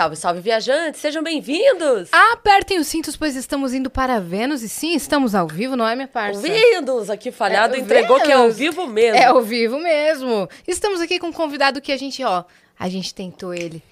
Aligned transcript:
Salve, 0.00 0.16
salve, 0.16 0.40
viajantes! 0.40 0.98
Sejam 0.98 1.22
bem-vindos! 1.22 2.08
Apertem 2.32 2.78
os 2.78 2.86
cintos, 2.86 3.18
pois 3.18 3.36
estamos 3.36 3.74
indo 3.74 3.90
para 3.90 4.18
Vênus. 4.18 4.62
E 4.62 4.68
sim, 4.70 4.94
estamos 4.94 5.34
ao 5.34 5.46
vivo, 5.46 5.76
não 5.76 5.86
é, 5.86 5.94
minha 5.94 6.08
parça? 6.08 6.38
Ouvidos! 6.40 7.10
Aqui 7.10 7.30
falhado 7.30 7.74
É, 7.74 7.80
entregou 7.80 8.16
Vênus. 8.16 8.22
que 8.26 8.32
é 8.32 8.34
ao 8.34 8.50
vivo 8.50 8.86
mesmo. 8.86 9.18
É 9.18 9.24
ao 9.26 9.42
vivo 9.42 9.78
mesmo. 9.78 10.48
Estamos 10.66 11.02
aqui 11.02 11.18
com 11.18 11.26
um 11.26 11.32
convidado 11.34 11.82
que 11.82 11.92
a 11.92 11.98
gente, 11.98 12.24
ó, 12.24 12.44
a 12.80 12.88
gente 12.88 13.14
tentou 13.14 13.52
ele 13.52 13.82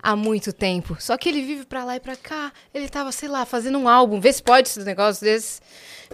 há 0.00 0.14
muito 0.14 0.52
tempo. 0.52 0.96
Só 1.00 1.16
que 1.18 1.28
ele 1.28 1.42
vive 1.42 1.64
pra 1.66 1.84
lá 1.84 1.96
e 1.96 2.00
pra 2.00 2.14
cá. 2.14 2.52
Ele 2.72 2.88
tava, 2.88 3.10
sei 3.10 3.28
lá, 3.28 3.44
fazendo 3.44 3.76
um 3.76 3.88
álbum. 3.88 4.20
Vê 4.20 4.32
se 4.32 4.40
pode 4.40 4.68
esse 4.68 4.78
negócio 4.84 5.24
desse. 5.24 5.60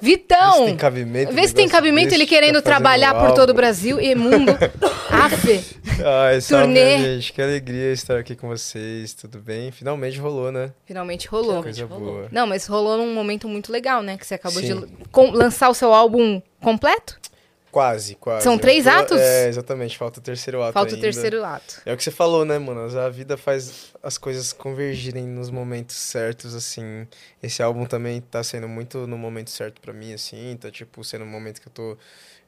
Vitão! 0.00 0.52
Vê 0.52 0.58
se 0.60 0.64
tem 0.64 0.76
cabimento, 0.78 1.32
Vê 1.34 1.40
um 1.42 1.46
se 1.46 1.54
tem 1.54 1.68
cabimento 1.68 2.04
desse, 2.06 2.16
ele 2.16 2.24
fica 2.24 2.36
querendo 2.36 2.54
fazendo 2.54 2.64
trabalhar 2.64 3.14
por 3.14 3.34
todo 3.34 3.50
o 3.50 3.54
Brasil 3.54 4.00
e 4.00 4.14
mundo. 4.14 4.50
Afe. 5.12 5.62
Ai, 6.02 6.40
salve, 6.40 6.64
Turnê. 6.64 6.98
gente. 7.16 7.32
Que 7.34 7.42
alegria 7.42 7.92
estar 7.92 8.18
aqui 8.18 8.34
com 8.34 8.48
vocês. 8.48 9.12
Tudo 9.12 9.38
bem? 9.38 9.70
Finalmente 9.70 10.18
rolou, 10.18 10.50
né? 10.50 10.72
Finalmente 10.86 11.28
rolou. 11.28 11.62
Coisa 11.62 11.84
rolou. 11.84 12.12
boa. 12.14 12.28
Não, 12.32 12.46
mas 12.46 12.66
rolou 12.66 12.96
num 12.96 13.12
momento 13.12 13.46
muito 13.46 13.70
legal, 13.70 14.02
né? 14.02 14.16
Que 14.16 14.26
você 14.26 14.34
acabou 14.34 14.62
de 14.62 14.68
Sim. 14.68 14.88
com- 15.12 15.30
lançar 15.30 15.68
o 15.68 15.74
seu 15.74 15.92
álbum 15.92 16.40
completo? 16.62 17.20
Quase, 17.72 18.16
quase. 18.16 18.44
São 18.44 18.58
três 18.58 18.86
atos? 18.86 19.18
É, 19.18 19.48
exatamente. 19.48 19.96
Falta 19.96 20.20
o 20.20 20.22
terceiro 20.22 20.62
ato 20.62 20.74
Falta 20.74 20.90
o 20.90 20.94
ainda. 20.94 21.06
terceiro 21.06 21.42
ato. 21.42 21.80
É 21.86 21.94
o 21.94 21.96
que 21.96 22.04
você 22.04 22.10
falou, 22.10 22.44
né, 22.44 22.58
mano? 22.58 22.82
A 22.98 23.08
vida 23.08 23.34
faz 23.38 23.94
as 24.02 24.18
coisas 24.18 24.52
convergirem 24.52 25.26
nos 25.26 25.48
momentos 25.48 25.96
certos, 25.96 26.54
assim. 26.54 27.08
Esse 27.42 27.62
álbum 27.62 27.86
também 27.86 28.20
tá 28.20 28.44
sendo 28.44 28.68
muito 28.68 29.06
no 29.06 29.16
momento 29.16 29.48
certo 29.48 29.80
pra 29.80 29.90
mim, 29.90 30.12
assim. 30.12 30.54
Tá, 30.60 30.70
tipo, 30.70 31.02
sendo 31.02 31.24
um 31.24 31.28
momento 31.28 31.62
que 31.62 31.68
eu 31.68 31.72
tô... 31.72 31.96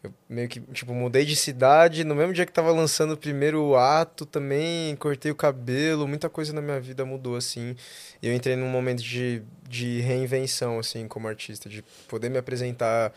Eu 0.03 0.13
meio 0.29 0.47
que, 0.47 0.61
tipo, 0.61 0.93
mudei 0.93 1.25
de 1.25 1.35
cidade. 1.35 2.05
No 2.05 2.15
mesmo 2.15 2.35
dia 2.35 2.45
que 2.45 2.53
tava 2.53 2.71
lançando 2.71 3.15
o 3.15 3.17
primeiro 3.17 3.75
ato 3.75 4.27
também, 4.27 4.95
cortei 4.97 5.33
o 5.33 5.35
cabelo. 5.35 6.07
Muita 6.07 6.29
coisa 6.29 6.53
na 6.53 6.61
minha 6.61 6.79
vida 6.79 7.07
mudou, 7.07 7.37
assim. 7.37 7.75
E 8.21 8.29
eu 8.29 8.35
entrei 8.35 8.57
num 8.57 8.69
momento 8.69 9.03
de, 9.03 9.41
de 9.67 10.03
reinvenção, 10.03 10.79
assim, 10.79 11.09
como 11.09 11.27
artista. 11.27 11.67
De 11.71 11.83
poder 12.07 12.29
me 12.29 12.37
apresentar 12.37 13.15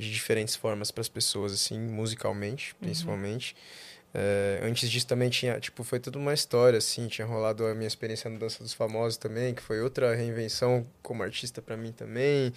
de 0.00 0.10
diferentes 0.10 0.56
formas 0.56 0.90
para 0.90 1.02
as 1.02 1.08
pessoas, 1.08 1.52
assim, 1.52 1.78
musicalmente, 1.78 2.74
principalmente. 2.76 3.54
É, 4.12 4.58
antes 4.64 4.90
disso 4.90 5.06
também 5.06 5.30
tinha, 5.30 5.60
tipo, 5.60 5.84
foi 5.84 6.00
tudo 6.00 6.18
uma 6.18 6.34
história, 6.34 6.78
assim, 6.78 7.06
tinha 7.06 7.24
rolado 7.24 7.64
a 7.64 7.74
minha 7.74 7.86
experiência 7.86 8.28
no 8.28 8.38
Dança 8.40 8.60
dos 8.60 8.74
Famosos 8.74 9.16
também, 9.16 9.54
que 9.54 9.62
foi 9.62 9.80
outra 9.80 10.14
reinvenção 10.16 10.84
como 11.00 11.22
artista 11.22 11.62
para 11.62 11.76
mim 11.76 11.92
também. 11.92 12.52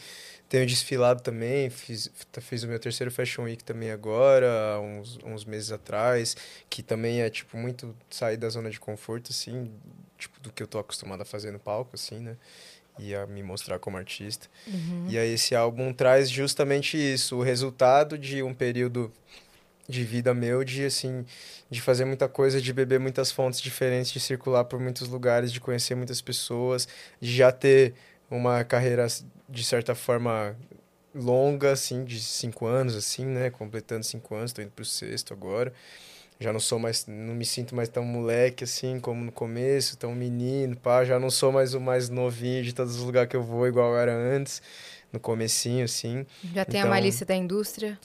Tenho 0.49 0.65
desfilado 0.65 1.21
também, 1.21 1.69
fiz, 1.69 2.09
fiz 2.41 2.63
o 2.63 2.67
meu 2.67 2.79
terceiro 2.79 3.11
Fashion 3.11 3.43
Week 3.43 3.63
também 3.63 3.91
agora, 3.91 4.79
uns, 4.81 5.19
uns 5.23 5.45
meses 5.45 5.71
atrás, 5.71 6.35
que 6.69 6.81
também 6.81 7.21
é, 7.21 7.29
tipo, 7.29 7.55
muito 7.55 7.95
sair 8.09 8.37
da 8.37 8.49
zona 8.49 8.71
de 8.71 8.79
conforto, 8.79 9.31
assim, 9.31 9.71
tipo, 10.17 10.39
do 10.39 10.51
que 10.51 10.63
eu 10.63 10.67
tô 10.67 10.79
acostumado 10.79 11.21
a 11.21 11.25
fazer 11.25 11.51
no 11.51 11.59
palco, 11.59 11.91
assim, 11.93 12.19
né? 12.19 12.35
E 12.99 13.15
a 13.15 13.25
me 13.25 13.41
mostrar 13.41 13.79
como 13.79 13.97
artista. 13.97 14.47
E 15.09 15.17
aí 15.17 15.33
esse 15.33 15.55
álbum 15.55 15.91
traz 15.91 16.29
justamente 16.29 16.95
isso, 16.97 17.37
o 17.37 17.41
resultado 17.41 18.17
de 18.17 18.43
um 18.43 18.53
período 18.53 19.11
de 19.87 20.03
vida 20.03 20.33
meu 20.33 20.63
de 20.63 20.85
assim 20.85 21.25
de 21.69 21.81
fazer 21.81 22.05
muita 22.05 22.27
coisa 22.29 22.61
de 22.61 22.71
beber 22.71 22.99
muitas 22.99 23.31
fontes 23.31 23.59
diferentes 23.59 24.11
de 24.11 24.19
circular 24.19 24.63
por 24.63 24.79
muitos 24.79 25.07
lugares 25.09 25.51
de 25.51 25.59
conhecer 25.59 25.95
muitas 25.95 26.21
pessoas 26.21 26.87
de 27.19 27.35
já 27.35 27.51
ter 27.51 27.93
uma 28.31 28.63
carreira 28.63 29.05
de 29.49 29.63
certa 29.63 29.93
forma 29.93 30.55
longa 31.13 31.71
assim 31.71 32.05
de 32.05 32.21
cinco 32.21 32.65
anos 32.65 32.95
assim 32.95 33.25
né 33.25 33.49
completando 33.49 34.03
cinco 34.05 34.35
anos 34.35 34.51
estou 34.51 34.63
indo 34.63 34.71
pro 34.71 34.85
sexto 34.85 35.33
agora 35.33 35.73
já 36.39 36.51
não 36.51 36.59
sou 36.59 36.77
mais 36.79 37.05
não 37.07 37.33
me 37.35 37.45
sinto 37.45 37.75
mais 37.75 37.87
tão 37.89 38.03
moleque 38.03 38.63
assim 38.63 38.99
como 38.99 39.23
no 39.23 39.31
começo 39.31 39.95
tão 39.97 40.13
menino 40.13 40.75
pá 40.75 41.05
já 41.05 41.19
não 41.19 41.29
sou 41.29 41.51
mais 41.51 41.73
o 41.73 41.79
mais 41.79 42.09
novinho 42.09 42.63
de 42.63 42.73
todos 42.73 42.95
os 42.97 43.03
lugares 43.03 43.29
que 43.29 43.35
eu 43.35 43.43
vou 43.43 43.67
igual 43.67 43.97
era 43.97 44.13
antes 44.13 44.61
no 45.11 45.19
comecinho 45.19 45.85
assim 45.85 46.25
Já 46.53 46.65
tem 46.65 46.79
a 46.79 46.83
Então- 46.83 46.89
malícia 46.89 47.25
da 47.25 47.35
indústria? 47.35 47.97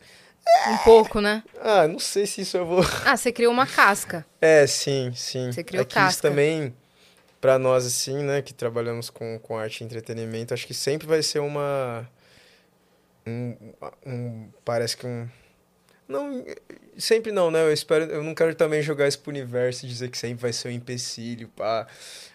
Um 0.69 0.77
pouco, 0.79 1.21
né? 1.21 1.43
ah 1.61 1.87
não 1.89 1.99
sei 1.99 2.27
se 2.27 2.41
isso 2.43 2.57
eu 2.57 2.65
vou 2.67 2.81
Ah, 3.05 3.17
você 3.17 3.31
criou 3.33 3.53
uma 3.53 3.67
casca. 3.67 4.25
É, 4.41 4.67
sim, 4.67 5.13
sim. 5.15 5.51
Você 5.53 5.63
criou 5.65 5.83
é 5.83 5.85
que 5.85 5.93
isso 5.93 6.05
casca. 6.07 6.29
também, 6.29 6.75
pra 7.41 7.59
nós, 7.59 7.85
assim, 7.85 8.23
né, 8.23 8.41
que 8.41 8.55
trabalhamos 8.55 9.11
com, 9.11 9.39
com 9.41 9.59
arte 9.59 9.81
e 9.83 9.85
entretenimento, 9.85 10.55
acho 10.55 10.67
que 10.67 10.73
sempre 10.75 11.07
vai 11.07 11.23
ser 11.23 11.41
uma. 11.41 12.09
Um, 13.27 13.57
um- 14.07 14.49
parece 14.65 14.97
que 14.97 15.07
um. 15.07 15.29
Não, 16.09 16.43
sempre 16.99 17.33
não, 17.33 17.51
né? 17.51 17.63
Eu 17.63 17.73
espero. 17.73 18.05
Eu 18.05 18.23
não 18.23 18.35
quero 18.35 18.55
também 18.55 18.83
jogar 18.83 19.09
isso 19.09 19.19
pro 19.21 19.31
universo 19.31 19.87
e 19.87 19.89
dizer 19.89 20.11
que 20.11 20.19
sempre 20.19 20.43
vai 20.43 20.53
ser 20.53 20.69
um 20.69 20.73
empecilho, 20.73 21.49
pá. 21.49 21.87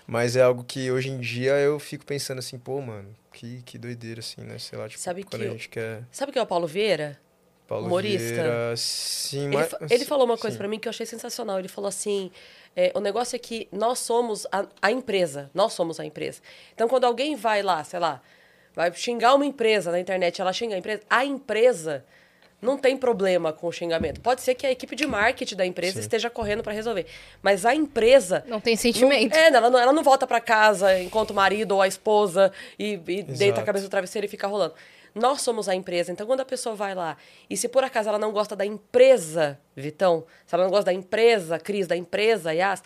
Mas 0.08 0.36
é 0.36 0.42
algo 0.42 0.64
que 0.64 0.92
hoje 0.92 1.10
em 1.10 1.20
dia 1.20 1.54
eu 1.54 1.80
fico 1.80 2.06
pensando 2.06 2.40
assim, 2.40 2.58
pô, 2.58 2.82
mano, 2.82 3.16
que, 3.32 3.62
que 3.64 3.78
doideira, 3.78 4.20
assim, 4.20 4.42
né? 4.42 4.58
Sei 4.60 4.78
lá, 4.78 4.88
tipo, 4.88 5.02
Sabe 5.02 5.24
quando 5.24 5.42
que 5.42 5.48
a 5.48 5.52
gente 5.52 5.70
quer. 5.70 6.04
Sabe 6.12 6.32
quem 6.32 6.40
é 6.40 6.44
o 6.44 6.48
Paulo 6.48 6.68
Vieira? 6.68 7.20
Paulo 7.68 7.88
humorista. 7.88 8.34
Vieira, 8.34 8.74
sim, 8.76 9.48
Ele, 9.48 9.58
mas. 9.58 9.92
ele 9.92 10.06
falou 10.06 10.26
uma 10.26 10.38
coisa 10.38 10.58
pra 10.58 10.68
mim 10.68 10.80
que 10.80 10.88
eu 10.88 10.92
achei 10.92 11.06
sensacional. 11.06 11.60
Ele 11.60 11.68
falou 11.68 11.88
assim: 11.88 12.32
é, 12.76 12.92
o 12.94 13.00
negócio 13.00 13.36
é 13.36 13.40
que 13.40 13.68
nós 13.72 14.00
somos 14.00 14.46
a, 14.52 14.66
a 14.82 14.92
empresa. 14.92 15.50
Nós 15.54 15.74
somos 15.74 16.00
a 16.00 16.06
empresa. 16.06 16.42
Então, 16.74 16.88
quando 16.88 17.06
alguém 17.06 17.36
vai 17.36 17.62
lá, 17.62 17.84
sei 17.84 18.00
lá, 18.00 18.22
vai 18.76 18.94
xingar 18.94 19.36
uma 19.36 19.46
empresa 19.46 19.92
na 19.92 20.00
internet, 20.00 20.42
ela 20.42 20.52
xinga 20.52 20.76
a 20.76 20.78
empresa, 20.78 21.02
a 21.10 21.26
empresa 21.26 22.06
não 22.64 22.78
tem 22.78 22.98
problema 22.98 23.52
com 23.54 23.68
o 23.68 23.72
xingamento. 23.72 24.22
Pode 24.22 24.42
ser 24.42 24.56
que 24.56 24.66
a 24.66 24.72
equipe 24.72 24.96
de 24.96 25.06
marketing 25.06 25.56
da 25.56 25.66
empresa 25.66 25.96
Sim. 25.96 26.00
esteja 26.00 26.30
correndo 26.30 26.64
pra 26.64 26.74
resolver. 26.74 27.06
Mas 27.42 27.66
a 27.66 27.76
empresa. 27.76 28.44
Não 28.48 28.60
tem 28.60 28.76
sentimento. 28.76 29.36
É, 29.36 29.48
ela 29.48 29.70
não, 29.70 29.80
ela 29.80 29.94
não 29.94 30.04
volta 30.04 30.26
pra 30.26 30.40
casa, 30.40 31.00
encontra 31.00 31.34
o 31.34 31.36
marido 31.36 31.74
ou 31.74 31.82
a 31.82 31.88
esposa 31.88 32.52
e, 32.80 32.94
e 33.08 33.22
deita 33.24 33.62
a 33.62 33.64
cabeça 33.64 33.84
no 33.84 33.90
travesseiro 33.92 34.26
e 34.26 34.30
fica 34.30 34.48
rolando. 34.48 34.74
Nós 35.14 35.42
somos 35.42 35.70
a 35.70 35.76
empresa. 35.76 36.12
Então, 36.12 36.26
quando 36.26 36.40
a 36.40 36.46
pessoa 36.46 36.74
vai 36.74 36.96
lá 36.96 37.18
e 37.50 37.56
se 37.56 37.68
por 37.70 37.84
acaso 37.84 38.10
ela 38.10 38.18
não 38.18 38.32
gosta 38.32 38.56
da 38.56 38.66
empresa, 38.66 39.60
Vitão, 39.76 40.26
se 40.46 40.56
ela 40.56 40.64
não 40.64 40.72
gosta 40.72 40.86
da 40.86 40.94
empresa, 40.94 41.60
Cris, 41.60 41.86
da 41.86 41.96
empresa, 41.96 42.52
Yas, 42.54 42.82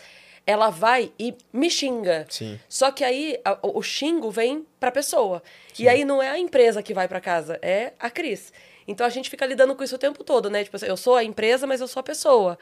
ela 0.46 0.70
vai 0.70 1.12
e 1.20 1.34
me 1.54 1.70
xinga. 1.70 2.26
Sim. 2.30 2.60
Só 2.68 2.90
que 2.92 3.04
aí 3.04 3.40
a- 3.46 3.58
o, 3.62 3.80
o 3.80 3.82
xingo 3.84 4.30
vem 4.32 4.66
pra 4.80 4.92
pessoa. 4.92 5.42
E 5.78 5.88
aí 5.88 6.04
não 6.04 6.22
é 6.22 6.30
a 6.30 6.40
empresa 6.40 6.82
que 6.84 6.94
vai 6.94 7.08
pra 7.08 7.22
casa, 7.22 7.60
é 7.62 7.94
a 8.00 8.10
Cris. 8.10 8.52
Então 8.88 9.06
a 9.06 9.10
gente 9.10 9.30
fica 9.30 9.46
lidando 9.46 9.76
com 9.76 9.84
isso 9.84 9.96
o 9.96 10.00
tempo 10.00 10.24
todo, 10.24 10.50
né? 10.50 10.64
Tipo, 10.64 10.78
assim, 10.78 10.86
eu 10.86 10.98
sou 10.98 11.16
a 11.16 11.24
empresa, 11.24 11.68
mas 11.68 11.82
eu 11.82 11.88
sou 11.88 12.00
a 12.00 12.04
pessoa. 12.04 12.58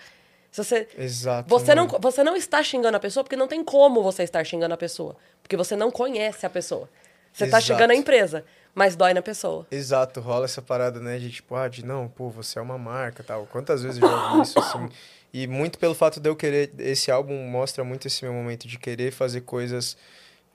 Se 0.52 0.63
você, 0.63 0.88
Exato. 0.97 1.50
você 1.50 1.75
não, 1.75 1.86
mano. 1.86 2.00
você 2.00 2.24
não 2.24 2.36
está 2.36 2.63
xingando 2.63 2.97
a 2.97 3.00
pessoa 3.00 3.24
porque 3.24 3.36
não 3.36 3.47
tem 3.47 3.63
como 3.63 4.02
você 4.02 4.24
estar 4.24 4.44
xingando 4.44 4.74
a 4.74 4.78
pessoa. 4.78 5.16
Porque 5.41 5.56
você 5.56 5.75
não 5.75 5.91
conhece 5.91 6.46
a 6.46 6.50
pessoa. 6.50 6.90
Você 7.31 7.44
está 7.44 7.59
xingando 7.59 7.91
a 7.91 7.96
empresa, 7.96 8.46
mas 8.74 8.96
dói 8.96 9.13
na 9.13 9.22
pessoa. 9.22 9.68
Exato, 9.69 10.22
rola 10.22 10.46
essa 10.46 10.62
parada, 10.62 11.02
né? 11.02 11.19
De 11.19 11.30
tipo, 11.30 11.53
ah, 11.53 11.68
de 11.68 11.86
não, 11.86 12.08
pô, 12.08 12.30
você 12.30 12.57
é 12.57 12.62
uma 12.62 12.78
marca 12.78 13.22
tal. 13.22 13.46
Quantas 13.52 13.84
vezes 13.84 14.02
eu 14.02 14.07
já 14.07 14.31
ouvi 14.31 14.42
isso 14.44 14.57
assim? 14.57 14.90
E 15.34 15.46
muito 15.46 15.78
pelo 15.78 15.94
fato 15.94 16.22
de 16.22 16.30
eu 16.30 16.36
querer. 16.36 16.72
Esse 16.80 17.12
álbum 17.12 17.36
mostra 17.50 17.84
muito 17.84 18.07
esse 18.07 18.24
meu 18.24 18.34
momento 18.34 18.69
de 18.69 18.80
querer 18.80 19.12
fazer 19.12 19.42
coisas 19.42 19.97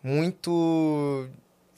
muito 0.02 1.28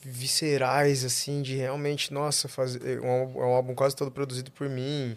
viscerais, 0.05 1.05
assim, 1.05 1.43
de 1.43 1.55
realmente, 1.56 2.12
nossa, 2.12 2.49
fazer. 2.49 2.99
É 2.99 3.00
um, 3.00 3.11
álbum- 3.11 3.41
é 3.41 3.44
um 3.47 3.53
álbum 3.55 3.75
quase 3.75 3.94
todo 3.97 4.11
produzido 4.11 4.50
por 4.50 4.69
mim. 4.69 5.17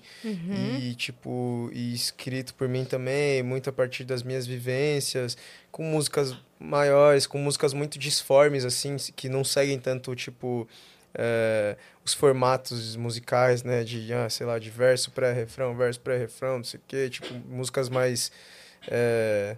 E, 0.82 0.96
tipo, 0.96 1.70
e 1.74 1.94
escrito 1.94 2.54
por 2.54 2.68
mim 2.70 2.86
também, 2.86 3.42
muito 3.44 3.70
a 3.70 3.74
partir 3.74 4.04
das 4.04 4.24
minhas 4.24 4.46
vivências, 4.46 5.38
com 5.72 5.84
músicas 5.84 6.36
maiores, 6.60 7.26
com 7.28 7.38
músicas 7.38 7.74
muito 7.74 7.98
disformes, 8.00 8.64
assim, 8.66 8.96
que 9.16 9.28
não 9.28 9.44
seguem 9.44 9.80
tanto, 9.80 10.16
tipo, 10.16 10.68
é, 11.14 11.76
os 12.04 12.14
formatos 12.14 12.96
musicais, 12.96 13.64
né, 13.64 13.84
de, 13.84 14.14
ah, 14.14 14.30
sei 14.30 14.46
lá, 14.46 14.60
de 14.60 14.70
verso, 14.70 15.12
pré-refrão, 15.12 15.76
verso, 15.76 16.00
pré-refrão, 16.00 16.58
não 16.58 16.64
sei 16.64 16.80
o 16.80 16.84
quê, 16.88 17.10
tipo, 17.10 17.34
músicas 17.50 17.90
mais, 17.90 18.32
é, 18.88 19.58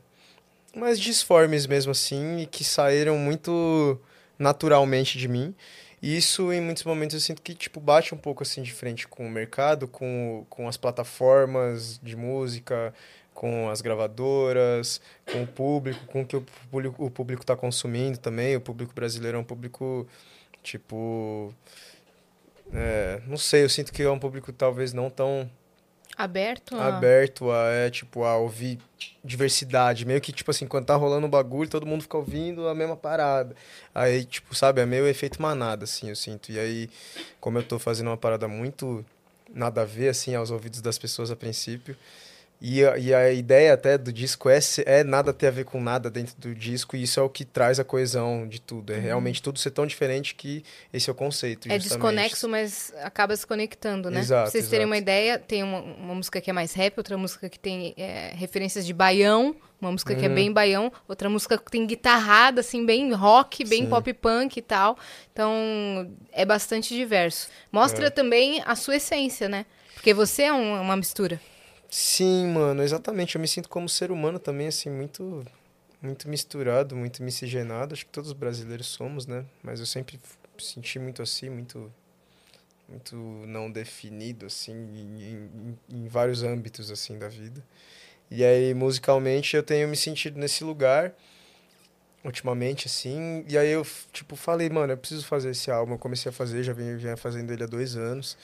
mais 0.75 1.00
disformes 1.00 1.66
mesmo, 1.68 1.92
assim, 1.92 2.40
e 2.40 2.46
que 2.46 2.63
saíram 2.63 3.18
muito 3.18 4.00
naturalmente 4.38 5.18
de 5.18 5.28
mim. 5.28 5.54
E 6.01 6.16
isso, 6.16 6.54
em 6.54 6.62
muitos 6.62 6.84
momentos, 6.84 7.16
eu 7.16 7.19
sinto 7.19 7.42
que, 7.42 7.56
tipo, 7.56 7.80
bate 7.80 8.13
um 8.13 8.18
pouco, 8.18 8.44
assim, 8.44 8.62
de 8.62 8.72
frente 8.72 9.07
com 9.07 9.25
o 9.25 9.30
mercado, 9.31 9.88
com, 9.88 10.45
com 10.50 10.68
as 10.68 10.78
plataformas 10.78 12.00
de 12.04 12.16
música, 12.16 12.94
com 13.34 13.69
as 13.69 13.81
gravadoras, 13.81 15.01
com 15.31 15.44
o 15.44 15.48
público, 15.48 16.06
com 16.07 16.22
o 16.22 16.25
que 16.25 16.36
o 16.36 16.45
público, 16.72 17.06
o 17.06 17.10
público 17.10 17.45
tá 17.45 17.56
consumindo 17.56 18.18
também. 18.18 18.56
O 18.56 18.62
público 18.62 18.94
brasileiro 18.94 19.38
é 19.38 19.39
um 19.39 19.44
público, 19.44 20.07
tipo... 20.62 21.54
é, 22.74 23.22
não 23.28 23.38
sei, 23.38 23.63
eu 23.63 23.69
sinto 23.69 23.92
que 23.92 24.04
é 24.04 24.10
um 24.10 24.19
público 24.19 24.51
talvez 24.54 24.94
não 24.94 25.10
tão 25.10 25.50
Aberto? 26.18 26.75
a- 26.75 26.88
aberto 26.88 27.52
a, 27.52 27.69
é, 27.72 27.90
tipo, 27.90 28.24
a 28.24 28.36
ouvir 28.38 28.80
diversidade. 29.24 30.06
Meio 30.06 30.19
que, 30.19 30.31
tipo 30.31 30.50
assim, 30.50 30.66
quando 30.66 30.86
tá 30.86 30.96
rolando 30.96 31.28
um 31.28 31.30
bagulho, 31.30 31.69
todo 31.69 31.86
mundo 31.86 32.02
fica 32.02 32.18
ouvindo 32.18 32.68
a 32.68 32.74
mesma 32.74 32.96
parada. 32.96 33.56
Aí, 33.94 34.25
tipo, 34.25 34.56
sabe, 34.56 34.81
é 34.81 34.86
meio 34.86 35.08
efeito 35.08 35.42
manada, 35.42 35.84
assim, 35.84 36.10
eu 36.10 36.16
sinto. 36.16 36.52
E 36.52 36.58
aí, 36.60 36.90
como 37.40 37.58
eu 37.58 37.64
tô 37.64 37.78
fazendo 37.78 38.08
uma 38.08 38.18
parada 38.18 38.48
muito 38.48 39.06
nada 39.54 39.81
a 39.81 39.86
ver, 39.86 40.10
assim, 40.10 40.34
aos 40.36 40.50
ouvidos 40.52 40.81
das 40.81 40.98
pessoas 40.98 41.30
a 41.31 41.36
princípio, 41.36 41.96
E 42.59 42.83
a, 42.83 42.98
e 42.98 43.13
a 43.13 43.31
ideia 43.31 43.71
até 43.74 44.00
do 44.00 44.12
disco 44.12 44.50
é, 44.50 44.57
é 44.88 45.04
nada 45.04 45.31
ter 45.31 45.45
a 45.45 45.51
ver 45.51 45.63
com 45.65 45.80
nada 45.80 46.09
dentro 46.09 46.33
do 46.39 46.56
disco, 46.56 46.95
e 46.95 47.04
isso 47.04 47.19
é 47.19 47.24
o 47.24 47.30
que 47.30 47.45
traz 47.45 47.80
a 47.80 47.83
coesão 47.83 48.48
de 48.48 48.59
tudo. 48.59 48.92
É 48.94 48.98
realmente 49.00 49.44
tudo 49.44 49.59
ser 49.59 49.69
tão 49.69 49.86
diferente 49.86 50.33
que 50.33 50.63
esse 50.92 51.07
é 51.07 51.12
o 51.12 51.15
conceito. 51.15 51.68
Uhum. 51.68 51.75
É 51.75 51.80
justamente. 51.80 52.15
desconexo, 52.15 52.50
mas 52.50 52.92
acaba 53.04 53.36
se 53.36 53.45
conectando, 53.45 54.09
né? 54.09 54.21
Exato, 54.21 54.44
pra 54.44 54.51
vocês 54.51 54.68
terem 54.68 54.86
exato. 54.86 54.89
uma 54.92 54.98
ideia, 54.98 55.38
tem 55.38 55.62
uma, 55.62 55.80
uma 55.81 56.15
música 56.15 56.42
que 56.42 56.50
é 56.50 56.54
mais 56.54 56.74
rap, 56.74 56.98
outra 56.98 57.15
música 57.15 57.48
que 57.48 57.59
tem 57.59 57.94
é, 57.95 58.31
referências 58.36 58.88
de 58.88 58.94
baião, 58.94 59.56
uma 59.80 59.92
música 59.92 60.15
que 60.15 60.25
é 60.25 60.27
Uhum. 60.27 60.33
bem 60.33 60.51
baião, 60.51 60.92
outra 61.07 61.30
música 61.30 61.60
que 61.60 61.69
tem 61.69 61.86
guitarrada, 61.86 62.62
assim, 62.62 62.83
bem 62.83 63.13
rock, 63.13 63.63
bem 63.65 63.83
Sim. 63.83 63.89
pop 63.89 64.12
punk 64.15 64.57
e 64.57 64.62
tal. 64.63 64.98
Então, 65.31 66.10
é 66.31 66.44
bastante 66.44 66.95
diverso. 66.95 67.50
Mostra 67.71 68.07
É. 68.07 68.10
também 68.10 68.63
a 68.65 68.75
sua 68.75 68.95
essência, 68.95 69.48
né? 69.48 69.65
Porque 69.94 70.12
você 70.12 70.44
é 70.44 70.53
um- 70.53 70.81
uma 70.81 70.95
mistura. 70.98 71.39
Sim, 71.89 72.48
mano, 72.54 72.84
exatamente. 72.84 73.36
Eu 73.36 73.42
me 73.42 73.48
sinto 73.48 73.69
como 73.69 73.88
ser 73.88 74.12
humano 74.12 74.39
também, 74.39 74.68
assim, 74.68 74.89
muito, 74.89 75.45
muito 76.01 76.30
misturado, 76.30 76.95
muito 76.95 77.24
miscigenado. 77.24 77.94
Acho 77.94 78.06
que 78.06 78.12
todos 78.12 78.31
os 78.31 78.38
brasileiros 78.38 78.88
somos, 78.88 79.25
né? 79.28 79.45
Mas 79.63 79.80
eu 79.80 79.86
sempre 79.86 80.19
senti 80.60 81.00
muito 81.00 81.22
assim, 81.22 81.50
muito, 81.50 81.92
muito 82.89 83.16
não 83.48 83.72
definido, 83.72 84.45
assim, 84.48 84.74
em, 84.74 85.24
em- 85.24 85.80
em 86.06 86.07
vários 86.07 86.44
âmbitos, 86.44 86.92
assim, 86.92 87.18
da 87.19 87.30
vida. 87.30 87.63
E 88.31 88.44
aí, 88.45 88.74
musicalmente, 88.74 89.56
eu 89.57 89.63
tenho 89.63 89.88
me 89.88 89.98
sentido 89.98 90.39
nesse 90.39 90.63
lugar, 90.63 91.13
ultimamente, 92.24 92.88
assim. 92.88 93.44
E 93.48 93.57
aí 93.57 93.69
eu, 93.69 93.86
tipo, 94.12 94.36
falei, 94.36 94.69
mano, 94.69 94.94
eu 94.94 94.98
preciso 94.98 95.25
fazer 95.25 95.51
esse 95.51 95.72
álbum. 95.72 95.94
Eu 95.94 95.98
comecei 96.00 96.30
a 96.30 96.34
fazer, 96.34 96.63
já 96.63 96.74
venho 96.74 97.00
fazendo 97.18 97.51
ele 97.54 97.63
há 97.63 97.68
dois 97.68 97.95
anos. 97.95 98.38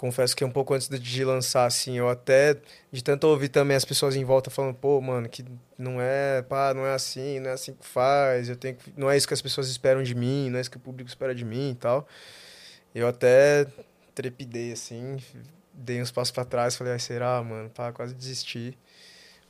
Confesso 0.00 0.34
que 0.34 0.42
um 0.42 0.50
pouco 0.50 0.72
antes 0.72 0.88
de- 0.88 1.24
lançar, 1.26 1.66
assim, 1.66 1.98
eu 1.98 2.08
até, 2.08 2.56
de 2.90 3.04
tanto 3.04 3.24
ouvir 3.26 3.50
também 3.50 3.76
as 3.76 3.84
pessoas 3.84 4.16
em 4.16 4.24
volta 4.24 4.48
falando, 4.48 4.74
pô, 4.74 4.98
mano, 4.98 5.28
que 5.28 5.44
não 5.76 6.00
é, 6.00 6.40
pá, 6.40 6.72
não 6.72 6.86
é 6.86 6.94
assim, 6.94 7.38
não 7.38 7.50
é 7.50 7.52
assim 7.52 7.74
que 7.74 7.86
faz, 7.86 8.48
eu 8.48 8.56
tenho 8.56 8.76
que, 8.76 8.94
não 8.96 9.10
é 9.10 9.16
isso 9.18 9.28
que 9.28 9.34
as 9.34 9.42
pessoas 9.42 9.68
esperam 9.68 10.02
de 10.02 10.14
mim, 10.14 10.48
não 10.48 10.56
é 10.56 10.62
isso 10.62 10.70
que 10.70 10.78
o 10.78 10.80
público 10.80 11.06
espera 11.10 11.34
de 11.34 11.44
mim 11.44 11.72
e 11.72 11.74
tal. 11.74 12.08
Eu 12.94 13.08
até 13.08 13.66
trepidei, 14.14 14.72
assim, 14.72 15.18
dei 15.74 16.00
uns 16.02 16.10
passos 16.10 16.32
pra 16.32 16.44
trás, 16.46 16.76
falei, 16.76 16.94
ai, 16.94 16.98
será, 16.98 17.42
mano, 17.42 17.70
pá, 17.70 17.92
quase 17.92 18.14
desisti. 18.14 18.78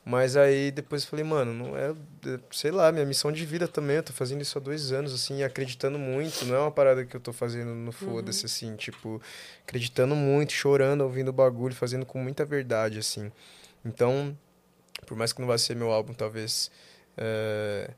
Mas 0.05 0.35
aí 0.37 0.70
depois 0.70 1.02
eu 1.02 1.11
falei, 1.11 1.25
mano, 1.25 1.52
não 1.52 1.76
é, 1.76 1.94
sei 2.50 2.70
lá, 2.70 2.91
minha 2.91 3.05
missão 3.05 3.31
de 3.31 3.44
vida 3.44 3.69
também, 3.69 3.97
eu 3.97 4.02
tô 4.02 4.12
fazendo 4.12 4.41
isso 4.41 4.56
há 4.56 4.61
dois 4.61 4.93
anos, 4.93 5.12
assim, 5.12 5.43
acreditando 5.43 5.99
muito, 5.99 6.44
não 6.47 6.56
é 6.56 6.58
uma 6.58 6.70
parada 6.70 7.05
que 7.05 7.14
eu 7.14 7.20
tô 7.20 7.32
fazendo 7.32 7.75
no 7.75 7.93
foda-se, 7.93 8.47
assim, 8.47 8.75
tipo, 8.76 9.20
acreditando 9.62 10.17
muito, 10.17 10.52
chorando, 10.52 11.02
ouvindo 11.02 11.29
o 11.29 11.32
bagulho, 11.32 11.75
fazendo 11.75 12.06
com 12.06 12.19
muita 12.19 12.47
verdade, 12.47 12.99
assim. 12.99 13.31
Então, 13.85 14.37
por 15.06 15.17
mais 15.17 15.32
que 15.32 15.41
não 15.41 15.47
vá 15.47 15.58
ser 15.58 15.76
meu 15.76 15.91
álbum, 15.93 16.14
talvez, 16.14 16.70
é, 17.17 17.91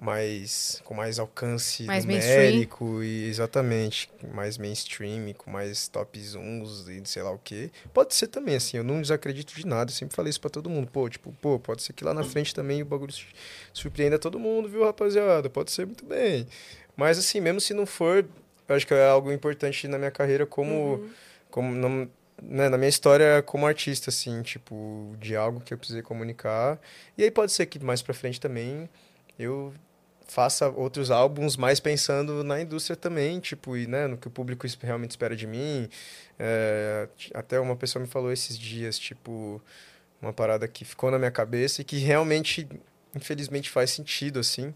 mais, 0.00 0.80
com 0.84 0.94
mais 0.94 1.18
alcance 1.18 1.84
Mais 1.84 2.04
numérico 2.04 3.02
e 3.02 3.24
exatamente, 3.28 4.10
mais 4.32 4.58
mainstream, 4.58 5.32
com 5.34 5.50
mais 5.50 5.86
top 5.88 6.20
zooms 6.20 6.88
e 6.88 7.00
sei 7.04 7.22
lá 7.22 7.30
o 7.30 7.38
quê. 7.38 7.70
Pode 7.92 8.14
ser 8.14 8.26
também, 8.26 8.56
assim, 8.56 8.76
eu 8.78 8.84
não 8.84 9.00
desacredito 9.00 9.54
de 9.54 9.66
nada, 9.66 9.90
eu 9.90 9.94
sempre 9.94 10.16
falei 10.16 10.30
isso 10.30 10.40
pra 10.40 10.50
todo 10.50 10.68
mundo. 10.68 10.88
Pô, 10.90 11.08
tipo, 11.08 11.32
pô, 11.40 11.58
pode 11.58 11.82
ser 11.82 11.92
que 11.92 12.04
lá 12.04 12.12
na 12.12 12.24
frente 12.24 12.54
também 12.54 12.82
o 12.82 12.86
bagulho 12.86 13.12
su- 13.12 13.26
surpreenda 13.72 14.18
todo 14.18 14.38
mundo, 14.38 14.68
viu, 14.68 14.84
rapaziada? 14.84 15.48
Pode 15.48 15.70
ser 15.70 15.86
muito 15.86 16.04
bem. 16.04 16.46
Mas, 16.96 17.18
assim, 17.18 17.40
mesmo 17.40 17.60
se 17.60 17.72
não 17.72 17.86
for, 17.86 18.24
eu 18.68 18.74
acho 18.74 18.86
que 18.86 18.94
é 18.94 19.06
algo 19.08 19.30
importante 19.30 19.86
na 19.86 19.98
minha 19.98 20.10
carreira 20.10 20.46
como, 20.46 20.98
como 21.50 21.72
não- 21.74 22.08
né, 22.42 22.68
na 22.68 22.76
minha 22.76 22.88
história 22.88 23.40
como 23.42 23.66
artista, 23.66 24.10
assim, 24.10 24.42
tipo, 24.42 25.14
de 25.20 25.36
algo 25.36 25.60
que 25.60 25.72
eu 25.72 25.78
precisei 25.78 26.02
comunicar. 26.02 26.80
E 27.16 27.22
aí 27.22 27.30
pode 27.30 27.52
ser 27.52 27.66
que 27.66 27.78
mais 27.78 28.02
pra 28.02 28.12
frente 28.14 28.40
também 28.40 28.88
eu 29.38 29.72
faça 30.32 30.68
outros 30.70 31.10
álbuns 31.10 31.56
mais 31.56 31.78
pensando 31.78 32.42
na 32.42 32.60
indústria 32.60 32.96
também, 32.96 33.38
tipo, 33.38 33.76
e 33.76 33.86
né, 33.86 34.06
no 34.06 34.16
que 34.16 34.28
o 34.28 34.30
público 34.30 34.66
realmente 34.80 35.10
espera 35.10 35.36
de 35.36 35.46
mim. 35.46 35.88
É, 36.38 37.08
até 37.34 37.60
uma 37.60 37.76
pessoa 37.76 38.02
me 38.02 38.08
falou 38.08 38.32
esses 38.32 38.58
dias, 38.58 38.98
tipo, 38.98 39.60
uma 40.20 40.32
parada 40.32 40.66
que 40.66 40.84
ficou 40.84 41.10
na 41.10 41.18
minha 41.18 41.30
cabeça 41.30 41.82
e 41.82 41.84
que 41.84 41.98
realmente, 41.98 42.66
infelizmente, 43.14 43.68
faz 43.68 43.90
sentido, 43.90 44.40
assim. 44.40 44.74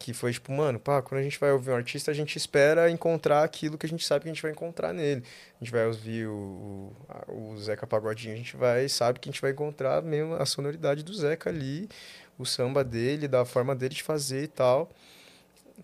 Que 0.00 0.12
foi 0.14 0.32
tipo, 0.32 0.52
mano, 0.52 0.78
pá, 0.78 1.02
quando 1.02 1.20
a 1.20 1.24
gente 1.24 1.40
vai 1.40 1.50
ouvir 1.50 1.70
um 1.70 1.74
artista, 1.74 2.10
a 2.12 2.14
gente 2.14 2.36
espera 2.36 2.88
encontrar 2.88 3.42
aquilo 3.42 3.76
que 3.76 3.84
a 3.84 3.88
gente 3.88 4.06
sabe 4.06 4.22
que 4.22 4.30
a 4.30 4.32
gente 4.32 4.42
vai 4.42 4.52
encontrar 4.52 4.92
nele. 4.92 5.24
A 5.60 5.64
gente 5.64 5.72
vai 5.72 5.86
ouvir 5.86 6.28
o, 6.28 6.92
o, 7.28 7.52
o 7.52 7.58
Zeca 7.58 7.84
Pagodinho, 7.86 8.34
a 8.34 8.36
gente 8.36 8.56
vai, 8.56 8.88
sabe 8.88 9.18
que 9.18 9.28
a 9.28 9.32
gente 9.32 9.42
vai 9.42 9.50
encontrar 9.50 10.00
mesmo 10.02 10.34
a 10.34 10.46
sonoridade 10.46 11.02
do 11.02 11.12
Zeca 11.12 11.50
ali, 11.50 11.88
o 12.38 12.46
samba 12.46 12.84
dele, 12.84 13.26
da 13.26 13.44
forma 13.44 13.74
dele 13.74 13.94
de 13.94 14.02
fazer 14.02 14.44
e 14.44 14.48
tal. 14.48 14.90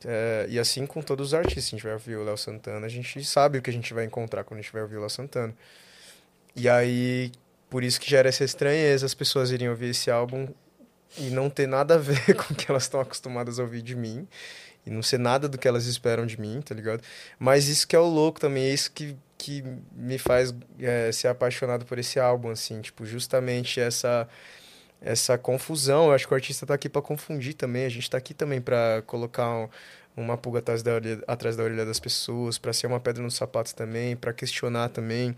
É, 0.05 0.47
e 0.49 0.59
assim 0.59 0.87
com 0.87 1.01
todos 1.03 1.29
os 1.29 1.35
artistas, 1.35 1.67
a 1.67 1.71
gente 1.71 1.83
vai 1.83 1.93
ouvir 1.93 2.17
o 2.17 2.25
Léo 2.25 2.37
Santana, 2.37 2.87
a 2.87 2.89
gente 2.89 3.25
sabe 3.25 3.59
o 3.59 3.62
que 3.62 3.71
a 3.71 3.73
gente 3.73 3.95
vai 3.95 4.05
encontrar 4.05 4.43
quando 4.45 4.59
a 4.59 4.62
gente 4.62 4.73
vai 4.73 4.83
ouvir 4.83 4.97
o 4.97 5.01
Léo 5.01 5.11
Santana. 5.11 5.55
E 6.56 6.69
aí, 6.69 7.33
por 7.69 7.83
isso 7.83 8.01
que 8.01 8.09
gera 8.09 8.29
essa 8.29 8.45
estranheza, 8.45 9.06
as 9.06 9.15
pessoas 9.15 9.51
irem 9.51 9.69
ouvir 9.69 9.91
esse 9.91 10.11
álbum 10.11 10.49
e 11.19 11.31
não 11.31 11.49
ter 11.49 11.67
nada 11.67 11.95
a 11.95 11.99
ver 11.99 12.35
com 12.35 12.55
o 12.55 12.56
que 12.56 12.71
elas 12.71 12.85
estão 12.85 13.01
acostumadas 13.01 13.59
a 13.59 13.62
ouvir 13.62 13.83
de 13.83 13.95
mim. 13.95 14.27
E 14.87 14.91
não 14.91 15.03
ser 15.03 15.19
nada 15.19 15.49
do 15.49 15.56
que 15.56 15.67
elas 15.67 15.87
esperam 15.87 16.27
de 16.27 16.39
mim, 16.39 16.61
tá 16.61 16.75
ligado? 16.75 17.03
Mas 17.39 17.69
isso 17.69 17.89
que 17.89 17.97
é 17.97 17.99
o 17.99 18.05
louco 18.05 18.39
também, 18.39 18.65
é 18.65 18.75
isso 18.75 18.93
que, 18.93 19.17
que 19.39 19.65
me 19.93 20.19
faz 20.19 20.55
é, 20.79 21.11
ser 21.11 21.29
apaixonado 21.29 21.87
por 21.87 21.99
esse 21.99 22.21
álbum, 22.21 22.51
assim. 22.51 22.83
Tipo, 22.83 23.06
justamente 23.06 23.81
essa 23.81 24.29
essa 25.00 25.37
confusão. 25.38 26.06
Eu 26.06 26.12
acho 26.12 26.26
que 26.26 26.32
o 26.32 26.37
artista 26.37 26.67
tá 26.67 26.75
aqui 26.75 26.88
para 26.88 27.02
confundir 27.02 27.55
também. 27.55 27.85
A 27.85 27.88
gente 27.88 28.08
tá 28.11 28.19
aqui 28.19 28.35
também 28.35 28.61
para 28.61 29.02
colocar 29.06 29.49
um- 29.50 29.69
uma 30.17 30.37
pulga 30.38 30.61
atrás 30.61 30.82
da 30.82 30.94
orelha, 30.94 31.23
atrás 31.26 31.56
da 31.56 31.62
orelha 31.64 31.85
das 31.85 31.99
pessoas, 32.00 32.58
para 32.58 32.73
ser 32.73 32.87
uma 32.87 33.00
pedra 33.00 33.23
nos 33.23 33.35
sapatos 33.35 33.73
também, 33.73 34.17
para 34.17 34.32
questionar 34.32 34.89
também. 34.91 35.34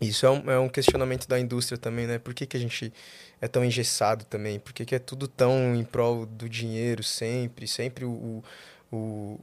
Isso 0.00 0.26
é 0.26 0.30
um, 0.30 0.50
é 0.50 0.58
um 0.58 0.68
questionamento 0.68 1.28
da 1.28 1.38
indústria 1.38 1.78
também, 1.78 2.06
né? 2.06 2.18
Por 2.18 2.34
que, 2.34 2.46
que 2.46 2.56
a 2.56 2.60
gente 2.60 2.92
é 3.40 3.46
tão 3.48 3.64
engessado 3.64 4.24
também? 4.24 4.58
Por 4.58 4.72
que, 4.72 4.84
que 4.84 4.94
é 4.94 4.98
tudo 4.98 5.28
tão 5.28 5.74
em 5.76 5.84
prol 5.84 6.26
do 6.26 6.48
dinheiro 6.48 7.02
sempre? 7.02 7.68
Sempre 7.68 8.04
o, 8.04 8.42
o- 8.90 9.38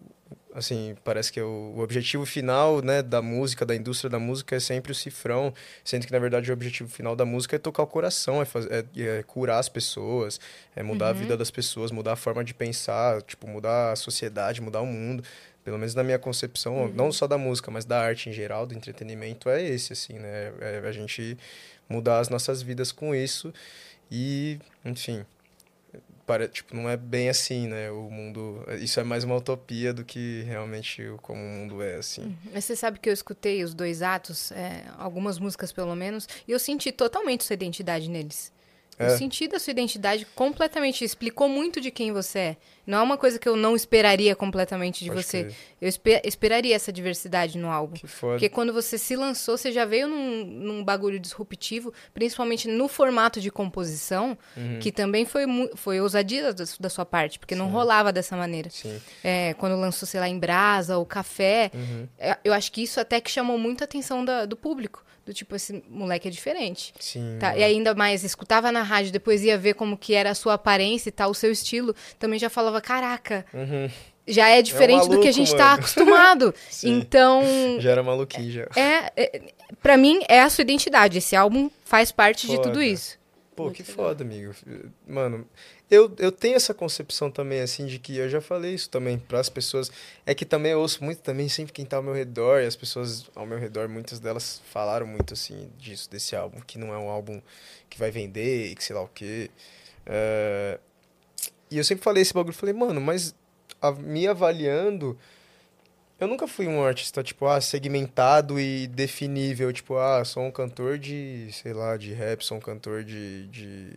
assim, 0.54 0.96
parece 1.04 1.32
que 1.32 1.40
é 1.40 1.44
o, 1.44 1.74
o 1.76 1.80
objetivo 1.80 2.26
final, 2.26 2.82
né, 2.82 3.02
da 3.02 3.22
música, 3.22 3.66
da 3.66 3.76
indústria 3.76 4.10
da 4.10 4.20
música 4.20 4.56
é 4.56 4.60
sempre 4.60 4.92
o 4.92 4.96
cifrão, 4.96 5.54
sendo 5.84 6.06
que 6.06 6.12
na 6.12 6.20
verdade 6.20 6.50
o 6.50 6.54
objetivo 6.54 6.90
final 6.90 7.16
da 7.16 7.26
música 7.26 7.56
é 7.56 7.60
tocar 7.60 7.84
o 7.84 7.88
coração, 7.88 8.42
é, 8.42 8.46
fazer, 8.46 8.72
é, 8.72 9.02
é 9.20 9.24
curar 9.24 9.60
as 9.60 9.70
pessoas, 9.70 10.40
é 10.76 10.82
mudar 10.84 11.10
a 11.10 11.14
vida 11.14 11.38
das 11.38 11.52
pessoas, 11.52 11.92
mudar 11.92 12.14
a 12.14 12.16
forma 12.16 12.44
de 12.44 12.54
pensar, 12.54 13.22
tipo, 13.22 13.48
mudar 13.48 13.92
a 13.92 13.96
sociedade, 13.96 14.62
mudar 14.62 14.82
o 14.82 14.88
mundo. 14.88 15.24
Pelo 15.64 15.78
menos 15.78 15.94
na 15.94 16.04
minha 16.04 16.18
concepção, 16.18 16.88
não 16.88 17.12
só 17.12 17.28
da 17.28 17.38
música, 17.38 17.70
mas 17.70 17.86
da 17.86 18.02
arte 18.02 18.30
em 18.30 18.34
geral, 18.34 18.66
do 18.66 18.74
entretenimento, 18.74 19.50
é 19.50 19.62
esse, 19.62 19.94
assim, 19.94 20.14
né? 20.14 20.52
É 20.62 20.82
a 20.84 20.92
gente 20.92 21.38
mudar 21.88 22.20
as 22.20 22.30
nossas 22.30 22.62
vidas 22.62 22.92
com 22.92 23.14
isso 23.14 23.54
e, 24.10 24.58
enfim, 24.86 25.26
tipo, 26.48 26.76
não 26.76 26.90
é 26.90 26.96
bem 26.96 27.30
assim, 27.30 27.68
né? 27.68 27.90
O 27.92 28.10
mundo, 28.10 28.64
isso 28.80 29.00
é 29.00 29.04
mais 29.04 29.24
uma 29.24 29.36
utopia 29.36 29.94
do 29.94 30.04
que 30.06 30.44
realmente 30.44 31.04
como 31.22 31.42
o 31.42 31.50
mundo 31.50 31.82
é, 31.82 31.96
assim. 31.96 32.38
Mas 32.54 32.66
você 32.66 32.76
sabe 32.76 33.00
que 33.00 33.10
eu 33.10 33.14
escutei 33.14 33.64
os 33.64 33.74
dois 33.74 34.02
atos, 34.02 34.52
é, 34.52 34.84
algumas 34.98 35.40
músicas 35.40 35.72
pelo 35.72 35.96
menos, 35.96 36.28
e 36.48 36.52
eu 36.52 36.60
senti 36.60 36.92
totalmente 36.92 37.44
sua 37.44 37.54
identidade 37.54 38.10
neles. 38.10 38.52
É. 39.06 39.10
senti 39.18 39.48
da 39.48 39.58
sua 39.60 39.72
identidade 39.72 40.26
completamente, 40.36 41.04
explicou 41.06 41.48
muito 41.48 41.80
de 41.80 41.90
quem 41.90 42.12
você 42.12 42.40
é. 42.40 42.58
Não 42.86 42.98
é 42.98 43.02
uma 43.02 43.18
coisa 43.18 43.38
que 43.38 43.48
eu 43.48 43.56
não 43.56 43.76
esperaria 43.76 44.36
completamente 44.36 45.04
de 45.04 45.12
Pode 45.12 45.24
você. 45.24 45.44
crer. 45.44 45.56
Eu 45.80 45.88
espe- 45.88 46.22
esperaria 46.26 46.76
essa 46.76 46.92
diversidade 46.92 47.58
no 47.58 47.70
álbum. 47.70 47.94
Que 47.94 48.08
foda. 48.08 48.34
Porque 48.34 48.50
quando 48.50 48.74
você 48.74 48.98
se 48.98 49.16
lançou, 49.16 49.58
você 49.58 49.72
já 49.72 49.86
veio 49.86 50.08
num, 50.08 50.44
num 50.44 50.84
bagulho 50.84 51.20
disruptivo, 51.20 51.94
principalmente 52.14 52.68
no 52.68 52.88
formato 52.88 53.40
de 53.40 53.52
composição, 53.52 54.38
Uhum. 54.58 54.80
que 54.80 54.92
também 54.92 55.24
foi, 55.26 55.46
foi 55.76 56.02
ousadia 56.02 56.52
da, 56.54 56.64
da 56.80 56.90
sua 56.90 57.06
parte, 57.06 57.38
porque 57.40 57.54
não 57.56 57.70
rolava 57.70 58.12
dessa 58.12 58.36
maneira. 58.36 58.70
Sim. 58.72 59.00
É, 59.24 59.54
quando 59.54 59.76
lançou, 59.80 60.08
sei 60.08 60.20
lá, 60.20 60.28
em 60.28 60.40
Brasa, 60.40 60.98
o 60.98 61.06
Café, 61.06 61.72
Uhum. 61.74 62.08
é, 62.18 62.38
eu 62.44 62.54
acho 62.54 62.72
que 62.72 62.82
isso 62.82 63.00
até 63.00 63.22
que 63.22 63.30
chamou 63.30 63.58
muito 63.58 63.82
a 63.82 63.86
atenção 63.86 64.26
da- 64.26 64.46
do 64.46 64.58
público. 64.58 65.06
Do 65.30 65.34
tipo, 65.34 65.56
esse 65.56 65.84
moleque 65.88 66.28
é 66.28 66.32
diferente. 66.32 66.92
Sim. 67.00 67.38
Tá? 67.40 67.56
E 67.56 67.64
ainda 67.64 67.94
mais, 67.94 68.24
escutava 68.24 68.72
na 68.72 68.82
rádio, 68.82 69.12
depois 69.12 69.44
ia 69.44 69.60
ver 69.60 69.76
como 69.76 69.96
que 69.96 70.16
era 70.16 70.32
a 70.32 70.34
sua 70.34 70.56
aparência 70.56 71.10
e 71.10 71.12
tal, 71.12 71.30
o 71.30 71.36
seu 71.36 71.52
estilo, 71.52 71.96
também 72.18 72.40
já 72.40 72.50
falava, 72.50 72.82
caraca, 72.82 73.46
Uhum. 73.54 73.88
já 74.28 74.50
é 74.50 74.60
diferente 74.64 75.04
do 75.08 75.20
que 75.20 75.28
a 75.28 75.32
maluco, 75.32 75.32
gente 75.32 75.52
tá 75.56 75.66
mano." 75.66 75.78
acostumado. 75.80 76.56
Então, 76.84 77.44
Já 77.80 77.92
era 77.92 78.02
maluquinho, 78.02 78.52
já. 78.52 78.68
é, 78.76 79.12
é, 79.16 79.42
para 79.84 79.96
mim, 79.98 80.20
é 80.28 80.42
a 80.42 80.50
sua 80.50 80.64
identidade. 80.64 81.20
Esse 81.20 81.36
álbum 81.36 81.70
faz 81.86 82.12
parte 82.12 82.48
de 82.48 82.56
Foda. 82.56 82.70
tudo 82.70 82.82
isso. 82.82 83.20
Pô, 83.60 83.66
Muito 83.66 83.76
que 83.76 83.84
legal. 83.84 84.06
foda, 84.06 84.24
amigo. 84.24 84.56
Mano, 85.06 85.46
eu, 85.92 86.10
eu 86.18 86.32
tenho 86.32 86.56
essa 86.56 86.74
concepção 86.74 87.30
também, 87.30 87.60
assim, 87.60 87.86
de 87.86 88.00
que 88.00 88.16
eu 88.16 88.30
já 88.30 88.40
falei 88.40 88.74
isso 88.74 88.90
também 88.90 89.20
pras 89.20 89.50
pessoas. 89.50 89.92
É 90.26 90.34
que 90.34 90.46
também 90.46 90.72
eu 90.72 90.80
ouço 90.80 91.04
muito 91.04 91.20
também, 91.22 91.50
sempre 91.50 91.74
quem 91.74 91.86
tá 91.86 91.98
ao 91.98 92.04
meu 92.04 92.14
redor, 92.14 92.62
e 92.62 92.66
as 92.66 92.78
pessoas 92.78 93.30
ao 93.36 93.46
meu 93.46 93.58
redor, 93.60 93.90
muitas 93.90 94.18
delas 94.20 94.62
falaram 94.72 95.06
muito, 95.06 95.34
assim, 95.34 95.70
disso, 95.78 96.10
desse 96.10 96.38
álbum, 96.38 96.62
que 96.62 96.78
não 96.78 96.94
é 96.94 96.98
um 96.98 97.10
álbum 97.10 97.42
que 97.90 98.00
vai 98.00 98.12
vender 98.12 98.68
e 98.72 98.76
que 98.76 98.84
sei 98.84 98.96
lá 98.96 99.02
o 99.02 99.10
quê. 99.10 99.52
É, 100.06 100.80
E 101.70 101.78
eu 101.78 101.84
sempre 101.84 102.04
falei 102.04 102.22
esse 102.22 102.34
bagulho, 102.34 102.54
falei, 102.56 102.74
mano, 102.74 103.00
mas 103.02 103.36
a- 103.82 103.92
me 103.92 104.26
avaliando, 104.28 105.18
eu 106.20 106.28
nunca 106.28 106.48
fui 106.48 106.68
um 106.68 106.84
artista, 106.84 107.24
tipo, 107.24 107.46
ah, 107.48 107.62
segmentado 107.62 108.60
e 108.60 108.88
definível, 108.88 109.72
tipo, 109.72 109.98
ah, 109.98 110.24
sou 110.26 110.44
um 110.44 110.52
cantor 110.52 110.98
de, 110.98 111.50
sei 111.52 111.74
lá, 111.74 111.96
de 111.98 112.14
rap, 112.14 112.44
sou 112.44 112.58
um 112.58 112.62
cantor 112.62 113.04
de, 113.04 113.48
de, 113.48 113.94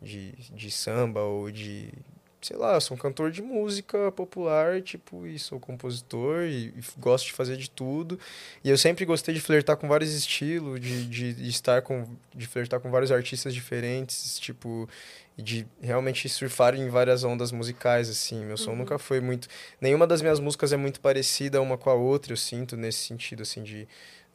de, 0.00 0.32
de 0.32 0.70
samba 0.70 1.22
ou 1.22 1.50
de, 1.50 1.92
sei 2.40 2.56
lá, 2.56 2.78
sou 2.80 2.96
um 2.96 3.00
cantor 3.00 3.30
de 3.30 3.42
música 3.42 4.12
popular, 4.12 4.80
tipo, 4.80 5.26
e 5.26 5.38
sou 5.38 5.58
compositor 5.58 6.44
e, 6.44 6.68
e 6.68 6.82
gosto 6.98 7.26
de 7.26 7.32
fazer 7.32 7.56
de 7.56 7.68
tudo. 7.68 8.18
E 8.62 8.70
eu 8.70 8.78
sempre 8.78 9.04
gostei 9.04 9.34
de 9.34 9.40
flertar 9.40 9.76
com 9.76 9.88
vários 9.88 10.14
estilos, 10.14 10.80
de, 10.80 11.06
de, 11.06 11.32
de 11.34 11.48
estar 11.48 11.82
com, 11.82 12.06
de 12.34 12.46
flertar 12.46 12.80
com 12.80 12.90
vários 12.90 13.10
artistas 13.10 13.52
diferentes, 13.52 14.38
tipo, 14.38 14.88
de 15.36 15.66
realmente 15.80 16.28
surfar 16.28 16.74
em 16.74 16.88
várias 16.88 17.24
ondas 17.24 17.50
musicais, 17.50 18.08
assim. 18.08 18.44
Meu 18.44 18.56
som 18.56 18.74
nunca 18.74 18.98
foi 18.98 19.20
muito. 19.20 19.48
Nenhuma 19.80 20.06
das 20.06 20.22
minhas 20.22 20.38
músicas 20.38 20.72
é 20.72 20.76
muito 20.76 21.00
parecida 21.00 21.60
uma 21.60 21.76
com 21.76 21.90
a 21.90 21.94
outra, 21.94 22.32
eu 22.32 22.36
sinto, 22.36 22.76
nesse 22.76 23.04
sentido, 23.04 23.42
assim, 23.42 23.64
de, 23.64 23.88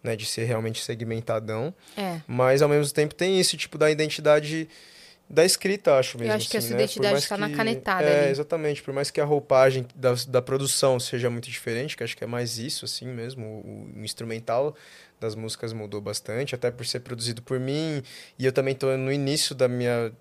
né, 0.04 0.18
de 0.18 0.26
ser 0.26 0.44
realmente 0.44 0.84
segmentadão. 0.84 1.74
É. 1.96 2.22
Mas 2.28 2.62
ao 2.62 2.68
mesmo 2.68 2.94
tempo 2.94 3.16
tem 3.16 3.40
esse 3.40 3.56
tipo 3.56 3.78
da 3.78 3.90
identidade 3.90 4.68
da 5.30 5.44
escrita, 5.44 5.98
acho 5.98 6.18
mesmo. 6.18 6.34
acho 6.34 6.50
que 6.50 6.58
assim, 6.58 6.68
essa 6.68 6.76
né? 6.78 6.84
Identidade 6.84 7.14
mais 7.14 7.28
tá 7.28 7.38
na 7.38 7.50
que- 7.50 7.56
canetada 7.56 8.04
É, 8.04 8.22
ali. 8.24 8.32
exatamente. 8.32 8.84
Por 8.84 8.94
mais 8.94 9.10
que 9.10 9.20
a 9.20 9.26
roupagem 9.26 9.88
da, 9.96 10.14
da 10.28 10.42
produção 10.42 11.00
seja 11.00 11.30
muito 11.30 11.50
diferente, 11.50 11.98
que 11.98 12.04
acho 12.04 12.16
que 12.16 12.24
é 12.24 12.28
mais 12.28 12.58
isso, 12.60 12.86
assim 12.86 13.08
mesmo. 13.08 13.46
O, 13.46 14.00
o 14.00 14.04
instrumental 14.04 14.76
das 15.20 15.34
músicas 15.36 15.74
mudou 15.74 16.02
bastante, 16.02 16.54
até 16.54 16.70
por 16.70 16.86
ser 16.86 17.00
produzido 17.00 17.42
por 17.42 17.60
mim. 17.60 18.04
E 18.38 18.46
eu 18.46 18.52
também 18.52 18.76
tô 18.76 18.96
no 18.98 19.12
início 19.12 19.56
da 19.56 19.68
minha. 19.68 20.12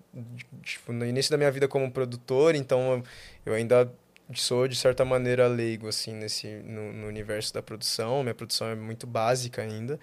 Tipo, 0.63 0.91
no 0.93 1.05
início 1.05 1.29
da 1.29 1.37
minha 1.37 1.51
vida 1.51 1.67
como 1.67 1.91
produtor, 1.91 2.55
então 2.55 3.03
eu 3.45 3.53
ainda 3.53 3.91
sou 4.33 4.67
de 4.67 4.75
certa 4.75 5.03
maneira 5.05 5.45
leigo 5.47 5.87
assim 5.87 6.13
nesse 6.13 6.47
no, 6.47 6.91
no 6.93 7.07
universo 7.07 7.53
da 7.53 7.61
produção 7.61 8.23
minha 8.23 8.33
produção 8.33 8.67
é 8.69 8.73
muito 8.73 9.05
básica 9.05 9.61
ainda 9.61 9.99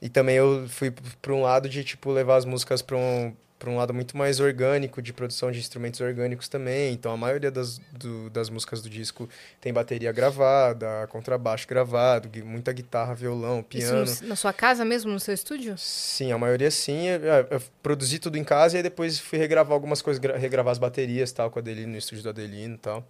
e 0.00 0.08
também 0.08 0.36
eu 0.36 0.66
fui 0.68 0.94
para 1.20 1.32
um 1.34 1.42
lado 1.42 1.68
de 1.68 1.82
tipo 1.82 2.10
levar 2.12 2.36
as 2.36 2.44
músicas 2.44 2.80
para 2.80 2.96
um 2.96 3.34
para 3.58 3.70
um 3.70 3.76
lado 3.76 3.94
muito 3.94 4.16
mais 4.16 4.38
orgânico 4.40 5.00
de 5.00 5.12
produção 5.12 5.50
de 5.50 5.58
instrumentos 5.58 6.00
orgânicos 6.00 6.48
também 6.48 6.92
então 6.92 7.10
a 7.12 7.16
maioria 7.16 7.50
das, 7.50 7.78
do, 7.92 8.28
das 8.30 8.50
músicas 8.50 8.82
do 8.82 8.88
disco 8.90 9.28
tem 9.60 9.72
bateria 9.72 10.12
gravada 10.12 11.06
contrabaixo 11.08 11.66
gravado 11.66 12.28
muita 12.44 12.72
guitarra 12.72 13.14
violão 13.14 13.62
piano 13.62 14.04
Isso 14.04 14.22
no- 14.22 14.28
na 14.30 14.36
sua 14.36 14.52
casa 14.52 14.84
mesmo, 14.84 15.10
no 15.10 15.18
seu 15.20 15.32
estúdio? 15.34 15.74
Sim, 15.78 16.32
a 16.32 16.38
maioria 16.38 16.70
sim. 16.70 17.06
Eu, 17.08 17.20
eu 17.50 17.62
produzi 17.82 18.18
tudo 18.18 18.36
em 18.36 18.44
casa 18.44 18.76
e 18.76 18.78
aí 18.78 18.82
depois 18.82 19.18
fui 19.18 19.38
regravar 19.38 19.72
algumas 19.72 20.02
coisas, 20.02 20.20
gra- 20.20 20.36
regravar 20.36 20.72
as 20.72 20.78
baterias 20.78 21.32
tal, 21.32 21.50
com 21.50 21.58
a 21.58 21.62
Adelino, 21.62 21.92
no 21.92 21.98
estúdio 21.98 22.22
do 22.24 22.28
Adelino 22.30 22.74
e 22.74 22.78
tal. 22.78 23.06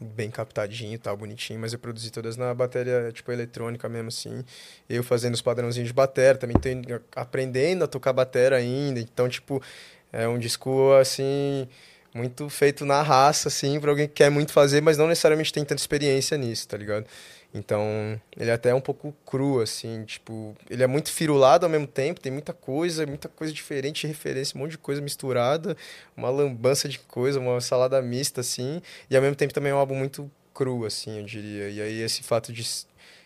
Bem 0.00 0.28
captadinho 0.30 0.94
e 0.94 0.98
tal, 0.98 1.16
bonitinho, 1.16 1.58
mas 1.60 1.72
eu 1.72 1.78
produzi 1.78 2.10
todas 2.10 2.36
na 2.36 2.52
bateria, 2.52 3.10
tipo, 3.12 3.30
eletrônica 3.30 3.88
mesmo, 3.88 4.08
assim. 4.08 4.44
Eu 4.88 5.04
fazendo 5.04 5.34
os 5.34 5.40
padrãozinhos 5.40 5.88
de 5.88 5.94
bateria, 5.94 6.34
também 6.36 6.56
tô 6.56 6.68
aprendendo 7.14 7.84
a 7.84 7.86
tocar 7.86 8.12
bateria 8.12 8.58
ainda. 8.58 8.98
Então, 9.00 9.28
tipo, 9.28 9.62
é 10.12 10.26
um 10.26 10.38
disco, 10.38 10.92
assim, 10.94 11.68
muito 12.12 12.48
feito 12.48 12.84
na 12.84 13.02
raça, 13.02 13.48
assim, 13.48 13.78
pra 13.80 13.90
alguém 13.90 14.08
que 14.08 14.14
quer 14.14 14.30
muito 14.30 14.52
fazer, 14.52 14.80
mas 14.82 14.98
não 14.98 15.06
necessariamente 15.06 15.52
tem 15.52 15.64
tanta 15.64 15.80
experiência 15.80 16.36
nisso, 16.36 16.66
tá 16.68 16.76
ligado? 16.76 17.06
Então, 17.54 18.20
ele 18.36 18.50
é 18.50 18.52
até 18.52 18.74
um 18.74 18.80
pouco 18.80 19.14
cru, 19.24 19.60
assim, 19.60 20.04
tipo, 20.04 20.56
ele 20.68 20.82
é 20.82 20.88
muito 20.88 21.12
firulado 21.12 21.64
ao 21.64 21.70
mesmo 21.70 21.86
tempo, 21.86 22.20
tem 22.20 22.32
muita 22.32 22.52
coisa, 22.52 23.06
muita 23.06 23.28
coisa 23.28 23.52
diferente, 23.52 24.08
referência, 24.08 24.56
um 24.56 24.62
monte 24.62 24.72
de 24.72 24.78
coisa 24.78 25.00
misturada, 25.00 25.76
uma 26.16 26.28
lambança 26.30 26.88
de 26.88 26.98
coisa, 26.98 27.38
uma 27.38 27.60
salada 27.60 28.02
mista, 28.02 28.40
assim, 28.40 28.82
e 29.08 29.14
ao 29.14 29.22
mesmo 29.22 29.36
tempo 29.36 29.54
também 29.54 29.70
é 29.70 29.74
um 29.74 29.78
álbum 29.78 29.94
muito 29.94 30.28
cru, 30.52 30.84
assim, 30.84 31.18
eu 31.20 31.24
diria. 31.24 31.68
E 31.70 31.80
aí 31.80 32.00
esse 32.02 32.24
fato 32.24 32.52
de 32.52 32.64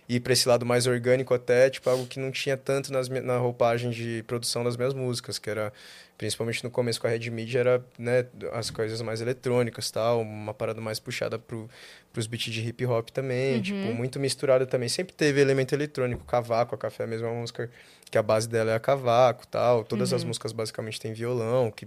ir 0.08 0.20
para 0.20 0.32
esse 0.34 0.46
lado 0.46 0.66
mais 0.66 0.86
orgânico 0.86 1.32
até, 1.32 1.70
tipo, 1.70 1.88
algo 1.88 2.06
que 2.06 2.18
não 2.20 2.30
tinha 2.30 2.56
tanto 2.56 2.92
nas, 2.92 3.08
na 3.08 3.38
roupagem 3.38 3.90
de 3.90 4.22
produção 4.26 4.62
das 4.62 4.76
minhas 4.76 4.92
músicas, 4.94 5.38
que 5.38 5.48
era, 5.48 5.72
principalmente 6.18 6.64
no 6.64 6.70
começo 6.70 7.00
com 7.00 7.06
a 7.06 7.10
Red 7.10 7.30
Media, 7.30 7.60
era, 7.60 7.84
né, 7.96 8.26
as 8.52 8.70
coisas 8.70 9.00
mais 9.00 9.20
eletrônicas, 9.20 9.88
tal, 9.88 10.20
uma 10.20 10.52
parada 10.52 10.80
mais 10.80 10.98
puxada 10.98 11.38
pro, 11.38 11.70
pros 12.12 12.26
beats 12.26 12.52
de 12.52 12.68
hip 12.68 12.84
hop 12.84 13.08
também, 13.10 13.62
tipo, 13.62 13.94
muito 13.94 14.18
misturada 14.18 14.66
também. 14.66 14.88
Sempre 14.88 15.14
teve 15.14 15.40
elemento 15.40 15.72
eletrônico, 15.74 16.24
cavaco, 16.24 16.74
a 16.74 16.78
Café 16.78 17.04
é 17.04 17.18
uma 17.18 17.40
música 17.40 17.70
que 18.10 18.18
a 18.18 18.22
base 18.22 18.48
dela 18.48 18.72
é 18.72 18.74
a 18.74 18.80
cavaco, 18.80 19.46
tal. 19.46 19.84
Todas 19.84 20.12
as 20.12 20.24
músicas 20.24 20.50
basicamente 20.50 21.00
têm 21.00 21.12
violão, 21.12 21.70
que 21.70 21.86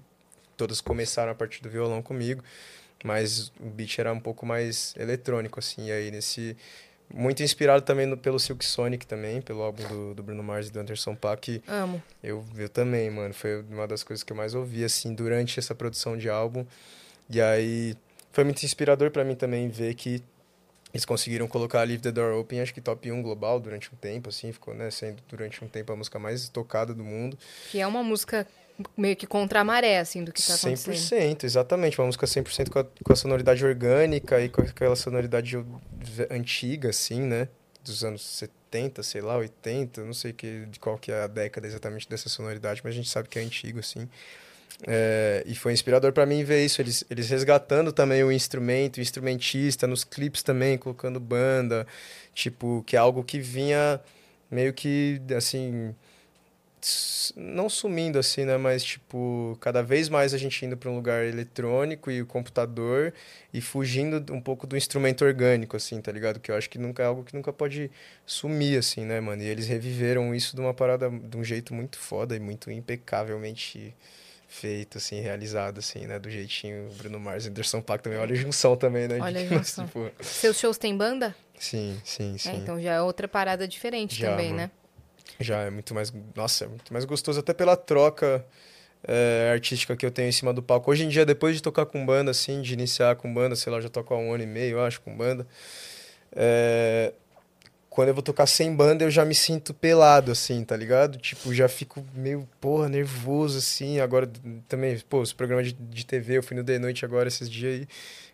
todas 0.56 0.80
começaram 0.80 1.34
a 1.34 1.36
partir 1.36 1.62
do 1.62 1.70
violão 1.70 2.02
comigo, 2.02 2.42
mas 3.04 3.52
o 3.60 3.66
beat 3.66 4.00
era 4.00 4.14
um 4.14 4.20
pouco 4.20 4.46
mais 4.46 4.96
eletrônico, 4.98 5.60
assim, 5.60 5.88
e 5.88 5.92
aí 5.92 6.10
nesse... 6.10 6.56
Muito 7.14 7.44
inspirado 7.44 7.84
também 7.84 8.06
no- 8.06 8.18
pelo 8.18 8.40
Silk 8.40 8.64
Sonic 8.66 9.06
também, 9.06 9.42
pelo 9.42 9.62
álbum 9.62 9.88
do, 9.88 10.14
do 10.16 10.24
Bruno 10.24 10.42
Mars 10.44 10.68
e 10.68 10.72
do 10.72 10.80
Anderson 10.80 11.16
Paak, 11.16 11.62
Amo. 11.68 12.02
eu, 12.24 12.46
eu 12.58 12.70
também, 12.70 13.10
mano. 13.10 13.34
Foi 13.34 13.62
uma 13.64 13.88
das 13.88 14.04
coisas 14.04 14.24
que 14.24 14.32
eu 14.32 14.38
mais 14.38 14.54
ouvi, 14.56 14.84
assim, 14.84 15.14
durante 15.14 15.60
essa 15.60 15.76
produção 15.76 16.18
de 16.18 16.30
álbum. 16.30 16.66
E 17.30 17.42
aí, 17.42 17.96
foi 18.32 18.44
muito 18.44 18.64
inspirador 18.64 19.12
pra 19.12 19.24
mim 19.24 19.36
também 19.36 19.68
ver 19.70 19.94
que 19.96 20.24
eles 20.94 21.06
conseguiram 21.06 21.48
colocar 21.48 21.84
Leave 21.84 22.02
the 22.04 22.12
Door 22.12 22.38
Open, 22.40 22.60
acho 22.60 22.74
que 22.74 22.82
top 22.82 23.10
1 23.10 23.22
global 23.22 23.60
durante 23.62 23.90
um 23.94 23.98
tempo, 23.98 24.28
assim. 24.30 24.52
Ficou, 24.52 24.74
né, 24.74 24.92
sendo 24.92 25.22
durante 25.30 25.64
um 25.64 25.68
tempo 25.68 25.92
a 25.94 25.96
música 25.96 26.20
mais 26.20 26.50
tocada 26.50 26.94
do 26.94 27.04
mundo. 27.04 27.38
Que 27.72 27.80
é 27.80 27.88
uma 27.88 28.04
música 28.04 28.46
meio 28.98 29.16
que 29.16 29.28
contra 29.28 29.62
a 29.62 29.64
maré, 29.64 30.00
assim, 30.00 30.24
do 30.24 30.32
que 30.32 30.42
tá 30.42 30.56
acontecendo. 30.56 30.94
100%, 30.94 31.44
exatamente. 31.44 32.00
Uma 32.00 32.08
música 32.08 32.26
100% 32.26 32.70
com 32.70 32.80
a, 32.80 32.84
com 32.84 33.14
a 33.14 33.16
sonoridade 33.16 33.66
orgânica 33.66 34.40
e 34.42 34.50
com 34.50 34.62
aquela 34.62 34.96
sonoridade 34.96 35.58
antiga, 36.30 36.90
assim, 36.90 37.22
né? 37.22 37.48
Dos 37.84 38.04
anos 38.04 38.22
70, 38.22 39.04
sei 39.04 39.22
lá, 39.22 39.38
80, 39.38 40.04
não 40.04 40.14
sei 40.14 40.34
que, 40.34 40.66
de 40.68 40.80
qual 40.80 40.98
que 40.98 41.12
é 41.12 41.24
a 41.24 41.28
década 41.28 41.68
exatamente 41.68 42.08
dessa 42.08 42.30
sonoridade, 42.30 42.82
mas 42.84 42.94
a 42.94 42.96
gente 42.96 43.10
sabe 43.10 43.28
que 43.28 43.40
é 43.40 43.42
antigo, 43.42 43.80
assim. 43.80 44.08
É, 44.88 45.44
e 45.46 45.54
foi 45.56 45.74
inspirador 45.74 46.12
pra 46.12 46.26
mim 46.26 46.44
ver 46.44 46.66
isso, 46.66 46.82
eles, 46.82 47.04
eles 47.10 47.30
resgatando 47.30 47.92
também 47.92 48.24
o 48.24 48.32
instrumento, 48.32 48.98
o 48.98 49.02
instrumentista, 49.02 49.86
nos 49.86 50.04
clipes 50.04 50.42
também, 50.42 50.78
colocando 50.78 51.20
banda, 51.20 51.86
tipo, 52.34 52.84
que 52.86 52.96
é 52.96 53.00
algo 53.00 53.24
que 53.24 53.40
vinha 53.40 54.00
meio 54.50 54.74
que, 54.74 55.22
assim, 55.36 55.96
não 57.36 57.70
sumindo 57.70 58.18
assim, 58.18 58.44
né? 58.46 58.58
Mas, 58.58 58.84
tipo, 58.84 59.58
cada 59.62 59.84
vez 59.84 60.10
mais 60.10 60.34
a 60.34 60.38
gente 60.38 60.66
indo 60.66 60.76
para 60.76 60.90
um 60.90 60.96
lugar 60.96 61.24
eletrônico 61.26 62.10
e 62.10 62.22
o 62.22 62.26
computador 62.26 63.14
e 63.54 63.62
fugindo 63.62 64.34
um 64.34 64.42
pouco 64.42 64.66
do 64.66 64.76
instrumento 64.76 65.24
orgânico, 65.24 65.78
assim, 65.78 66.02
tá 66.02 66.12
ligado? 66.12 66.40
Que 66.40 66.52
eu 66.52 66.56
acho 66.56 66.70
que 66.70 66.78
nunca 66.78 67.04
é 67.04 67.06
algo 67.06 67.24
que 67.24 67.36
nunca 67.36 67.54
pode 67.54 67.92
sumir, 68.26 68.78
assim, 68.80 69.06
né, 69.06 69.20
mano? 69.20 69.42
E 69.44 69.48
eles 69.48 69.68
reviveram 69.68 70.34
isso 70.34 70.56
de 70.56 70.62
uma 70.62 70.74
parada, 70.74 71.10
de 71.10 71.38
um 71.38 71.44
jeito 71.44 71.74
muito 71.74 71.98
foda 72.00 72.36
e 72.36 72.40
muito 72.40 72.72
impecavelmente 72.72 73.94
feito, 74.48 74.98
assim, 74.98 75.22
realizado, 75.22 75.78
assim, 75.80 76.06
né? 76.08 76.20
Do 76.20 76.30
jeitinho 76.30 76.90
Bruno 76.98 77.20
Mars 77.20 77.46
e 77.46 77.50
Anderson 77.50 77.82
Paak 77.82 78.04
também. 78.04 78.20
Olha 78.20 78.34
a 78.34 78.38
junção 78.38 78.76
também, 78.76 79.08
né? 79.08 79.20
Olha 79.22 79.40
a 79.42 79.44
Mas, 79.46 79.50
junção. 79.78 79.86
tipo, 79.86 80.12
Seus 80.20 80.60
shows 80.60 80.78
têm 80.78 80.96
banda? 80.98 81.36
sim, 81.58 82.02
sim, 82.04 82.38
sim. 82.38 82.50
É, 82.50 82.56
então 82.56 82.82
já 82.82 82.94
é 82.94 83.02
outra 83.02 83.28
parada 83.28 83.68
diferente 83.68 84.16
Já, 84.16 84.32
também, 84.32 84.48
mano. 84.48 84.58
né? 84.64 84.72
Já 85.42 85.62
é 85.62 85.70
muito 85.70 85.94
mais. 85.94 86.14
Nossa, 86.36 86.66
é 86.66 86.68
muito 86.68 86.92
mais 86.94 87.06
gostoso, 87.06 87.40
até 87.40 87.54
pela 87.54 87.76
troca 87.76 88.46
é, 89.04 89.52
artística 89.54 89.96
que 89.96 90.06
eu 90.06 90.12
tenho 90.12 90.30
em 90.30 90.32
cima 90.32 90.54
do 90.54 90.62
palco. 90.62 90.92
Hoje 90.92 91.04
em 91.06 91.10
dia, 91.10 91.26
depois 91.26 91.56
de 91.56 91.62
tocar 91.62 91.86
com 91.86 92.06
banda, 92.06 92.32
assim, 92.32 92.62
de 92.62 92.74
iniciar 92.74 93.16
com 93.16 93.34
banda, 93.34 93.56
sei 93.56 93.72
lá, 93.72 93.82
já 93.82 93.90
toco 93.90 94.14
há 94.14 94.18
um 94.18 94.34
ano 94.34 94.44
e 94.44 94.48
meio, 94.48 94.78
eu 94.78 94.84
acho, 94.84 95.02
com 95.02 95.16
banda. 95.16 95.48
é, 96.36 97.14
quando 97.92 98.08
eu 98.08 98.14
vou 98.14 98.24
tocar 98.24 98.46
sem 98.48 98.74
banda, 98.74 99.04
eu 99.04 99.12
já 99.12 99.26
me 99.26 99.36
sinto 99.36 99.74
pelado, 99.74 100.32
assim, 100.32 100.64
tá 100.64 100.78
ligado? 100.78 101.18
Tipo, 101.18 101.54
já 101.54 101.68
fico 101.68 102.06
meio, 102.16 102.48
porra, 102.62 102.88
nervoso, 102.88 103.58
assim. 103.58 104.00
Agora 104.00 104.32
também, 104.70 104.98
pô, 105.10 105.20
os 105.20 105.34
programas 105.34 105.68
de, 105.68 105.74
de 105.74 106.06
TV, 106.06 106.38
eu 106.38 106.44
fui 106.44 106.56
no 106.56 106.64
The 106.64 106.80
Noite 106.80 107.04
agora 107.04 107.28
esses 107.28 107.50
dias 107.50 107.82
aí. 107.82 107.88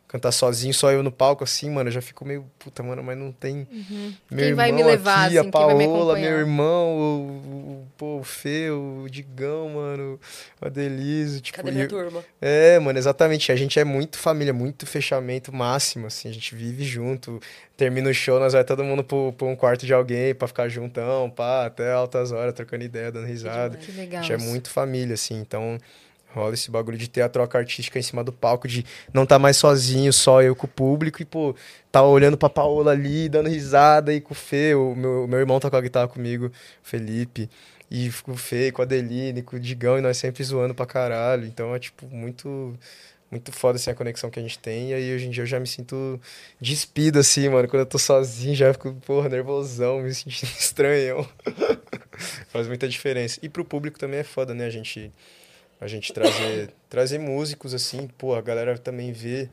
Cantar 0.08 0.32
sozinho, 0.32 0.74
só 0.74 0.90
eu 0.90 1.04
no 1.04 1.12
palco, 1.12 1.44
assim, 1.44 1.70
mano, 1.70 1.90
eu 1.90 1.92
já 1.92 2.02
fico 2.02 2.24
meio, 2.24 2.46
puta, 2.58 2.82
mano, 2.82 3.04
mas 3.04 3.18
não 3.18 3.30
tem 3.30 3.56
meu 3.56 3.68
Uhum. 3.70 4.14
Quem 4.38 4.54
vai 4.54 4.72
me 4.72 4.78
irmão 4.80 4.92
levar, 4.94 5.26
aqui, 5.26 5.38
assim, 5.38 5.48
a 5.50 5.52
Paola, 5.52 6.16
meu 6.16 6.32
irmão, 6.40 6.98
o, 6.98 7.82
o, 7.82 7.88
pô, 7.98 8.20
o 8.20 8.24
Fê, 8.24 8.70
o 8.72 9.06
Digão, 9.10 9.70
mano, 9.72 10.18
o 10.62 10.66
Adeliso, 10.66 11.42
tipo... 11.42 11.58
Cadê 11.58 11.72
minha 11.72 11.84
eu- 11.84 11.90
turma? 11.90 12.24
É, 12.42 12.80
mano, 12.80 12.98
exatamente, 12.98 13.52
a 13.52 13.56
gente 13.58 13.78
é 13.80 13.84
muito 13.84 14.18
família, 14.18 14.54
muito 14.54 14.86
fechamento 14.86 15.54
máximo, 15.54 16.08
assim, 16.08 16.30
a 16.30 16.34
gente 16.34 16.56
vive 16.56 16.86
junto, 16.86 17.42
termina 17.76 18.10
o 18.10 18.14
show, 18.14 18.40
nós 18.40 18.54
vai 18.54 18.64
todo 18.64 18.86
mundo 18.86 19.04
pro, 19.04 19.34
pro 19.34 19.48
um 19.48 19.58
quarto 19.58 19.86
de 19.86 19.94
alguém 19.94 20.34
pra 20.34 20.48
ficar 20.48 20.70
juntão, 20.70 21.30
pá, 21.30 21.66
até 21.66 21.92
altas 21.92 22.32
horas, 22.32 22.54
trocando 22.54 22.86
ideia, 22.86 23.12
dando 23.12 23.28
risada. 23.28 23.76
Que 23.78 23.92
legal. 23.92 24.20
A 24.20 24.24
gente 24.24 24.32
é 24.34 24.38
muito 24.38 24.70
família, 24.70 25.16
assim, 25.16 25.36
então 25.38 25.78
Rola 26.38 26.54
esse 26.54 26.72
bagulho 26.72 26.98
de 26.98 27.10
ter 27.10 27.22
a 27.22 27.30
troca 27.30 27.58
artística 27.58 27.98
em 28.00 28.02
cima 28.02 28.24
do 28.24 28.32
palco, 28.32 28.68
de 28.68 28.86
não 29.14 29.26
tá 29.26 29.38
mais 29.40 29.58
sozinho, 29.58 30.14
só 30.14 30.42
eu 30.42 30.56
com 30.56 30.66
o 30.66 30.70
público, 30.70 31.22
e, 31.22 31.26
pô, 31.26 31.56
tá 31.92 32.02
olhando 32.04 32.38
pra 32.38 32.50
Paola 32.50 32.92
ali, 32.92 33.28
dando 33.28 33.50
risada, 33.50 34.14
e 34.14 34.22
com 34.22 34.34
o 34.34 34.36
Fê, 34.36 34.76
o 34.76 34.96
meu, 34.96 35.28
meu 35.28 35.40
irmão 35.40 35.60
tá 35.60 35.70
com 35.70 35.76
a 35.76 35.82
guitarra 35.82 36.08
comigo, 36.08 36.52
Felipe, 36.84 37.50
e 37.90 38.12
com 38.24 38.34
o 38.34 38.38
Fê, 38.38 38.72
com 38.72 38.82
a 38.82 38.86
Adeline, 38.86 39.42
com 39.42 39.56
o 39.56 39.60
Digão, 39.60 39.98
e 39.98 40.02
nós 40.02 40.18
sempre 40.18 40.44
zoando 40.44 40.76
pra 40.76 40.86
caralho. 40.86 41.46
Então 41.46 41.74
é, 41.74 41.80
tipo, 41.80 42.06
muito 42.08 42.78
muito 43.30 43.52
foda 43.52 43.76
assim 43.76 43.90
a 43.90 43.96
conexão 43.96 44.30
que 44.30 44.40
a 44.40 44.42
gente 44.42 44.58
tem. 44.60 44.92
E 44.92 44.94
aí 44.94 45.14
hoje 45.14 45.28
em 45.28 45.30
dia 45.30 45.44
eu 45.44 45.48
já 45.48 45.60
me 45.60 45.68
sinto 45.68 46.20
despido 46.60 47.20
assim, 47.20 47.50
mano. 47.50 47.68
Quando 47.68 47.82
eu 47.82 47.86
tô 47.86 48.00
sozinho, 48.00 48.56
já 48.56 48.72
fico, 48.74 48.94
porra, 49.06 49.30
nervosão, 49.30 50.00
me 50.02 50.14
sentindo 50.14 50.50
estranhão. 50.58 51.28
Faz 52.50 52.68
muita 52.68 52.88
diferença. 52.88 53.40
E 53.44 53.50
pro 53.50 53.66
público 53.66 54.00
também 54.00 54.20
é 54.20 54.24
foda, 54.24 54.54
né? 54.54 54.66
A 54.66 54.70
gente, 54.70 55.12
a 55.80 55.88
gente 55.88 56.14
trazer, 56.14 56.74
trazer 56.90 57.20
músicos 57.20 57.74
assim, 57.74 58.08
pô, 58.18 58.36
a 58.36 58.42
galera 58.42 58.78
também 58.78 59.12
vê 59.12 59.50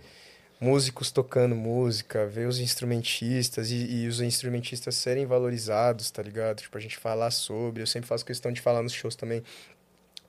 músicos 0.61 1.11
tocando 1.11 1.55
música, 1.55 2.27
ver 2.27 2.49
os 2.49 2.59
instrumentistas 2.59 3.71
e, 3.71 4.03
e, 4.03 4.09
os 4.09 4.21
instrumentistas 4.21 4.95
serem 4.95 5.27
valorizados, 5.27 6.11
tá 6.11 6.23
ligado? 6.23 6.61
Tipo, 6.61 6.79
a 6.79 6.81
gente 6.81 6.97
falar 6.97 7.31
sobre. 7.31 7.83
Eu 7.83 7.87
sempre 7.87 8.09
faço 8.09 8.25
questão 8.25 8.53
de 8.53 8.61
falar 8.61 8.83
nos 8.83 8.93
shows 8.93 9.15
também. 9.15 9.43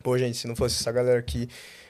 Pô, 0.03 0.17
gente, 0.17 0.37
se 0.37 0.47
não 0.47 0.55
fosse 0.55 0.81
essa 0.81 0.91
galera 0.91 1.19
aqui 1.19 1.47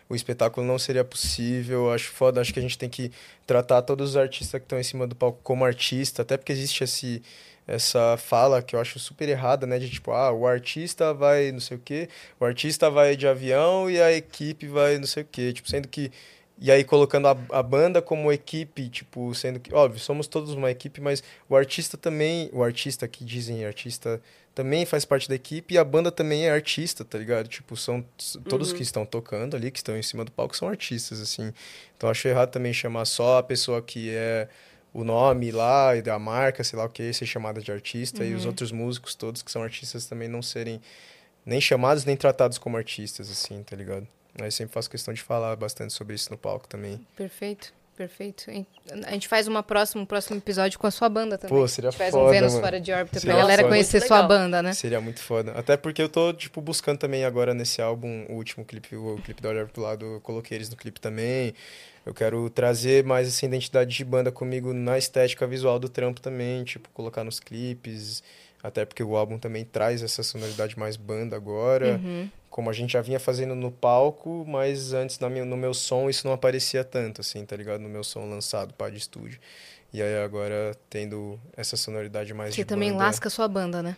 o 0.08 0.16
espetáculo 0.16 0.66
não 0.66 0.78
seria 0.78 1.04
possível. 1.04 1.92
Acho 1.92 2.12
foda, 2.12 2.42
acho 2.42 2.54
que 2.54 2.60
a 2.60 2.62
gente 2.62 2.78
tem 2.78 2.90
que 2.90 3.12
tratar 3.46 3.82
todos 3.82 4.12
os 4.12 4.18
artistas 4.18 4.60
que 4.60 4.66
estão 4.66 4.80
em 4.80 4.84
cima 4.84 5.08
do 5.08 5.16
palco 5.16 5.40
como 5.44 5.66
artista, 5.66 6.22
até 6.22 6.38
porque 6.38 6.52
existe 6.52 6.84
esse, 6.84 7.22
essa 7.68 8.16
fala 8.18 8.62
que 8.62 8.76
eu 8.76 8.80
acho 8.80 9.00
super 9.00 9.28
errada, 9.28 9.66
né? 9.66 9.80
De 9.80 9.90
tipo, 9.90 10.12
ah, 10.12 10.32
o 10.32 10.46
artista 10.46 11.14
vai 11.14 11.52
não 11.52 11.60
sei 11.60 11.78
o 11.78 11.80
quê, 11.80 12.10
o 12.40 12.46
artista 12.46 12.90
vai 12.90 13.16
de 13.16 13.28
avião 13.28 13.90
e 13.90 14.02
a 14.02 14.12
equipe 14.12 14.68
vai 14.68 14.98
não 14.98 15.08
sei 15.08 15.24
o 15.24 15.28
quê. 15.30 15.54
Tipo, 15.54 15.70
sendo 15.70 15.88
que. 15.88 16.12
E 16.58 16.72
aí 16.72 16.86
colocando 16.86 17.28
a, 17.28 17.38
a 17.50 17.62
banda 17.62 18.02
como 18.02 18.32
equipe, 18.32 18.88
tipo, 18.88 19.36
sendo 19.36 19.60
que, 19.60 19.74
óbvio, 19.74 20.00
somos 20.00 20.26
todos 20.26 20.54
uma 20.54 20.72
equipe, 20.72 21.02
mas 21.02 21.22
o 21.50 21.56
artista 21.56 21.98
também, 21.98 22.50
o 22.54 22.64
artista 22.64 23.08
que 23.10 23.26
dizem 23.26 23.66
artista 23.66 24.22
também 24.56 24.86
faz 24.86 25.04
parte 25.04 25.28
da 25.28 25.36
equipe 25.36 25.74
e 25.74 25.78
a 25.78 25.84
banda 25.84 26.10
também 26.10 26.46
é 26.48 26.52
artista, 26.52 27.04
tá 27.04 27.18
ligado? 27.18 27.50
Tipo, 27.50 27.76
são 27.76 28.04
todos 28.48 28.72
uhum. 28.72 28.78
que 28.78 28.84
estão 28.84 29.06
tocando 29.06 29.58
ali, 29.58 29.70
que 29.70 29.80
estão 29.80 29.98
em 29.98 30.02
cima 30.02 30.24
do 30.24 30.32
palco, 30.32 30.56
são 30.56 30.70
artistas, 30.70 31.20
assim. 31.20 31.52
Então 31.98 32.10
acho 32.10 32.26
errado 32.26 32.52
também 32.52 32.72
chamar 32.72 33.04
só 33.04 33.40
a 33.40 33.44
pessoa 33.44 33.82
que 33.82 34.10
é 34.12 34.48
o 34.96 35.04
nome 35.04 35.52
lá 35.52 35.94
e 35.94 36.02
da 36.02 36.18
marca, 36.18 36.64
sei 36.64 36.80
lá 36.80 36.86
o 36.86 36.90
que, 36.90 37.12
ser 37.12 37.26
chamada 37.26 37.62
de 37.62 37.70
artista 37.70 38.24
uhum. 38.24 38.30
e 38.30 38.34
os 38.34 38.44
uhum. 38.44 38.52
outros 38.52 38.72
músicos 38.72 39.14
todos 39.14 39.44
que 39.44 39.52
são 39.52 39.62
artistas 39.62 40.06
também 40.06 40.30
não 40.30 40.42
serem 40.42 40.82
nem 41.46 41.60
chamados 41.60 42.06
nem 42.06 42.16
tratados 42.16 42.58
como 42.58 42.78
artistas, 42.78 43.30
assim, 43.30 43.62
tá 43.62 43.76
ligado? 43.76 44.08
Aí 44.42 44.50
sempre 44.50 44.74
faço 44.74 44.90
questão 44.90 45.14
de 45.14 45.22
falar 45.22 45.54
bastante 45.58 45.92
sobre 45.92 46.16
isso 46.16 46.32
no 46.32 46.38
palco 46.38 46.66
também. 46.66 47.06
Perfeito. 47.14 47.74
Perfeito. 47.96 48.52
A 49.06 49.12
gente 49.12 49.28
faz 49.28 49.48
uma 49.48 49.64
próxima, 49.64 50.04
um 50.04 50.06
próximo 50.06 50.38
episódio 50.38 50.78
com 50.78 50.86
a 50.86 50.92
sua 50.92 51.08
banda 51.08 51.38
também. 51.38 51.58
Pô, 51.58 51.66
seria 51.66 51.88
a 51.88 51.92
gente 51.92 51.98
faz 51.98 52.12
foda, 52.12 52.26
um 52.26 52.30
Vênus 52.30 52.54
mano. 52.54 52.66
fora 52.66 52.82
de 52.82 52.92
órbita 52.92 53.20
seria 53.20 53.34
pra 53.34 53.42
galera 53.42 53.62
foda. 53.62 53.74
conhecer 53.74 54.02
sua 54.02 54.22
banda, 54.24 54.62
né? 54.62 54.74
Seria 54.74 55.00
muito 55.00 55.22
foda. 55.22 55.54
Até 55.54 55.78
porque 55.78 56.02
eu 56.02 56.10
tô, 56.10 56.34
tipo, 56.34 56.62
buscando 56.62 56.98
também 56.98 57.24
agora 57.24 57.54
nesse 57.54 57.82
álbum, 57.82 58.26
o 58.28 58.34
último 58.34 58.66
clipe, 58.66 58.98
o 58.98 59.18
clipe 59.24 59.42
da 59.42 59.50
Olhar 59.50 59.68
pro 59.68 59.82
Lado, 59.82 60.06
eu 60.06 60.22
coloquei 60.22 60.58
eles 60.58 60.70
no 60.70 60.76
clipe 60.76 61.00
também. 61.00 61.54
Eu 62.06 62.14
quero 62.14 62.50
trazer 62.50 63.04
mais 63.06 63.30
essa 63.30 63.46
identidade 63.46 63.96
de 63.96 64.04
banda 64.04 64.30
comigo 64.30 64.74
na 64.74 64.98
estética 64.98 65.48
visual 65.48 65.80
do 65.80 65.88
trampo 65.88 66.20
também, 66.20 66.66
tipo, 66.66 66.90
colocar 66.90 67.24
nos 67.24 67.40
clipes. 67.40 68.22
Até 68.62 68.84
porque 68.84 69.04
o 69.04 69.16
álbum 69.16 69.38
também 69.38 69.64
traz 69.64 70.04
essa 70.04 70.22
sonoridade 70.22 70.78
mais 70.78 70.98
banda 70.98 71.36
agora. 71.36 72.00
Uhum 72.04 72.30
como 72.56 72.70
a 72.70 72.74
gente 72.74 72.94
já 72.94 73.02
vinha 73.02 73.20
fazendo 73.20 73.54
no 73.54 73.70
palco, 73.70 74.46
mas 74.48 74.94
antes 74.94 75.20
no 75.20 75.30
meu, 75.30 75.44
no 75.46 75.58
meu 75.58 75.74
som 75.74 76.10
isso 76.10 76.26
não 76.26 76.34
aparecia 76.34 76.86
tanto, 76.86 77.20
assim, 77.20 77.46
tá 77.46 77.54
ligado? 77.54 77.82
No 77.82 77.90
meu 77.90 78.02
som 78.02 78.30
lançado 78.30 78.74
para 78.74 78.94
de 78.94 78.98
estúdio. 78.98 79.42
E 79.92 80.02
aí 80.02 80.24
agora 80.24 80.74
tendo 80.90 81.38
essa 81.58 81.76
sonoridade 81.76 82.34
mais 82.34 82.56
Você 82.56 82.62
de 82.62 82.66
também 82.66 82.94
banda. 82.94 83.04
lasca 83.04 83.28
a 83.28 83.30
sua 83.30 83.50
banda, 83.50 83.84
né? 83.84 83.98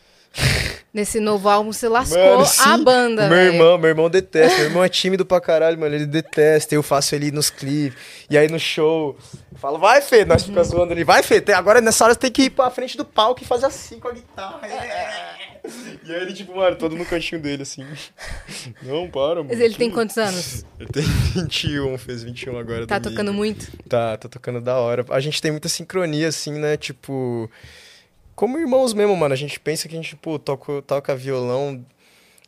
Nesse 0.93 1.19
novo 1.19 1.47
álbum 1.47 1.71
você 1.71 1.87
lascou 1.87 2.17
mano, 2.17 2.47
a 2.59 2.77
banda, 2.77 3.27
Meu 3.27 3.37
véio. 3.37 3.53
irmão, 3.53 3.77
meu 3.77 3.89
irmão 3.89 4.09
detesta. 4.09 4.57
meu 4.57 4.65
irmão 4.65 4.83
é 4.83 4.89
tímido 4.89 5.25
pra 5.25 5.39
caralho, 5.39 5.79
mano. 5.79 5.93
Ele 5.93 6.05
detesta. 6.07 6.73
Eu 6.73 6.81
faço 6.81 7.13
ele 7.13 7.29
nos 7.29 7.49
clipes. 7.49 7.99
E 8.29 8.37
aí 8.37 8.47
no 8.49 8.59
show, 8.59 9.15
eu 9.51 9.57
falo, 9.59 9.77
vai, 9.77 10.01
Fê. 10.01 10.25
Nós 10.25 10.41
uhum. 10.41 10.47
ficamos 10.47 10.69
zoando 10.69 10.93
ali. 10.93 11.03
Vai, 11.03 11.21
Fê. 11.21 11.43
Agora 11.53 11.81
nessa 11.81 12.03
hora 12.03 12.13
você 12.13 12.19
tem 12.19 12.31
que 12.31 12.43
ir 12.43 12.49
pra 12.49 12.71
frente 12.71 12.97
do 12.97 13.05
palco 13.05 13.43
e 13.43 13.45
fazer 13.45 13.67
assim 13.67 13.99
com 13.99 14.07
a 14.07 14.11
guitarra. 14.11 14.61
E 16.03 16.11
aí 16.11 16.21
ele, 16.21 16.33
tipo, 16.33 16.55
mano, 16.55 16.75
todo 16.77 16.95
no 16.95 17.05
cantinho 17.05 17.41
dele, 17.41 17.63
assim. 17.63 17.85
Não, 18.81 19.07
para, 19.09 19.35
mano. 19.35 19.49
Mas 19.49 19.59
ele 19.59 19.75
tem 19.75 19.91
quantos 19.91 20.17
anos? 20.17 20.65
Ele 20.79 20.89
tem 20.89 21.03
21, 21.03 21.97
fez 21.97 22.23
21 22.23 22.57
agora. 22.57 22.87
Tá 22.87 22.99
tocando 22.99 23.33
muito? 23.33 23.67
Tá, 23.89 24.15
tá 24.15 24.29
tocando 24.29 24.61
da 24.61 24.77
hora. 24.77 25.05
A 25.09 25.19
gente 25.19 25.41
tem 25.41 25.51
muita 25.51 25.67
sincronia, 25.67 26.27
assim, 26.27 26.53
né? 26.53 26.77
Tipo 26.77 27.49
como 28.37 28.59
irmãos 28.59 28.93
mesmo, 28.93 29.17
mano. 29.17 29.33
A 29.33 29.37
gente 29.37 29.59
pensa 29.59 29.89
que 29.89 29.95
a 29.95 29.97
gente, 29.97 30.15
pô, 30.15 30.37
toca, 30.37 30.79
toca 30.83 31.15
violão 31.15 31.83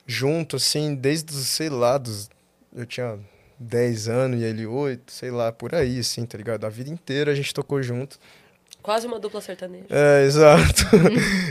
junto, 0.05 0.55
assim, 0.55 0.93
desde, 0.93 1.33
sei 1.33 1.67
lá, 1.67 1.97
dos, 1.97 2.29
eu 2.75 2.85
tinha 2.85 3.19
10 3.57 4.07
anos 4.07 4.39
e 4.39 4.43
ele 4.43 4.67
8, 4.67 5.11
sei 5.11 5.31
lá, 5.31 5.51
por 5.51 5.73
aí, 5.73 5.99
assim, 5.99 6.27
tá 6.27 6.37
ligado? 6.37 6.63
A 6.65 6.69
vida 6.69 6.91
inteira 6.91 7.31
a 7.31 7.35
gente 7.35 7.51
tocou 7.51 7.81
junto. 7.81 8.19
Quase 8.83 9.07
uma 9.07 9.19
dupla 9.19 9.41
sertaneja. 9.41 9.87
É, 9.89 10.23
exato. 10.29 10.83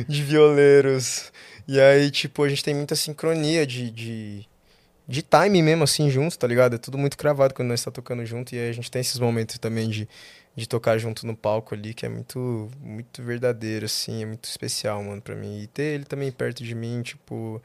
de 0.07 0.22
violeiros. 0.22 1.33
E 1.66 1.81
aí, 1.81 2.09
tipo, 2.09 2.44
a 2.44 2.48
gente 2.48 2.62
tem 2.62 2.77
muita 2.77 2.94
sincronia 2.94 3.66
de, 3.66 3.90
de, 3.90 4.46
de 5.07 5.20
time 5.20 5.61
mesmo, 5.62 5.83
assim, 5.83 6.09
juntos, 6.11 6.37
tá 6.37 6.46
ligado? 6.46 6.77
É 6.77 6.79
tudo 6.79 6.96
muito 6.96 7.18
cravado 7.18 7.55
quando 7.55 7.70
nós 7.70 7.83
tá 7.83 7.90
tocando 7.90 8.24
junto. 8.24 8.55
E 8.55 8.59
aí 8.61 8.70
a 8.70 8.72
gente 8.72 8.88
tem 8.88 9.01
esses 9.01 9.18
momentos 9.18 9.59
também 9.59 9.88
de 9.88 10.09
de 10.59 10.68
tocar 10.68 10.99
junto 10.99 11.25
no 11.25 11.37
palco 11.37 11.73
ali, 11.75 11.94
que 11.94 12.05
é 12.05 12.09
muito, 12.09 12.68
muito 12.81 13.23
verdadeiro, 13.23 13.87
assim, 13.87 14.23
é 14.23 14.27
muito 14.27 14.44
especial, 14.44 15.03
mano, 15.05 15.23
pra 15.23 15.37
mim. 15.37 15.62
E 15.62 15.66
ter 15.68 15.94
ele 15.94 16.05
também 16.05 16.33
perto 16.33 16.64
de 16.64 16.75
mim, 16.75 17.01
tipo, 17.01 17.62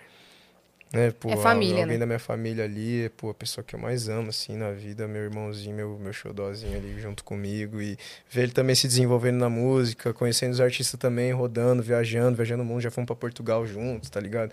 né, 0.93 1.12
pô, 1.19 1.27
é 1.27 1.38
família, 1.38 1.82
alguém 1.82 1.95
né? 1.95 1.97
da 1.97 2.06
minha 2.06 2.19
família 2.19 2.63
ali, 2.63 3.10
pô, 3.17 3.32
a 3.32 3.34
pessoa 3.34 3.65
que 3.65 3.73
eu 3.73 3.79
mais 3.79 4.08
amo, 4.08 4.29
assim, 4.29 4.56
na 4.56 4.69
vida, 4.69 5.08
meu 5.08 5.23
irmãozinho, 5.23 5.75
meu, 5.75 5.97
meu 5.99 6.13
xodózinho 6.13 6.77
ali 6.77 6.99
junto 7.01 7.23
comigo, 7.23 7.82
e 7.82 7.97
ver 8.29 8.43
ele 8.43 8.51
também 8.51 8.75
se 8.75 8.88
desenvolvendo 8.88 9.38
na 9.38 9.49
música, 9.49 10.13
conhecendo 10.13 10.51
os 10.53 10.62
artistas 10.62 10.99
também, 10.99 11.32
rodando, 11.32 11.82
viajando, 11.82 12.36
viajando 12.36 12.62
o 12.62 12.65
mundo, 12.65 12.79
já 12.79 12.91
fomos 12.91 13.08
pra 13.08 13.15
Portugal 13.15 13.65
juntos, 13.65 14.08
tá 14.08 14.19
ligado? 14.19 14.51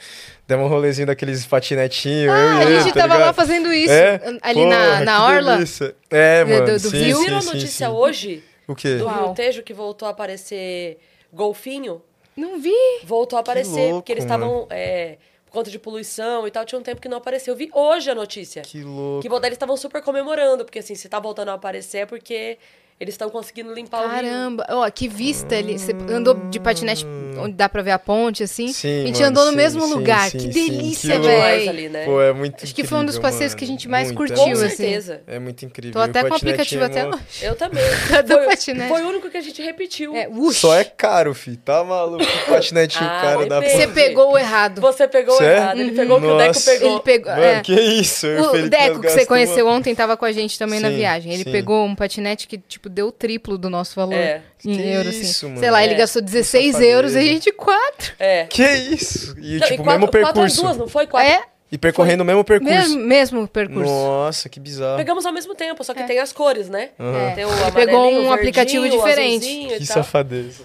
Demos 0.49 0.65
um 0.65 0.69
rolezinho 0.71 1.07
daqueles 1.07 1.45
patinetinhos, 1.45 2.33
ah, 2.33 2.39
eu 2.39 2.49
e 2.49 2.49
a 2.49 2.71
ele, 2.71 2.81
gente 2.85 2.95
tá 2.95 3.01
tava 3.01 3.15
ligado? 3.15 3.27
lá 3.27 3.33
fazendo 3.35 3.71
isso, 3.71 3.93
é? 3.93 4.39
ali 4.41 4.63
Porra, 4.63 4.69
na, 4.71 5.01
na 5.05 5.27
Orla. 5.27 5.55
Delícia. 5.57 5.95
É, 6.09 6.43
mano, 6.45 6.65
do, 6.65 6.73
do 6.73 6.81
sim, 6.81 7.03
Rio. 7.05 7.17
sim, 7.19 7.25
Viram 7.27 7.41
sim, 7.43 7.47
notícia 7.49 7.87
sim. 7.87 7.93
hoje 7.93 8.45
O 8.67 8.75
quê? 8.75 8.97
do 8.97 9.05
Uau. 9.05 9.27
Rio 9.27 9.35
Tejo 9.35 9.63
que 9.63 9.75
voltou 9.75 10.09
a 10.09 10.11
aparecer 10.11 10.99
golfinho? 11.31 12.01
Não 12.35 12.59
vi. 12.59 12.73
Voltou 13.05 13.37
a 13.37 13.41
aparecer, 13.41 13.89
louco, 13.91 13.97
porque 13.97 14.13
eles 14.13 14.25
estavam... 14.25 14.67
É, 14.71 15.19
por 15.51 15.55
conta 15.55 15.71
de 15.71 15.79
poluição 15.81 16.47
e 16.47 16.51
tal, 16.51 16.65
tinha 16.65 16.79
um 16.79 16.83
tempo 16.83 17.01
que 17.01 17.09
não 17.09 17.19
apareceu. 17.19 17.53
Eu 17.53 17.59
vi 17.59 17.69
hoje 17.75 18.09
a 18.09 18.15
notícia. 18.15 18.63
Que 18.63 18.85
louco. 18.85 19.21
Que 19.21 19.29
eles 19.47 19.57
estavam 19.57 19.77
super 19.77 20.01
comemorando, 20.01 20.65
porque 20.65 20.79
assim, 20.79 20.95
se 20.95 21.09
tá 21.09 21.19
voltando 21.19 21.49
a 21.49 21.55
aparecer 21.55 21.99
é 21.99 22.07
porque 22.07 22.57
eles 23.01 23.15
estão 23.15 23.31
conseguindo 23.31 23.73
limpar 23.73 24.03
Caramba, 24.03 24.67
ó, 24.69 24.91
que 24.91 25.09
vista 25.09 25.57
ali. 25.57 25.79
Você 25.79 25.93
andou 26.11 26.35
de 26.51 26.61
patinete 26.61 27.07
onde 27.39 27.55
dá 27.55 27.67
pra 27.67 27.81
ver 27.81 27.93
a 27.93 27.99
ponte, 27.99 28.43
assim. 28.43 28.69
Sim, 28.69 29.05
a 29.05 29.07
gente 29.07 29.15
mano, 29.21 29.29
andou 29.31 29.45
no 29.47 29.51
sim, 29.53 29.57
mesmo 29.57 29.87
sim, 29.87 29.95
lugar. 29.95 30.31
sim, 30.31 30.37
que 30.37 30.53
sim. 30.53 30.69
delícia, 30.69 31.19
velho. 31.19 31.71
ali, 31.71 31.89
né? 31.89 32.05
Pô, 32.05 32.21
é 32.21 32.35
muito 32.35 32.63
Acho 32.63 32.75
que 32.75 32.85
foi 32.85 32.99
um 32.99 33.05
dos 33.07 33.15
incrível, 33.17 33.31
passeios 33.33 33.55
que 33.55 33.65
a 33.65 33.67
mano. 33.67 33.79
gente 33.79 33.89
mais 33.89 34.13
Muito, 34.13 34.19
curtiu, 34.19 34.37
é 34.37 34.45
Com 34.45 34.53
assim. 34.67 34.77
certeza. 34.77 35.23
É 35.27 35.39
muito 35.39 35.65
incrível. 35.65 35.93
Tô 35.95 35.99
até 36.01 36.21
o 36.21 36.27
com 36.27 36.33
o 36.33 36.37
aplicativo 36.37 36.83
patinete 36.83 36.99
é 36.99 37.01
até 37.01 37.11
mó- 37.11 37.17
hoje. 37.17 37.45
Eu 37.47 37.57
também. 37.57 37.83
Do 38.27 38.35
foi, 38.35 38.47
patinete. 38.47 38.89
foi 38.89 39.03
o 39.03 39.09
único 39.09 39.31
que 39.31 39.37
a 39.39 39.41
gente 39.41 39.63
repetiu. 39.63 40.15
É, 40.15 40.29
ush. 40.29 40.59
Só 40.59 40.75
é 40.79 40.85
caro, 40.85 41.33
fi. 41.33 41.57
Tá 41.57 41.83
maluco? 41.83 42.23
O 42.23 42.51
patinetinho 42.53 43.09
Ah, 43.09 43.21
caro 43.23 43.49
da. 43.49 43.61
Você 43.63 43.87
pegou 43.89 44.33
o 44.33 44.39
errado. 44.39 44.81
Você 44.83 45.09
pegou 45.09 45.37
Cê 45.39 45.45
é? 45.45 45.57
errado. 45.57 45.81
Ele 45.81 45.93
pegou 45.93 46.19
o 46.19 46.21
que 46.21 46.27
o 46.27 46.37
Deco 46.37 46.61
pegou. 46.63 46.91
Ele 46.91 47.01
pegou. 47.01 47.33
Mano, 47.33 47.45
é. 47.45 47.61
que 47.63 47.81
isso? 47.81 48.27
Eu 48.27 48.51
O 48.51 48.69
Deco, 48.69 49.01
que 49.01 49.09
você 49.11 49.25
conheceu 49.25 49.67
ontem, 49.67 49.95
tava 49.95 50.19
com 50.19 50.27
a 50.27 50.33
gente 50.33 50.59
também 50.59 50.81
na 50.81 50.91
viagem. 50.91 51.33
Ele 51.33 51.45
pegou 51.45 51.87
um 51.87 51.95
patinete 51.95 52.47
que, 52.47 52.59
tipo, 52.59 52.90
deu 52.91 53.07
o 53.09 53.13
triplo 53.13 53.57
do 53.57 53.71
nosso 53.71 53.95
valor 53.97 54.15
É. 54.15 54.43
em 54.65 54.77
Que 54.77 54.83
euros, 54.89 55.09
assim. 55.15 55.21
isso, 55.23 55.49
mano. 55.49 55.61
Sei 55.61 55.71
lá, 55.71 55.83
ele 55.85 55.95
É. 55.95 55.97
gastou 55.99 56.21
16 56.21 56.73
safadeza. 56.73 56.91
euros 56.93 57.15
e 57.15 57.19
a 57.19 57.23
gente 57.23 57.53
4. 57.53 58.15
É. 58.19 58.45
Que 58.47 58.63
isso? 58.63 59.35
E, 59.39 59.59
Não, 59.59 59.67
tipo, 59.69 59.83
o 59.83 59.85
quatro, 59.85 60.01
mesmo 60.01 60.09
quatro 60.09 60.11
percurso. 60.35 60.63
duas, 60.63 60.77
não 60.77 60.89
foi? 60.89 61.07
Quatro. 61.07 61.31
É, 61.31 61.43
E 61.73 61.79
percorrendo 61.79 62.23
o 62.23 62.27
mesmo 62.27 62.43
percurso. 62.45 62.75
mesmo, 62.75 63.01
mesmo 63.01 63.49
percurso. 63.49 63.91
Nossa, 63.93 64.49
que 64.49 64.59
bizarro. 64.59 64.97
Pegamos 64.97 65.25
ao 65.25 65.33
mesmo 65.33 65.55
tempo, 65.55 65.83
só 65.85 65.95
que 65.95 66.01
É. 66.03 66.07
tem 66.07 66.19
as 66.19 66.33
cores, 66.33 66.69
né? 66.69 66.91
Aham. 66.99 67.33
Tem 67.35 67.45
o 67.45 67.73
pegou 67.73 68.13
um 68.13 68.33
aplicativo 68.33 68.83
verdinho, 68.83 69.03
o 69.03 69.07
diferente. 69.07 69.79
Que 69.79 69.87
safadeza. 69.87 70.65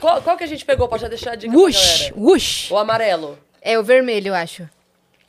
Qual, 0.00 0.20
qual 0.22 0.36
que 0.36 0.44
a 0.44 0.46
gente 0.46 0.64
pegou? 0.64 0.88
Pode 0.88 1.02
já 1.02 1.08
deixar 1.08 1.32
a 1.32 1.34
dica 1.36 1.52
pra. 1.52 1.60
O 2.70 2.76
amarelo. 2.78 3.38
É 3.62 3.78
o 3.78 3.82
vermelho, 3.82 4.28
eu 4.28 4.34
acho. 4.34 4.68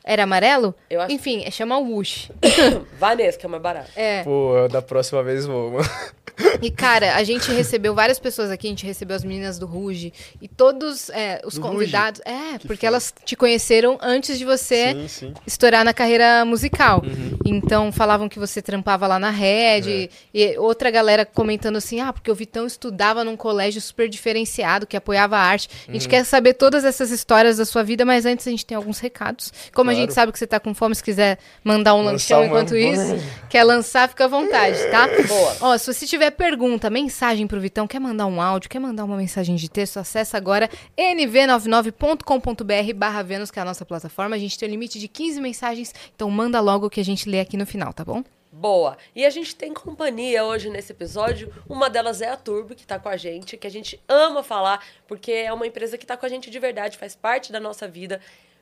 Era 0.08 0.22
amarelo? 0.22 0.74
Eu 0.88 1.02
acho- 1.02 1.12
Enfim, 1.12 1.42
é 1.44 1.50
chama 1.50 1.76
Wush. 1.78 2.30
Vanessa, 2.98 3.38
que 3.38 3.44
é 3.44 3.48
mais 3.48 3.62
barato. 3.62 3.90
É. 3.94 4.22
Pô, 4.24 4.66
da 4.70 4.80
próxima 4.80 5.22
vez 5.22 5.44
vou, 5.44 5.72
mano. 5.72 5.88
E, 6.62 6.70
cara, 6.70 7.16
a 7.16 7.24
gente 7.24 7.50
recebeu 7.50 7.96
várias 7.96 8.20
pessoas 8.20 8.48
aqui, 8.48 8.68
a 8.68 8.70
gente 8.70 8.86
recebeu 8.86 9.16
as 9.16 9.24
meninas 9.24 9.58
do 9.58 9.66
Ruge 9.66 10.12
e 10.40 10.46
todos 10.46 11.10
é, 11.10 11.40
os 11.44 11.54
Do 11.54 11.60
convidados. 11.60 12.20
É, 12.24 12.58
Que 12.58 12.66
porque 12.68 12.86
foda. 12.86 12.86
elas 12.86 13.12
te 13.24 13.34
conheceram 13.34 13.98
antes 14.00 14.38
de 14.38 14.44
você 14.44 14.92
Sim, 14.92 15.08
sim. 15.08 15.34
estourar 15.44 15.84
na 15.84 15.92
carreira 15.92 16.44
musical. 16.44 17.02
Uhum. 17.04 17.36
Então 17.44 17.90
falavam 17.90 18.28
que 18.28 18.38
você 18.38 18.62
trampava 18.62 19.08
lá 19.08 19.18
na 19.18 19.30
rede. 19.30 20.10
E 20.32 20.56
outra 20.58 20.92
galera 20.92 21.26
comentando 21.26 21.74
assim: 21.74 21.98
ah, 22.00 22.12
porque 22.12 22.30
o 22.30 22.34
Vitão 22.36 22.66
estudava 22.68 23.24
num 23.24 23.36
colégio 23.36 23.80
super 23.80 24.08
diferenciado, 24.08 24.86
que 24.86 24.96
apoiava 24.96 25.36
a 25.36 25.40
arte. 25.40 25.68
A 25.88 25.92
gente 25.92 26.08
quer 26.08 26.22
saber 26.24 26.54
todas 26.54 26.84
essas 26.84 27.10
histórias 27.10 27.56
da 27.56 27.64
sua 27.64 27.82
vida, 27.82 28.04
mas 28.04 28.24
antes 28.24 28.46
a 28.46 28.50
gente 28.50 28.64
tem 28.64 28.76
alguns 28.76 29.00
recados. 29.00 29.52
Como 29.74 29.90
a 29.90 29.94
Claro. 29.98 30.06
gente 30.08 30.14
sabe 30.14 30.32
que 30.32 30.38
você 30.38 30.46
tá 30.46 30.58
com 30.60 30.72
fome, 30.74 30.94
se 30.94 31.02
quiser 31.02 31.38
mandar 31.62 31.94
um 31.94 31.98
Lançar 31.98 32.12
lanchão 32.12 32.38
uma- 32.40 32.46
enquanto 32.46 32.76
isso, 32.76 33.16
quer 33.50 33.64
lançar, 33.64 34.08
fica 34.08 34.24
à 34.24 34.28
vontade, 34.28 34.78
tá? 34.90 35.06
Boa. 35.26 35.56
Ó, 35.60 35.78
se 35.78 35.92
você 35.92 36.06
tiver 36.06 36.30
pergunta, 36.30 36.88
mensagem 36.90 37.46
pro 37.46 37.60
Vitão, 37.60 37.86
quer 37.86 37.98
mandar 38.00 38.26
um 38.26 38.40
áudio, 38.40 38.68
quer 38.70 38.78
mandar 38.78 39.04
uma 39.04 39.16
mensagem 39.16 39.56
de 39.56 39.68
texto, 39.70 39.98
acessa 39.98 40.36
agora 40.36 40.68
nv99.com.br 40.96 42.94
barra 42.94 43.22
Vênus, 43.22 43.50
que 43.50 43.58
é 43.58 43.62
a 43.62 43.64
nossa 43.64 43.84
plataforma. 43.84 44.36
A 44.36 44.38
gente 44.38 44.58
tem 44.58 44.68
um 44.68 44.72
limite 44.72 44.98
de 44.98 45.08
15 45.08 45.40
mensagens, 45.40 45.94
então 46.14 46.30
manda 46.30 46.60
logo 46.60 46.88
que 46.90 47.00
a 47.00 47.04
gente 47.04 47.28
lê 47.28 47.40
aqui 47.40 47.56
no 47.56 47.66
final, 47.66 47.92
tá 47.92 48.04
bom? 48.04 48.22
Boa. 48.50 48.96
E 49.14 49.24
a 49.26 49.30
gente 49.30 49.54
tem 49.54 49.72
companhia 49.74 50.42
hoje 50.44 50.70
nesse 50.70 50.90
episódio. 50.90 51.52
Uma 51.68 51.88
delas 51.90 52.20
é 52.22 52.28
a 52.30 52.36
Turbo, 52.36 52.74
que 52.74 52.86
tá 52.86 52.98
com 52.98 53.08
a 53.08 53.16
gente, 53.16 53.56
que 53.56 53.66
a 53.66 53.70
gente 53.70 54.00
ama 54.08 54.42
falar, 54.42 54.82
porque 55.06 55.30
é 55.30 55.52
uma 55.52 55.66
empresa 55.66 55.98
que 55.98 56.06
tá 56.06 56.16
com 56.16 56.24
a 56.26 56.28
gente 56.28 56.50
de 56.50 56.58
verdade, 56.58 56.96
faz 56.96 57.14
parte 57.14 57.52
da 57.52 57.60
nossa 57.60 57.86
vida 57.86 58.20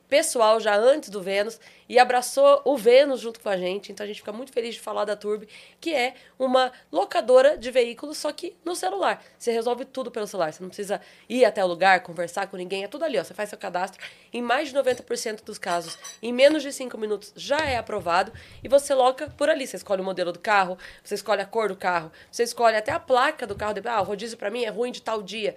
pessoal 0.09 0.61
já 0.61 0.77
antes 0.77 1.09
do 1.09 1.23
Vênus 1.23 1.61
e 1.89 1.99
abraçou 1.99 2.63
o 2.65 2.77
Vênus 2.77 3.21
junto 3.21 3.41
com 3.41 3.49
a 3.49 3.57
gente. 3.57 3.93
Então 3.93 4.05
a 4.05 4.07
gente 4.07 4.21
fica 4.21 4.33
muito 4.33 4.53
feliz 4.53 4.75
de 4.75 4.81
falar 4.81 5.05
da 5.05 5.17
Turbo, 5.17 5.47
que 5.81 5.95
é 5.95 6.15
uma 6.39 6.73
locadora 6.91 7.57
de 7.57 7.71
veículos, 7.71 8.19
só 8.19 8.33
que 8.33 8.57
no 8.65 8.75
celular. 8.75 9.23
Você 9.39 9.53
resolve 9.53 9.85
tudo 9.85 10.11
pelo 10.11 10.27
celular. 10.27 10.53
Você 10.53 10.63
não 10.63 10.69
precisa 10.69 11.01
ir 11.29 11.45
até 11.45 11.65
o 11.65 11.69
lugar, 11.69 12.03
conversar 12.03 12.47
com 12.49 12.57
ninguém. 12.57 12.85
É 12.85 12.89
tudo 12.89 13.05
ali, 13.05 13.19
ó. 13.19 13.25
Você 13.25 13.35
faz 13.35 13.49
seu 13.49 13.59
cadastro. 13.59 14.03
Em 14.33 14.43
mais 14.43 14.69
de 14.69 14.75
90% 14.75 15.45
dos 15.45 15.59
casos, 15.59 15.99
em 16.23 16.33
menos 16.33 16.63
de 16.63 16.73
5 16.73 16.97
minutos, 16.99 17.33
já 17.37 17.59
é 17.59 17.77
aprovado. 17.77 18.33
E 18.63 18.69
você 18.69 18.95
loca 18.95 19.29
por 19.37 19.49
ali. 19.49 19.67
Você 19.67 19.77
escolhe 19.77 20.03
o 20.03 20.05
modelo 20.05 20.33
do 20.33 20.39
carro, 20.39 20.79
você 21.03 21.15
escolhe 21.15 21.41
a 21.41 21.47
cor 21.47 21.69
do 21.69 21.77
carro, 21.77 22.11
você 22.31 22.43
escolhe 22.43 22.77
até 22.77 22.93
a 22.93 23.01
placa 23.01 23.47
do 23.47 23.55
carro. 23.55 23.75
Ah, 23.87 24.01
o 24.01 24.05
rodízio 24.05 24.37
pra 24.37 24.51
mim 24.51 24.65
é 24.65 24.71
ruim 24.71 24.91
de 24.91 25.03
tal 25.03 25.23
dia. 25.23 25.55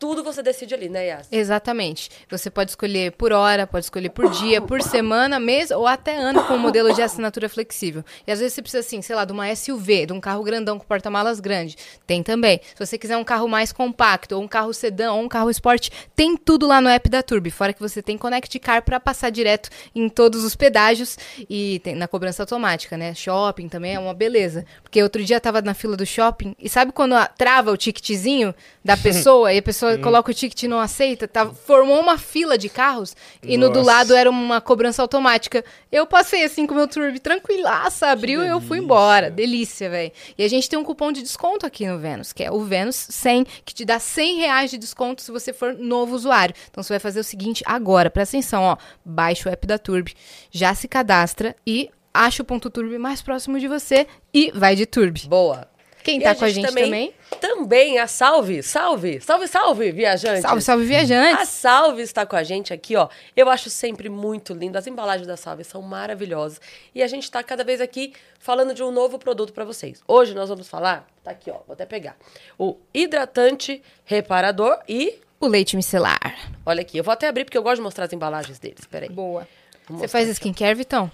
Tudo 0.00 0.24
você 0.24 0.42
decide 0.42 0.72
ali, 0.74 0.88
né, 0.88 1.08
Yas? 1.08 1.28
Exatamente. 1.30 2.10
Você 2.30 2.48
pode 2.50 2.70
escolher 2.70 3.12
por 3.12 3.32
hora, 3.34 3.66
pode 3.66 3.84
escolher 3.84 4.08
por 4.08 4.30
dia, 4.30 4.58
por 4.62 4.80
semana, 4.80 5.38
mês 5.38 5.70
ou 5.70 5.86
até 5.86 6.16
ano 6.16 6.42
com 6.44 6.54
o 6.54 6.58
modelo 6.58 6.94
de 6.94 7.02
assinatura 7.02 7.50
flexível. 7.50 8.02
E 8.26 8.32
às 8.32 8.38
vezes 8.38 8.54
você 8.54 8.62
precisa, 8.62 8.80
assim, 8.80 9.02
sei 9.02 9.14
lá, 9.14 9.26
de 9.26 9.32
uma 9.32 9.54
SUV, 9.54 10.06
de 10.06 10.12
um 10.14 10.18
carro 10.20 10.42
grandão 10.42 10.78
com 10.78 10.86
porta-malas 10.86 11.38
grande. 11.38 11.76
Tem 12.06 12.22
também. 12.22 12.62
Se 12.74 12.86
você 12.86 12.96
quiser 12.96 13.18
um 13.18 13.22
carro 13.24 13.46
mais 13.46 13.72
compacto, 13.72 14.34
ou 14.36 14.42
um 14.42 14.48
carro 14.48 14.72
sedã, 14.72 15.12
ou 15.12 15.20
um 15.20 15.28
carro 15.28 15.50
esporte, 15.50 15.90
tem 16.16 16.34
tudo 16.34 16.66
lá 16.66 16.80
no 16.80 16.88
app 16.88 17.06
da 17.06 17.22
Turbi. 17.22 17.50
Fora 17.50 17.74
que 17.74 17.80
você 17.80 18.00
tem 18.00 18.16
Connect 18.16 18.58
Car 18.58 18.82
para 18.82 18.98
passar 18.98 19.28
direto 19.28 19.68
em 19.94 20.08
todos 20.08 20.44
os 20.44 20.56
pedágios 20.56 21.18
e 21.46 21.78
tem 21.84 21.94
na 21.94 22.08
cobrança 22.08 22.42
automática, 22.42 22.96
né? 22.96 23.12
Shopping 23.14 23.68
também 23.68 23.96
é 23.96 23.98
uma 23.98 24.14
beleza. 24.14 24.64
Porque 24.82 25.02
outro 25.02 25.22
dia 25.22 25.36
eu 25.36 25.40
tava 25.42 25.60
na 25.60 25.74
fila 25.74 25.94
do 25.94 26.06
shopping 26.06 26.56
e 26.58 26.70
sabe 26.70 26.90
quando 26.90 27.14
a- 27.14 27.26
trava 27.26 27.70
o 27.70 27.76
ticketzinho 27.76 28.54
da 28.82 28.96
pessoa 28.98 29.52
e 29.52 29.58
a 29.58 29.62
pessoa 29.62 29.89
coloca 29.98 30.30
o 30.30 30.34
ticket 30.34 30.62
e 30.62 30.68
não 30.68 30.80
aceita? 30.80 31.26
Tá, 31.26 31.46
formou 31.46 32.00
uma 32.00 32.18
fila 32.18 32.56
de 32.56 32.68
carros 32.68 33.16
e 33.42 33.56
no 33.56 33.68
do 33.68 33.80
Nossa. 33.80 33.90
lado 33.90 34.14
era 34.14 34.30
uma 34.30 34.60
cobrança 34.60 35.02
automática. 35.02 35.64
Eu 35.90 36.06
passei 36.06 36.44
assim 36.44 36.66
com 36.66 36.74
o 36.74 36.76
meu 36.76 36.88
turbo 36.88 37.18
tranquilaça, 37.18 38.08
abriu 38.08 38.44
e 38.44 38.48
eu 38.48 38.60
fui 38.60 38.78
embora. 38.78 39.30
Delícia, 39.30 39.88
velho. 39.88 40.12
E 40.36 40.44
a 40.44 40.48
gente 40.48 40.68
tem 40.68 40.78
um 40.78 40.84
cupom 40.84 41.12
de 41.12 41.22
desconto 41.22 41.66
aqui 41.66 41.86
no 41.86 41.98
Vênus, 41.98 42.32
que 42.32 42.42
é 42.42 42.50
o 42.50 42.60
Vênus 42.60 42.96
100, 42.96 43.46
que 43.64 43.74
te 43.74 43.84
dá 43.84 43.98
100 43.98 44.38
reais 44.38 44.70
de 44.70 44.78
desconto 44.78 45.22
se 45.22 45.30
você 45.30 45.52
for 45.52 45.74
novo 45.74 46.14
usuário. 46.14 46.54
Então 46.70 46.82
você 46.82 46.92
vai 46.92 47.00
fazer 47.00 47.20
o 47.20 47.24
seguinte 47.24 47.62
agora, 47.66 48.10
presta 48.10 48.36
atenção, 48.36 48.62
ó. 48.62 48.76
Baixa 49.04 49.48
o 49.48 49.52
app 49.52 49.66
da 49.66 49.78
Turbi, 49.78 50.14
já 50.50 50.74
se 50.74 50.88
cadastra 50.88 51.56
e 51.66 51.90
acha 52.12 52.42
o 52.42 52.46
ponto 52.46 52.70
Turbi 52.70 52.98
mais 52.98 53.22
próximo 53.22 53.58
de 53.58 53.68
você 53.68 54.06
e 54.34 54.50
vai 54.52 54.74
de 54.74 54.86
Turbi. 54.86 55.26
Boa. 55.28 55.69
Quem 56.02 56.18
E 56.18 56.22
tá 56.22 56.34
com 56.34 56.44
a 56.44 56.48
gente 56.48 56.66
também? 56.66 57.14
Também 57.40 57.98
a 57.98 58.06
Salve, 58.06 58.62
salve, 58.62 59.20
salve, 59.20 59.46
salve, 59.46 59.92
viajante. 59.92 60.42
Salve, 60.42 60.62
salve, 60.62 60.84
A 60.84 60.86
viajantes! 60.86 61.48
Salve 61.48 62.02
está 62.02 62.26
com 62.26 62.36
a 62.36 62.42
gente 62.42 62.72
aqui, 62.72 62.96
ó. 62.96 63.08
Eu 63.36 63.48
acho 63.48 63.70
sempre 63.70 64.08
muito 64.08 64.52
lindo. 64.54 64.76
As 64.76 64.86
embalagens 64.86 65.26
da 65.26 65.36
Salve 65.36 65.64
são 65.64 65.82
maravilhosas. 65.82 66.60
E 66.94 67.02
a 67.02 67.06
gente 67.06 67.24
está 67.24 67.42
cada 67.42 67.62
vez 67.62 67.80
aqui 67.80 68.12
falando 68.38 68.74
de 68.74 68.82
um 68.82 68.90
novo 68.90 69.18
produto 69.18 69.52
para 69.52 69.64
vocês. 69.64 70.02
Hoje 70.08 70.34
nós 70.34 70.48
vamos 70.48 70.68
falar, 70.68 71.06
tá 71.22 71.30
aqui, 71.30 71.50
ó, 71.50 71.58
vou 71.66 71.74
até 71.74 71.86
pegar. 71.86 72.16
O 72.58 72.76
hidratante 72.92 73.82
reparador 74.04 74.78
e 74.88 75.18
O 75.38 75.46
leite 75.46 75.76
micelar. 75.76 76.50
olha 76.66 76.80
aqui, 76.80 76.98
eu 76.98 77.04
vou 77.04 77.12
até 77.12 77.28
abrir 77.28 77.44
porque 77.44 77.56
eu 77.58 77.62
gosto 77.62 77.76
de 77.76 77.82
mostrar 77.82 78.04
as 78.06 78.12
embalagens 78.12 78.58
deles. 78.58 78.84
Peraí. 78.90 79.08
Boa. 79.08 79.46
Você 79.88 80.08
faz 80.08 80.28
skincare, 80.28 80.74
Vitão? 80.74 81.10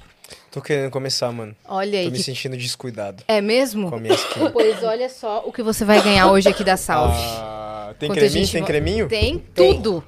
Tô 0.51 0.61
querendo 0.63 0.91
começar, 0.91 1.31
mano. 1.33 1.55
Olha 1.69 1.99
aí. 1.99 2.07
Tô 2.07 2.11
me 2.13 2.17
que- 2.19 2.23
sentindo 2.25 2.57
descuidado 2.57 3.23
É 3.29 3.41
mesmo? 3.41 3.91
com 3.91 3.97
a 3.97 4.01
minha 4.01 4.15
skin. 4.15 4.49
Pois 4.53 4.83
olha 4.83 5.09
só 5.09 5.43
o 5.47 5.53
que 5.53 5.63
você 5.63 5.85
vai 5.85 6.03
ganhar 6.03 6.31
hoje 6.31 6.49
aqui 6.49 6.65
da 6.65 6.77
Salve. 6.77 7.17
Ah, 7.19 7.95
tem 7.99 8.07
Enquanto 8.09 8.19
a 8.19 8.21
creminho? 8.23 8.45
gente 8.45 8.53
Tem 8.53 8.61
vo- 8.63 8.67
creminho? 8.67 9.09
Tem 9.09 9.39
tudo. 9.55 10.05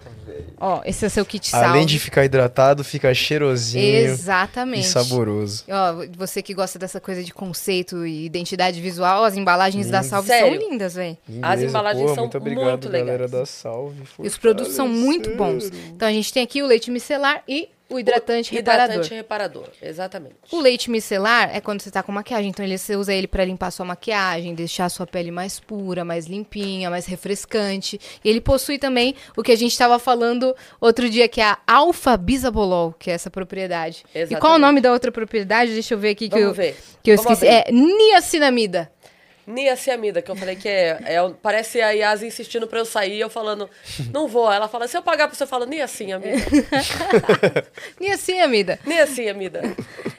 Ó, 0.60 0.80
esse 0.84 1.04
é 1.06 1.08
seu 1.08 1.24
kit 1.24 1.46
salve. 1.48 1.66
Além 1.66 1.86
de 1.86 1.98
ficar 1.98 2.24
hidratado, 2.24 2.82
fica 2.82 3.12
cheirosinho 3.14 3.84
e 3.84 3.96
Exatamente. 4.06 4.86
saboroso. 4.86 5.64
Ó, 5.68 6.04
você 6.16 6.42
que 6.42 6.52
gosta 6.52 6.78
dessa 6.78 7.00
coisa 7.00 7.22
de 7.22 7.32
conceito 7.32 8.04
e 8.06 8.24
identidade 8.26 8.80
visual, 8.80 9.24
as 9.24 9.36
embalagens 9.36 9.88
da 9.88 10.02
Salve 10.02 10.28
Sério? 10.28 10.60
são 10.60 10.70
lindas, 10.70 10.94
velho. 10.94 11.16
As 11.42 11.60
embalagens 11.62 12.06
Pô, 12.08 12.14
são 12.14 12.24
muito 12.24 12.36
obrigado, 12.38 12.64
muito 12.70 12.84
legais. 12.88 13.06
galera 13.06 13.28
da 13.28 13.46
Salve. 13.46 14.02
E 14.22 14.26
os 14.26 14.36
produtos 14.36 14.72
são 14.74 14.88
muito 14.88 15.30
bons. 15.36 15.70
Então 15.94 16.08
a 16.08 16.12
gente 16.12 16.32
tem 16.32 16.42
aqui 16.42 16.60
o 16.62 16.66
leite 16.66 16.90
micelar 16.90 17.42
e 17.46 17.68
o 17.90 17.98
hidratante 17.98 18.52
reparador. 18.52 18.84
Hidratante 18.96 19.14
reparador, 19.14 19.68
exatamente. 19.80 20.34
O 20.52 20.60
leite 20.60 20.90
micelar 20.90 21.54
é 21.54 21.60
quando 21.60 21.80
você 21.80 21.90
tá 21.90 22.02
com 22.02 22.12
maquiagem, 22.12 22.50
então 22.50 22.64
ele, 22.64 22.76
você 22.76 22.96
usa 22.96 23.14
ele 23.14 23.26
pra 23.26 23.44
limpar 23.44 23.70
sua 23.70 23.86
maquiagem, 23.86 24.54
deixar 24.54 24.84
a 24.84 24.88
sua 24.88 25.06
pele 25.06 25.30
mais 25.30 25.58
pura, 25.58 26.04
mais 26.04 26.26
limpinha, 26.26 26.90
mais 26.90 27.06
refrescante. 27.06 27.98
E 28.22 28.28
ele 28.28 28.40
possui 28.40 28.78
também 28.78 29.14
o 29.36 29.42
que 29.42 29.52
a 29.52 29.56
gente 29.56 29.76
tava 29.76 29.98
falando 29.98 30.54
outro 30.80 31.08
dia, 31.08 31.28
que 31.28 31.40
é 31.40 31.44
a 31.44 31.58
alfa 31.66 32.16
bisabolol, 32.16 32.94
que 32.98 33.10
é 33.10 33.14
essa 33.14 33.30
propriedade. 33.30 34.04
E 34.14 34.18
qual 34.18 34.20
o 34.20 34.24
Exatamente. 34.32 34.60
nome 34.60 34.80
da 34.80 34.92
outra 34.92 35.10
propriedade? 35.10 35.72
Deixa 35.72 35.94
eu 35.94 35.98
ver 35.98 36.10
aqui 36.10 36.28
que 36.28 36.34
Vamos 36.38 36.48
eu, 36.48 36.54
ver. 36.54 36.76
que 37.02 37.10
eu 37.10 37.16
Vamos 37.16 37.32
esqueci. 37.32 37.50
abrir. 37.52 37.70
É 37.70 37.72
niacinamida. 37.72 38.90
Niacinamida, 39.48 40.20
que 40.20 40.30
eu 40.30 40.36
falei 40.36 40.54
que 40.54 40.68
é, 40.68 40.98
é 41.04 41.30
Parece 41.42 41.80
a 41.80 41.90
Yas 41.90 42.22
insistindo 42.22 42.66
pra 42.66 42.78
eu 42.78 42.84
sair, 42.84 43.18
eu 43.18 43.30
falando, 43.30 43.68
não 44.12 44.28
vou. 44.28 44.52
Ela 44.52 44.68
fala, 44.68 44.86
se 44.86 44.96
eu 44.96 45.02
pagar 45.02 45.26
pra 45.26 45.36
você, 45.36 45.44
eu 45.44 45.46
falo, 45.46 45.64
niacinamida. 45.64 46.36
Niacinamida. 47.98 48.78
Niacinamida. 48.84 49.62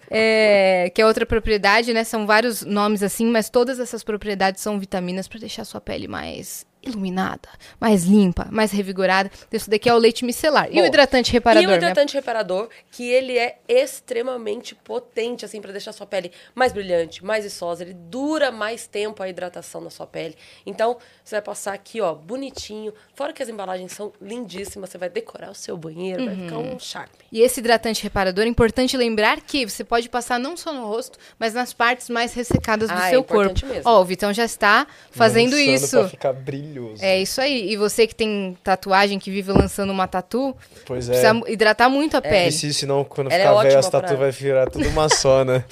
É, 0.09 0.91
que 0.93 1.01
é 1.01 1.05
outra 1.05 1.25
propriedade, 1.25 1.93
né? 1.93 2.03
São 2.03 2.25
vários 2.25 2.63
nomes 2.63 3.03
assim, 3.03 3.27
mas 3.27 3.49
todas 3.49 3.79
essas 3.79 4.03
propriedades 4.03 4.61
são 4.61 4.79
vitaminas 4.79 5.27
pra 5.27 5.39
deixar 5.39 5.63
sua 5.65 5.79
pele 5.79 6.07
mais 6.07 6.65
iluminada, 6.89 7.47
mais 7.79 8.03
limpa, 8.03 8.47
mais 8.51 8.71
revigorada. 8.71 9.31
Isso 9.51 9.69
daqui 9.69 9.87
é 9.89 9.93
o 9.93 9.97
leite 9.97 10.25
micelar. 10.25 10.67
e 10.71 10.75
Bom, 10.75 10.81
o 10.81 10.85
hidratante 10.85 11.31
reparador, 11.31 11.63
E 11.63 11.67
o 11.67 11.69
né? 11.71 11.77
hidratante 11.77 12.13
reparador, 12.13 12.69
que 12.91 13.09
ele 13.09 13.37
é 13.37 13.57
extremamente 13.67 14.73
potente, 14.75 15.45
assim, 15.45 15.61
pra 15.61 15.71
deixar 15.71 15.91
sua 15.93 16.05
pele 16.07 16.31
mais 16.55 16.71
brilhante, 16.73 17.23
mais 17.23 17.43
viçosa. 17.43 17.83
Ele 17.83 17.93
dura 17.93 18.51
mais 18.51 18.87
tempo 18.87 19.21
a 19.21 19.29
hidratação 19.29 19.81
na 19.81 19.89
sua 19.89 20.07
pele. 20.07 20.35
Então, 20.65 20.97
você 21.23 21.35
vai 21.35 21.41
passar 21.41 21.73
aqui, 21.73 22.01
ó, 22.01 22.13
bonitinho. 22.13 22.93
Fora 23.13 23.33
que 23.33 23.43
as 23.43 23.49
embalagens 23.49 23.91
são 23.91 24.11
lindíssimas, 24.21 24.89
você 24.89 24.97
vai 24.97 25.09
decorar 25.09 25.51
o 25.51 25.55
seu 25.55 25.77
banheiro, 25.77 26.25
vai 26.25 26.35
ficar 26.35 26.57
Uhum. 26.57 26.75
um 26.75 26.79
charme. 26.79 27.09
E 27.31 27.41
esse 27.41 27.59
hidratante 27.59 28.01
reparador, 28.03 28.45
é 28.45 28.47
importante 28.47 28.97
lembrar 28.97 29.41
que 29.41 29.67
você 29.67 29.83
pode 29.83 30.09
passar 30.09 30.39
não 30.39 30.57
só 30.57 30.73
no 30.73 30.85
rosto, 30.87 31.17
mas 31.37 31.53
nas 31.53 31.73
partes 31.73 32.09
mais 32.09 32.33
ressecadas 32.33 32.89
do 32.89 32.95
Ah, 32.97 33.07
é 33.07 33.09
seu 33.11 33.23
corpo. 33.23 33.41
importante 33.51 33.65
mesmo. 33.65 33.83
Ó, 33.89 34.01
o 34.01 34.05
Vitão 34.05 34.33
já 34.33 34.45
está 34.45 34.87
fazendo 35.11 35.51
Lançando 35.51 35.59
isso. 35.59 35.99
Pra 35.99 36.07
ficar 36.09 36.33
brilhoso. 36.33 36.78
É 37.01 37.21
isso 37.21 37.39
aí. 37.41 37.71
E 37.71 37.77
você 37.77 38.05
que 38.07 38.15
tem 38.15 38.57
tatuagem, 38.63 39.19
que 39.19 39.29
vive 39.31 39.51
lançando 39.51 39.91
uma 39.91 40.07
tatu, 40.07 40.55
Pois 40.85 41.09
é. 41.09 41.11
precisa 41.13 41.51
hidratar 41.51 41.89
muito 41.89 42.15
a 42.17 42.21
pele. 42.21 42.43
Preciso, 42.43 42.79
senão 42.79 43.03
quando 43.03 43.27
Ela 43.31 43.35
é 43.35 43.39
ficar 43.39 43.49
velho 43.55 43.67
ótima 43.67 43.79
as 43.79 43.89
tatu 43.89 44.07
pra- 44.07 44.15
vai 44.17 44.31
virar 44.31 44.69
tudo 44.69 44.87
uma 44.89 45.09
só, 45.09 45.43
né? 45.45 45.63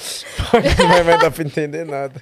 não 0.79 1.03
vai, 1.03 1.17
dar 1.17 1.31
pra 1.31 1.43
entender 1.43 1.85
nada. 1.85 2.21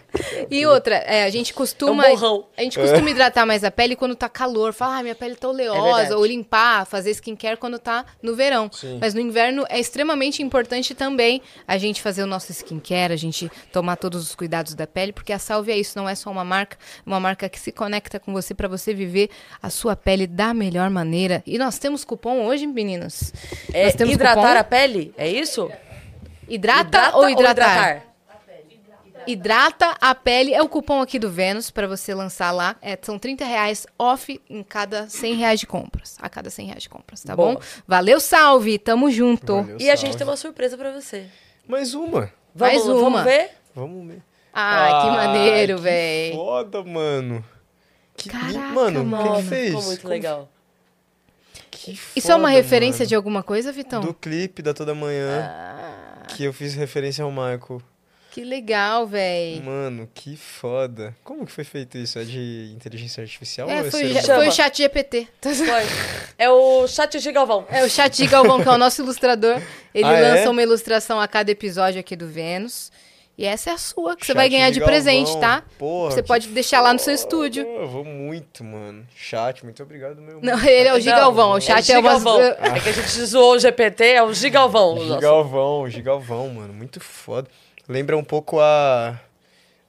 E 0.50 0.66
outra, 0.66 0.96
é, 0.96 1.24
a 1.24 1.30
gente 1.30 1.54
costuma. 1.54 2.06
É 2.06 2.14
um. 2.16 2.44
A 2.58 2.62
gente 2.62 2.80
costuma 2.80 3.10
hidratar 3.10 3.46
mais 3.46 3.64
a 3.64 3.72
pele 3.72 3.96
quando 3.96 4.16
tá 4.16 4.30
calor. 4.30 4.74
Fala, 4.74 4.98
ah, 5.00 5.04
minha 5.04 5.16
pele 5.16 5.36
tá 5.36 5.48
É 5.48 5.50
oleosa. 5.52 6.18
ou 6.18 6.26
limpar, 6.26 6.86
fazer 6.86 7.12
skincare 7.12 7.58
quando 7.58 7.78
tá 7.80 8.06
no 8.22 8.36
verão. 8.36 8.70
Sim. 8.72 8.98
Mas 9.02 9.14
no 9.14 9.20
inverno 9.22 9.66
é 9.70 9.80
extremamente 9.80 10.42
importante 10.42 10.94
também 10.96 11.42
a 11.68 11.78
gente 11.78 12.02
fazer 12.02 12.24
o 12.24 12.28
nosso 12.28 12.52
skincare, 12.52 13.14
a 13.14 13.18
gente 13.18 13.52
tomar 13.72 13.96
todos 13.98 14.22
os 14.24 14.36
cuidados 14.36 14.74
da 14.74 14.88
pele, 14.88 15.12
porque 15.14 15.32
a 15.34 15.40
Salve 15.40 15.72
é 15.72 15.78
isso, 15.78 15.98
não 15.98 16.08
é 16.08 16.16
só 16.16 16.30
uma 16.30 16.44
marca, 16.44 16.78
é 17.06 17.10
uma 17.10 17.20
marca 17.20 17.48
que 17.50 17.60
se 17.60 17.72
conecta 17.72 18.20
com 18.20 18.32
você 18.34 18.54
para 18.54 18.65
você 18.68 18.94
viver 18.94 19.30
a 19.62 19.70
sua 19.70 19.96
pele 19.96 20.26
da 20.28 20.54
melhor 20.54 20.90
maneira. 20.90 21.42
E 21.46 21.58
nós 21.58 21.78
temos 21.80 22.04
cupom 22.04 22.46
hoje, 22.46 22.66
meninos. 22.68 23.32
É, 23.74 23.86
nós 23.86 23.96
temos 23.96 24.14
hidratar 24.14 24.36
cupom 24.42 24.60
a 24.60 24.64
pele? 24.64 25.14
É 25.18 25.28
isso? 25.30 25.72
Hidrata, 26.48 27.16
ou 27.18 27.30
hidratar? 27.30 28.04
Hidrata 29.28 29.96
a 30.00 30.14
pele 30.14 30.54
é 30.54 30.62
o 30.62 30.70
cupom 30.70 31.02
aqui 31.02 31.18
do 31.18 31.32
Vênus 31.32 31.72
para 31.72 31.88
você 31.88 32.14
lançar 32.14 32.52
lá. 32.52 32.76
É, 32.80 32.98
são 33.02 33.18
30 33.18 33.44
reais 33.44 33.88
off 33.98 34.40
em 34.48 34.62
cada 34.62 35.10
100 35.10 35.34
reais 35.36 35.60
de 35.60 35.66
compras. 35.66 36.16
A 36.22 36.30
cada 36.30 36.52
100 36.52 36.68
reais 36.68 36.84
de 36.84 36.90
compras, 36.90 37.24
tá 37.24 37.36
Boa. 37.36 37.56
bom? 37.56 37.62
Valeu, 37.88 38.20
salve! 38.20 38.78
Tamo 38.78 39.10
junto. 39.10 39.56
Valeu, 39.64 39.78
E 39.80 39.90
a 39.90 39.96
gente 39.96 40.10
salve. 40.12 40.18
tem 40.20 40.28
uma 40.28 40.38
surpresa 40.38 40.78
pra 40.78 40.92
você. 40.92 41.26
Mais 41.68 41.96
uma. 41.96 42.32
Vamos, 42.54 42.76
Mais 42.76 42.86
uma. 42.88 43.02
vamos 43.02 43.24
ver? 43.24 43.50
Vamos 43.74 44.08
ver. 44.08 44.22
Ah, 44.54 45.00
que 45.02 45.10
maneiro, 45.10 45.80
velho. 45.80 46.36
Foda, 46.36 46.84
mano. 46.84 47.44
Que 48.30 48.38
Caraca. 48.38 48.60
Mano, 48.74 49.06
mano. 49.06 49.24
quem 49.24 49.32
Nossa, 49.34 49.44
fez? 49.50 49.68
ficou 49.68 49.84
muito 49.84 50.02
Como- 50.02 50.14
legal. 50.14 50.50
Que 51.72 52.00
Isso 52.16 52.32
é 52.32 52.36
uma 52.36 52.48
foda, 52.50 52.62
referência 52.62 53.00
mano. 53.00 53.08
de 53.10 53.16
alguma 53.16 53.44
coisa, 53.44 53.72
Vitão? 53.72 54.02
Do 54.02 54.14
clipe 54.14 54.62
da 54.62 54.74
Toda 54.74 54.96
Manhã, 54.96 55.52
Ah, 55.52 56.24
que 56.30 56.44
eu 56.44 56.52
fiz 56.54 56.74
referência 56.74 57.24
ao 57.24 57.30
Michael. 57.32 57.82
que 58.32 58.44
legal, 58.44 59.06
velho. 59.06 59.64
Mano, 59.64 60.10
que 60.14 60.36
foda. 60.36 61.16
Como 61.24 61.46
que 61.46 61.52
foi 61.52 61.64
feito 61.64 61.98
isso? 61.98 62.18
É 62.18 62.24
de 62.24 62.72
inteligência 62.76 63.22
artificial 63.22 63.70
É, 63.70 63.82
ou 63.82 63.88
é 63.88 63.92
foi? 63.92 64.14
Chama. 64.22 64.40
foi 64.40 64.48
o 64.48 64.52
chat 64.52 64.78
GPT. 64.78 65.28
Foi. 65.42 65.56
É 66.38 66.50
o 66.50 66.88
chat 66.88 67.20
de 67.20 67.32
Galvão. 67.32 67.66
É 67.70 67.84
o 67.84 67.90
chat 67.90 68.16
de 68.18 68.28
Galvão, 68.28 68.62
que 68.62 68.68
é 68.68 68.72
o 68.72 68.78
nosso 68.78 69.02
ilustrador. 69.02 69.62
Ele 69.94 70.06
Ah, 70.08 70.12
lança 70.20 70.44
é? 70.44 70.50
uma 70.50 70.62
ilustração 70.64 71.20
a 71.22 71.28
cada 71.28 71.52
episódio 71.52 72.00
aqui 72.00 72.16
do 72.16 72.28
Vênus. 72.28 72.92
E 73.38 73.44
essa 73.46 73.70
é 73.70 73.74
a 73.74 73.78
sua, 73.78 74.16
que 74.16 74.26
você 74.26 74.34
vai 74.34 74.48
ganhar 74.48 74.70
de, 74.70 74.80
Galvão. 74.80 74.94
presente, 74.94 75.38
tá? 75.42 75.62
Porra, 75.78 76.12
Você 76.12 76.24
pode 76.24 76.48
deixar 76.48 76.80
lá 76.80 76.94
no 76.94 77.00
seu 77.00 77.14
estúdio. 77.14 77.66
Eu 77.66 77.86
vou 77.88 78.06
muito, 78.06 78.64
mano. 78.64 79.06
Chat, 79.14 79.62
muito 79.66 79.84
obrigado, 79.84 80.22
meu. 80.22 80.40
Não, 80.42 80.58
ele 80.64 80.88
é 80.88 80.94
o 80.94 81.00
Gigalvão. 81.02 81.52
O 81.52 81.60
chat 81.60 81.92
é, 81.92 81.96
é, 81.96 82.00
uma. 82.00 82.18
Gigalvão. 82.18 82.42
É 82.42 82.80
que 82.80 82.90
a 82.90 82.92
gente 82.94 83.10
zoou 83.26 83.56
o 83.56 83.60
GPT, 83.60 84.06
é 84.06 84.24
o 84.24 84.34
Gigalvão. 84.34 84.94
o. 84.96 85.14
Gigalvão, 85.16 85.90
Gigalvão, 85.90 86.48
mano. 86.50 86.74
Muito 86.74 87.02
foda. 87.02 87.50
Lembra 87.90 88.16
um 88.18 88.24
pouco 88.24 88.58
a. 88.62 89.20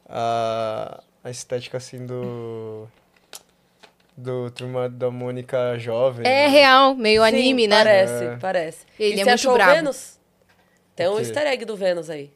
A, 0.08 1.00
a 1.22 1.30
estética 1.30 1.76
assim 1.76 2.04
do. 2.04 2.88
Do 4.16 4.50
Turma 4.50 4.88
da 4.88 5.10
Mônica 5.10 5.78
Jovem. 5.78 6.26
É 6.26 6.44
mano. 6.44 6.52
real, 6.56 6.94
meio 6.96 7.22
Sim, 7.22 7.28
anime, 7.28 7.66
né? 7.68 7.76
Parece, 7.76 8.24
É. 8.24 8.36
parece. 8.38 8.78
Ele 8.98 9.10
e 9.10 9.12
é 9.12 9.16
você 9.18 9.24
muito 9.24 9.34
achou 9.34 9.54
brabo. 9.54 9.70
o 9.70 9.74
Vênus? 9.74 10.18
Tem 10.96 11.08
um 11.08 11.12
O 11.12 11.18
easter 11.20 11.46
egg 11.46 11.64
do 11.66 11.76
Vênus 11.76 12.08
aí. 12.08 12.30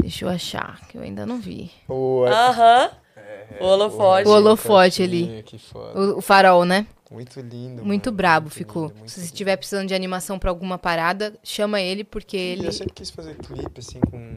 Deixa 0.00 0.24
eu 0.24 0.28
achar, 0.28 0.86
que 0.88 0.96
eu 0.96 1.02
ainda 1.02 1.26
não 1.26 1.40
vi. 1.40 1.70
O, 1.88 2.24
Aham. 2.26 2.90
O 3.60 3.64
holofote. 3.64 4.28
O 4.28 4.32
holofote 4.32 5.02
ali. 5.02 5.42
Que 5.44 5.58
foda. 5.58 5.98
O, 5.98 6.18
o 6.18 6.20
farol, 6.20 6.64
né? 6.64 6.86
Muito 7.10 7.40
lindo. 7.40 7.84
Muito 7.84 8.06
mano. 8.06 8.16
brabo 8.16 8.44
Muito 8.44 8.54
ficou. 8.54 8.82
lindo, 8.84 8.94
muito 8.98 9.10
Se 9.10 9.20
você 9.20 9.26
estiver 9.26 9.56
precisando 9.56 9.88
de 9.88 9.94
animação 9.94 10.38
pra 10.38 10.48
alguma 10.50 10.78
parada, 10.78 11.34
chama 11.42 11.80
ele, 11.80 12.04
porque 12.04 12.36
ele. 12.36 12.66
Eu 12.68 12.72
sempre 12.72 12.94
quis 12.94 13.10
fazer 13.10 13.34
clipe 13.36 13.80
assim 13.80 14.00
com. 14.00 14.36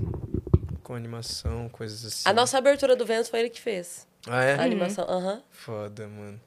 Com 0.84 0.96
animação, 0.96 1.70
coisas 1.70 2.04
assim. 2.04 2.24
A 2.28 2.34
nossa 2.34 2.58
abertura 2.58 2.96
do 2.96 3.06
Vênus 3.06 3.30
foi 3.30 3.39
ele 3.42 3.50
que 3.50 3.62
fez. 3.62 4.06
Ah, 4.28 4.44
é? 4.44 4.56
A 4.56 4.63
animação. 4.63 5.06
Aham. 5.08 5.42
Foda, 5.50 6.08
mano. 6.08 6.39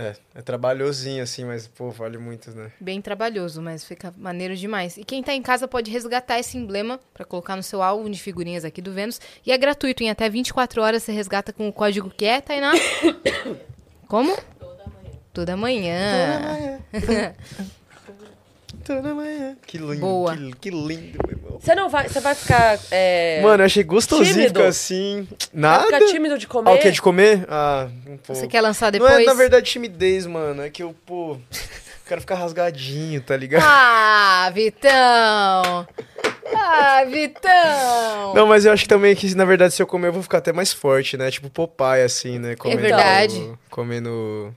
É, 0.00 0.14
é, 0.34 0.40
trabalhosinho, 0.40 1.22
assim, 1.22 1.44
mas, 1.44 1.66
pô, 1.66 1.90
vale 1.90 2.16
muito, 2.16 2.50
né? 2.52 2.72
Bem 2.80 3.02
trabalhoso, 3.02 3.60
mas 3.60 3.84
fica 3.84 4.14
maneiro 4.16 4.56
demais. 4.56 4.96
E 4.96 5.04
quem 5.04 5.22
tá 5.22 5.34
em 5.34 5.42
casa 5.42 5.68
pode 5.68 5.90
resgatar 5.90 6.38
esse 6.38 6.56
emblema 6.56 6.98
pra 7.12 7.22
colocar 7.22 7.54
no 7.54 7.62
seu 7.62 7.82
álbum 7.82 8.08
de 8.08 8.18
figurinhas 8.18 8.64
aqui 8.64 8.80
do 8.80 8.92
Vênus. 8.92 9.20
E 9.44 9.52
é 9.52 9.58
gratuito, 9.58 10.02
em 10.02 10.08
até 10.08 10.26
24 10.30 10.80
horas 10.80 11.02
você 11.02 11.12
resgata 11.12 11.52
com 11.52 11.68
o 11.68 11.72
código 11.72 12.08
que 12.08 12.24
é, 12.24 12.40
Tainá? 12.40 12.72
Como? 14.08 14.34
Toda 14.58 14.86
manhã. 14.86 15.20
Toda 15.34 15.56
manhã. 15.56 16.80
Que 19.66 19.78
lindo. 19.78 20.00
Boa. 20.00 20.36
Que, 20.36 20.52
que 20.56 20.70
lindo, 20.70 21.18
meu 21.26 21.36
irmão. 21.36 21.58
Você 21.60 21.74
não 21.74 21.88
vai. 21.88 22.08
Você 22.08 22.20
vai 22.20 22.34
ficar. 22.34 22.78
É, 22.90 23.40
Mano, 23.42 23.62
eu 23.62 23.66
achei 23.66 23.82
gostosinho 23.84 24.32
tímido? 24.34 24.54
ficar 24.54 24.68
assim. 24.68 25.28
vai 25.30 25.48
Nada. 25.52 25.84
ficar 25.84 26.00
tímido 26.06 26.38
de 26.38 26.46
comer? 26.46 26.70
Ah, 26.70 26.74
o 26.74 26.78
que? 26.78 26.90
De 26.90 27.02
comer? 27.02 27.44
Ah, 27.48 27.88
um 28.06 28.16
pouco. 28.16 28.34
Você 28.34 28.46
quer 28.48 28.60
lançar 28.60 28.86
Não 28.86 28.92
depois? 28.92 29.12
é, 29.12 29.24
na 29.24 29.34
verdade, 29.34 29.70
timidez, 29.70 30.26
mano. 30.26 30.62
É 30.62 30.70
que 30.70 30.82
eu, 30.82 30.94
pô, 31.06 31.36
quero 32.06 32.20
ficar 32.20 32.36
rasgadinho, 32.36 33.20
tá 33.20 33.36
ligado? 33.36 33.62
Ah, 33.64 34.50
Vitão! 34.52 35.86
Ah, 36.52 37.04
Vitão! 37.04 38.34
Não, 38.34 38.46
mas 38.46 38.64
eu 38.64 38.72
acho 38.72 38.82
que 38.84 38.88
também 38.88 39.14
que, 39.14 39.32
na 39.34 39.44
verdade, 39.44 39.72
se 39.74 39.82
eu 39.82 39.86
comer, 39.86 40.08
eu 40.08 40.12
vou 40.12 40.22
ficar 40.22 40.38
até 40.38 40.52
mais 40.52 40.72
forte, 40.72 41.16
né? 41.16 41.30
Tipo 41.30 41.48
Popeye, 41.48 42.02
assim, 42.02 42.38
né? 42.38 42.56
Comendo, 42.56 42.80
verdade. 42.82 43.52
Comendo... 43.70 44.54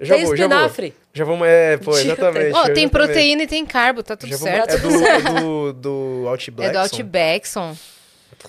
Já 0.00 0.14
Tem 0.14 0.24
vou, 0.24 0.36
já 0.36 0.46
vou. 0.48 0.56
espinafre. 0.56 0.94
Já 1.12 1.24
vamos, 1.24 1.46
é, 1.46 1.76
pô, 1.76 1.96
exatamente. 1.98 2.56
Eu 2.56 2.74
tem 2.74 2.88
proteína 2.88 3.42
e 3.42 3.46
tem 3.46 3.66
carbo, 3.66 4.02
tá 4.02 4.16
tudo 4.16 4.30
Já 4.30 4.36
vamos- 4.36 4.54
certo. 4.54 4.74
É 4.74 4.78
do, 4.78 5.06
é 5.06 5.20
do, 5.40 5.72
do 5.72 6.28
Outback. 6.28 6.68
É 6.68 6.72
do 6.72 6.78
Outbackson. 6.78 7.76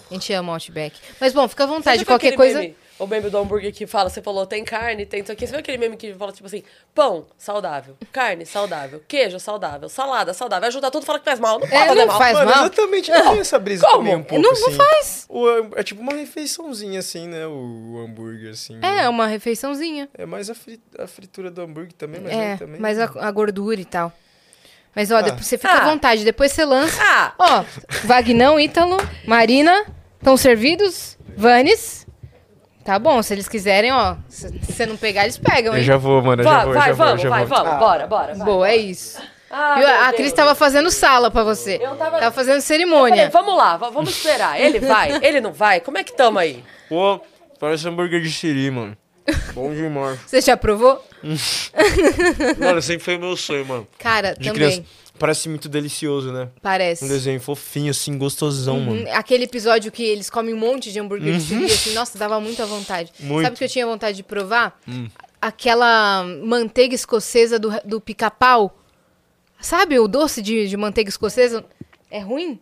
A 0.09 0.13
gente 0.13 0.31
ama 0.33 0.51
o 0.51 0.53
Outback. 0.53 0.95
Mas 1.19 1.33
bom, 1.33 1.47
fica 1.47 1.63
à 1.63 1.67
vontade. 1.67 2.05
Qualquer 2.05 2.35
coisa. 2.35 2.59
Meme, 2.61 2.75
o 3.03 3.07
meme 3.07 3.29
do 3.29 3.37
hambúrguer 3.37 3.73
que 3.73 3.87
fala, 3.87 4.09
você 4.09 4.21
falou, 4.21 4.45
tem 4.45 4.63
carne, 4.63 5.05
tem 5.05 5.21
isso 5.21 5.31
aqui. 5.31 5.45
Você 5.47 5.51
viu 5.51 5.59
aquele 5.59 5.77
meme 5.77 5.97
que 5.97 6.13
fala, 6.13 6.31
tipo 6.31 6.45
assim, 6.47 6.63
pão, 6.93 7.25
saudável. 7.37 7.97
Carne, 8.11 8.45
saudável. 8.45 9.01
Queijo, 9.07 9.39
saudável. 9.39 9.89
Salada, 9.89 10.33
saudável. 10.33 10.67
Ajuda 10.67 10.91
tudo, 10.91 11.05
fala 11.05 11.19
que 11.19 11.25
faz 11.25 11.39
mal. 11.39 11.59
Não 11.59 11.67
É, 11.67 11.87
fazer 11.87 11.95
não 11.99 12.07
mal. 12.07 12.17
faz 12.17 12.33
Mano, 12.37 12.51
mal. 12.51 12.59
exatamente. 12.65 13.11
Eu 13.11 13.21
tenho 13.23 13.41
essa 13.41 13.57
brisa 13.59 13.85
Como? 13.85 13.97
também 13.97 14.15
um 14.15 14.23
pouco, 14.23 14.41
Não, 14.43 14.51
não 14.53 14.67
assim. 14.67 14.77
faz. 14.77 15.25
O 15.29 15.49
é 15.75 15.83
tipo 15.83 16.01
uma 16.01 16.13
refeiçãozinha, 16.13 16.99
assim, 16.99 17.27
né? 17.27 17.47
O, 17.47 17.51
o 17.95 17.99
hambúrguer, 18.05 18.51
assim. 18.51 18.75
É, 18.77 18.79
né? 18.79 19.09
uma 19.09 19.27
refeiçãozinha. 19.27 20.07
É 20.17 20.25
mais 20.25 20.49
a, 20.49 20.53
fri- 20.55 20.81
a 20.99 21.07
fritura 21.07 21.49
do 21.49 21.61
hambúrguer 21.61 21.93
também, 21.93 22.21
mas 22.21 22.31
É, 22.33 22.51
aí 22.53 22.57
também... 22.57 22.79
mas 22.79 22.99
a, 22.99 23.05
a 23.15 23.31
gordura 23.31 23.79
e 23.81 23.85
tal. 23.85 24.11
Mas 24.95 25.09
ó, 25.09 25.17
Ah. 25.17 25.21
depois 25.21 25.45
você 25.47 25.57
fica 25.57 25.73
Ah. 25.73 25.83
à 25.85 25.89
vontade. 25.89 26.23
Depois 26.25 26.51
você 26.51 26.65
lança. 26.65 27.01
Ah, 27.01 27.33
Ó, 27.39 27.63
Vagnão, 28.03 28.59
Ítalo, 28.59 28.97
Marina, 29.25 29.85
estão 30.19 30.35
servidos? 30.35 31.17
Vanes. 31.37 32.00
Tá 32.83 32.97
bom, 32.97 33.21
se 33.21 33.33
eles 33.33 33.47
quiserem, 33.47 33.91
ó. 33.91 34.15
Se 34.27 34.49
você 34.49 34.85
não 34.85 34.97
pegar, 34.97 35.23
eles 35.23 35.37
pegam, 35.37 35.73
Eu 35.73 35.79
hein? 35.79 35.83
já 35.85 35.97
vou, 35.97 36.21
mano, 36.21 36.41
eu 36.41 36.45
já 36.45 36.51
vai, 36.55 36.65
vou, 36.65 36.73
vai, 36.73 36.87
já 36.89 36.93
vou, 36.95 37.05
vamos, 37.05 37.21
já 37.21 37.29
vai, 37.29 37.45
vou. 37.45 37.57
vamos. 37.57 37.79
Bora, 37.79 38.07
bora. 38.07 38.33
vai. 38.35 38.45
Boa, 38.45 38.69
é 38.69 38.75
isso. 38.75 39.21
Ah, 39.51 39.73
A 39.73 40.05
Deus. 40.11 40.15
Cris 40.15 40.33
tava 40.33 40.55
fazendo 40.55 40.89
sala 40.89 41.29
pra 41.29 41.43
você. 41.43 41.77
Eu 41.81 41.95
tava- 41.95 42.19
Tava 42.19 42.31
fazendo 42.33 42.55
Eu 42.57 42.61
falei, 42.61 42.77
cerimônia. 42.79 43.29
vamos 43.29 43.55
lá, 43.57 43.77
va- 43.77 43.89
vamos 43.89 44.09
esperar. 44.11 44.59
Ele 44.59 44.79
vai, 44.79 45.11
ele 45.23 45.41
não 45.41 45.51
vai. 45.51 45.79
Como 45.81 45.97
é 45.97 46.03
que 46.03 46.13
tamo 46.15 46.39
aí? 46.39 46.63
Pô, 46.89 47.19
parece 47.59 47.87
hambúrguer 47.87 48.21
de 48.21 48.31
siri, 48.31 48.71
mano. 48.71 48.97
Bom 49.53 49.71
demais. 49.73 50.19
Você 50.25 50.41
já 50.41 50.57
provou? 50.57 51.05
mano, 52.59 52.81
sempre 52.81 53.03
foi 53.03 53.17
meu 53.17 53.35
sonho, 53.37 53.65
mano. 53.65 53.87
Cara, 53.99 54.33
De 54.33 54.49
também. 54.49 54.53
criança. 54.53 54.83
Parece 55.21 55.47
muito 55.47 55.69
delicioso, 55.69 56.31
né? 56.31 56.49
Parece. 56.63 57.05
Um 57.05 57.07
desenho 57.07 57.39
fofinho, 57.39 57.91
assim, 57.91 58.17
gostosão, 58.17 58.79
mano. 58.79 59.03
Hum, 59.03 59.13
Aquele 59.13 59.43
episódio 59.43 59.91
que 59.91 60.01
eles 60.01 60.31
comem 60.31 60.51
um 60.51 60.57
monte 60.57 60.91
de 60.91 60.99
hambúrguer 60.99 61.37
de 61.37 61.41
siri, 61.41 61.65
assim, 61.65 61.93
nossa, 61.93 62.17
dava 62.17 62.39
muita 62.39 62.65
vontade. 62.65 63.11
Muito. 63.19 63.43
Sabe 63.45 63.53
o 63.53 63.57
que 63.59 63.63
eu 63.63 63.69
tinha 63.69 63.85
vontade 63.85 64.17
de 64.17 64.23
provar? 64.23 64.81
Aquela 65.39 66.23
manteiga 66.43 66.95
escocesa 66.95 67.59
do, 67.59 67.69
do 67.85 68.01
pica-pau. 68.01 68.75
Sabe 69.59 69.99
o 69.99 70.07
doce 70.07 70.41
de, 70.41 70.67
de 70.67 70.75
manteiga 70.75 71.09
escocesa? 71.09 71.63
É 72.09 72.19
ruim? 72.19 72.59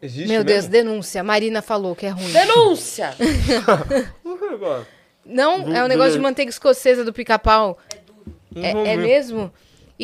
Existe 0.00 0.28
Meu 0.30 0.42
Deus, 0.42 0.66
denúncia. 0.66 1.22
Marina 1.22 1.60
falou 1.60 1.94
que 1.94 2.06
é 2.06 2.08
ruim. 2.08 2.32
Denúncia! 2.32 3.14
Não, 5.26 5.76
é 5.76 5.84
um 5.84 5.88
negócio 5.88 6.14
de 6.14 6.20
manteiga 6.20 6.48
escocesa 6.48 7.04
do 7.04 7.12
pica-pau. 7.12 7.78
É, 8.56 8.92
é 8.92 8.96
mesmo? 8.96 9.52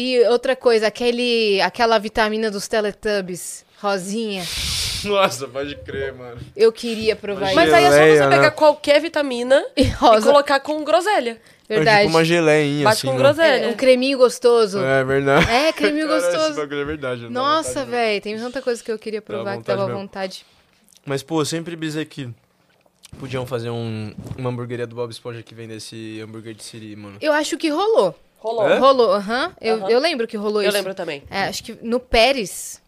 E 0.01 0.21
outra 0.29 0.55
coisa, 0.55 0.87
aquele, 0.87 1.61
aquela 1.61 1.99
vitamina 1.99 2.53
dos 2.53 2.69
Teletubbies, 2.69 3.65
rosinha. 3.83 4.45
Nossa, 5.03 5.49
pode 5.49 5.75
crer, 5.75 6.15
mano. 6.15 6.41
Eu 6.55 6.71
queria 6.71 7.17
provar 7.17 7.53
Mas 7.53 7.67
isso. 7.67 7.75
aí 7.75 7.85
é 7.85 7.91
só 7.91 7.97
você 7.97 8.27
né? 8.29 8.37
pegar 8.37 8.51
qualquer 8.53 9.01
vitamina 9.01 9.61
E 9.77 9.83
e 9.83 9.85
rosa, 9.89 10.31
colocar 10.31 10.61
com 10.61 10.85
groselha. 10.85 11.41
verdade. 11.69 11.99
É 11.99 12.05
tipo 12.05 12.11
uma 12.17 12.25
geleinha, 12.25 12.85
Bate 12.85 12.97
assim. 12.99 13.07
com 13.09 13.13
né? 13.15 13.19
groselha. 13.19 13.65
É, 13.65 13.69
um 13.69 13.75
creminho 13.75 14.19
gostoso. 14.19 14.79
É 14.79 15.03
verdade. 15.03 15.51
É, 15.51 15.73
creminho 15.73 16.07
Cara, 16.07 16.21
gostoso. 16.21 16.61
é 16.61 16.85
verdade. 16.85 17.29
Nossa, 17.29 17.85
velho, 17.85 18.21
tem 18.23 18.39
tanta 18.39 18.63
coisa 18.63 18.81
que 18.81 18.93
eu 18.93 18.99
queria 19.01 19.21
provar 19.21 19.57
que 19.57 19.65
dava 19.65 19.87
mesmo. 19.87 19.99
vontade. 20.01 20.47
Mas, 21.05 21.25
pô, 21.25 21.41
eu 21.41 21.45
sempre 21.45 21.75
brisei 21.75 22.05
que 22.05 22.29
podiam 23.19 23.45
fazer 23.45 23.71
um, 23.71 24.15
uma 24.37 24.51
hamburgueria 24.51 24.87
do 24.87 24.95
Bob 24.95 25.11
Esponja 25.11 25.43
que 25.43 25.57
vendesse 25.57 26.21
hambúrguer 26.21 26.55
de 26.55 26.63
siri, 26.63 26.95
mano. 26.95 27.17
Eu 27.21 27.33
acho 27.33 27.59
que 27.59 27.69
rolou. 27.69 28.15
Rolou. 28.39 28.69
É? 28.69 28.79
Rolou, 28.79 29.13
aham. 29.13 29.53
Eu, 29.61 29.77
Aham. 29.77 29.91
eu 29.91 29.99
lembro 29.99 30.27
que 30.27 30.37
rolou 30.37 30.63
Eu 30.63 30.69
isso. 30.69 30.77
lembro 30.77 30.95
também. 30.95 31.23
É, 31.31 31.43
acho 31.43 31.63
que 31.65 31.77
no 31.83 31.99
Pérez, 32.01 32.81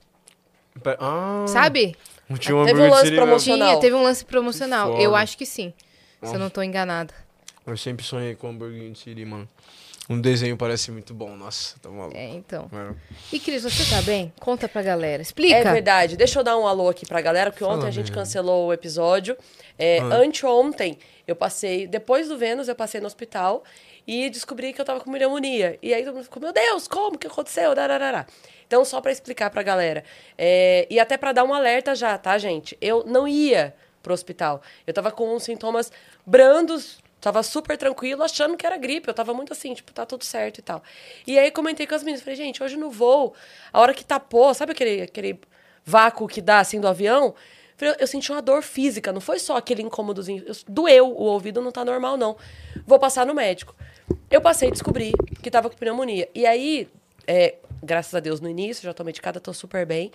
Pe- 0.82 0.96
Ah, 1.00 1.44
sabe? 1.48 1.96
Tinha 2.38 2.56
um 2.56 2.64
Teve 2.64 2.80
um 2.80 2.88
lance 2.90 3.10
promocional. 3.12 3.68
Tinha, 3.68 3.80
teve 3.80 3.96
um 3.96 4.02
lance 4.04 4.24
promocional. 4.24 4.96
Eu 5.00 5.16
acho 5.16 5.36
que 5.36 5.44
sim. 5.44 5.72
Se 6.22 6.34
eu 6.34 6.38
não 6.38 6.48
tô 6.48 6.62
enganada. 6.62 7.12
Eu 7.66 7.76
sempre 7.76 8.04
sonhei 8.06 8.34
com 8.36 8.48
hambúrguer 8.48 8.90
de 8.92 8.98
siri, 8.98 9.24
mano. 9.24 9.48
Um 10.08 10.20
desenho 10.20 10.56
parece 10.56 10.90
muito 10.90 11.14
bom, 11.14 11.36
nossa, 11.36 11.76
tá 11.80 11.88
maluco. 11.88 12.16
É, 12.16 12.28
então. 12.30 12.68
É. 12.72 12.94
E 13.32 13.38
Cris, 13.38 13.62
você 13.62 13.84
tá 13.94 14.02
bem? 14.02 14.32
Conta 14.40 14.68
pra 14.68 14.82
galera. 14.82 15.20
É 15.20 15.22
Explica. 15.22 15.72
verdade. 15.72 16.16
Deixa 16.16 16.40
eu 16.40 16.44
dar 16.44 16.56
um 16.56 16.66
alô 16.66 16.88
aqui 16.88 17.06
pra 17.06 17.20
galera, 17.20 17.50
porque 17.50 17.62
ontem 17.62 17.76
Fala 17.76 17.88
a 17.88 17.90
gente 17.92 18.06
mesmo. 18.10 18.16
cancelou 18.16 18.66
o 18.68 18.72
episódio. 18.72 19.36
É, 19.78 19.98
Ah. 20.00 20.16
Anteontem, 20.16 20.98
eu 21.28 21.36
passei, 21.36 21.86
depois 21.86 22.28
do 22.28 22.36
Vênus, 22.36 22.66
eu 22.66 22.74
passei 22.74 23.00
no 23.00 23.06
hospital 23.06 23.62
e 24.06 24.28
descobri 24.30 24.72
que 24.72 24.80
eu 24.80 24.84
tava 24.84 25.00
com 25.00 25.12
pneumonia. 25.12 25.78
E 25.82 25.92
aí 25.94 26.04
todo 26.04 26.14
mundo 26.14 26.24
ficou, 26.24 26.42
meu 26.42 26.52
Deus, 26.52 26.88
como 26.88 27.18
que 27.18 27.26
aconteceu? 27.26 27.74
Dararara. 27.74 28.26
Então, 28.66 28.84
só 28.84 29.00
pra 29.00 29.10
explicar 29.10 29.50
pra 29.50 29.62
galera. 29.62 30.04
é, 30.38 30.86
e 30.88 31.00
até 31.00 31.16
pra 31.16 31.32
dar 31.32 31.44
um 31.44 31.52
alerta 31.52 31.94
já, 31.94 32.16
tá, 32.16 32.38
gente? 32.38 32.76
Eu 32.80 33.04
não 33.04 33.26
ia 33.26 33.74
pro 34.02 34.14
hospital. 34.14 34.62
Eu 34.86 34.94
tava 34.94 35.10
com 35.10 35.34
uns 35.34 35.42
sintomas 35.42 35.92
brandos, 36.24 36.98
tava 37.20 37.42
super 37.42 37.76
tranquilo, 37.76 38.22
achando 38.22 38.56
que 38.56 38.66
era 38.66 38.76
gripe. 38.76 39.08
Eu 39.08 39.14
tava 39.14 39.34
muito 39.34 39.52
assim, 39.52 39.74
tipo, 39.74 39.92
tá 39.92 40.06
tudo 40.06 40.24
certo 40.24 40.58
e 40.58 40.62
tal. 40.62 40.82
E 41.26 41.38
aí 41.38 41.50
comentei 41.50 41.86
com 41.86 41.94
as 41.94 42.02
meninas, 42.02 42.22
falei, 42.22 42.36
gente, 42.36 42.62
hoje 42.62 42.76
no 42.76 42.90
voo, 42.90 43.34
a 43.72 43.80
hora 43.80 43.94
que 43.94 44.04
tapou, 44.04 44.54
sabe 44.54 44.72
aquele, 44.72 45.02
aquele 45.02 45.40
vácuo 45.84 46.28
que 46.28 46.40
dá, 46.40 46.60
assim, 46.60 46.80
do 46.80 46.88
avião. 46.88 47.34
Eu, 47.80 48.06
senti 48.06 48.30
uma 48.30 48.42
dor 48.42 48.62
física, 48.62 49.12
não 49.12 49.20
foi 49.20 49.38
só 49.38 49.56
aquele 49.56 49.82
incômodozinho. 49.82 50.44
Eu, 50.46 50.54
doeu, 50.68 51.08
o 51.08 51.24
ouvido 51.24 51.60
não 51.60 51.72
tá 51.72 51.84
normal, 51.84 52.16
não. 52.16 52.36
Vou 52.86 52.98
passar 52.98 53.26
no 53.26 53.34
médico. 53.34 53.74
Eu 54.30 54.40
passei 54.40 54.68
e 54.68 54.72
descobri 54.72 55.12
que 55.42 55.50
tava 55.50 55.70
com 55.70 55.76
pneumonia. 55.76 56.28
E 56.34 56.46
aí, 56.46 56.88
é, 57.26 57.54
graças 57.82 58.14
a 58.14 58.20
Deus, 58.20 58.40
no 58.40 58.48
início, 58.48 58.84
já 58.84 58.92
tô 58.92 59.02
medicada, 59.04 59.40
tô 59.40 59.52
super 59.52 59.86
bem. 59.86 60.10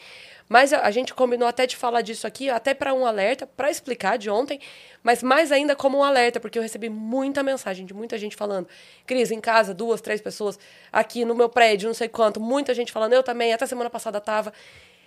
Mas 0.48 0.72
a, 0.72 0.82
a 0.82 0.92
gente 0.92 1.14
combinou 1.14 1.48
até 1.48 1.66
de 1.66 1.76
falar 1.76 2.02
disso 2.02 2.28
aqui, 2.28 2.50
até 2.50 2.74
para 2.74 2.94
um 2.94 3.06
alerta, 3.06 3.48
para 3.48 3.70
explicar 3.70 4.18
de 4.18 4.30
ontem, 4.30 4.60
mas 5.02 5.24
mais 5.24 5.52
ainda 5.52 5.76
como 5.76 5.98
um 5.98 6.04
alerta, 6.04 6.40
porque 6.40 6.58
eu 6.58 6.64
recebi 6.64 6.90
muita 6.90 7.42
mensagem 7.42 7.86
de 7.86 7.94
muita 7.94 8.18
gente 8.18 8.36
falando, 8.36 8.68
Cris, 9.06 9.32
em 9.32 9.42
casa, 9.42 9.74
duas, 9.74 10.02
três 10.02 10.22
pessoas, 10.22 10.60
aqui 10.92 11.26
no 11.26 11.34
meu 11.34 11.50
prédio, 11.50 11.88
não 11.88 11.96
sei 11.96 12.08
quanto, 12.08 12.40
muita 12.40 12.74
gente 12.74 12.92
falando, 12.92 13.14
eu 13.14 13.24
também, 13.24 13.54
até 13.54 13.66
semana 13.66 13.90
passada 13.90 14.22
tava. 14.22 14.54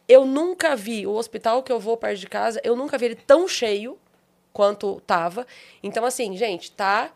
Eu 0.09 0.25
nunca 0.25 0.75
vi 0.75 1.07
o 1.07 1.13
hospital 1.13 1.63
que 1.63 1.71
eu 1.71 1.79
vou 1.79 1.97
perto 1.97 2.19
de 2.19 2.27
casa, 2.27 2.61
eu 2.65 2.75
nunca 2.75 2.97
vi 2.97 3.07
ele 3.07 3.15
tão 3.15 3.47
cheio 3.47 3.99
quanto 4.53 5.01
tava. 5.07 5.47
Então, 5.83 6.05
assim, 6.05 6.37
gente, 6.37 6.73
tá 6.73 7.13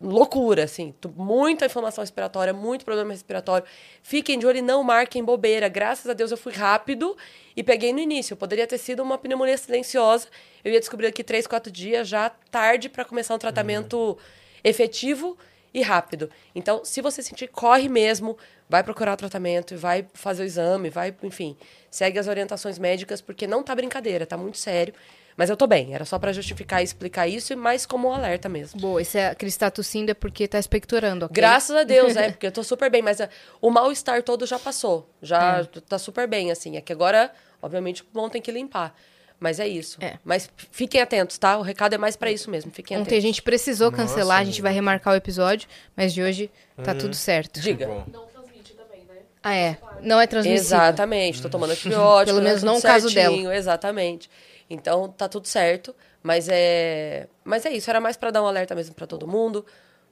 loucura, 0.00 0.64
assim. 0.64 0.94
Muita 1.16 1.66
inflamação 1.66 2.02
respiratória, 2.02 2.52
muito 2.52 2.84
problema 2.84 3.12
respiratório. 3.12 3.66
Fiquem 4.02 4.38
de 4.38 4.46
olho 4.46 4.58
e 4.58 4.62
não 4.62 4.82
marquem 4.82 5.24
bobeira. 5.24 5.68
Graças 5.68 6.08
a 6.08 6.12
Deus 6.12 6.30
eu 6.30 6.36
fui 6.36 6.52
rápido 6.52 7.16
e 7.56 7.62
peguei 7.62 7.92
no 7.92 7.98
início. 7.98 8.36
Poderia 8.36 8.66
ter 8.66 8.78
sido 8.78 9.02
uma 9.02 9.18
pneumonia 9.18 9.56
silenciosa. 9.56 10.28
Eu 10.64 10.72
ia 10.72 10.80
descobrir 10.80 11.06
aqui 11.06 11.24
três, 11.24 11.46
quatro 11.46 11.70
dias, 11.70 12.08
já 12.08 12.30
tarde 12.50 12.88
para 12.88 13.04
começar 13.04 13.34
um 13.34 13.38
tratamento 13.38 13.96
uhum. 13.96 14.16
efetivo 14.62 15.36
e 15.72 15.82
rápido. 15.82 16.30
Então, 16.54 16.84
se 16.84 17.00
você 17.00 17.22
sentir, 17.22 17.48
corre 17.48 17.88
mesmo, 17.88 18.36
vai 18.68 18.82
procurar 18.82 19.14
o 19.14 19.16
tratamento, 19.16 19.76
vai 19.76 20.06
fazer 20.14 20.42
o 20.42 20.46
exame, 20.46 20.90
vai, 20.90 21.14
enfim, 21.22 21.56
segue 21.90 22.18
as 22.18 22.26
orientações 22.28 22.78
médicas, 22.78 23.20
porque 23.20 23.46
não 23.46 23.62
tá 23.62 23.74
brincadeira, 23.74 24.26
tá 24.26 24.36
muito 24.36 24.58
sério. 24.58 24.94
Mas 25.38 25.48
eu 25.48 25.56
tô 25.56 25.68
bem, 25.68 25.94
era 25.94 26.04
só 26.04 26.18
para 26.18 26.32
justificar 26.32 26.80
e 26.80 26.84
explicar 26.84 27.28
isso, 27.28 27.52
e 27.52 27.56
mais 27.56 27.86
como 27.86 28.08
um 28.08 28.12
alerta 28.12 28.48
mesmo. 28.48 28.80
Boa, 28.80 29.00
esse 29.00 29.18
é 29.18 29.28
aquele 29.28 29.48
está 29.48 29.70
tossindo 29.70 30.10
é 30.10 30.14
porque 30.14 30.48
tá 30.48 30.58
expectorando, 30.58 31.26
ok? 31.26 31.32
Graças 31.32 31.76
a 31.76 31.84
Deus, 31.84 32.16
é, 32.16 32.30
porque 32.32 32.48
eu 32.48 32.50
tô 32.50 32.64
super 32.64 32.90
bem, 32.90 33.02
mas 33.02 33.20
uh, 33.20 33.28
o 33.60 33.70
mal-estar 33.70 34.20
todo 34.24 34.44
já 34.46 34.58
passou. 34.58 35.08
Já 35.22 35.60
é. 35.60 35.80
tá 35.80 35.96
super 35.96 36.26
bem, 36.26 36.50
assim. 36.50 36.76
É 36.76 36.80
que 36.80 36.92
agora, 36.92 37.30
obviamente, 37.62 38.02
o 38.02 38.04
pulmão 38.06 38.28
tem 38.28 38.42
que 38.42 38.50
limpar. 38.50 38.92
Mas 39.40 39.60
é 39.60 39.68
isso. 39.68 39.98
É. 40.00 40.18
Mas 40.24 40.50
fiquem 40.72 41.00
atentos, 41.00 41.38
tá? 41.38 41.56
O 41.58 41.62
recado 41.62 41.94
é 41.94 41.98
mais 41.98 42.16
para 42.16 42.30
isso 42.30 42.50
mesmo. 42.50 42.70
Fiquem 42.72 42.96
Ontem 42.96 43.08
atentos. 43.08 43.24
a 43.24 43.26
gente 43.26 43.42
precisou 43.42 43.92
cancelar, 43.92 44.38
Nossa, 44.38 44.42
a 44.42 44.44
gente 44.44 44.62
vai 44.62 44.72
remarcar 44.72 45.14
o 45.14 45.16
episódio, 45.16 45.68
mas 45.96 46.12
de 46.12 46.22
hoje 46.22 46.50
tá 46.82 46.92
uhum. 46.92 46.98
tudo 46.98 47.14
certo. 47.14 47.60
Diga. 47.60 47.86
Não 47.86 48.26
transmite 48.26 48.72
também, 48.72 49.04
né? 49.04 49.20
Ah, 49.42 49.54
é. 49.54 49.78
Não 50.02 50.20
é 50.20 50.26
transmissível. 50.26 50.64
Exatamente. 50.64 51.40
Tô 51.40 51.48
tomando 51.48 51.70
antibiótico. 51.70 52.34
Pelo 52.34 52.42
menos 52.42 52.62
não 52.62 52.78
o 52.78 52.82
caso 52.82 53.14
dela. 53.14 53.54
Exatamente. 53.54 54.28
Então 54.70 55.08
tá 55.08 55.28
tudo 55.28 55.48
certo, 55.48 55.94
mas 56.22 56.48
é, 56.50 57.26
mas 57.42 57.64
é 57.64 57.72
isso, 57.72 57.88
era 57.88 58.00
mais 58.00 58.16
para 58.16 58.30
dar 58.30 58.42
um 58.42 58.46
alerta 58.46 58.74
mesmo 58.74 58.94
para 58.94 59.06
todo 59.06 59.26
mundo. 59.26 59.64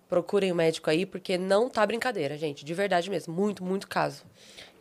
Procurem 0.09 0.51
o 0.51 0.55
um 0.55 0.57
médico 0.57 0.89
aí, 0.89 1.05
porque 1.05 1.37
não 1.37 1.69
tá 1.69 1.85
brincadeira, 1.85 2.39
gente, 2.39 2.65
de 2.65 2.75
verdade 2.75 3.11
mesmo, 3.11 3.35
muito, 3.35 3.65
muito 3.65 3.89
caso. 3.89 4.23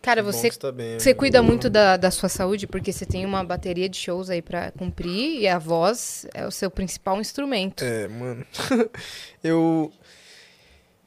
Cara, 0.06 0.22
você, 0.22 0.52
tá 0.52 0.72
bem, 0.72 1.00
você 1.00 1.16
cuida 1.16 1.42
muito 1.42 1.68
da, 1.68 1.98
da 1.98 2.12
sua 2.12 2.30
saúde, 2.30 2.68
porque 2.68 2.94
você 2.94 3.08
tem 3.08 3.26
uma 3.26 3.44
bateria 3.44 3.90
de 3.90 3.98
shows 3.98 4.30
aí 4.30 4.40
para 4.40 4.70
cumprir 4.70 5.42
e 5.42 5.48
a 5.48 5.58
voz 5.58 6.28
é 6.32 6.46
o 6.46 6.52
seu 6.52 6.70
principal 6.70 7.20
instrumento. 7.20 7.84
É, 7.84 8.08
mano. 8.08 8.46
eu. 9.44 9.92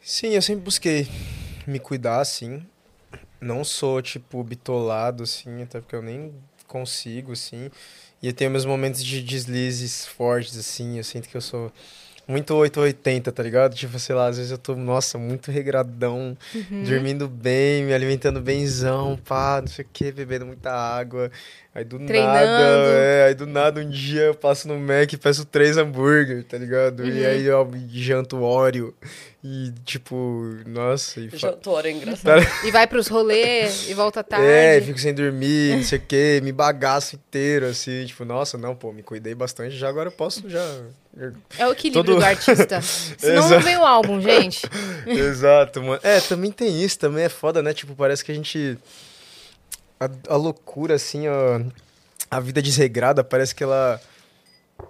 Sim, 0.00 0.30
eu 0.30 0.42
sempre 0.42 0.64
busquei 0.64 1.06
me 1.64 1.78
cuidar, 1.78 2.20
assim. 2.20 2.66
Não 3.40 3.62
sou, 3.62 4.02
tipo, 4.02 4.42
bitolado, 4.42 5.22
assim, 5.22 5.62
até 5.62 5.80
porque 5.80 5.94
eu 5.94 6.02
nem 6.02 6.34
consigo, 6.66 7.30
assim. 7.30 7.70
E 8.20 8.26
eu 8.26 8.32
tenho 8.32 8.50
meus 8.50 8.64
momentos 8.64 9.04
de 9.04 9.22
deslizes 9.22 10.06
fortes, 10.06 10.58
assim. 10.58 10.96
Eu 10.96 11.04
sinto 11.04 11.28
que 11.28 11.36
eu 11.36 11.40
sou 11.40 11.72
muito 12.28 12.54
880, 12.54 13.32
tá 13.32 13.42
ligado? 13.42 13.74
Tipo, 13.74 13.98
sei 13.98 14.14
lá, 14.14 14.26
às 14.26 14.36
vezes 14.36 14.52
eu 14.52 14.58
tô, 14.58 14.76
nossa, 14.76 15.16
muito 15.16 15.50
regradão, 15.50 16.36
uhum. 16.54 16.84
dormindo 16.84 17.26
bem, 17.26 17.84
me 17.84 17.94
alimentando 17.94 18.38
benzão, 18.38 19.18
pá, 19.26 19.60
não 19.62 19.68
sei 19.68 19.82
o 19.82 19.88
que, 19.90 20.12
bebendo 20.12 20.44
muita 20.44 20.70
água. 20.70 21.30
Aí 21.74 21.84
do 21.84 21.98
Treinando. 22.00 22.34
nada, 22.34 22.88
é, 22.92 23.24
aí 23.26 23.34
do 23.34 23.46
nada 23.46 23.80
um 23.80 23.88
dia 23.88 24.22
eu 24.22 24.34
passo 24.34 24.66
no 24.66 24.76
Mac 24.78 25.12
e 25.12 25.16
peço 25.16 25.44
três 25.44 25.76
hambúrguer, 25.76 26.42
tá 26.42 26.58
ligado? 26.58 27.00
Uhum. 27.04 27.08
E 27.08 27.24
aí 27.24 27.44
eu 27.46 27.70
janto 27.90 28.42
óleo. 28.42 28.92
E 29.44 29.72
tipo, 29.84 30.56
nossa. 30.66 31.20
E 31.20 31.30
janto 31.32 31.70
óleo 31.70 31.86
é 31.86 31.92
engraçado. 31.92 32.42
e 32.66 32.70
vai 32.72 32.86
pros 32.88 33.06
rolês 33.06 33.88
e 33.88 33.94
volta 33.94 34.24
tarde. 34.24 34.46
É, 34.46 34.80
fico 34.80 34.98
sem 34.98 35.14
dormir, 35.14 35.76
não 35.76 35.84
sei 35.84 35.98
o 35.98 36.02
quê, 36.02 36.40
me 36.42 36.50
bagaço 36.50 37.14
inteiro, 37.14 37.66
assim. 37.66 38.04
Tipo, 38.06 38.24
nossa, 38.24 38.58
não, 38.58 38.74
pô, 38.74 38.92
me 38.92 39.02
cuidei 39.02 39.34
bastante, 39.34 39.76
já 39.76 39.88
agora 39.88 40.08
eu 40.08 40.12
posso 40.12 40.50
já. 40.50 40.82
É 41.58 41.66
o 41.66 41.72
equilíbrio 41.72 42.04
Todo... 42.04 42.20
do 42.20 42.24
artista. 42.24 42.80
Senão 42.82 43.48
não 43.48 43.60
vem 43.60 43.76
o 43.76 43.84
álbum, 43.84 44.20
gente. 44.20 44.62
Exato, 45.06 45.82
mano. 45.82 46.00
É, 46.02 46.20
também 46.20 46.52
tem 46.52 46.82
isso, 46.82 46.98
também 46.98 47.24
é 47.24 47.28
foda, 47.28 47.62
né? 47.62 47.72
Tipo, 47.72 47.94
parece 47.94 48.24
que 48.24 48.30
a 48.30 48.34
gente 48.34 48.78
a, 49.98 50.34
a 50.34 50.36
loucura, 50.36 50.94
assim, 50.94 51.26
ó, 51.28 51.60
a 52.30 52.40
vida 52.40 52.62
desregrada, 52.62 53.24
parece 53.24 53.54
que 53.54 53.64
ela, 53.64 54.00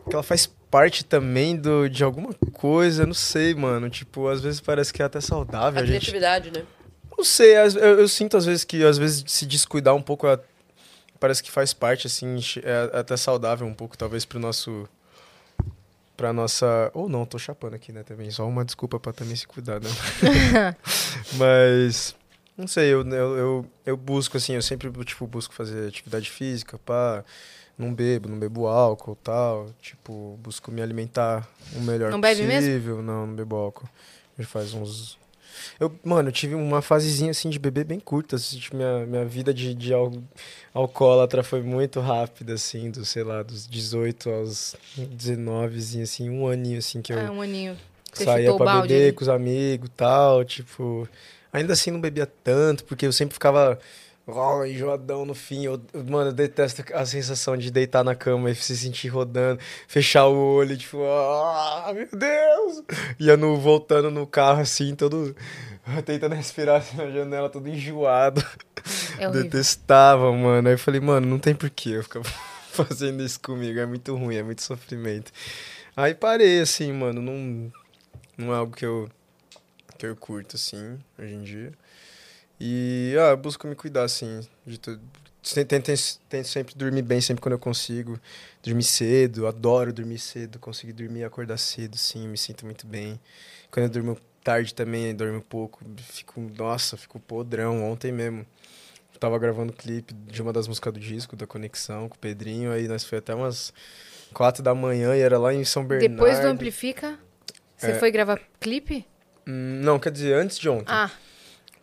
que 0.09 0.15
ela 0.15 0.23
faz 0.23 0.47
parte 0.71 1.05
também 1.05 1.57
do, 1.57 1.89
de 1.89 2.05
alguma 2.05 2.35
coisa, 2.53 3.07
não 3.07 3.15
sei, 3.15 3.55
mano. 3.55 3.89
Tipo, 3.89 4.29
às 4.29 4.41
vezes 4.41 4.61
parece 4.61 4.93
que 4.93 5.03
é 5.03 5.05
até 5.05 5.21
saudável. 5.21 5.81
A, 5.81 5.83
a 5.83 5.87
criatividade, 5.87 6.47
gente... 6.47 6.59
né? 6.59 6.67
Não 7.17 7.25
sei, 7.25 7.57
eu, 7.57 7.99
eu, 7.99 8.09
sinto 8.09 8.37
às 8.37 8.45
vezes 8.45 8.63
que 8.63 8.85
às 8.85 8.97
vezes 8.97 9.25
se 9.27 9.45
descuidar 9.45 9.93
um 9.93 10.03
pouco 10.03 10.29
é, 10.29 10.39
parece 11.19 11.43
que 11.43 11.51
faz 11.51 11.73
parte, 11.73 12.07
assim, 12.07 12.37
é 12.63 12.97
até 12.97 13.17
saudável 13.17 13.67
um 13.67 13.75
pouco, 13.75 13.99
talvez, 13.99 14.25
pro 14.25 14.39
nosso. 14.39 14.89
Pra 16.19 16.33
nossa. 16.33 16.91
Ou 16.95 17.09
não, 17.09 17.25
tô 17.25 17.39
chapando 17.39 17.75
aqui, 17.75 17.93
né, 17.93 18.03
também. 18.03 18.29
Só 18.33 18.45
uma 18.45 18.65
desculpa 18.65 18.99
pra 18.99 19.13
também 19.13 19.37
se 19.37 19.47
cuidar, 19.47 19.81
né? 19.81 19.89
Mas. 21.39 22.13
Não 22.57 22.67
sei, 22.67 22.93
eu, 22.93 23.09
eu, 23.09 23.37
eu, 23.37 23.67
eu, 23.87 23.97
busco, 23.97 24.37
assim, 24.37 24.55
eu 24.55 24.63
sempre, 24.63 24.91
tipo, 25.05 25.29
busco 25.29 25.55
fazer 25.55 25.87
atividade 25.87 26.29
física, 26.29 26.77
pá, 26.77 27.25
não 27.79 27.95
bebo, 27.95 28.29
não 28.29 28.37
bebo 28.37 28.67
álcool 28.67 29.15
tal, 29.15 29.71
tipo, 29.81 30.37
busco 30.43 30.73
me 30.73 30.83
alimentar 30.83 31.49
o 31.77 31.81
melhor 31.83 32.11
não 32.11 32.21
possível. 32.21 33.01
Não, 33.01 33.29
não 33.29 33.35
bebo 33.37 33.55
álcool. 33.55 33.89
Já 34.37 34.45
faz 34.45 34.75
uns... 34.75 35.17
Eu, 35.79 35.95
mano, 36.05 36.29
eu 36.29 36.33
tive 36.33 36.55
uma 36.55 36.83
fasezinha, 36.83 37.31
assim, 37.31 37.51
de 37.51 37.59
beber 37.59 37.85
bem 37.85 38.01
curta, 38.01 38.37
assim, 38.37 38.59
tipo, 38.59 38.77
minha, 38.77 39.07
minha 39.07 39.25
vida 39.25 39.53
de, 39.53 39.75
de 39.75 39.93
al 39.93 40.13
alcoólatra 40.75 41.43
foi 41.43 41.63
muito 41.63 42.01
rápida, 42.01 42.55
assim, 42.55 42.91
dos, 42.91 43.09
sei 43.09 43.25
lá, 43.25 43.43
dos 43.43 43.67
18 43.67 44.31
aos 44.31 44.77
19, 44.97 46.03
assim, 46.03 46.31
um 46.31 46.49
aninho, 46.49 46.79
assim, 46.79 47.03
que 47.03 47.13
eu... 47.13 47.19
Ah, 47.19 47.31
um 47.31 47.43
aninho. 47.43 47.77
Você 48.13 48.25
saía 48.25 48.55
pra 48.55 48.83
beber 48.83 49.03
ali. 49.05 49.13
com 49.13 49.23
os 49.23 49.29
amigos 49.29 49.91
tal, 49.97 50.45
tipo... 50.45 51.09
Ainda 51.53 51.73
assim 51.73 51.91
não 51.91 52.01
bebia 52.01 52.27
tanto, 52.27 52.85
porque 52.85 53.07
eu 53.07 53.13
sempre 53.13 53.33
ficava 53.33 53.79
oh, 54.29 54.65
enjoadão 54.65 55.25
no 55.25 55.35
fim. 55.35 55.65
Eu, 55.65 55.81
mano, 56.09 56.31
eu 56.31 56.33
detesto 56.33 56.85
a 56.95 57.05
sensação 57.07 57.57
de 57.57 57.71
deitar 57.71 58.05
na 58.05 58.15
cama 58.15 58.51
e 58.51 58.55
se 58.55 58.77
sentir 58.77 59.09
rodando, 59.09 59.61
fechar 59.87 60.27
o 60.27 60.37
olho, 60.37 60.77
tipo, 60.77 61.03
ah, 61.03 61.91
meu 61.95 62.09
Deus! 62.13 62.83
Ia 63.19 63.37
no, 63.37 63.57
voltando 63.59 64.11
no 64.11 64.27
carro 64.27 64.61
assim, 64.61 64.95
todo. 64.95 65.35
Tentando 66.05 66.35
respirar 66.35 66.77
assim, 66.77 66.97
na 66.97 67.11
janela, 67.11 67.49
todo 67.49 67.69
enjoado. 67.69 68.45
É 69.19 69.29
Detestava, 69.31 70.31
mano. 70.33 70.69
Aí 70.69 70.75
eu 70.75 70.79
falei, 70.79 71.01
mano, 71.01 71.27
não 71.27 71.39
tem 71.39 71.55
porquê 71.55 71.91
eu 71.91 72.03
ficar 72.03 72.23
fazendo 72.73 73.23
isso 73.23 73.41
comigo. 73.41 73.79
É 73.79 73.87
muito 73.87 74.15
ruim, 74.15 74.37
é 74.37 74.43
muito 74.43 74.63
sofrimento. 74.63 75.33
Aí 75.97 76.15
parei, 76.15 76.61
assim, 76.61 76.93
mano. 76.93 77.23
Não, 77.23 77.73
não 78.37 78.55
é 78.55 78.57
algo 78.59 78.77
que 78.77 78.85
eu 78.85 79.09
que 79.99 80.07
eu 80.07 80.15
curto, 80.15 80.55
assim, 80.55 80.97
hoje 81.19 81.35
em 81.35 81.43
dia. 81.43 81.73
E, 82.61 83.15
ah, 83.19 83.31
eu 83.31 83.37
busco 83.37 83.67
me 83.67 83.75
cuidar, 83.75 84.05
assim, 84.05 84.41
de 84.67 84.79
tudo. 84.79 85.01
Tento, 85.43 85.93
tento, 86.29 86.47
sempre 86.47 86.75
dormir 86.75 87.03
bem, 87.03 87.21
sempre 87.21 87.41
quando 87.41 87.53
eu 87.53 87.59
consigo. 87.59 88.21
Dormir 88.63 88.83
cedo, 88.83 89.47
adoro 89.47 89.93
dormir 89.93 90.19
cedo, 90.19 90.59
conseguir 90.59 90.93
dormir 90.93 91.21
e 91.21 91.25
acordar 91.25 91.57
cedo, 91.57 91.97
sim, 91.97 92.29
me 92.29 92.37
sinto 92.37 92.67
muito 92.67 92.87
bem. 92.87 93.19
Quando 93.71 93.85
eu 93.85 93.91
durmo 93.91 94.19
tarde 94.43 94.75
também, 94.75 95.15
dormo 95.15 95.41
pouco, 95.41 95.81
fico, 96.03 96.41
nossa, 96.57 96.97
fico 96.97 97.21
podrão. 97.21 97.91
Ontem 97.91 98.13
mesmo, 98.13 98.45
eu 99.15 99.21
tava 99.21 99.39
gravando 99.39 99.73
clipe 99.73 100.13
de 100.13 100.43
uma 100.43 100.53
das 100.53 100.67
músicas 100.69 100.93
do 100.93 101.01
disco, 101.01 101.37
da 101.37 101.47
Conexão, 101.47 102.09
com 102.09 102.17
o 102.17 102.19
Pedrinho, 102.19 102.73
aí 102.73 102.89
nós 102.89 103.05
foi 103.05 103.19
até 103.19 103.35
umas 103.35 103.73
quatro 104.35 104.63
da 104.63 104.75
manhã 104.75 105.17
e 105.17 105.21
era 105.21 105.39
lá 105.39 105.55
em 105.55 105.65
São 105.65 105.85
Bernardo. 105.85 106.13
Depois 106.13 106.41
do 106.41 106.49
Amplifica, 106.49 107.19
você 107.77 107.93
é... 107.93 107.95
foi 107.99 108.11
gravar 108.11 108.41
clipe? 108.61 109.07
Hum, 109.47 109.81
não, 109.83 109.99
quer 109.99 110.11
dizer, 110.11 110.35
antes 110.35 110.59
de 110.59 110.69
ontem. 110.69 110.93
Ah. 110.93 111.11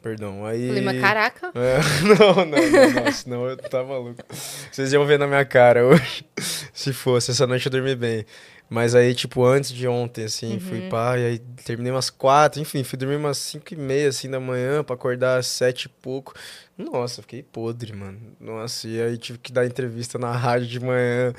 Perdão, 0.06 0.46
aí... 0.46 0.68
Falei, 0.68 0.84
mas 0.84 1.02
caraca. 1.02 1.52
É, 1.56 1.80
não, 2.06 2.36
não, 2.36 2.46
não, 2.46 3.04
não, 3.06 3.12
senão 3.12 3.50
eu 3.50 3.58
tá 3.58 3.84
maluco. 3.84 4.24
Vocês 4.72 4.94
iam 4.94 5.04
ver 5.04 5.18
na 5.18 5.26
minha 5.26 5.44
cara 5.44 5.84
hoje. 5.84 6.24
Se 6.72 6.94
fosse, 6.94 7.32
essa 7.32 7.48
noite 7.48 7.66
eu 7.66 7.72
dormi 7.72 7.96
bem. 7.96 8.24
Mas 8.70 8.94
aí, 8.94 9.16
tipo, 9.16 9.44
antes 9.44 9.72
de 9.72 9.88
ontem, 9.88 10.26
assim, 10.26 10.54
Uhum. 10.54 10.60
fui 10.60 10.90
pá, 10.90 11.18
e 11.18 11.26
aí 11.26 11.40
terminei 11.40 11.92
umas 11.92 12.12
quatro, 12.12 12.62
enfim, 12.62 12.84
fui 12.84 13.00
dormir 13.00 13.16
umas 13.16 13.40
cinco 13.40 13.74
e 13.74 13.78
meia, 13.78 14.10
assim, 14.10 14.30
da 14.30 14.40
manhã, 14.40 14.84
pra 14.84 14.94
acordar 14.94 15.40
às 15.40 15.48
sete 15.48 15.86
e 15.86 15.90
pouco. 15.90 16.36
Nossa, 16.78 17.24
fiquei 17.24 17.42
podre, 17.42 17.92
mano. 17.92 18.20
Nossa, 18.40 18.88
e 18.88 19.02
aí 19.02 19.18
tive 19.18 19.40
que 19.40 19.52
dar 19.52 19.66
entrevista 19.66 20.20
na 20.20 20.32
rádio 20.32 20.68
de 20.68 20.80
manhã, 20.80 21.34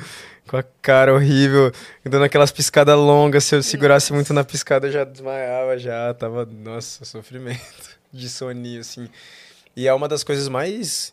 com 0.48 0.56
a 0.56 0.64
cara 0.82 1.14
horrível, 1.14 1.70
dando 2.04 2.24
aquelas 2.24 2.50
piscadas 2.50 2.96
longas. 2.96 3.44
Se 3.44 3.54
eu 3.54 3.62
segurasse 3.62 4.12
muito 4.12 4.34
na 4.34 4.42
piscada, 4.42 4.88
eu 4.88 4.92
já 4.92 5.04
desmaiava, 5.04 5.78
já. 5.78 6.12
Tava, 6.14 6.44
nossa, 6.44 7.04
sofrimento 7.04 7.95
de 8.12 8.28
soninho, 8.28 8.80
assim. 8.80 9.08
E 9.76 9.86
é 9.86 9.94
uma 9.94 10.08
das 10.08 10.24
coisas 10.24 10.48
mais. 10.48 11.12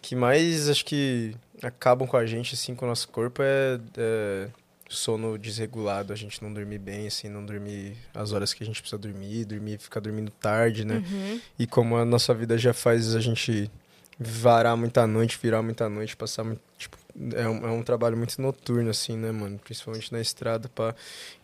que 0.00 0.16
mais, 0.16 0.68
acho 0.68 0.84
que, 0.84 1.34
acabam 1.62 2.06
com 2.08 2.16
a 2.16 2.26
gente, 2.26 2.54
assim, 2.54 2.74
com 2.74 2.84
o 2.84 2.88
nosso 2.88 3.08
corpo 3.08 3.42
é. 3.42 3.78
é 3.96 4.48
sono 4.90 5.38
desregulado, 5.38 6.12
a 6.12 6.16
gente 6.16 6.42
não 6.42 6.52
dormir 6.52 6.78
bem, 6.78 7.06
assim, 7.06 7.28
não 7.28 7.44
dormir 7.44 7.94
as 8.14 8.32
horas 8.32 8.54
que 8.54 8.62
a 8.62 8.66
gente 8.66 8.80
precisa 8.80 8.98
dormir, 8.98 9.44
dormir, 9.44 9.78
ficar 9.78 10.00
dormindo 10.00 10.30
tarde, 10.30 10.84
né? 10.84 11.04
Uhum. 11.06 11.40
E 11.58 11.66
como 11.66 11.96
a 11.96 12.04
nossa 12.04 12.32
vida 12.32 12.56
já 12.56 12.72
faz 12.72 13.14
a 13.14 13.20
gente 13.20 13.70
varar 14.18 14.76
muita 14.76 15.06
noite, 15.06 15.38
virar 15.40 15.62
muita 15.62 15.88
noite, 15.88 16.16
passar 16.16 16.42
muito, 16.42 16.60
tipo, 16.76 16.97
é 17.34 17.48
um, 17.48 17.66
é 17.66 17.70
um 17.70 17.82
trabalho 17.82 18.16
muito 18.16 18.40
noturno, 18.40 18.90
assim, 18.90 19.16
né, 19.16 19.30
mano? 19.32 19.58
Principalmente 19.58 20.12
na 20.12 20.20
estrada, 20.20 20.68
pá. 20.68 20.94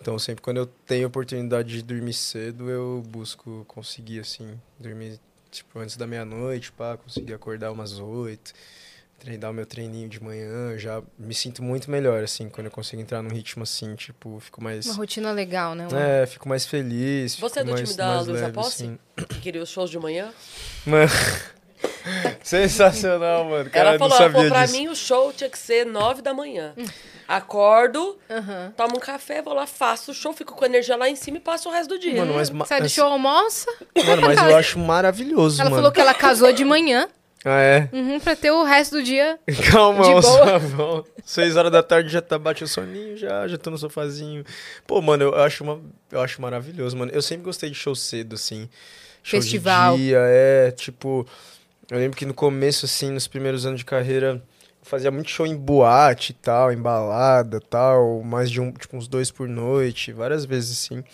Então, 0.01 0.19
sempre 0.19 0.43
quando 0.43 0.59
eu 0.59 0.67
tenho 0.67 1.07
oportunidade 1.09 1.69
de 1.69 1.83
dormir 1.83 2.13
cedo, 2.15 2.71
eu 2.71 3.03
busco 3.07 3.65
conseguir, 3.67 4.21
assim, 4.21 4.59
dormir, 4.79 5.19
tipo, 5.51 5.79
antes 5.79 5.97
da 5.97 6.07
meia-noite, 6.07 6.71
pá, 6.73 6.97
conseguir 6.97 7.35
acordar 7.35 7.73
umas 7.73 7.99
oito, 7.99 8.53
treinar 9.19 9.51
o 9.51 9.55
meu 9.55 9.65
treininho 9.65 10.09
de 10.09 10.23
manhã, 10.23 10.77
já 10.77 11.03
me 11.19 11.35
sinto 11.35 11.63
muito 11.63 11.91
melhor, 11.91 12.23
assim, 12.23 12.49
quando 12.49 12.67
eu 12.67 12.71
consigo 12.71 13.01
entrar 13.01 13.23
num 13.23 13.31
ritmo 13.31 13.63
assim, 13.63 13.95
tipo, 13.95 14.39
fico 14.41 14.63
mais... 14.63 14.85
Uma 14.87 14.95
rotina 14.97 15.33
legal, 15.33 15.75
né? 15.75 15.89
Uma- 15.89 15.99
É, 16.01 16.27
fico 16.27 16.49
mais 16.49 16.67
feliz. 16.67 17.37
Você 17.37 17.61
é 17.61 17.65
do 17.65 17.71
mais, 17.71 17.89
time 17.89 17.97
da 17.97 18.51
Posse? 18.51 18.85
assim. 18.85 18.99
Que 19.29 19.41
queria 19.41 19.63
os 19.63 19.71
shows 19.71 19.89
de 19.91 19.99
manhã? 19.99 20.31
Mano, 20.85 21.11
sensacional, 22.45 23.45
mano. 23.47 23.71
Cara, 23.71 23.91
ela 23.91 23.99
falou, 23.99 24.19
não 24.21 24.31
falou 24.33 24.49
pra 24.51 24.67
disso. 24.67 24.77
mim 24.79 24.89
o 24.89 24.95
show 24.95 25.33
tinha 25.33 25.51
que 25.51 25.59
ser 25.59 25.85
nove 25.87 26.23
da 26.23 26.33
manhã. 26.35 26.75
Acordo, 27.27 28.19
Aham. 28.31 28.73
tomo 28.77 28.97
um 28.97 29.01
café, 29.01 29.41
vou 29.41 29.55
lá, 29.55 29.67
faço 29.67 30.11
o 30.11 30.15
show, 30.15 30.33
fico 30.35 30.55
com 30.55 30.65
energia 30.65 30.95
lá 30.95 31.09
em 31.09 31.17
cima 31.17 31.39
e 31.39 31.41
passo 31.41 31.69
o 31.69 31.73
resto 31.73 31.89
do 31.95 31.99
dia. 31.99 32.17
Mano, 32.21 32.35
mas, 32.35 32.51
ma- 32.51 32.67
Sai 32.67 32.83
do 32.83 32.89
show, 32.89 33.07
almoça. 33.07 33.67
mano, 34.07 34.23
mas 34.23 34.39
eu 34.39 34.55
acho 34.59 34.79
maravilhoso, 34.79 35.61
Ela 35.61 35.71
mano. 35.71 35.81
falou 35.83 35.93
que 35.93 36.01
ela 36.01 36.13
casou 36.13 36.53
de 36.53 36.65
manhã 36.67 37.09
Ah, 37.43 37.61
é? 37.63 37.89
uhum, 37.93 38.21
pra 38.21 38.37
ter 38.37 38.51
o 38.51 38.63
resto 38.63 38.97
do 38.97 39.03
dia. 39.03 39.39
Calma, 39.73 40.05
De 40.05 40.21
boa. 40.77 41.05
Seis 41.25 41.57
horas 41.57 41.73
da 41.73 41.83
tarde 41.83 42.11
já 42.11 42.21
tá 42.21 42.39
bate 42.39 42.63
o 42.63 42.69
soninho, 42.69 43.17
já, 43.17 43.49
já 43.49 43.57
tô 43.57 43.71
no 43.71 43.79
sofazinho. 43.79 44.45
Pô, 44.87 45.01
mano, 45.01 45.25
eu 45.25 45.35
acho, 45.43 45.65
uma, 45.65 45.81
eu 46.13 46.21
acho 46.21 46.43
maravilhoso, 46.43 46.95
mano. 46.95 47.11
Eu 47.15 47.23
sempre 47.23 47.45
gostei 47.45 47.71
de 47.71 47.75
show 47.77 47.95
cedo, 47.95 48.35
assim. 48.35 48.69
Show 49.23 49.41
Festival. 49.41 49.97
De 49.97 50.03
dia, 50.05 50.19
é, 50.21 50.71
tipo... 50.73 51.27
Eu 51.91 51.99
lembro 51.99 52.17
que 52.17 52.25
no 52.25 52.33
começo, 52.33 52.87
assim, 52.87 53.11
nos 53.11 53.27
primeiros 53.27 53.67
anos 53.67 53.81
de 53.81 53.85
carreira, 53.85 54.43
fazia 54.83 55.11
muito 55.11 55.31
show 55.31 55.47
em 55.47 55.57
boate 55.57 56.33
e 56.33 56.35
tal, 56.35 56.73
em 56.73 56.81
balada 56.81 57.61
tal, 57.61 58.23
mais 58.23 58.51
de 58.51 58.61
um, 58.61 58.73
tipo, 58.73 58.97
uns 58.97 59.07
dois 59.07 59.31
por 59.31 59.49
noite, 59.49 60.13
várias 60.13 60.45
vezes, 60.45 60.73
assim. 60.73 61.05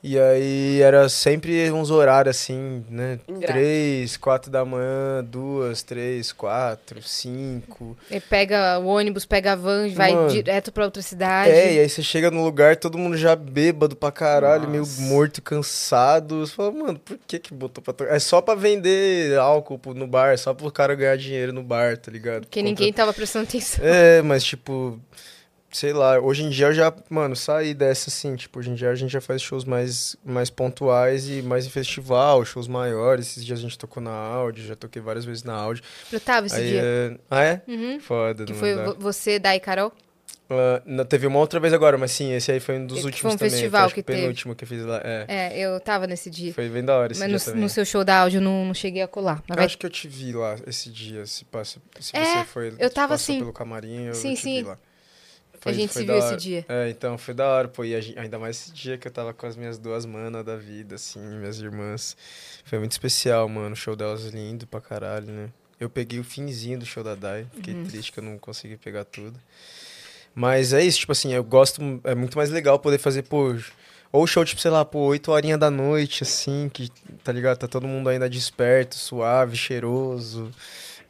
E 0.00 0.16
aí 0.16 0.80
era 0.80 1.08
sempre 1.08 1.70
uns 1.72 1.90
horários 1.90 2.36
assim, 2.36 2.84
né? 2.88 3.18
Ingrato. 3.26 3.52
Três, 3.52 4.16
quatro 4.16 4.48
da 4.48 4.64
manhã, 4.64 5.24
duas, 5.24 5.82
três, 5.82 6.30
quatro, 6.30 7.02
cinco. 7.02 7.96
Ele 8.08 8.20
pega 8.20 8.78
o 8.78 8.86
ônibus, 8.86 9.26
pega 9.26 9.52
a 9.52 9.56
van, 9.56 9.88
vai 9.94 10.12
Mano. 10.14 10.28
direto 10.30 10.70
pra 10.70 10.84
outra 10.84 11.02
cidade. 11.02 11.50
É, 11.50 11.74
e 11.74 11.78
aí 11.80 11.88
você 11.88 12.00
chega 12.00 12.30
no 12.30 12.44
lugar, 12.44 12.76
todo 12.76 12.96
mundo 12.96 13.16
já 13.16 13.34
bêbado 13.34 13.96
pra 13.96 14.12
caralho, 14.12 14.68
meio 14.68 14.82
Nossa. 14.84 15.02
morto 15.02 15.38
e 15.38 15.42
cansado. 15.42 16.46
Você 16.46 16.52
fala, 16.54 16.70
mano, 16.70 16.98
por 17.00 17.18
que 17.26 17.40
que 17.40 17.52
botou 17.52 17.82
pra 17.82 17.92
tocar? 17.92 18.14
É 18.14 18.20
só 18.20 18.40
pra 18.40 18.54
vender 18.54 19.36
álcool 19.36 19.80
no 19.94 20.06
bar, 20.06 20.38
só 20.38 20.54
pro 20.54 20.70
cara 20.70 20.94
ganhar 20.94 21.16
dinheiro 21.16 21.52
no 21.52 21.62
bar, 21.64 21.98
tá 21.98 22.10
ligado? 22.12 22.42
Porque 22.42 22.60
Contra- 22.60 22.70
ninguém 22.70 22.92
tava 22.92 23.12
prestando 23.12 23.46
atenção. 23.48 23.84
É, 23.84 24.22
mas 24.22 24.44
tipo, 24.44 25.00
sei 25.78 25.92
lá, 25.92 26.18
hoje 26.18 26.42
em 26.42 26.50
dia 26.50 26.66
eu 26.66 26.72
já, 26.74 26.92
mano, 27.08 27.36
saí 27.36 27.72
dessa 27.72 28.10
assim, 28.10 28.34
tipo, 28.36 28.58
hoje 28.58 28.70
em 28.70 28.74
dia 28.74 28.90
a 28.90 28.94
gente 28.94 29.10
já 29.12 29.20
faz 29.20 29.40
shows 29.40 29.64
mais, 29.64 30.16
mais 30.24 30.50
pontuais 30.50 31.28
e 31.28 31.40
mais 31.42 31.66
em 31.66 31.70
festival, 31.70 32.44
shows 32.44 32.66
maiores. 32.66 33.26
Esses 33.30 33.44
dias 33.44 33.58
a 33.58 33.62
gente 33.62 33.78
tocou 33.78 34.02
na 34.02 34.10
Audi, 34.10 34.66
já 34.66 34.74
toquei 34.74 35.00
várias 35.00 35.24
vezes 35.24 35.44
na 35.44 35.54
Audi. 35.54 35.82
Eu 36.12 36.20
tava 36.20 36.46
esse 36.46 36.56
Aí, 36.56 36.68
dia. 36.70 36.82
é... 36.84 37.18
Ah, 37.30 37.44
é? 37.44 37.62
Uhum. 37.68 38.00
Foda, 38.00 38.44
Que 38.44 38.54
foi 38.54 38.74
dá. 38.74 38.84
vo- 38.86 38.96
você, 38.98 39.38
Dai 39.38 39.60
Carol? 39.60 39.92
Ah, 40.50 40.80
não, 40.86 41.04
teve 41.04 41.26
uma 41.26 41.38
outra 41.38 41.60
vez 41.60 41.74
agora, 41.74 41.98
mas 41.98 42.10
sim, 42.10 42.32
esse 42.32 42.50
aí 42.50 42.58
foi 42.58 42.78
um 42.78 42.86
dos 42.86 43.04
últimos 43.04 43.20
foi 43.20 43.30
um 43.34 43.36
também. 43.36 43.50
festival 43.50 43.84
acho 43.84 43.94
que 43.94 44.00
o 44.00 44.04
penúltimo 44.04 44.54
que 44.56 44.64
eu 44.64 44.68
fiz 44.68 44.82
lá. 44.84 45.00
É, 45.04 45.26
É, 45.28 45.58
eu 45.60 45.78
tava 45.78 46.06
nesse 46.06 46.30
dia. 46.30 46.54
foi 46.54 46.68
bem 46.70 46.82
da 46.84 46.96
hora 46.96 47.12
esse 47.12 47.20
Mas 47.20 47.28
dia 47.28 47.38
no, 47.38 47.44
também. 47.44 47.60
no 47.60 47.68
seu 47.68 47.84
show 47.84 48.02
da 48.02 48.20
áudio 48.20 48.38
eu 48.38 48.42
não, 48.42 48.64
não 48.64 48.74
cheguei 48.74 49.02
a 49.02 49.08
colar. 49.08 49.42
Mas 49.46 49.50
Eu 49.50 49.56
vai- 49.56 49.66
acho 49.66 49.76
que 49.78 49.84
eu 49.84 49.90
te 49.90 50.08
vi 50.08 50.32
lá 50.32 50.56
esse 50.66 50.90
dia, 50.90 51.26
se, 51.26 51.44
passa, 51.44 51.78
se 52.00 52.16
É, 52.16 52.24
você 52.24 52.44
foi 52.44 52.74
eu 52.78 52.90
tava 52.90 53.14
assim. 53.14 53.38
pelo 53.38 53.52
camarim, 53.52 54.06
eu 54.06 54.14
Sim, 54.14 54.34
te 54.34 54.40
sim. 54.40 54.62
vi 54.62 54.68
lá. 54.68 54.78
A 55.64 55.72
gente 55.72 55.92
se 55.92 56.04
viu 56.04 56.16
esse 56.16 56.36
dia. 56.36 56.64
É, 56.68 56.88
então 56.90 57.16
foi 57.18 57.34
da 57.34 57.46
hora, 57.48 57.68
pô. 57.68 57.84
E 57.84 57.94
a 57.94 58.00
gen- 58.00 58.18
ainda 58.18 58.38
mais 58.38 58.56
esse 58.56 58.72
dia 58.72 58.96
que 58.98 59.06
eu 59.08 59.12
tava 59.12 59.32
com 59.34 59.46
as 59.46 59.56
minhas 59.56 59.78
duas 59.78 60.06
manas 60.06 60.44
da 60.44 60.56
vida, 60.56 60.94
assim, 60.94 61.20
minhas 61.20 61.60
irmãs. 61.60 62.16
Foi 62.64 62.78
muito 62.78 62.92
especial, 62.92 63.48
mano. 63.48 63.72
O 63.72 63.76
show 63.76 63.94
delas 63.96 64.24
lindo 64.26 64.66
pra 64.66 64.80
caralho, 64.80 65.26
né? 65.26 65.48
Eu 65.80 65.88
peguei 65.88 66.18
o 66.18 66.24
finzinho 66.24 66.78
do 66.78 66.86
show 66.86 67.04
da 67.04 67.14
Dai. 67.14 67.46
Fiquei 67.54 67.74
Uhum. 67.74 67.84
triste 67.84 68.10
que 68.12 68.18
eu 68.18 68.24
não 68.24 68.38
consegui 68.38 68.76
pegar 68.76 69.04
tudo. 69.04 69.38
Mas 70.34 70.72
é 70.72 70.84
isso, 70.84 71.00
tipo 71.00 71.12
assim, 71.12 71.32
eu 71.32 71.42
gosto. 71.42 71.80
É 72.04 72.14
muito 72.14 72.36
mais 72.36 72.50
legal 72.50 72.78
poder 72.78 72.98
fazer, 72.98 73.22
pô. 73.22 73.54
Ou 74.10 74.26
show, 74.26 74.44
tipo, 74.44 74.60
sei 74.60 74.70
lá, 74.70 74.84
pô, 74.84 75.00
8 75.00 75.30
horinhas 75.32 75.58
da 75.58 75.70
noite, 75.70 76.22
assim, 76.22 76.70
que, 76.72 76.88
tá 77.22 77.30
ligado? 77.32 77.58
Tá 77.58 77.68
todo 77.68 77.86
mundo 77.86 78.08
ainda 78.08 78.28
desperto, 78.28 78.96
suave, 78.96 79.56
cheiroso, 79.56 80.50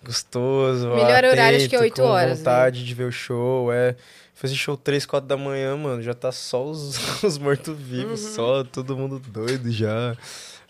gostoso. 0.02 0.88
Melhor 0.88 1.24
horário, 1.24 1.56
acho 1.58 1.68
que 1.68 1.76
é 1.76 1.78
atento, 1.78 1.82
8 1.82 2.02
com 2.02 2.08
horas, 2.08 2.30
né? 2.30 2.34
vontade 2.36 2.84
de 2.84 2.94
ver 2.94 3.04
o 3.04 3.12
show, 3.12 3.72
é. 3.72 3.94
Fazer 4.40 4.54
show 4.54 4.76
3, 4.76 5.04
4 5.04 5.26
da 5.26 5.36
manhã, 5.36 5.76
mano, 5.76 6.00
já 6.00 6.14
tá 6.14 6.30
só 6.30 6.64
os, 6.64 6.96
os 7.24 7.38
mortos-vivos, 7.38 8.24
Uhum. 8.24 8.32
só 8.34 8.64
todo 8.64 8.96
mundo 8.96 9.18
doido 9.18 9.70
já. 9.72 10.16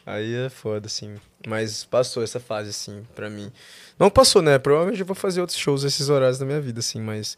Aí 0.07 0.35
é 0.47 0.49
foda, 0.49 0.87
assim. 0.87 1.17
Mas 1.47 1.85
passou 1.85 2.23
essa 2.23 2.41
fase, 2.41 2.71
assim, 2.71 3.03
pra 3.15 3.29
mim. 3.29 3.53
Não 3.99 4.09
passou, 4.09 4.41
né? 4.41 4.59
Provavelmente 4.59 4.99
eu 5.01 5.05
vou 5.07 5.15
fazer 5.15 5.41
outros 5.43 5.59
shows 5.59 5.85
esses 5.85 6.09
horários 6.09 6.39
da 6.39 6.47
minha 6.47 6.61
vida, 6.61 6.81
assim, 6.81 7.01
mas. 7.01 7.37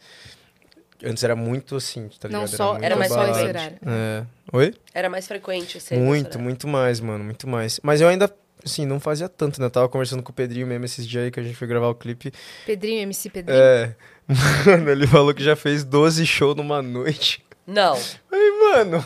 Antes 1.03 1.23
era 1.23 1.35
muito 1.35 1.75
assim, 1.75 2.07
tá 2.19 2.29
Não 2.29 2.41
ligado? 2.45 2.55
só- 2.55 2.73
muito 2.73 2.85
era 2.85 2.95
mais 2.95 3.11
só 3.11 3.27
esse 3.27 3.41
horário. 3.43 3.77
É. 3.85 4.23
Oi? 4.53 4.73
Era 4.93 5.09
mais 5.09 5.27
frequente 5.27 5.73
Muito, 5.73 5.77
esse 5.77 5.95
horário. 5.95 6.39
muito 6.39 6.67
mais, 6.67 6.99
mano, 6.99 7.23
muito 7.23 7.47
mais. 7.47 7.79
Mas 7.81 8.01
eu 8.01 8.07
ainda, 8.07 8.31
assim, 8.63 8.85
não 8.85 8.99
fazia 8.99 9.27
tanto, 9.27 9.59
né? 9.59 9.65
Eu 9.65 9.71
tava 9.71 9.89
conversando 9.89 10.21
com 10.21 10.31
o 10.31 10.35
Pedrinho 10.35 10.67
mesmo 10.67 10.85
esses 10.85 11.05
dias 11.07 11.23
aí 11.25 11.31
que 11.31 11.39
a 11.39 11.43
gente 11.43 11.55
foi 11.55 11.67
gravar 11.67 11.87
o 11.89 11.95
clipe. 11.95 12.31
Pedrinho, 12.67 13.01
MC 13.01 13.29
Pedrinho. 13.31 13.59
É. 13.59 13.95
Mano, 14.65 14.89
ele 14.89 15.07
falou 15.07 15.33
que 15.33 15.43
já 15.43 15.55
fez 15.55 15.83
12 15.83 16.25
shows 16.25 16.55
numa 16.55 16.81
noite. 16.81 17.43
Não. 17.65 17.95
Aí, 18.31 18.51
mano, 18.73 19.05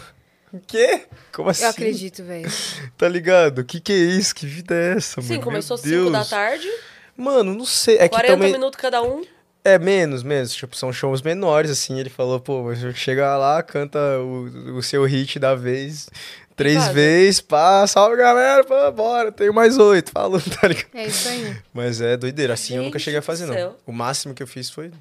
o 0.54 0.60
quê? 0.60 1.04
Como 1.34 1.50
assim? 1.50 1.64
Eu 1.64 1.70
acredito, 1.70 2.24
velho. 2.24 2.50
Tá 2.98 3.08
ligado? 3.08 3.60
O 3.60 3.66
que 3.66 3.80
que 3.80 3.92
é 3.92 3.96
isso? 3.96 4.34
Que 4.34 4.46
vida 4.46 4.74
é 4.76 4.98
essa, 4.98 5.22
mano? 5.22 5.34
Sim, 5.34 5.42
começou 5.42 5.78
5 5.78 5.90
Deus. 5.90 6.12
da 6.12 6.26
tarde, 6.26 6.70
Mano, 7.18 7.54
não 7.54 7.66
sei. 7.66 7.96
É 7.98 8.10
que 8.10 8.16
40 8.16 8.34
também. 8.34 8.52
minutos 8.52 8.80
cada 8.80 9.02
um. 9.02 9.24
É, 9.64 9.80
menos, 9.80 10.22
menos. 10.22 10.54
Tipo, 10.54 10.76
são 10.76 10.92
shows 10.92 11.22
menores, 11.22 11.72
assim. 11.72 11.98
Ele 12.00 12.10
falou, 12.10 12.40
pô, 12.40 12.64
você 12.64 12.94
chega 12.94 13.38
lá, 13.38 13.64
canta 13.64 14.00
o, 14.20 14.78
o 14.78 14.84
seu 14.84 15.04
hit 15.06 15.40
da 15.40 15.56
vez, 15.56 16.10
três 16.56 16.88
vezes, 16.90 17.42
pá, 17.42 17.88
salve 17.88 18.18
galera, 18.18 18.64
pá, 18.64 18.92
bora, 18.92 19.32
tenho 19.32 19.54
mais 19.54 19.78
oito, 19.78 20.12
falou, 20.12 20.40
tá 20.62 20.68
ligado? 20.68 20.88
É 20.94 21.08
isso 21.08 21.28
aí. 21.30 21.58
Mas 21.74 22.00
é 22.02 22.16
doideira, 22.18 22.54
assim 22.54 22.76
eu 22.76 22.84
nunca 22.84 23.00
Gente 23.00 23.06
cheguei 23.06 23.20
a 23.20 23.24
fazer, 23.24 23.46
não. 23.46 23.54
céu. 23.54 23.76
O 23.86 23.92
máximo 23.92 24.34
que 24.34 24.44
eu 24.44 24.48
fiz 24.48 24.70
foi, 24.70 24.92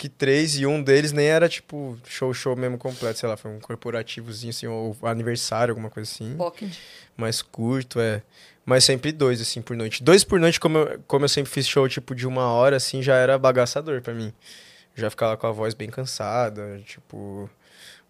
que 0.00 0.08
três, 0.08 0.58
e 0.58 0.64
um 0.64 0.82
deles 0.82 1.12
nem 1.12 1.26
era, 1.26 1.46
tipo, 1.46 1.94
show, 2.06 2.32
show 2.32 2.56
mesmo 2.56 2.78
completo, 2.78 3.18
sei 3.18 3.28
lá, 3.28 3.36
foi 3.36 3.50
um 3.50 3.60
corporativozinho, 3.60 4.48
assim, 4.48 4.66
ou 4.66 4.96
aniversário, 5.02 5.72
alguma 5.72 5.90
coisa 5.90 6.10
assim. 6.10 6.36
Pocket. 6.38 6.72
mais 7.18 7.42
curto, 7.42 8.00
é. 8.00 8.22
Mas 8.64 8.82
sempre 8.84 9.12
dois, 9.12 9.42
assim, 9.42 9.60
por 9.60 9.76
noite. 9.76 10.02
Dois 10.02 10.24
por 10.24 10.40
noite, 10.40 10.58
como 10.58 10.78
eu, 10.78 11.00
como 11.06 11.26
eu 11.26 11.28
sempre 11.28 11.52
fiz 11.52 11.68
show, 11.68 11.86
tipo, 11.86 12.14
de 12.14 12.26
uma 12.26 12.50
hora, 12.50 12.76
assim, 12.76 13.02
já 13.02 13.14
era 13.14 13.38
bagaçador 13.38 14.00
pra 14.00 14.14
mim. 14.14 14.32
Já 14.94 15.10
ficava 15.10 15.36
com 15.36 15.46
a 15.46 15.52
voz 15.52 15.74
bem 15.74 15.90
cansada, 15.90 16.80
tipo... 16.86 17.50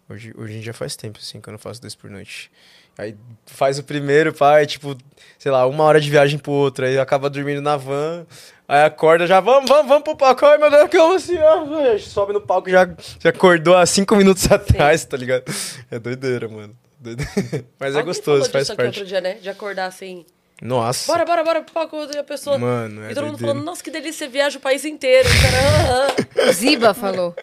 Hoje, 0.07 0.33
hoje 0.37 0.53
em 0.53 0.61
dia 0.61 0.73
faz 0.73 0.95
tempo, 0.95 1.19
assim, 1.21 1.41
que 1.41 1.49
eu 1.49 1.51
não 1.51 1.59
faço 1.59 1.81
dois 1.81 1.93
por 1.93 2.09
noite. 2.09 2.49
Aí 2.97 3.15
faz 3.45 3.79
o 3.79 3.83
primeiro, 3.83 4.33
pai, 4.33 4.65
tipo, 4.65 4.95
sei 5.39 5.51
lá, 5.51 5.65
uma 5.65 5.83
hora 5.83 5.99
de 5.99 6.09
viagem 6.09 6.37
pro 6.37 6.51
outro, 6.51 6.85
aí 6.85 6.97
acaba 6.99 7.29
dormindo 7.29 7.61
na 7.61 7.75
van, 7.77 8.25
aí 8.67 8.83
acorda, 8.83 9.25
já, 9.25 9.39
vamos, 9.39 9.69
vamos, 9.69 9.87
vamos 9.87 10.03
pro 10.03 10.15
palco, 10.15 10.45
ai 10.45 10.57
meu 10.57 10.69
Deus, 10.69 10.89
calma 10.89 11.15
assim, 11.15 11.37
ó, 11.37 11.97
sobe 11.97 12.33
no 12.33 12.41
palco, 12.41 12.69
já, 12.69 12.87
já 13.19 13.29
acordou 13.29 13.75
há 13.75 13.85
cinco 13.85 14.15
minutos 14.15 14.51
atrás, 14.51 15.03
tá 15.05 15.17
ligado? 15.17 15.43
É 15.89 15.97
doideira, 15.99 16.47
mano. 16.47 16.75
Doideira. 16.99 17.31
Mas 17.79 17.95
é 17.95 17.97
Alguém 17.99 18.05
gostoso, 18.05 18.41
falou 18.45 18.51
faz 18.51 18.63
disso 18.65 18.73
aqui 18.73 18.83
parte. 18.83 18.99
outro 18.99 19.05
dia, 19.05 19.21
né? 19.21 19.33
De 19.41 19.49
acordar 19.49 19.87
assim. 19.87 20.23
Nossa. 20.61 21.11
Bora, 21.11 21.25
bora, 21.25 21.43
bora, 21.43 21.61
pipoca. 21.63 21.97
E 22.13 22.17
a 22.19 22.23
pessoa. 22.23 22.55
Mano, 22.59 23.03
é 23.05 23.11
e 23.11 23.15
todo 23.15 23.23
mundo 23.23 23.31
doideira. 23.31 23.53
falando, 23.55 23.65
nossa, 23.65 23.83
que 23.83 23.89
delícia, 23.89 24.27
você 24.27 24.31
viaja 24.31 24.59
o 24.59 24.61
país 24.61 24.85
inteiro. 24.85 25.27
O 25.27 25.41
cara, 25.41 25.57
"Aham." 25.57 26.49
O 26.49 26.53
Ziba 26.53 26.93
falou. 26.93 27.35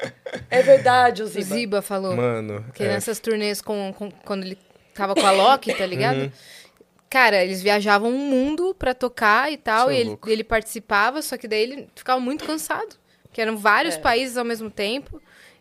é 0.49 0.63
verdade, 0.63 1.23
o 1.23 1.25
O 1.25 1.29
Ziba. 1.29 1.45
Ziba 1.57 1.83
falou. 1.83 2.15
Mano, 2.15 2.65
Que 2.73 2.85
é. 2.85 2.89
nessas 2.91 3.19
turnês 3.19 3.61
com, 3.61 3.93
com- 3.99 4.13
quando 4.25 4.45
ele 4.45 4.57
tava 4.99 5.15
com 5.15 5.27
a 5.27 5.31
Loki, 5.31 5.73
tá 5.75 5.87
ligado? 5.87 6.23
Uhum. 6.23 6.31
Cara, 7.09 7.43
eles 7.43 7.63
viajavam 7.63 8.11
um 8.11 8.19
mundo 8.29 8.75
pra 8.79 8.93
tocar 8.93 9.51
e 9.51 9.57
tal, 9.57 9.91
Isso 9.91 9.91
é 9.91 9.95
e 9.97 10.01
ele, 10.01 10.19
ele 10.27 10.45
participava, 10.45 11.23
só 11.23 11.39
que 11.39 11.49
daí 11.49 11.63
ele 11.63 11.89
ficava 11.95 12.21
muito 12.21 12.45
cansado. 12.45 12.97
Que 13.33 13.41
eram 13.41 13.57
vários 13.57 13.95
É. 13.95 13.99
países 13.99 14.37
ao 14.37 14.45
mesmo 14.45 14.71
tempo. 14.71 15.21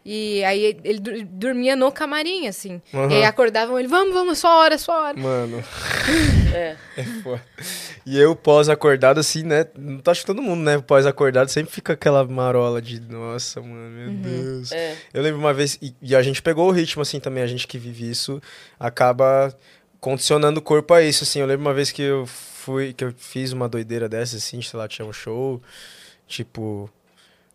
E 0.10 0.42
aí 0.46 0.80
ele 0.86 1.26
dormia 1.26 1.76
no 1.76 1.92
camarim, 1.92 2.48
assim. 2.48 2.82
Uhum. 2.94 3.12
E 3.12 3.16
aí 3.16 3.26
acordavam 3.26 3.78
ele, 3.78 3.90
vamos, 3.90 4.14
vamos, 4.14 4.40
só 4.40 4.62
hora, 4.62 4.78
só 4.78 5.04
hora. 5.04 5.20
Mano, 5.20 5.62
É. 6.56 6.78
foda. 7.22 7.44
E 8.06 8.18
eu 8.18 8.34
pós-acordado, 8.34 9.20
assim, 9.20 9.44
né? 9.44 9.66
Não 9.78 9.98
tá 10.00 10.12
acho 10.12 10.22
que 10.22 10.28
todo 10.28 10.42
mundo, 10.42 10.64
né? 10.64 10.80
Pós-acordado 10.80 11.50
sempre 11.50 11.74
fica 11.74 11.92
aquela 11.92 12.24
marola 12.24 12.82
de, 12.82 13.02
nossa, 13.02 13.60
mano, 13.60 13.90
meu 13.90 14.12
Deus. 14.12 14.72
É. 14.72 14.96
Eu 15.14 15.22
lembro 15.22 15.42
uma 15.42 15.54
vez, 15.54 15.78
e, 15.82 15.94
e 16.02 16.16
a 16.16 16.22
gente 16.22 16.42
pegou 16.42 16.70
o 16.70 16.72
ritmo, 16.72 17.02
assim, 17.02 17.20
também, 17.20 17.44
a 17.44 17.48
gente 17.48 17.68
que 17.68 17.78
vive 17.78 18.10
isso, 18.10 18.42
acaba 18.80 19.54
condicionando 20.00 20.62
o 20.62 20.64
corpo 20.64 20.94
a 20.94 21.02
isso, 21.02 21.26
assim. 21.26 21.42
Eu 21.42 21.48
lembro 21.48 21.66
uma 21.66 21.74
vez 21.74 21.92
que 21.92 22.02
eu 22.02 22.26
fui, 22.26 22.94
que 22.94 23.04
eu 23.04 23.14
fiz 23.18 23.52
uma 23.52 23.68
doideira 23.68 24.08
dessa, 24.08 24.38
assim, 24.38 24.62
sei 24.62 24.80
lá, 24.80 24.88
tinha 24.88 25.06
um 25.06 25.12
show, 25.12 25.62
tipo... 26.26 26.90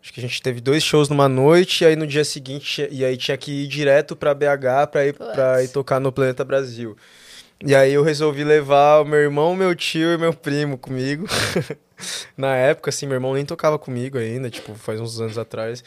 Acho 0.03 0.11
que 0.11 0.19
a 0.19 0.23
gente 0.23 0.41
teve 0.41 0.59
dois 0.59 0.83
shows 0.83 1.07
numa 1.07 1.29
noite, 1.29 1.85
e 1.85 1.87
aí 1.87 1.95
no 1.95 2.05
dia 2.05 2.25
seguinte, 2.25 2.85
e 2.91 3.05
aí 3.05 3.15
tinha 3.15 3.37
que 3.37 3.63
ir 3.63 3.67
direto 3.67 4.17
pra 4.17 4.33
BH 4.33 4.91
pra 4.91 5.05
ir, 5.07 5.13
pra 5.13 5.63
ir 5.63 5.69
tocar 5.69 6.01
no 6.01 6.11
Planeta 6.11 6.43
Brasil. 6.43 6.97
E 7.65 7.73
aí 7.73 7.93
eu 7.93 8.03
resolvi 8.03 8.43
levar 8.43 8.99
o 8.99 9.05
meu 9.05 9.19
irmão, 9.19 9.55
meu 9.55 9.73
tio 9.73 10.11
e 10.11 10.17
meu 10.17 10.33
primo 10.33 10.77
comigo. 10.77 11.25
Na 12.35 12.53
época, 12.53 12.89
assim, 12.89 13.05
meu 13.05 13.15
irmão 13.15 13.33
nem 13.33 13.45
tocava 13.45 13.79
comigo 13.79 14.17
ainda, 14.17 14.49
tipo, 14.49 14.75
faz 14.75 14.99
uns 14.99 15.21
anos 15.21 15.37
atrás. 15.37 15.81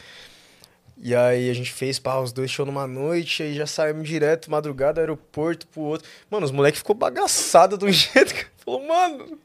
E 1.01 1.15
aí 1.15 1.49
a 1.49 1.53
gente 1.53 1.71
fez, 1.71 1.99
pá, 1.99 2.17
os 2.19 2.31
dois 2.31 2.49
shows 2.49 2.67
numa 2.67 2.87
noite, 2.87 3.43
aí 3.43 3.53
já 3.53 3.67
saímos 3.67 4.07
direto, 4.07 4.49
madrugada, 4.49 4.99
aeroporto 4.99 5.67
pro 5.67 5.81
outro. 5.81 6.07
Mano, 6.29 6.45
os 6.45 6.51
moleques 6.51 6.79
ficou 6.79 6.95
bagaçado 6.95 7.77
um 7.85 7.89
jeito 7.91 8.33
que 8.33 8.45
falou, 8.57 8.85
mano, 8.85 9.37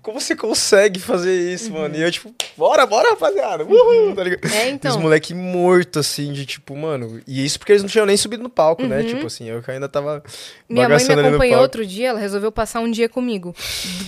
como 0.00 0.20
você 0.20 0.36
consegue 0.36 1.00
fazer 1.00 1.52
isso, 1.52 1.72
mano? 1.72 1.94
E 1.96 2.02
eu, 2.02 2.10
tipo, 2.10 2.32
bora, 2.56 2.86
bora, 2.86 3.10
rapaziada, 3.10 3.64
uhul, 3.64 4.14
tá 4.14 4.22
ligado? 4.24 4.46
É, 4.46 4.64
E 4.64 4.68
os 4.68 4.72
então. 4.74 5.00
moleques 5.00 5.36
mortos, 5.36 6.06
assim, 6.06 6.32
de 6.32 6.46
tipo, 6.46 6.76
mano. 6.76 7.20
E 7.26 7.44
isso 7.44 7.58
porque 7.58 7.72
eles 7.72 7.82
não 7.82 7.90
tinham 7.90 8.06
nem 8.06 8.16
subido 8.16 8.42
no 8.42 8.48
palco, 8.48 8.84
né? 8.86 9.00
Uhum. 9.00 9.06
Tipo 9.06 9.26
assim, 9.26 9.48
eu 9.48 9.62
ainda 9.66 9.88
tava. 9.88 10.22
Minha 10.68 10.88
mãe 10.88 11.04
me 11.04 11.12
acompanhou 11.28 11.60
outro 11.60 11.84
dia, 11.84 12.10
ela 12.10 12.20
resolveu 12.20 12.52
passar 12.52 12.80
um 12.80 12.90
dia 12.90 13.08
comigo. 13.08 13.54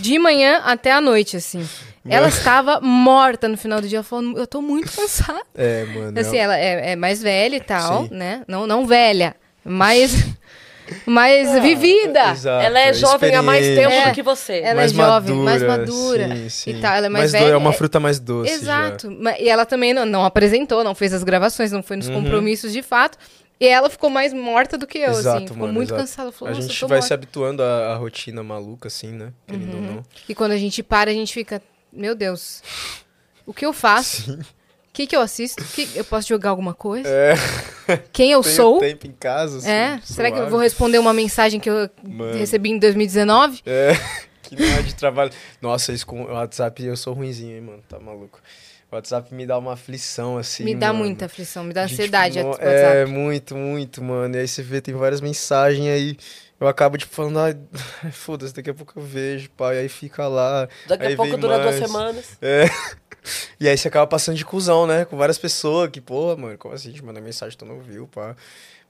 De 0.01 0.19
manhã 0.19 0.63
até 0.65 0.93
a 0.93 1.01
noite, 1.01 1.37
assim. 1.37 1.67
Ela 2.09 2.29
estava 2.29 2.81
morta 2.81 3.49
no 3.49 3.57
final 3.57 3.81
do 3.81 3.89
dia. 3.89 3.99
Ela 3.99 4.05
falou, 4.05 4.37
eu 4.37 4.47
tô 4.47 4.61
muito 4.61 4.91
cansada. 4.97 5.41
É, 5.55 5.85
mano. 5.87 6.19
Assim, 6.21 6.37
é- 6.37 6.41
ela 6.41 6.59
é, 6.59 6.93
é 6.93 6.97
mais 6.97 7.23
velha 7.23 7.57
e 7.57 7.61
tal, 7.61 8.05
Sim. 8.05 8.09
né? 8.15 8.43
Não, 8.47 8.67
não 8.67 8.87
velha, 8.87 9.35
mais, 9.65 10.13
mais 11.07 11.61
vivida. 11.63 12.31
Exato, 12.33 12.63
Ela 12.65 12.79
é 12.79 12.93
jovem 12.93 13.35
há 13.35 13.43
mais 13.43 13.67
tempo 13.67 13.93
É. 13.93 14.09
do 14.09 14.15
que 14.15 14.23
você. 14.23 14.59
Ela 14.61 14.75
mais 14.75 14.93
é 14.93 14.95
jovem, 14.95 15.35
mais 15.37 15.63
madura 15.63 16.29
Sim, 16.37 16.49
sim. 16.49 16.71
e 16.71 16.81
tal, 16.81 16.95
ela 16.95 17.07
é 17.07 17.09
mais 17.09 17.33
do- 17.33 17.39
velha, 17.39 17.53
É 17.53 17.57
uma 17.57 17.71
é- 17.71 17.73
fruta 17.73 17.99
mais 18.01 18.19
doce. 18.21 18.53
Exato. 18.53 19.11
Ma- 19.11 19.39
E 19.39 19.49
ela 19.49 19.65
também 19.65 19.95
não, 19.95 20.05
não 20.05 20.25
apresentou, 20.25 20.85
não 20.85 20.95
fez 20.95 21.13
as 21.15 21.23
gravações, 21.25 21.73
não 21.73 21.83
foi 21.83 21.97
nos 21.97 22.09
Uhum. 22.09 22.23
compromissos 22.23 22.73
de 22.73 22.83
fato. 22.83 23.17
E 23.61 23.67
ela 23.69 23.89
ficou 23.89 24.11
mais 24.11 24.33
morta 24.35 24.77
do 24.77 24.87
que 24.87 24.99
eu, 24.99 25.11
Exato, 25.13 25.37
assim. 25.37 25.47
Ficou 25.47 25.61
mano, 25.61 25.73
muito 25.73 25.89
exato. 25.89 26.01
cansada. 26.03 26.29
Já. 26.31 26.37
Falou, 26.37 26.53
A 26.55 26.61
gente 26.61 26.81
vai 26.81 26.89
morta. 26.89 27.07
se 27.07 27.15
habituando 27.15 27.63
à, 27.63 27.93
à 27.93 27.97
rotina 27.97 28.43
maluca, 28.43 28.89
assim, 28.89 29.13
né? 29.13 29.29
Querendo 29.47 29.75
Uhum. 29.75 29.87
ou 29.89 29.95
não. 29.95 30.03
E 30.29 30.35
quando 30.35 30.53
a 30.53 30.57
gente 30.59 30.83
para, 30.83 31.11
a 31.11 31.15
gente 31.15 31.33
fica, 31.33 31.63
meu 31.95 32.15
Deus, 32.15 32.63
o 33.47 33.53
que 33.55 33.65
eu 33.65 33.73
faço? 33.73 34.33
O 34.35 34.93
que, 34.95 35.07
que 35.09 35.17
eu 35.17 35.21
assisto? 35.21 35.63
Que- 35.65 35.89
eu 35.97 36.05
posso 36.05 36.29
jogar 36.29 36.51
alguma 36.51 36.73
coisa? 36.73 37.09
É, 37.09 37.35
Quem 38.13 38.31
eu 38.31 38.41
tenho 38.45 38.55
sou? 38.55 38.79
tempo 38.79 39.07
em 39.07 39.13
casa, 39.13 39.59
assim, 39.59 39.69
É? 39.69 40.01
Será 40.05 40.31
que 40.31 40.39
eu 40.39 40.49
vou 40.49 40.61
responder 40.61 40.99
uma 40.99 41.13
mensagem 41.13 41.59
que 41.59 41.69
eu 41.69 41.91
Mano. 42.03 42.39
recebi 42.39 42.71
em 42.71 42.79
2019? 42.79 43.63
É, 43.67 43.93
que 44.43 44.55
não 44.55 44.65
é 44.77 44.83
de 44.83 44.95
trabalho. 44.95 45.33
Nossa, 45.61 45.93
isso 45.93 46.07
com 46.07 46.23
o 46.23 46.33
WhatsApp 46.33 46.85
eu 46.85 46.97
sou 46.97 47.13
ruinzinho, 47.15 47.57
hein, 47.57 47.61
mano. 47.61 47.83
Tá 47.89 47.99
maluco. 47.99 48.41
O 48.93 48.95
WhatsApp 48.95 49.35
me 49.35 49.45
dá 49.45 49.59
uma 49.59 49.73
aflição, 49.73 50.39
assim. 50.39 50.63
me 50.63 50.77
dá 50.77 50.93
mano. 50.93 51.01
muita 51.07 51.25
aflição, 51.27 51.65
me 51.65 51.73
dá 51.75 51.85
De, 51.87 51.93
ansiedade 51.95 52.35
tipo, 52.35 52.45
o 52.47 52.51
no- 52.51 52.57
WhatsApp. 52.57 52.97
É, 52.97 53.05
muito, 53.07 53.57
muito, 53.57 54.05
mano. 54.05 54.37
E 54.37 54.39
aí 54.39 54.47
você 54.47 54.63
vê, 54.63 54.81
tem 54.81 54.95
várias 54.95 55.21
mensagens 55.21 55.89
aí. 55.89 56.17
Eu 56.61 56.69
acabo, 56.69 56.97
tipo, 56.97 57.13
falando, 57.15 57.39
ai, 57.41 57.57
foda-se, 58.13 58.55
daqui 58.55 58.71
a 58.71 58.75
pouco 58.75 58.93
eu 58.99 59.03
vejo, 59.03 59.51
pai. 59.51 59.79
Aí 59.79 59.89
fica 59.89 60.27
lá. 60.29 60.69
Daqui 60.87 61.07
aí 61.07 61.15
a 61.15 61.17
pouco 61.17 61.37
dura 61.37 61.59
duas 61.59 61.79
mais. 61.79 61.87
semanas. 61.91 62.39
É. 62.41 62.65
E 63.59 63.67
aí 63.67 63.79
você 63.79 63.89
acaba 63.89 64.07
passando 64.07 64.37
de 64.37 64.45
cuzão, 64.45 64.87
né? 64.87 65.07
Com 65.07 65.17
várias 65.17 65.39
pessoas 65.39 65.89
que, 65.89 65.99
porra, 65.99 66.37
mano, 66.37 66.59
como 66.59 66.75
assim? 66.75 66.93
Te 66.93 67.03
manda 67.03 67.23
mensagem, 67.23 67.57
tu 67.57 67.65
não 67.65 67.81
viu, 67.81 68.07
pá. 68.07 68.37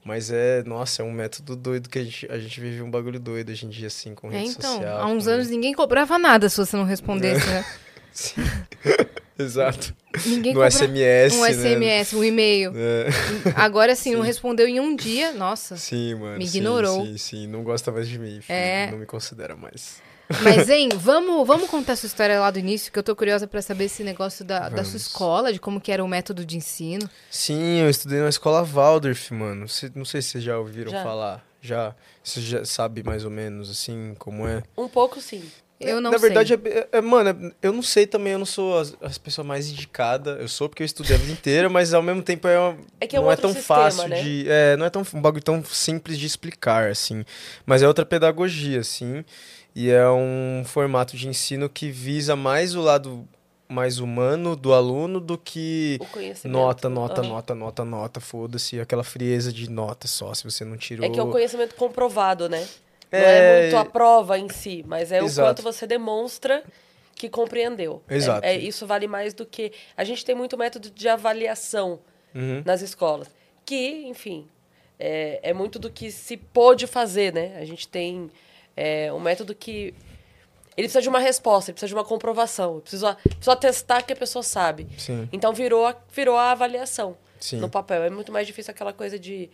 Mas 0.03 0.29
é, 0.29 0.61
nossa, 0.63 1.01
é 1.01 1.05
um 1.05 1.11
método 1.11 1.55
doido 1.55 1.87
que 1.87 1.97
a 1.99 2.03
gente, 2.03 2.29
a 2.29 2.37
gente 2.37 2.59
vive 2.59 2.81
um 2.81 2.91
bagulho 2.91 3.17
doido 3.17 3.49
hoje 3.51 3.65
em 3.65 3.69
dia, 3.69 3.87
assim, 3.87 4.13
com 4.13 4.29
É, 4.29 4.39
rede 4.39 4.49
então, 4.49 4.73
social. 4.73 4.99
há 5.01 5.05
uns 5.07 5.23
com- 5.23 5.29
anos 5.31 5.47
ninguém 5.47 5.73
cobrava 5.73 6.17
nada 6.19 6.49
se 6.49 6.57
você 6.57 6.75
não 6.75 6.83
respondesse, 6.83 7.47
né? 7.47 7.63
Sim. 8.15 8.43
Exato. 9.37 9.93
Ninguém 10.25 10.53
no 10.53 10.63
SMS, 10.63 11.35
um 11.35 11.41
né? 11.41 11.53
SMS, 11.53 12.13
um 12.13 12.23
e-mail. 12.23 12.71
É. 12.73 13.07
Agora 13.55 13.93
sim, 13.93 14.15
não 14.15 14.21
respondeu 14.21 14.65
em 14.65 14.79
um 14.79 14.95
dia, 14.95 15.33
nossa. 15.33 15.75
Sim, 15.75 16.15
mano. 16.15 16.37
Me 16.37 16.47
sim, 16.47 16.59
ignorou. 16.59 17.05
Sim, 17.05 17.17
sim, 17.17 17.47
não 17.47 17.61
gosta 17.61 17.91
mais 17.91 18.07
de 18.07 18.17
mim, 18.17 18.39
filho. 18.39 18.55
É. 18.55 18.89
Não 18.89 18.97
me 18.97 19.05
considera 19.05 19.55
mais. 19.57 20.01
Mas, 20.41 20.69
hein, 20.69 20.89
vamos, 20.95 21.45
vamos 21.45 21.69
contar 21.69 21.97
sua 21.97 22.07
história 22.07 22.39
lá 22.39 22.49
do 22.49 22.57
início, 22.57 22.91
que 22.91 22.97
eu 22.97 23.03
tô 23.03 23.13
curiosa 23.13 23.45
pra 23.45 23.61
saber 23.61 23.85
esse 23.85 24.03
negócio 24.03 24.45
da, 24.45 24.69
da 24.69 24.85
sua 24.85 24.97
escola, 24.97 25.51
de 25.51 25.59
como 25.59 25.81
que 25.81 25.91
era 25.91 26.03
o 26.03 26.07
método 26.07 26.45
de 26.45 26.55
ensino. 26.55 27.07
Sim, 27.29 27.81
eu 27.81 27.89
estudei 27.89 28.21
na 28.21 28.29
escola 28.29 28.63
Waldorf, 28.63 29.31
mano. 29.31 29.67
Cê- 29.67 29.91
não 29.93 30.05
sei 30.05 30.21
se 30.21 30.29
vocês 30.29 30.43
já 30.45 30.57
ouviram 30.57 30.91
Já. 30.91 31.03
falar. 31.03 31.45
Já? 31.61 31.93
Você 32.23 32.39
já 32.39 32.63
sabe 32.63 33.03
mais 33.03 33.25
ou 33.25 33.31
menos, 33.31 33.69
assim, 33.69 34.15
como 34.17 34.47
é? 34.47 34.63
Um 34.77 34.87
pouco 34.87 35.19
sim. 35.19 35.43
Eu 35.79 35.99
não 35.99 36.11
Na 36.11 36.17
sei. 36.17 36.29
verdade, 36.29 36.53
é, 36.53 36.57
é- 36.69 36.87
é- 36.93 37.01
mano, 37.01 37.53
eu 37.61 37.73
não 37.73 37.81
sei 37.81 38.07
também, 38.07 38.33
eu 38.33 38.39
não 38.39 38.45
sou 38.45 38.77
as, 38.79 38.95
as 39.01 39.17
pessoas 39.17 39.45
mais 39.45 39.69
indicadas. 39.69 40.39
Eu 40.39 40.47
sou 40.47 40.69
porque 40.69 40.81
eu 40.83 40.85
estudei 40.85 41.15
a 41.15 41.19
vida 41.19 41.31
inteira, 41.33 41.69
mas 41.69 41.93
ao 41.93 42.01
mesmo 42.01 42.21
tempo 42.23 42.47
é, 42.47 42.57
uma- 42.57 42.77
É 43.01 43.05
que 43.07 43.15
é 43.15 43.19
um 43.19 43.23
não 43.23 43.31
é 43.31 43.35
tão 43.35 43.53
sistema, 43.53 43.81
fácil 43.83 44.07
né? 44.09 44.21
de. 44.21 44.45
É, 44.47 44.77
não 44.77 44.85
é 44.85 44.89
tão, 44.89 45.03
um 45.13 45.21
bagulho 45.21 45.43
tão 45.43 45.63
simples 45.65 46.17
de 46.17 46.25
explicar, 46.25 46.89
assim. 46.89 47.25
Mas 47.65 47.81
é 47.81 47.87
outra 47.87 48.05
pedagogia, 48.05 48.79
assim. 48.79 49.23
E 49.75 49.89
é 49.89 50.07
um 50.09 50.63
formato 50.65 51.17
de 51.17 51.27
ensino 51.27 51.67
que 51.67 51.91
visa 51.91 52.35
mais 52.35 52.73
o 52.75 52.81
lado 52.81 53.27
mais 53.67 53.97
humano 53.99 54.55
do 54.55 54.73
aluno 54.73 55.19
do 55.19 55.37
que 55.39 55.99
nota, 56.45 56.87
nota, 56.87 57.21
Aham. 57.21 57.29
nota, 57.29 57.55
nota, 57.55 57.83
nota, 57.83 58.19
foda-se, 58.21 58.79
aquela 58.79 59.03
frieza 59.03 59.51
de 59.51 59.69
nota 59.69 60.07
só, 60.07 60.33
se 60.35 60.43
você 60.43 60.63
não 60.63 60.77
tirou. 60.77 61.03
É 61.05 61.09
que 61.09 61.19
é 61.19 61.23
o 61.23 61.31
conhecimento 61.31 61.73
comprovado, 61.75 62.47
né? 62.47 62.65
Não 63.19 63.27
É, 63.27 63.37
é 63.59 63.61
muito 63.63 63.77
a 63.77 63.85
prova 63.85 64.37
em 64.37 64.49
si, 64.49 64.83
mas 64.87 65.11
é 65.11 65.19
Exato. 65.23 65.41
o 65.41 65.49
quanto 65.51 65.61
você 65.63 65.85
demonstra 65.87 66.63
que 67.15 67.29
compreendeu. 67.29 68.01
É- 68.09 68.15
Exato. 68.15 68.45
É, 68.45 68.55
isso 68.55 68.85
vale 68.85 69.07
mais 69.07 69.33
do 69.33 69.45
que. 69.45 69.71
A 69.95 70.03
gente 70.03 70.23
tem 70.25 70.35
muito 70.35 70.57
método 70.57 70.89
de 70.89 71.07
avaliação 71.07 71.99
Uhum. 72.33 72.61
nas 72.65 72.81
escolas. 72.81 73.29
Que, 73.65 74.05
enfim, 74.07 74.47
é, 74.99 75.39
é 75.41 75.53
muito 75.53 75.79
do 75.79 75.89
que 75.89 76.11
se 76.11 76.35
pôde 76.37 76.85
fazer, 76.87 77.33
né? 77.33 77.57
A 77.59 77.65
gente 77.65 77.87
tem 77.87 78.29
é, 78.75 79.11
um 79.13 79.19
método 79.19 79.55
que. 79.55 79.93
Ele 80.77 80.87
precisa 80.87 81.01
de 81.01 81.07
uma 81.07 81.19
resposta, 81.19 81.71
ele 81.71 81.75
precisa 81.75 81.87
de 81.87 81.93
uma 81.93 82.03
comprovação, 82.03 82.81
precisa, 82.81 83.15
precisa 83.15 83.53
atestar 83.53 84.05
que 84.05 84.11
a 84.11 84.15
pessoa 84.15 84.43
sabe. 84.43 84.85
Sim, 84.97 85.29
Então 85.31 85.53
virou 85.53 85.85
a, 85.85 85.95
virou 86.11 86.35
a 86.35 86.51
avaliação 86.51 87.15
sim. 87.39 87.55
no 87.57 87.69
papel. 87.69 88.03
É 88.03 88.09
muito 88.09 88.29
mais 88.33 88.45
difícil 88.45 88.71
aquela 88.71 88.91
coisa 88.91 89.17
de. 89.17 89.49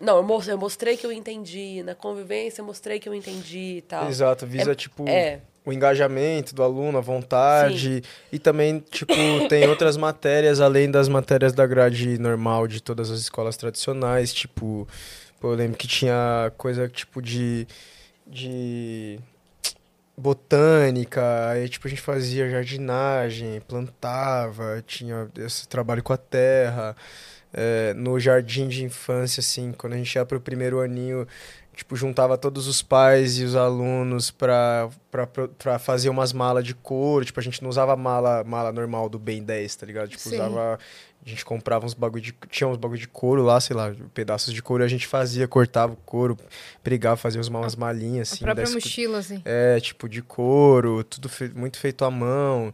Não, 0.00 0.16
eu 0.18 0.22
mos- 0.22 0.46
eu 0.48 0.58
mostrei 0.58 0.96
que 0.96 1.06
eu 1.06 1.12
entendi. 1.12 1.82
Na 1.82 1.94
convivência, 1.94 2.60
eu 2.60 2.64
mostrei 2.66 2.98
que 3.00 3.08
eu 3.08 3.14
entendi 3.14 3.76
e 3.78 3.82
tal. 3.82 4.08
Exato, 4.08 4.46
visa, 4.46 4.74
tipo, 4.74 5.08
É, 5.08 5.40
o 5.64 5.72
engajamento 5.72 6.54
do 6.54 6.62
aluno, 6.62 6.98
a 6.98 7.00
vontade. 7.00 8.02
E 8.30 8.38
também, 8.38 8.78
tipo, 8.90 9.12
tem 9.48 9.66
outras 9.70 9.96
matérias 9.96 10.60
além 10.60 10.90
das 10.90 11.08
matérias 11.08 11.52
da 11.52 11.66
grade 11.66 12.18
normal 12.18 12.68
de 12.68 12.82
todas 12.82 13.10
as 13.10 13.20
escolas 13.20 13.56
tradicionais. 13.56 14.32
Tipo, 14.34 14.86
eu 15.42 15.50
lembro 15.54 15.76
que 15.78 15.86
tinha 15.88 16.52
coisa 16.58 16.88
tipo 16.88 17.22
de. 17.22 17.66
de 18.26 19.18
botânica, 20.18 21.50
aí 21.50 21.68
tipo 21.68 21.86
a 21.86 21.90
gente 21.90 22.00
fazia 22.00 22.48
jardinagem, 22.48 23.60
plantava, 23.60 24.82
tinha 24.86 25.28
esse 25.38 25.68
trabalho 25.68 26.02
com 26.02 26.12
a 26.12 26.16
terra. 26.16 26.96
É, 27.58 27.94
no 27.94 28.20
jardim 28.20 28.68
de 28.68 28.84
infância, 28.84 29.40
assim, 29.40 29.72
quando 29.72 29.94
a 29.94 29.96
gente 29.96 30.14
ia 30.14 30.26
pro 30.26 30.38
primeiro 30.38 30.78
aninho, 30.80 31.26
tipo, 31.74 31.96
juntava 31.96 32.36
todos 32.36 32.66
os 32.66 32.82
pais 32.82 33.38
e 33.38 33.44
os 33.44 33.56
alunos 33.56 34.30
pra, 34.30 34.90
pra, 35.10 35.26
pra- 35.26 35.78
fazer 35.78 36.10
umas 36.10 36.34
malas 36.34 36.64
de 36.64 36.74
couro. 36.74 37.24
Tipo, 37.24 37.40
a 37.40 37.42
gente 37.42 37.62
não 37.62 37.70
usava 37.70 37.96
mala, 37.96 38.44
mala 38.44 38.70
normal 38.72 39.08
do 39.08 39.18
Ben 39.18 39.42
10, 39.42 39.74
tá 39.74 39.86
ligado? 39.86 40.08
Tipo, 40.10 40.22
Sim. 40.28 40.34
usava. 40.34 40.78
A 41.24 41.28
gente 41.28 41.44
comprava 41.46 41.84
uns 41.86 41.94
bagulho 41.94 42.22
de. 42.22 42.34
Tinha 42.50 42.68
uns 42.68 42.76
bagulho 42.76 43.00
de 43.00 43.08
couro 43.08 43.42
lá, 43.42 43.58
sei 43.58 43.74
lá, 43.74 43.90
pedaços 44.14 44.52
de 44.54 44.62
couro. 44.62 44.84
e 44.84 44.86
A 44.86 44.88
gente 44.88 45.06
fazia, 45.06 45.48
cortava 45.48 45.94
o 45.94 45.96
couro, 45.96 46.36
pregava, 46.84 47.16
fazia 47.16 47.40
umas, 47.40 47.74
malinhas 47.74 48.30
A 48.30 48.34
assim. 48.34 48.44
própria 48.44 48.64
da 48.64 48.70
escu- 48.70 48.74
mochila, 48.86 49.18
assim. 49.18 49.42
é, 49.46 49.80
tipo, 49.80 50.08
de 50.08 50.20
couro, 50.22 51.02
tudo 51.02 51.28
fe- 51.28 51.50
muito 51.54 51.78
feito 51.78 52.04
à 52.04 52.10
mão. 52.10 52.72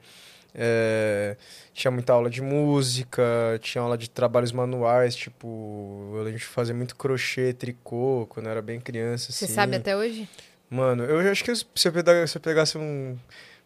É, 0.54 1.36
tinha 1.72 1.90
muita 1.90 2.12
aula 2.12 2.28
de 2.28 2.42
música, 2.42 3.22
tinha 3.62 3.80
aula 3.82 3.96
de 3.96 4.10
trabalhos 4.10 4.52
manuais, 4.52 5.14
tipo, 5.16 6.12
eu 6.14 6.22
lembro 6.22 6.38
de 6.38 6.44
fazer 6.44 6.74
muito 6.74 6.94
crochê, 6.94 7.52
tricô, 7.54 8.26
quando 8.28 8.46
eu 8.46 8.52
era 8.52 8.60
bem 8.62 8.78
criança, 8.80 9.32
Você 9.32 9.46
assim. 9.46 9.54
sabe 9.54 9.76
até 9.76 9.96
hoje? 9.96 10.28
Mano, 10.68 11.04
eu 11.04 11.30
acho 11.30 11.42
que 11.44 11.54
se 11.54 11.64
eu 11.88 11.92
pegar- 11.92 12.26
se 12.28 12.36
eu 12.36 12.40
pegasse 12.40 12.76
um 12.78 13.16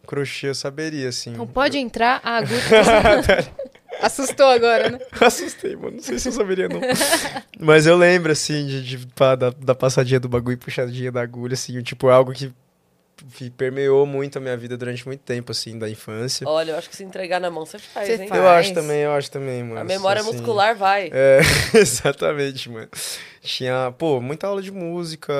crochê, 0.05 0.47
eu 0.49 0.55
saberia, 0.55 1.09
assim. 1.09 1.31
Então 1.31 1.45
pode 1.47 1.77
entrar 1.77 2.21
a 2.23 2.37
agulha. 2.43 2.59
Assustou 4.01 4.45
agora, 4.47 4.89
né? 4.91 4.99
Assustei, 5.19 5.75
mano. 5.75 5.91
Não 5.97 6.03
sei 6.03 6.19
se 6.19 6.27
eu 6.29 6.31
saberia, 6.31 6.69
não. 6.69 6.79
Mas 7.59 7.87
eu 7.87 7.97
lembro, 7.97 8.31
assim, 8.31 8.65
de, 8.67 8.83
de- 8.83 9.05
da, 9.37 9.49
da 9.49 9.75
passadinha 9.75 10.19
do 10.19 10.29
bagulho 10.29 10.53
e 10.53 10.57
puxadinha 10.57 11.11
da 11.11 11.21
agulha, 11.21 11.53
assim, 11.55 11.81
tipo, 11.81 12.07
algo 12.07 12.31
que 12.33 12.53
permeou 13.57 14.05
muito 14.05 14.37
a 14.37 14.41
minha 14.41 14.55
vida 14.57 14.77
durante 14.77 15.05
muito 15.05 15.21
tempo, 15.21 15.51
assim, 15.51 15.77
da 15.77 15.89
infância. 15.89 16.47
Olha, 16.47 16.71
eu 16.71 16.77
acho 16.77 16.89
que 16.89 16.95
se 16.95 17.03
entregar 17.03 17.39
na 17.39 17.49
mão 17.49 17.65
você 17.65 17.79
faz, 17.79 18.07
Você 18.07 18.21
hein? 18.23 18.29
faz. 18.29 18.41
Eu 18.41 18.47
acho 18.49 18.73
também, 18.73 18.99
eu 19.01 19.11
acho 19.13 19.31
também, 19.31 19.63
mano. 19.63 19.81
A 19.81 19.83
memória 19.83 20.21
assim, 20.21 20.31
muscular 20.33 20.75
vai. 20.75 21.09
É, 21.13 21.39
exatamente, 21.77 22.69
mano. 22.69 22.89
Tinha, 23.41 23.91
pô, 23.97 24.19
muita 24.21 24.47
aula 24.47 24.61
de 24.61 24.71
música, 24.71 25.33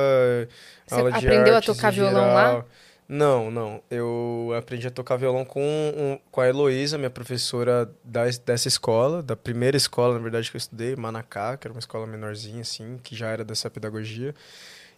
Você 0.88 0.96
aula 0.96 1.12
de 1.12 1.18
aprendeu 1.28 1.54
a 1.54 1.58
artes 1.58 1.76
tocar 1.76 1.92
em 1.92 1.96
violão 1.96 2.28
geral. 2.28 2.58
lá? 2.58 2.66
Não, 3.10 3.50
não. 3.50 3.82
Eu 3.90 4.52
aprendi 4.58 4.86
a 4.86 4.92
tocar 4.92 5.16
violão 5.16 5.46
com, 5.46 5.62
um- 5.62 6.20
com 6.30 6.42
a 6.42 6.48
Heloísa, 6.48 6.98
minha 6.98 7.10
professora 7.10 7.90
da, 8.04 8.26
dessa 8.46 8.68
escola, 8.68 9.24
da 9.24 9.36
primeira 9.36 9.78
escola, 9.78 10.16
na 10.16 10.20
verdade, 10.20 10.52
que 10.52 10.58
eu 10.58 10.60
estudei, 10.60 10.94
Manacá, 10.96 11.56
que 11.56 11.66
era 11.68 11.74
uma 11.74 11.80
escola 11.80 12.06
menorzinha, 12.06 12.62
assim, 12.62 13.00
que 13.02 13.16
já 13.16 13.30
era 13.30 13.46
dessa 13.46 13.70
pedagogia. 13.70 14.36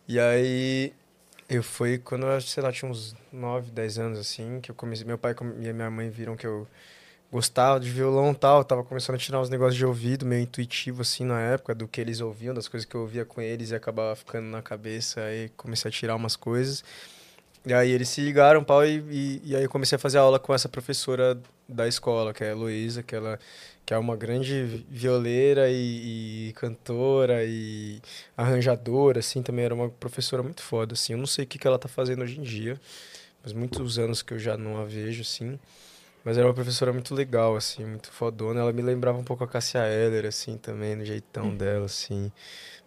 E 0.07 0.19
aí, 0.19 0.91
eu 1.49 1.63
fui 1.63 1.97
quando 1.97 2.27
eu, 2.27 2.39
sei 2.41 2.61
lá, 2.61 2.71
tinha 2.71 2.89
uns 2.89 3.15
9, 3.31 3.71
10 3.71 3.97
anos, 3.97 4.19
assim, 4.19 4.59
que 4.61 4.69
eu 4.69 4.75
comecei. 4.75 5.05
Meu 5.05 5.17
pai 5.17 5.35
e 5.59 5.73
minha 5.73 5.89
mãe 5.89 6.09
viram 6.09 6.35
que 6.35 6.45
eu 6.45 6.67
gostava 7.31 7.79
de 7.79 7.89
violão 7.89 8.31
e 8.31 8.35
tal, 8.35 8.63
tava 8.63 8.83
começando 8.83 9.15
a 9.15 9.19
tirar 9.19 9.39
uns 9.39 9.49
negócios 9.49 9.75
de 9.75 9.85
ouvido, 9.85 10.25
meio 10.25 10.43
intuitivo, 10.43 11.01
assim, 11.01 11.23
na 11.23 11.39
época, 11.39 11.75
do 11.75 11.87
que 11.87 12.01
eles 12.01 12.21
ouviam, 12.21 12.53
das 12.53 12.67
coisas 12.67 12.87
que 12.87 12.95
eu 12.95 13.01
ouvia 13.01 13.25
com 13.25 13.41
eles 13.41 13.71
e 13.71 13.75
acabava 13.75 14.15
ficando 14.15 14.47
na 14.47 14.61
cabeça, 14.61 15.21
aí 15.21 15.49
comecei 15.57 15.89
a 15.89 15.91
tirar 15.91 16.15
umas 16.15 16.35
coisas. 16.35 16.83
E 17.65 17.73
aí 17.73 17.91
eles 17.91 18.09
se 18.09 18.21
ligaram, 18.21 18.63
pau, 18.63 18.85
e, 18.85 18.99
e, 19.09 19.41
e 19.45 19.55
aí 19.55 19.63
eu 19.63 19.69
comecei 19.69 19.95
a 19.95 19.99
fazer 19.99 20.17
aula 20.17 20.39
com 20.39 20.53
essa 20.53 20.69
professora 20.69 21.39
da 21.67 21.87
escola, 21.87 22.33
que 22.33 22.43
é 22.43 22.47
a 22.47 22.51
Heloísa, 22.51 23.03
que 23.03 23.15
ela 23.15 23.39
que 23.89 23.93
é 23.95 23.97
uma 23.97 24.15
grande 24.15 24.85
violeira 24.87 25.67
e, 25.67 26.49
e 26.49 26.53
cantora 26.53 27.43
e 27.43 27.99
arranjadora, 28.37 29.17
assim, 29.17 29.41
também 29.41 29.65
era 29.65 29.73
uma 29.73 29.89
professora 29.89 30.43
muito 30.43 30.61
foda, 30.61 30.93
assim. 30.93 31.13
Eu 31.13 31.17
não 31.17 31.25
sei 31.25 31.43
o 31.43 31.47
que, 31.47 31.57
que 31.57 31.65
ela 31.65 31.79
tá 31.79 31.87
fazendo 31.87 32.21
hoje 32.21 32.39
em 32.39 32.43
dia, 32.43 32.79
mas 33.41 33.51
muitos 33.51 33.97
anos 33.97 34.21
que 34.21 34.31
eu 34.31 34.37
já 34.37 34.55
não 34.55 34.77
a 34.77 34.85
vejo, 34.85 35.23
assim. 35.23 35.57
Mas 36.23 36.37
era 36.37 36.45
uma 36.45 36.53
professora 36.53 36.93
muito 36.93 37.15
legal, 37.15 37.55
assim, 37.55 37.83
muito 37.83 38.11
fodona. 38.11 38.59
Ela 38.59 38.71
me 38.71 38.83
lembrava 38.83 39.17
um 39.17 39.23
pouco 39.23 39.43
a 39.43 39.47
Cássia 39.47 39.79
Eller, 39.87 40.27
assim, 40.27 40.55
também, 40.55 40.95
no 40.95 41.03
jeitão 41.03 41.49
dela, 41.57 41.85
assim. 41.85 42.31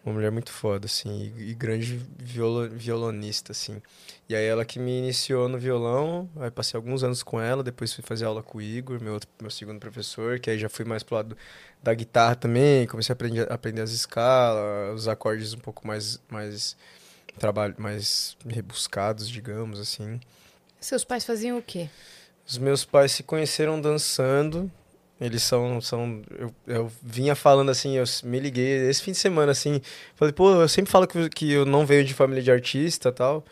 Uma 0.04 0.14
mulher 0.14 0.32
muito 0.32 0.50
foda, 0.50 0.86
assim, 0.86 1.32
e, 1.36 1.50
e 1.50 1.54
grande 1.54 2.00
violo, 2.18 2.68
violonista, 2.68 3.52
assim. 3.52 3.80
E 4.28 4.34
aí 4.34 4.44
ela 4.44 4.64
que 4.64 4.80
me 4.80 4.98
iniciou 4.98 5.48
no 5.48 5.58
violão, 5.58 6.28
aí 6.36 6.50
passei 6.50 6.76
alguns 6.76 7.04
anos 7.04 7.22
com 7.22 7.40
ela, 7.40 7.62
depois 7.62 7.92
fui 7.92 8.02
fazer 8.02 8.24
aula 8.24 8.42
com 8.42 8.58
o 8.58 8.62
Igor, 8.62 9.00
meu, 9.00 9.14
outro, 9.14 9.28
meu 9.40 9.50
segundo 9.50 9.78
professor, 9.78 10.40
que 10.40 10.50
aí 10.50 10.58
já 10.58 10.68
fui 10.68 10.84
mais 10.84 11.04
pro 11.04 11.14
lado 11.14 11.36
da 11.80 11.94
guitarra 11.94 12.34
também, 12.34 12.84
comecei 12.86 13.12
a 13.12 13.14
aprender, 13.14 13.52
aprender 13.52 13.82
as 13.82 13.92
escalas, 13.92 14.94
os 14.94 15.06
acordes 15.06 15.54
um 15.54 15.58
pouco 15.58 15.86
mais, 15.86 16.20
mais, 16.28 16.76
trabalho, 17.38 17.74
mais 17.78 18.36
rebuscados, 18.44 19.28
digamos, 19.28 19.78
assim. 19.78 20.20
Seus 20.80 21.04
pais 21.04 21.24
faziam 21.24 21.58
o 21.58 21.62
quê? 21.62 21.88
Os 22.44 22.58
meus 22.58 22.84
pais 22.84 23.12
se 23.12 23.22
conheceram 23.22 23.80
dançando. 23.80 24.70
Eles 25.22 25.42
são. 25.42 25.80
são 25.80 26.20
eu, 26.36 26.54
eu 26.66 26.92
vinha 27.02 27.34
falando 27.34 27.70
assim, 27.70 27.96
eu 27.96 28.04
me 28.24 28.40
liguei 28.40 28.88
esse 28.88 29.02
fim 29.02 29.12
de 29.12 29.18
semana 29.18 29.52
assim. 29.52 29.80
Falei, 30.16 30.32
pô, 30.32 30.50
eu 30.50 30.68
sempre 30.68 30.90
falo 30.90 31.06
que, 31.06 31.28
que 31.28 31.52
eu 31.52 31.64
não 31.64 31.86
venho 31.86 32.04
de 32.04 32.12
família 32.12 32.42
de 32.42 32.50
artista 32.50 33.08
e 33.08 33.12
tal. 33.12 33.44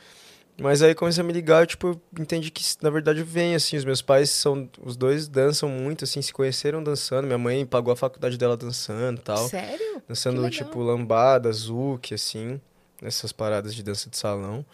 Mas 0.61 0.83
aí 0.83 0.95
comecei 0.95 1.23
a 1.23 1.25
me 1.25 1.33
ligar, 1.33 1.67
tipo, 1.67 1.89
eu 1.89 2.01
entendi 2.19 2.51
que 2.51 2.63
na 2.83 2.91
verdade 2.91 3.23
vem 3.23 3.55
assim, 3.55 3.79
os 3.79 3.85
meus 3.85 4.03
pais 4.03 4.29
são 4.29 4.69
os 4.83 4.95
dois 4.95 5.27
dançam 5.27 5.71
muito 5.71 6.05
assim, 6.05 6.21
se 6.21 6.33
conheceram 6.33 6.83
dançando. 6.83 7.27
Minha 7.27 7.39
mãe 7.39 7.65
pagou 7.65 7.93
a 7.93 7.97
faculdade 7.97 8.37
dela 8.37 8.57
dançando, 8.57 9.19
e 9.19 9.23
tal. 9.23 9.49
Sério? 9.49 10.03
Dançando 10.07 10.51
tipo 10.51 10.81
lambada, 10.83 11.51
zouk, 11.51 12.13
assim, 12.13 12.61
essas 13.01 13.33
paradas 13.33 13.75
de 13.75 13.83
dança 13.83 14.11
de 14.11 14.19
salão. 14.19 14.65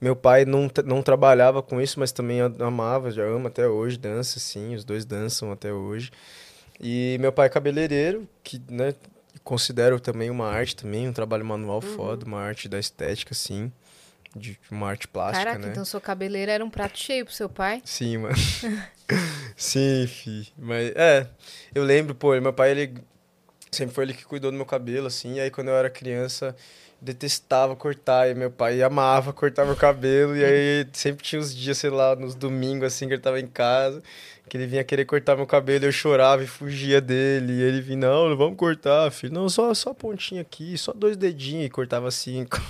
Meu 0.00 0.14
pai 0.14 0.44
não, 0.44 0.70
não 0.84 1.02
trabalhava 1.02 1.62
com 1.62 1.80
isso, 1.80 1.98
mas 1.98 2.12
também 2.12 2.40
amava, 2.40 3.10
já 3.10 3.24
ama 3.24 3.48
até 3.48 3.66
hoje, 3.66 3.96
dança, 3.96 4.38
sim, 4.38 4.74
os 4.74 4.84
dois 4.84 5.04
dançam 5.04 5.50
até 5.50 5.72
hoje. 5.72 6.10
E 6.78 7.16
meu 7.20 7.32
pai 7.32 7.46
é 7.46 7.48
cabeleireiro, 7.48 8.28
que, 8.44 8.60
né, 8.68 8.94
considero 9.42 9.98
também 9.98 10.28
uma 10.28 10.48
arte 10.48 10.76
também, 10.76 11.08
um 11.08 11.12
trabalho 11.12 11.44
manual 11.44 11.76
Uhum. 11.82 11.96
foda, 11.96 12.26
uma 12.26 12.40
arte 12.40 12.68
da 12.68 12.78
estética, 12.78 13.32
sim, 13.34 13.72
de 14.34 14.58
uma 14.70 14.88
arte 14.88 15.08
plástica, 15.08 15.44
Caraca, 15.46 15.58
né? 15.64 15.70
então 15.72 15.84
sua 15.84 16.00
cabeleira 16.00 16.52
era 16.52 16.62
um 16.64 16.68
prato 16.68 16.98
cheio 16.98 17.24
pro 17.24 17.32
seu 17.32 17.48
pai? 17.48 17.80
Sim, 17.84 18.18
mano. 18.18 18.36
Sim, 19.56 20.06
fi. 20.06 20.48
Mas, 20.58 20.92
é, 20.94 21.26
eu 21.74 21.82
lembro, 21.84 22.14
pô, 22.14 22.38
meu 22.40 22.52
pai, 22.52 22.72
ele 22.72 22.94
sempre 23.70 23.94
foi 23.94 24.04
ele 24.04 24.14
que 24.14 24.24
cuidou 24.24 24.50
do 24.50 24.56
meu 24.56 24.66
cabelo, 24.66 25.06
assim, 25.06 25.34
e 25.36 25.40
aí 25.40 25.50
quando 25.50 25.68
eu 25.68 25.74
era 25.76 25.88
criança, 25.88 26.54
detestava 27.06 27.76
cortar, 27.76 28.28
e 28.28 28.34
meu 28.34 28.50
pai 28.50 28.82
amava 28.82 29.32
cortar 29.32 29.64
meu 29.64 29.76
cabelo, 29.76 30.36
e 30.36 30.44
aí 30.44 30.86
sempre 30.92 31.24
tinha 31.24 31.40
uns 31.40 31.54
dias, 31.54 31.78
sei 31.78 31.90
lá, 31.90 32.16
nos 32.16 32.34
domingos, 32.34 32.86
assim, 32.88 33.06
que 33.06 33.14
ele 33.14 33.22
tava 33.22 33.38
em 33.38 33.46
casa, 33.46 34.02
que 34.48 34.56
ele 34.56 34.66
vinha 34.66 34.82
querer 34.82 35.04
cortar 35.04 35.36
meu 35.36 35.46
cabelo, 35.46 35.84
e 35.84 35.88
eu 35.88 35.92
chorava 35.92 36.42
e 36.42 36.46
fugia 36.46 37.00
dele, 37.00 37.52
e 37.52 37.62
ele 37.62 37.80
vinha, 37.80 37.98
não, 37.98 38.28
não 38.28 38.36
vamos 38.36 38.56
cortar, 38.56 39.10
filho, 39.10 39.32
não, 39.32 39.48
só, 39.48 39.72
só 39.72 39.90
a 39.90 39.94
pontinha 39.94 40.40
aqui, 40.40 40.76
só 40.76 40.92
dois 40.92 41.16
dedinhos, 41.16 41.66
e 41.66 41.70
cortava 41.70 42.10
cinco. 42.10 42.60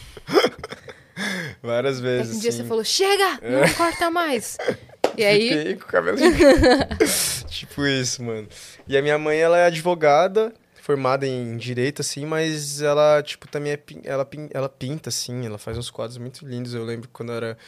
Várias 1.62 1.98
vezes, 1.98 2.36
um 2.36 2.40
dia 2.40 2.50
assim. 2.50 2.58
você 2.58 2.68
falou, 2.68 2.84
chega, 2.84 3.40
não 3.42 3.74
corta 3.74 4.10
mais. 4.10 4.58
E 5.18 5.24
aí, 5.24 5.48
Fiquei 5.48 5.76
com 5.76 5.84
o 5.84 5.86
cabelo 5.86 6.18
tipo 7.48 7.86
isso, 7.86 8.22
mano. 8.22 8.46
E 8.86 8.98
a 8.98 9.00
minha 9.00 9.16
mãe, 9.16 9.38
ela 9.38 9.56
é 9.56 9.64
advogada, 9.64 10.52
formada 10.86 11.26
em 11.26 11.56
direito, 11.56 12.00
assim, 12.00 12.24
mas 12.24 12.80
ela, 12.80 13.20
tipo, 13.22 13.48
também 13.48 13.72
é... 13.72 13.80
Ela, 14.04 14.28
ela 14.52 14.68
pinta, 14.68 15.08
assim, 15.08 15.44
ela 15.44 15.58
faz 15.58 15.76
uns 15.76 15.90
quadros 15.90 16.16
muito 16.16 16.46
lindos. 16.46 16.74
Eu 16.74 16.84
lembro 16.84 17.08
quando 17.12 17.32
eu 17.32 17.36
era 17.36 17.58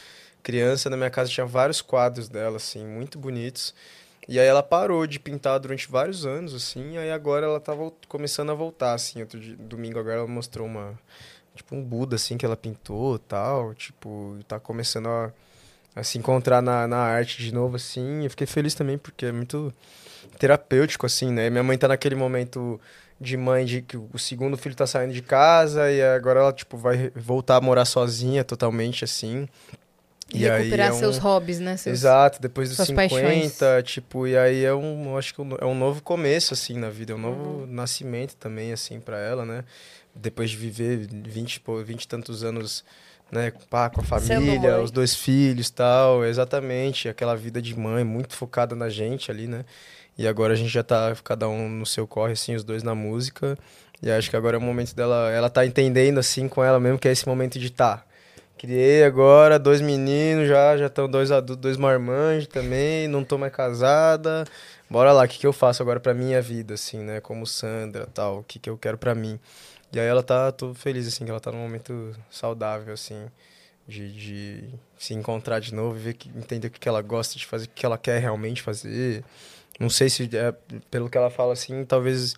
criança, 0.41 0.89
na 0.89 0.95
minha 0.95 1.09
casa 1.09 1.29
tinha 1.29 1.45
vários 1.45 1.81
quadros 1.81 2.29
dela, 2.29 2.55
assim, 2.57 2.85
muito 2.87 3.19
bonitos. 3.19 3.75
E 4.27 4.39
aí 4.39 4.47
ela 4.47 4.63
parou 4.63 5.05
de 5.05 5.19
pintar 5.19 5.59
durante 5.59 5.89
vários 5.89 6.25
anos, 6.25 6.53
assim, 6.53 6.97
aí 6.97 7.11
agora 7.11 7.45
ela 7.45 7.59
tá 7.59 7.73
começando 8.07 8.51
a 8.51 8.55
voltar, 8.55 8.93
assim. 8.93 9.19
Outro 9.21 9.39
dia- 9.39 9.55
domingo 9.59 9.99
agora 9.99 10.17
ela 10.19 10.27
mostrou 10.27 10.65
uma... 10.65 10.97
Tipo, 11.55 11.75
um 11.75 11.83
Buda, 11.83 12.15
assim, 12.15 12.37
que 12.37 12.45
ela 12.45 12.55
pintou 12.55 13.19
tal. 13.19 13.73
Tipo, 13.75 14.37
tá 14.47 14.59
começando 14.59 15.07
a 15.09 15.31
a 15.95 16.03
se 16.03 16.17
encontrar 16.17 16.61
na, 16.61 16.87
na 16.87 16.97
arte 16.99 17.41
de 17.43 17.53
novo, 17.53 17.75
assim. 17.75 18.23
Eu 18.23 18.29
fiquei 18.29 18.47
feliz 18.47 18.73
também, 18.75 18.97
porque 18.97 19.25
é 19.25 19.31
muito 19.31 19.73
terapêutico, 20.37 21.05
assim, 21.05 21.31
né? 21.31 21.49
Minha 21.49 21.63
mãe 21.63 21.77
tá 21.77 21.87
naquele 21.87 22.15
momento 22.15 22.79
de 23.21 23.35
mãe 23.35 23.65
de 23.65 23.81
que 23.81 23.97
o 23.97 24.17
segundo 24.17 24.55
filho 24.57 24.75
tá 24.75 24.87
saindo 24.87 25.13
de 25.13 25.21
casa 25.21 25.91
e 25.91 26.01
agora 26.01 26.39
ela, 26.39 26.53
tipo, 26.53 26.77
vai 26.77 27.11
voltar 27.15 27.57
a 27.57 27.61
morar 27.61 27.85
sozinha 27.85 28.43
totalmente, 28.43 29.03
assim. 29.03 29.47
E 30.33 30.47
aí 30.47 30.59
recuperar 30.59 30.89
é 30.89 30.93
um- 30.93 30.99
seus 30.99 31.17
hobbies, 31.17 31.59
né? 31.59 31.75
Seus... 31.75 31.99
Exato, 31.99 32.39
depois 32.41 32.69
dos 32.69 32.75
suas 32.77 32.87
50, 32.87 33.09
paixões. 33.09 33.83
tipo, 33.83 34.27
e 34.27 34.37
aí 34.37 34.63
é 34.63 34.73
um, 34.73 35.17
acho 35.17 35.33
que 35.33 35.41
é 35.41 35.65
um 35.65 35.75
novo 35.75 36.01
começo, 36.03 36.53
assim, 36.53 36.77
na 36.77 36.89
vida, 36.89 37.13
é 37.13 37.15
um 37.15 37.19
novo 37.19 37.65
nascimento 37.67 38.35
também, 38.35 38.71
assim, 38.71 38.99
pra 38.99 39.17
ela, 39.17 39.43
né? 39.45 39.63
Depois 40.13 40.49
de 40.51 40.57
viver 40.57 41.07
20, 41.11 41.59
pô, 41.59 41.77
20 41.83 42.03
e 42.03 42.07
tantos 42.07 42.43
anos, 42.43 42.83
né, 43.31 43.51
pá, 43.69 43.89
com 43.89 44.01
a 44.01 44.03
família, 44.03 44.79
os 44.79 44.91
dois 44.91 45.15
filhos 45.15 45.69
tal, 45.69 46.23
exatamente, 46.23 47.09
aquela 47.09 47.35
vida 47.35 47.61
de 47.61 47.77
mãe 47.77 48.03
muito 48.03 48.35
focada 48.35 48.75
na 48.75 48.87
gente 48.89 49.31
ali, 49.31 49.47
né? 49.47 49.65
E 50.19 50.27
agora 50.27 50.51
a 50.51 50.55
gente 50.57 50.67
já 50.67 50.83
tá, 50.83 51.15
cada 51.23 51.47
um 51.47 51.69
no 51.69 51.85
seu 51.85 52.05
corre, 52.05 52.33
assim, 52.33 52.53
os 52.53 52.61
dois 52.61 52.83
na 52.83 52.93
música, 52.93 53.57
e 54.03 54.11
acho 54.11 54.29
que 54.29 54.35
agora 54.35 54.57
é 54.57 54.59
o 54.59 54.61
momento 54.61 54.93
dela, 54.93 55.31
ela 55.31 55.49
tá 55.49 55.65
entendendo, 55.65 56.17
assim, 56.17 56.49
com 56.49 56.61
ela 56.61 56.77
mesmo, 56.77 56.99
que 56.99 57.07
é 57.07 57.11
esse 57.13 57.25
momento 57.25 57.57
de 57.57 57.69
tá. 57.69 58.03
Criei 58.57 59.05
agora 59.05 59.57
dois 59.57 59.79
meninos 59.79 60.49
já, 60.49 60.75
já 60.75 60.87
estão 60.87 61.09
dois 61.09 61.31
adultos, 61.31 61.61
dois 61.61 61.77
marmanjos 61.77 62.47
também, 62.47 63.07
não 63.07 63.23
tô 63.23 63.37
mais 63.37 63.53
casada. 63.53 64.43
Bora 64.89 65.13
lá, 65.13 65.23
o 65.23 65.27
que, 65.29 65.39
que 65.39 65.47
eu 65.47 65.53
faço 65.53 65.81
agora 65.81 66.01
pra 66.01 66.13
minha 66.13 66.41
vida, 66.41 66.73
assim, 66.73 66.99
né? 66.99 67.21
Como 67.21 67.47
Sandra 67.47 68.05
tal, 68.05 68.39
o 68.39 68.43
que, 68.43 68.59
que 68.59 68.69
eu 68.69 68.77
quero 68.77 68.97
pra 68.97 69.15
mim. 69.15 69.39
E 69.93 70.01
aí 70.01 70.05
ela 70.05 70.21
tá, 70.21 70.51
tô 70.51 70.73
feliz, 70.73 71.07
assim, 71.07 71.23
que 71.23 71.31
ela 71.31 71.39
tá 71.39 71.49
num 71.49 71.59
momento 71.59 72.13
saudável, 72.29 72.93
assim, 72.93 73.25
de, 73.87 74.11
de 74.11 74.69
se 74.97 75.13
encontrar 75.13 75.61
de 75.61 75.73
novo, 75.73 75.97
ver 75.97 76.15
que, 76.15 76.27
entender 76.37 76.67
o 76.67 76.71
que, 76.71 76.79
que 76.81 76.89
ela 76.89 77.01
gosta 77.01 77.39
de 77.39 77.45
fazer, 77.45 77.67
o 77.67 77.69
que 77.73 77.85
ela 77.85 77.97
quer 77.97 78.19
realmente 78.19 78.61
fazer. 78.61 79.23
Não 79.79 79.89
sei 79.89 80.09
se, 80.09 80.29
é, 80.35 80.53
pelo 80.91 81.09
que 81.09 81.17
ela 81.17 81.29
fala, 81.29 81.53
assim, 81.53 81.85
talvez 81.85 82.35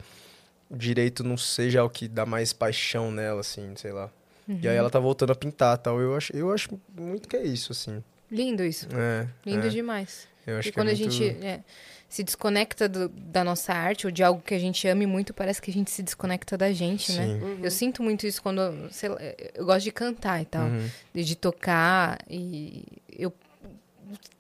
o 0.70 0.78
direito 0.78 1.24
não 1.24 1.36
seja 1.38 1.84
o 1.84 1.90
que 1.90 2.08
dá 2.08 2.26
mais 2.26 2.54
paixão 2.54 3.12
nela, 3.12 3.42
assim, 3.42 3.74
sei 3.76 3.92
lá. 3.92 4.10
Uhum. 4.48 4.60
E 4.62 4.68
aí 4.68 4.76
ela 4.76 4.90
tá 4.90 5.00
voltando 5.00 5.32
a 5.32 5.36
pintar 5.36 5.78
tal. 5.78 6.00
Eu 6.00 6.16
acho, 6.16 6.36
eu 6.36 6.52
acho 6.52 6.70
muito 6.98 7.28
que 7.28 7.36
é 7.36 7.44
isso, 7.44 7.72
assim. 7.72 8.04
Lindo 8.32 8.64
isso. 8.64 8.88
É, 8.96 9.28
Lindo 9.46 9.68
é. 9.68 9.70
demais. 9.70 10.28
Eu 10.48 10.58
acho 10.60 10.70
e 10.70 10.72
que 10.72 10.80
é 10.80 10.82
quando 10.82 10.90
a 10.90 10.96
muito- 10.96 11.12
gente 11.12 11.46
é, 11.46 11.60
se 12.08 12.24
desconecta 12.24 12.88
do- 12.90 13.10
da 13.10 13.44
nossa 13.44 13.74
arte 13.74 14.06
ou 14.08 14.12
de 14.12 14.24
algo 14.24 14.42
que 14.42 14.54
a 14.54 14.60
gente 14.60 14.88
ame 14.88 15.06
muito, 15.06 15.34
parece 15.34 15.62
que 15.62 15.70
a 15.70 15.74
gente 15.74 15.92
se 15.92 16.02
desconecta 16.02 16.58
da 16.58 16.72
gente, 16.72 17.12
né? 17.14 17.26
Sim. 17.40 17.60
Eu 17.64 17.72
sinto 17.72 18.02
muito 18.04 18.26
isso 18.26 18.42
quando, 18.42 18.62
sei 18.92 19.10
lá, 19.10 19.18
eu 19.56 19.66
gosto 19.66 19.84
de 19.84 19.92
cantar 19.92 20.42
e 20.42 20.46
tal, 20.46 20.66
Uhum. 20.68 20.90
de, 21.14 21.24
de 21.24 21.36
tocar 21.36 22.20
e 22.30 22.84
eu 23.18 23.32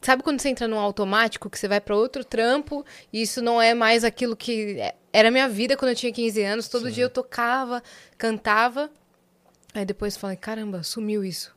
sabe 0.01 0.23
quando 0.23 0.39
você 0.41 0.49
entra 0.49 0.67
num 0.67 0.79
automático 0.79 1.49
que 1.49 1.57
você 1.59 1.67
vai 1.67 1.79
pra 1.81 1.95
outro 1.95 2.23
trampo 2.23 2.85
e 3.11 3.21
isso 3.21 3.41
não 3.41 3.61
é 3.61 3.73
mais 3.73 4.03
aquilo 4.03 4.35
que 4.35 4.79
é- 4.79 4.95
era 5.13 5.27
a 5.27 5.31
minha 5.31 5.47
vida 5.49 5.75
quando 5.77 5.89
eu 5.89 5.95
tinha 5.95 6.11
15 6.11 6.41
anos, 6.41 6.67
todo 6.67 6.87
Sim. 6.87 6.93
dia 6.93 7.03
eu 7.05 7.09
tocava, 7.09 7.83
cantava. 8.17 8.89
Aí 9.73 9.85
depois 9.85 10.15
eu 10.15 10.19
falei, 10.21 10.35
caramba, 10.37 10.83
sumiu 10.83 11.23
isso. 11.23 11.53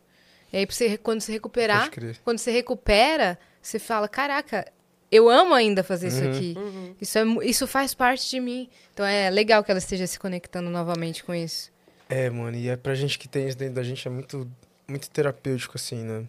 E 0.53 0.57
aí 0.59 0.67
você, 0.69 0.97
quando 0.97 1.21
você 1.21 1.33
recuperar, 1.33 1.91
quando 2.23 2.39
você 2.39 2.51
recupera, 2.53 3.39
você 3.61 3.79
fala, 3.79 4.09
caraca, 4.09 4.71
eu 5.11 5.29
amo 5.29 5.53
ainda 5.55 5.83
fazer 5.83 6.09
isso 6.09 6.23
Uhum. 6.23 6.31
aqui. 6.31 6.57
Isso, 7.01 7.19
é, 7.19 7.23
isso 7.45 7.67
faz 7.67 7.93
parte 7.95 8.29
de 8.31 8.39
mim. 8.41 8.69
Então 8.93 9.05
é 9.05 9.31
legal 9.31 9.63
que 9.65 9.71
ela 9.71 9.79
esteja 9.79 10.07
se 10.07 10.19
conectando 10.19 10.71
novamente 10.71 11.25
com 11.25 11.35
isso. 11.35 11.73
É, 12.09 12.29
mano, 12.31 12.57
e 12.57 12.69
é 12.69 12.77
pra 12.77 12.95
gente 12.95 13.19
que 13.19 13.27
tem 13.27 13.49
isso 13.49 13.57
dentro 13.57 13.75
da 13.75 13.83
gente, 13.83 14.07
é 14.07 14.11
muito, 14.11 14.49
muito 14.87 15.11
terapêutico, 15.11 15.73
assim, 15.77 15.97
né? 16.05 16.25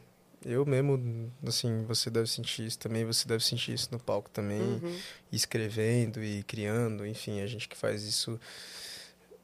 Eu 0.45 0.63
mesmo, 0.65 1.31
assim, 1.45 1.83
você 1.85 2.09
deve 2.11 2.27
sentir 2.27 2.67
isso 2.67 2.77
também, 2.77 3.03
você 3.03 3.27
deve 3.27 3.43
sentir 3.43 3.73
isso 3.73 3.89
no 3.91 3.99
palco 3.99 4.29
também, 4.29 4.61
Uhum. 4.83 4.99
escrevendo 5.31 6.23
e 6.23 6.43
criando, 6.43 7.05
enfim, 7.05 7.41
a 7.41 7.47
gente 7.47 7.67
que 7.67 7.75
faz 7.75 8.03
isso. 8.03 8.39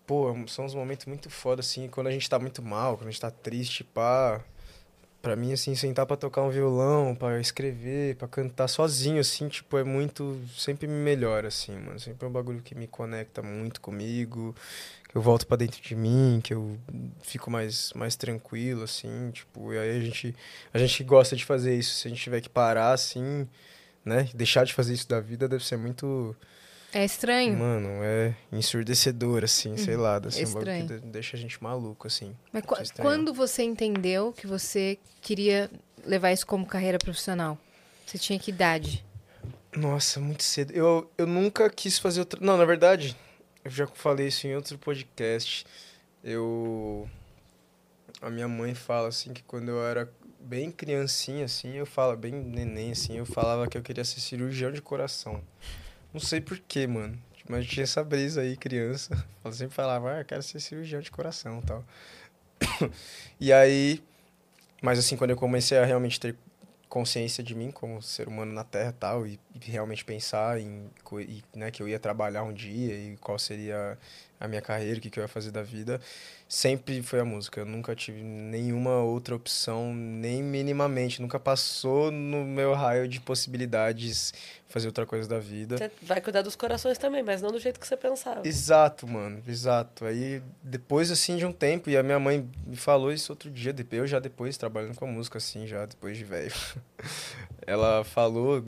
Pô, 0.06 0.32
são 0.47 0.66
uns 0.66 0.76
momentos 0.76 1.06
muito 1.08 1.30
foda, 1.30 1.62
assim, 1.62 1.88
quando 1.88 2.08
a 2.08 2.12
gente 2.12 2.30
tá 2.30 2.38
muito 2.38 2.62
mal, 2.62 2.97
quando 2.97 3.08
a 3.08 3.12
gente 3.12 3.22
tá 3.22 3.32
triste, 3.32 3.84
pá. 3.84 4.43
Pra 5.22 5.36
mim, 5.36 5.53
assim, 5.53 5.76
sentar 5.76 6.05
pra 6.07 6.17
tocar 6.17 6.41
um 6.41 6.49
violão, 6.49 7.13
pra 7.15 7.39
escrever, 7.39 8.15
pra 8.15 8.28
cantar 8.28 8.67
sozinho, 8.67 9.19
assim, 9.19 9.47
tipo, 9.47 9.78
é 9.78 9.84
muito. 9.84 10.41
Sempre 10.57 10.88
me 10.88 10.95
melhora, 10.95 11.49
assim, 11.49 11.78
mano. 11.78 11.99
Sempre 11.99 12.26
é 12.26 12.30
um 12.30 12.32
bagulho 12.32 12.61
que 12.61 12.74
me 12.74 12.88
conecta 12.88 13.41
muito 13.43 13.80
comigo, 13.82 14.55
que 15.07 15.15
eu 15.15 15.22
volto 15.22 15.45
pra 15.45 15.57
dentro 15.57 15.80
de 15.80 15.95
mim, 15.95 16.41
que 16.43 16.53
eu 16.55 16.76
fico 17.22 17.51
mais, 17.51 17.93
mais 17.93 18.15
tranquilo, 18.15 18.82
assim, 18.84 19.30
tipo, 19.32 19.72
e 19.72 19.78
aí 19.78 19.97
a 19.97 19.99
gente, 19.99 20.36
a 20.74 20.80
gente 20.80 21.03
gosta 21.03 21.36
de 21.36 21.45
fazer 21.45 21.76
isso. 21.78 21.95
Se 21.95 22.07
a 22.07 22.09
gente 22.09 22.22
tiver 22.24 22.41
que 22.41 22.49
parar, 22.49 22.91
assim, 22.91 23.47
né, 24.03 24.28
deixar 24.34 24.65
de 24.65 24.74
fazer 24.74 24.93
isso 24.93 25.07
da 25.07 25.19
vida, 25.19 25.47
deve 25.47 25.63
ser 25.63 25.78
muito. 25.78 26.36
É 26.94 27.06
estranho. 27.06 27.58
Mano, 27.58 27.88
é 28.04 28.36
ensurdecedor, 28.52 29.44
assim, 29.46 29.78
sei 29.78 29.96
lá, 29.96 30.20
deve 30.20 30.36
ser 30.36 30.42
um 30.42 30.44
estranho. 30.60 30.88
que 30.88 30.94
de- 30.96 31.00
deixa 31.08 31.38
a 31.38 31.39
gente 31.39 31.62
maluco, 31.64 32.06
assim. 32.08 32.36
Mas 32.52 32.66
qu- 32.66 32.82
estranho. 32.82 33.08
quando 33.10 33.34
você 33.34 33.64
entendeu 33.64 34.34
que 34.34 34.46
você 34.46 34.98
queria 35.22 35.70
levar 36.06 36.32
isso 36.34 36.46
como 36.46 36.66
carreira 36.66 36.98
profissional? 36.98 37.58
Você 38.06 38.18
tinha 38.18 38.38
que 38.38 38.52
idade? 38.52 39.06
Nossa, 39.74 40.20
muito 40.20 40.44
cedo. 40.44 40.72
Eu, 40.74 41.10
eu 41.18 41.26
nunca 41.26 41.70
quis 41.70 41.98
fazer 41.98 42.20
outra. 42.20 42.39
Não, 42.44 42.58
na 42.58 42.66
verdade, 42.66 43.16
eu 43.64 43.72
já 43.72 43.88
falei 43.88 44.28
isso 44.28 44.46
em 44.46 44.54
outro 44.56 44.78
podcast. 44.78 45.66
Eu. 46.22 47.10
A 48.22 48.30
minha 48.30 48.48
mãe 48.50 48.76
fala 48.76 49.08
assim 49.08 49.32
que 49.34 49.42
quando 49.44 49.70
eu 49.70 49.82
era 49.84 50.12
bem 50.39 50.70
criancinha, 50.72 51.46
assim, 51.46 51.76
eu 51.76 51.86
falo, 51.86 52.18
bem 52.18 52.34
neném, 52.34 52.92
assim, 52.92 53.18
eu 53.18 53.26
falava 53.26 53.68
que 53.68 53.78
eu 53.78 53.82
queria 53.82 54.04
ser 54.04 54.20
cirurgião 54.20 54.72
de 54.72 54.82
coração. 54.82 55.42
Não 56.14 56.20
sei 56.20 56.41
porquê, 56.41 56.88
mano. 56.88 57.18
Mas 57.47 57.66
tinha 57.68 57.84
essa 57.84 58.03
brisa 58.03 58.41
aí, 58.41 58.55
criança. 58.55 59.26
Eu 59.43 59.51
sempre 59.51 59.74
falava, 59.74 60.14
ah, 60.14 60.20
eu 60.20 60.26
quero 60.26 60.43
ser 60.43 60.59
cirurgião 60.59 61.01
de 61.01 61.09
coração 61.09 61.59
e 61.59 61.66
tal. 61.66 61.84
E 63.39 63.51
aí. 63.51 64.03
Mas 64.82 64.99
assim, 64.99 65.18
quando 65.18 65.32
eu 65.32 65.36
comecei 65.36 65.78
a 65.78 65.86
realmente 65.86 66.20
ter 66.20 66.36
consciência 66.89 67.43
de 67.43 67.55
mim 67.55 67.72
como 67.72 68.01
ser 68.01 68.28
humano 68.28 68.51
na 68.51 68.64
Terra 68.64 68.93
tal, 68.99 69.26
e, 69.26 69.39
e 69.55 69.72
realmente 69.72 70.03
pensar 70.03 70.59
em 70.59 70.89
e, 71.20 71.43
né, 71.55 71.72
que 71.72 71.82
eu 71.82 71.88
ia 71.88 71.99
trabalhar 71.99 72.43
um 72.43 72.53
dia 72.53 72.93
e 72.93 73.18
qual 73.18 73.39
seria 73.39 73.97
a 74.42 74.48
minha 74.48 74.62
carreira, 74.62 74.98
o 74.98 75.02
que, 75.02 75.10
que 75.10 75.20
eu 75.20 75.24
ia 75.24 75.28
fazer 75.28 75.52
da 75.52 75.62
vida, 75.64 76.02
sempre 76.50 77.02
foi 77.04 77.20
a 77.20 77.26
música. 77.26 77.62
Eu 77.62 77.66
nunca 77.66 77.96
tive 77.96 78.22
nenhuma 78.24 78.98
outra 79.04 79.36
opção, 79.36 79.94
nem 79.94 80.42
minimamente. 80.44 81.22
Nunca 81.22 81.39
passou 81.39 82.12
no 82.12 82.44
meu 82.44 82.74
raio 82.74 83.08
de 83.08 83.22
possibilidades 83.22 84.34
fazer 84.68 84.88
outra 84.88 85.06
coisa 85.06 85.28
da 85.28 85.38
vida. 85.38 85.78
Você 85.78 85.92
vai 86.02 86.22
cuidar 86.22 86.42
dos 86.42 86.56
corações 86.56 86.98
também, 86.98 87.22
mas 87.22 87.42
não 87.42 87.52
do 87.52 87.60
jeito 87.60 87.78
que 87.80 87.86
você 87.86 87.98
pensava. 87.98 88.48
Exato, 88.48 89.06
mano, 89.06 89.44
exato. 89.46 90.06
Aí 90.06 90.42
depois 90.64 91.12
assim 91.12 91.36
de 91.38 91.46
um 91.46 91.52
tempo, 91.52 91.89
e 91.89 91.98
a 91.98 92.02
minha 92.04 92.18
mãe 92.18 92.50
me 92.66 92.78
falou 92.78 93.12
isso 93.12 93.34
outro 93.34 93.50
dia, 93.52 93.74
depois- 93.74 94.00
eu 94.00 94.08
já 94.08 94.18
depois 94.20 94.56
trabalhando 94.58 94.96
com 94.96 95.04
a 95.04 95.08
música 95.10 95.38
assim, 95.39 95.68
já 95.68 95.86
depois 95.86 96.18
de 96.18 96.24
velho. 96.24 96.54
Ela 97.68 98.04
falou, 98.04 98.64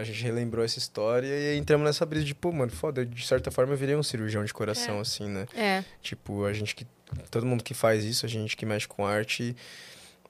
a 0.00 0.04
gente 0.04 0.22
relembrou 0.22 0.64
essa 0.64 0.78
história 0.78 1.28
e 1.28 1.56
entramos 1.58 1.84
nessa 1.86 2.04
brisa 2.04 2.24
de, 2.24 2.34
pô, 2.34 2.50
mano, 2.50 2.72
foda, 2.72 3.04
de 3.06 3.24
certa 3.26 3.50
forma 3.50 3.72
eu 3.74 3.76
virei 3.76 3.94
um 3.94 4.02
cirurgião 4.02 4.44
de 4.44 4.52
coração 4.52 4.96
É. 4.96 5.00
assim, 5.00 5.11
né? 5.20 5.46
É. 5.54 5.84
Tipo, 6.00 6.44
a 6.44 6.52
gente 6.52 6.74
que 6.74 6.86
todo 7.30 7.44
mundo 7.46 7.62
que 7.62 7.74
faz 7.74 8.04
isso, 8.04 8.24
a 8.24 8.28
gente 8.28 8.56
que 8.56 8.64
mexe 8.64 8.88
com 8.88 9.04
arte 9.06 9.54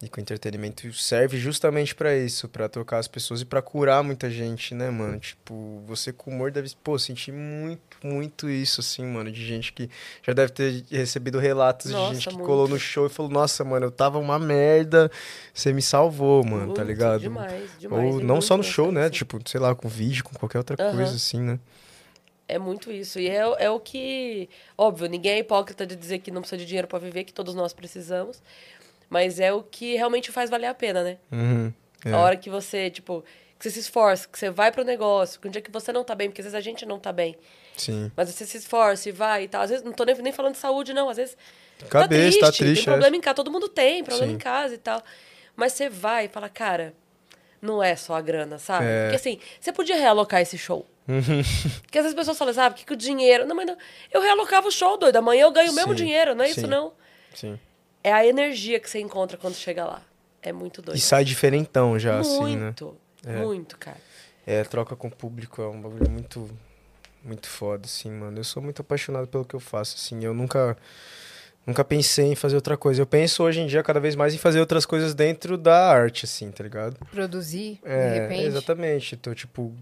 e 0.02 0.08
com 0.08 0.20
entretenimento 0.20 0.92
serve 0.92 1.38
justamente 1.38 1.94
pra 1.94 2.16
isso, 2.16 2.48
pra 2.48 2.68
tocar 2.68 2.98
as 2.98 3.06
pessoas 3.06 3.40
e 3.40 3.44
pra 3.44 3.62
curar 3.62 4.02
muita 4.02 4.28
gente, 4.28 4.74
né, 4.74 4.90
mano? 4.90 5.16
Tipo, 5.20 5.80
você 5.86 6.12
com 6.12 6.32
humor 6.32 6.50
deve, 6.50 6.72
pô, 6.82 6.98
sentir 6.98 7.30
muito, 7.30 7.80
muito 8.02 8.50
isso 8.50 8.80
assim, 8.80 9.06
mano, 9.06 9.30
de 9.30 9.46
gente 9.46 9.72
que 9.72 9.88
já 10.26 10.32
deve 10.32 10.50
ter 10.50 10.84
recebido 10.90 11.38
relatos 11.38 11.92
Nossa, 11.92 12.08
de 12.08 12.14
gente 12.16 12.28
que 12.30 12.34
muito. 12.34 12.46
colou 12.48 12.66
no 12.66 12.80
show 12.80 13.06
e 13.06 13.08
falou: 13.08 13.30
"Nossa, 13.30 13.62
mano, 13.62 13.86
eu 13.86 13.92
tava 13.92 14.18
uma 14.18 14.40
merda, 14.40 15.08
você 15.54 15.72
me 15.72 15.80
salvou, 15.80 16.44
mano", 16.44 16.74
tá 16.74 16.82
Muito, 16.82 16.82
ligado? 16.82 17.20
Demais, 17.20 17.70
demais. 17.78 18.14
Ou 18.14 18.20
e 18.20 18.24
não 18.24 18.40
só 18.40 18.56
no 18.56 18.64
show, 18.64 18.90
né? 18.90 19.02
assim. 19.02 19.12
Tipo, 19.12 19.38
sei 19.48 19.60
lá, 19.60 19.72
com 19.72 19.88
vídeo, 19.88 20.24
com 20.24 20.34
qualquer 20.34 20.58
outra 20.58 20.76
coisa 20.76 21.14
assim, 21.14 21.40
né? 21.40 21.60
É 22.52 22.58
muito 22.58 22.92
isso. 22.92 23.18
E 23.18 23.28
é, 23.28 23.42
é 23.58 23.70
o 23.70 23.80
que. 23.80 24.46
Óbvio, 24.76 25.08
ninguém 25.08 25.32
é 25.32 25.38
hipócrita 25.38 25.86
de 25.86 25.96
dizer 25.96 26.18
que 26.18 26.30
não 26.30 26.42
precisa 26.42 26.58
de 26.58 26.66
dinheiro 26.66 26.86
pra 26.86 26.98
viver, 26.98 27.24
que 27.24 27.32
todos 27.32 27.54
nós 27.54 27.72
precisamos. 27.72 28.42
Mas 29.08 29.40
é 29.40 29.50
o 29.52 29.62
que 29.62 29.94
realmente 29.94 30.30
faz 30.30 30.50
valer 30.50 30.66
a 30.66 30.74
pena, 30.74 31.02
né? 31.02 31.16
Uhum. 31.30 31.72
É. 32.04 32.12
A 32.12 32.18
hora 32.18 32.36
que 32.36 32.50
você, 32.50 32.90
tipo, 32.90 33.24
que 33.58 33.64
você 33.64 33.70
se 33.70 33.80
esforça, 33.80 34.28
que 34.28 34.38
você 34.38 34.50
vai 34.50 34.70
pro 34.70 34.84
negócio, 34.84 35.40
que 35.40 35.48
um 35.48 35.50
dia 35.50 35.62
que 35.62 35.70
você 35.70 35.92
não 35.92 36.04
tá 36.04 36.14
bem, 36.14 36.28
porque 36.28 36.42
às 36.42 36.44
vezes 36.44 36.54
a 36.54 36.60
gente 36.60 36.84
não 36.84 36.98
tá 36.98 37.10
bem. 37.10 37.36
Sim. 37.74 38.12
Mas 38.14 38.28
você 38.28 38.44
se 38.44 38.58
esforça 38.58 39.08
e 39.08 39.12
vai 39.12 39.44
e 39.44 39.48
tal. 39.48 39.62
Às 39.62 39.70
vezes, 39.70 39.82
não 39.82 39.92
tô 39.92 40.04
nem, 40.04 40.14
nem 40.16 40.32
falando 40.32 40.52
de 40.52 40.58
saúde, 40.58 40.92
não. 40.92 41.08
Às 41.08 41.16
vezes. 41.16 41.36
Cabeça, 41.88 42.38
tá 42.38 42.52
triste, 42.52 42.84
Tem 42.84 42.92
é. 42.92 42.96
problema 42.96 43.16
em 43.16 43.20
casa. 43.20 43.34
Todo 43.34 43.50
mundo 43.50 43.66
tem 43.66 44.04
problema 44.04 44.28
Sim. 44.28 44.34
em 44.34 44.38
casa 44.38 44.74
e 44.74 44.78
tal. 44.78 45.02
Mas 45.56 45.72
você 45.72 45.88
vai 45.88 46.26
e 46.26 46.28
fala, 46.28 46.50
cara, 46.50 46.92
não 47.62 47.82
é 47.82 47.96
só 47.96 48.14
a 48.14 48.20
grana, 48.20 48.58
sabe? 48.58 48.84
É. 48.84 49.04
Porque 49.04 49.16
assim, 49.16 49.38
você 49.58 49.72
podia 49.72 49.96
realocar 49.96 50.42
esse 50.42 50.58
show. 50.58 50.86
Porque 51.04 51.98
às 51.98 52.04
vezes 52.04 52.10
as 52.10 52.14
pessoas 52.14 52.38
falam, 52.38 52.54
sabe, 52.54 52.76
que, 52.76 52.84
que 52.84 52.92
o 52.92 52.96
dinheiro. 52.96 53.46
Não, 53.46 53.56
mas 53.56 53.66
não. 53.66 53.76
Eu 54.10 54.20
realocava 54.20 54.68
o 54.68 54.70
show, 54.70 54.96
doido. 54.96 55.16
Amanhã 55.16 55.42
eu 55.42 55.50
ganho 55.52 55.72
o 55.72 55.74
mesmo 55.74 55.94
dinheiro, 55.94 56.34
não 56.34 56.44
é 56.44 56.50
isso, 56.50 56.60
sim. 56.60 56.66
não? 56.66 56.92
Sim. 57.34 57.58
É 58.04 58.12
a 58.12 58.26
energia 58.26 58.78
que 58.80 58.88
você 58.88 59.00
encontra 59.00 59.36
quando 59.36 59.54
chega 59.54 59.84
lá. 59.84 60.02
É 60.40 60.52
muito 60.52 60.82
doido. 60.82 60.96
E 60.96 61.00
sai 61.00 61.24
diferentão 61.24 61.98
já, 61.98 62.18
assim, 62.18 62.56
né? 62.56 62.64
muito, 62.64 62.96
É. 63.24 63.36
muito, 63.36 63.78
cara. 63.78 63.98
É, 64.44 64.64
troca 64.64 64.96
com 64.96 65.06
o 65.06 65.10
público 65.10 65.62
é 65.62 65.68
um 65.68 65.80
bagulho 65.80 66.10
muito, 66.10 66.50
muito 67.22 67.48
foda, 67.48 67.86
assim, 67.86 68.10
mano. 68.10 68.38
Eu 68.38 68.44
sou 68.44 68.60
muito 68.60 68.82
apaixonado 68.82 69.28
pelo 69.28 69.44
que 69.44 69.54
eu 69.54 69.60
faço, 69.60 69.96
assim. 69.96 70.24
Eu 70.24 70.34
nunca, 70.34 70.76
nunca 71.66 71.84
pensei 71.84 72.26
em 72.32 72.34
fazer 72.34 72.56
outra 72.56 72.76
coisa. 72.76 73.00
Eu 73.02 73.06
penso 73.06 73.42
hoje 73.42 73.60
em 73.60 73.66
dia 73.66 73.82
cada 73.82 74.00
vez 74.00 74.14
mais 74.16 74.34
em 74.34 74.38
fazer 74.38 74.60
outras 74.60 74.84
coisas 74.86 75.14
dentro 75.14 75.56
da 75.56 75.88
arte, 75.88 76.24
assim, 76.24 76.50
tá 76.50 76.62
ligado? 76.62 76.96
Produzir, 77.10 77.74
de 77.82 77.88
É, 77.88 78.20
repente. 78.20 78.44
exatamente. 78.44 79.16
Tô, 79.16 79.34
tipo, 79.34 79.72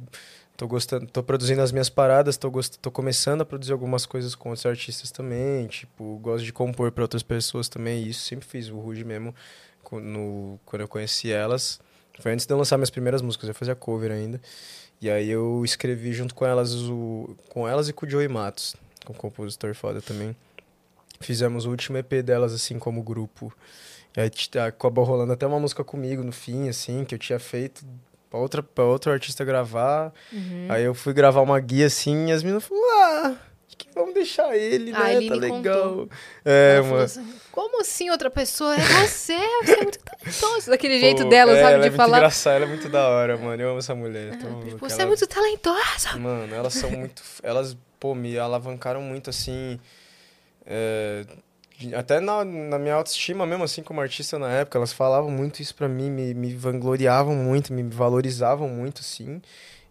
tô 0.57 0.69
gostando, 0.69 1.07
tô 1.07 1.23
produzindo 1.23 1.63
as 1.63 1.73
minhas 1.73 1.89
paradas, 1.89 2.37
tô, 2.37 2.51
gost... 2.51 2.77
tô 2.83 2.91
começando 2.91 3.41
a 3.41 3.45
produzir 3.47 3.73
algumas 3.73 4.05
coisas 4.05 4.35
com 4.35 4.51
outros 4.51 4.67
artistas 4.67 5.11
também, 5.11 5.67
tipo, 5.69 6.19
gosto 6.19 6.45
de 6.45 6.53
compor 6.53 6.93
para 6.93 7.03
outras 7.05 7.23
pessoas 7.23 7.67
também, 7.69 8.07
isso 8.07 8.21
sempre 8.27 8.47
fiz, 8.47 8.69
o 8.69 8.79
Ruge 8.79 9.03
mesmo, 9.03 9.35
no... 9.91 10.61
quando 10.67 10.83
eu 10.83 10.89
conheci 10.89 11.33
elas, 11.33 11.81
foi 12.19 12.33
antes 12.33 12.45
de 12.45 12.53
eu 12.53 12.59
lançar 12.59 12.77
minhas 12.77 12.91
primeiras 12.91 13.23
músicas, 13.23 13.49
eu 13.49 13.55
fazia 13.55 13.75
cover 13.75 14.13
ainda, 14.13 14.39
e 15.01 15.09
aí 15.09 15.31
eu 15.31 15.63
escrevi 15.65 16.13
junto 16.13 16.35
com 16.35 16.45
elas, 16.45 16.75
o... 16.75 17.35
com 17.49 17.67
elas 17.67 17.89
e 17.89 17.93
com 17.95 18.05
o 18.05 18.11
Joey 18.11 18.29
Matos, 18.29 18.77
com 19.07 19.15
o 19.15 19.17
compositor 19.17 19.75
foda 19.75 20.03
também, 20.03 20.37
fizemos 21.25 21.67
o 21.67 21.71
último 21.71 21.99
EP 21.99 22.23
delas, 22.23 22.53
assim, 22.53 22.79
como 22.79 23.03
grupo, 23.03 23.53
e 24.17 24.21
aí 24.21 24.31
acabou 24.67 25.05
rolando 25.05 25.33
até 25.33 25.47
uma 25.47 25.61
música 25.61 25.85
comigo 25.85 26.23
no 26.23 26.33
fim, 26.33 26.69
assim, 26.69 27.05
que 27.05 27.15
eu 27.15 27.19
tinha 27.19 27.39
feito 27.39 27.85
pra, 28.31 28.41
outra, 28.41 28.63
pra 28.63 28.85
outro 28.85 29.13
artista 29.13 29.45
gravar. 29.45 30.13
Uhum. 30.33 30.67
Aí 30.69 30.83
eu 30.83 30.95
fui 30.95 31.13
gravar 31.13 31.43
uma 31.43 31.61
guia 31.61 31.87
assim 31.87 32.29
e 32.29 32.33
as 32.33 32.43
meninas 32.43 32.65
falaram, 32.65 33.37
ah, 33.37 33.37
que 33.77 33.87
vamos 33.95 34.15
deixar 34.15 34.57
ele, 34.57 34.93
Ah, 34.95 35.05
né? 35.05 35.15
ele 35.17 35.29
tá 35.29 35.35
legal. 35.37 35.89
contou. 35.91 36.09
É, 36.45 36.77
Ela 36.79 36.87
mano. 36.89 37.03
assim, 37.03 37.35
como 37.53 37.81
assim 37.81 38.11
outra 38.11 38.31
pessoa? 38.31 38.75
É 38.75 38.79
você, 38.79 39.37
você 39.63 39.73
é 39.73 39.83
muito 39.83 39.99
talentoso. 40.01 40.71
Daquele 40.71 40.99
jeito 40.99 41.23
Pô, 41.25 41.29
dela, 41.29 41.53
é, 41.53 41.61
sabe, 41.63 41.73
ela 41.75 41.81
de 41.83 41.87
é 41.87 41.91
muito 41.91 41.97
falar. 41.97 42.17
engraçada, 42.19 42.57
ela 42.57 42.65
é 42.65 42.69
muito 42.69 42.89
da 42.89 43.09
hora, 43.09 43.37
mano. 43.37 43.63
Eu 43.63 43.69
amo 43.71 43.79
essa 43.79 43.95
mulher. 43.95 44.37
tô 44.39 44.49
Você 44.79 44.95
ela- 44.95 45.03
é 45.03 45.07
muito 45.07 45.27
talentosa. 45.27 46.17
Mano, 46.19 46.55
elas 46.55 46.75
são 46.75 46.91
muito. 46.91 47.23
Elas, 47.43 47.77
pô, 47.99 48.15
me 48.15 48.37
alavancaram 48.39 49.01
muito 49.03 49.31
assim. 49.31 49.79
É, 50.73 51.25
até 51.97 52.21
na, 52.21 52.45
na 52.45 52.79
minha 52.79 52.95
autoestima 52.95 53.45
mesmo, 53.45 53.65
assim, 53.65 53.83
como 53.83 54.01
artista 54.01 54.39
na 54.39 54.49
época, 54.51 54.79
elas 54.79 54.93
falavam 54.93 55.31
muito 55.31 55.61
isso 55.61 55.75
pra 55.75 55.89
mim, 55.89 56.11
me, 56.11 56.33
me 56.33 56.55
vangloriavam 56.55 57.35
muito, 57.35 57.73
me 57.73 57.83
valorizavam 57.83 58.69
muito, 58.69 59.01
assim. 59.01 59.43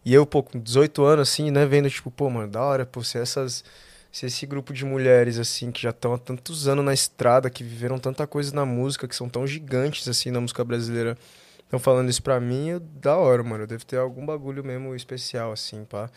E 0.06 0.14
eu, 0.14 0.26
pô, 0.26 0.42
com 0.42 0.58
18 0.58 1.04
anos, 1.04 1.30
assim, 1.30 1.52
né, 1.52 1.66
vendo, 1.66 1.90
tipo, 1.90 2.10
pô, 2.10 2.30
mano, 2.30 2.50
da 2.50 2.62
hora, 2.62 2.86
pô, 2.86 3.04
se 3.04 3.18
essas. 3.18 3.64
Se 4.12 4.26
esse 4.26 4.44
grupo 4.48 4.74
de 4.74 4.84
mulheres, 4.86 5.38
assim, 5.38 5.72
que 5.72 5.84
já 5.84 5.92
estão 5.92 6.14
há 6.14 6.18
tantos 6.18 6.68
anos 6.68 6.84
na 6.84 6.94
estrada, 6.96 7.48
que 7.48 7.64
viveram 7.64 8.00
tanta 8.00 8.26
coisa 8.26 8.56
na 8.56 8.66
música, 8.66 9.08
que 9.08 9.16
são 9.16 9.30
tão 9.30 9.46
gigantes, 9.46 10.08
assim, 10.08 10.32
na 10.32 10.42
música 10.42 10.64
brasileira, 10.64 11.16
estão 11.64 11.78
falando 11.78 12.10
isso 12.10 12.24
pra 12.24 12.40
mim, 12.40 12.70
eu, 12.70 12.80
da 12.80 13.18
hora, 13.18 13.44
mano. 13.44 13.66
Eu 13.66 13.68
devo 13.68 13.86
ter 13.86 13.98
algum 13.98 14.26
bagulho 14.26 14.64
mesmo 14.64 14.96
especial, 14.96 15.52
assim, 15.52 15.86
pá. 15.86 16.10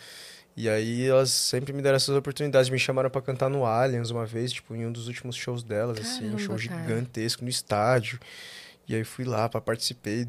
E 0.56 0.68
aí 0.68 1.06
elas 1.06 1.30
sempre 1.30 1.72
me 1.72 1.80
deram 1.80 1.96
essas 1.96 2.14
oportunidades. 2.14 2.68
Me 2.68 2.78
chamaram 2.78 3.08
pra 3.08 3.22
cantar 3.22 3.48
no 3.48 3.64
Aliens 3.64 4.10
uma 4.10 4.26
vez, 4.26 4.52
tipo, 4.52 4.74
em 4.74 4.84
um 4.86 4.92
dos 4.92 5.08
últimos 5.08 5.34
shows 5.34 5.62
delas, 5.62 5.98
assim, 5.98 6.26
um 6.34 6.38
show 6.38 6.56
Caramba, 6.56 6.68
cara. 6.68 6.82
gigantesco 6.88 7.42
no 7.42 7.48
estádio. 7.50 8.18
E 8.86 8.94
aí 8.94 9.04
fui 9.04 9.24
lá, 9.24 9.48
pá, 9.48 9.60
participei. 9.60 10.26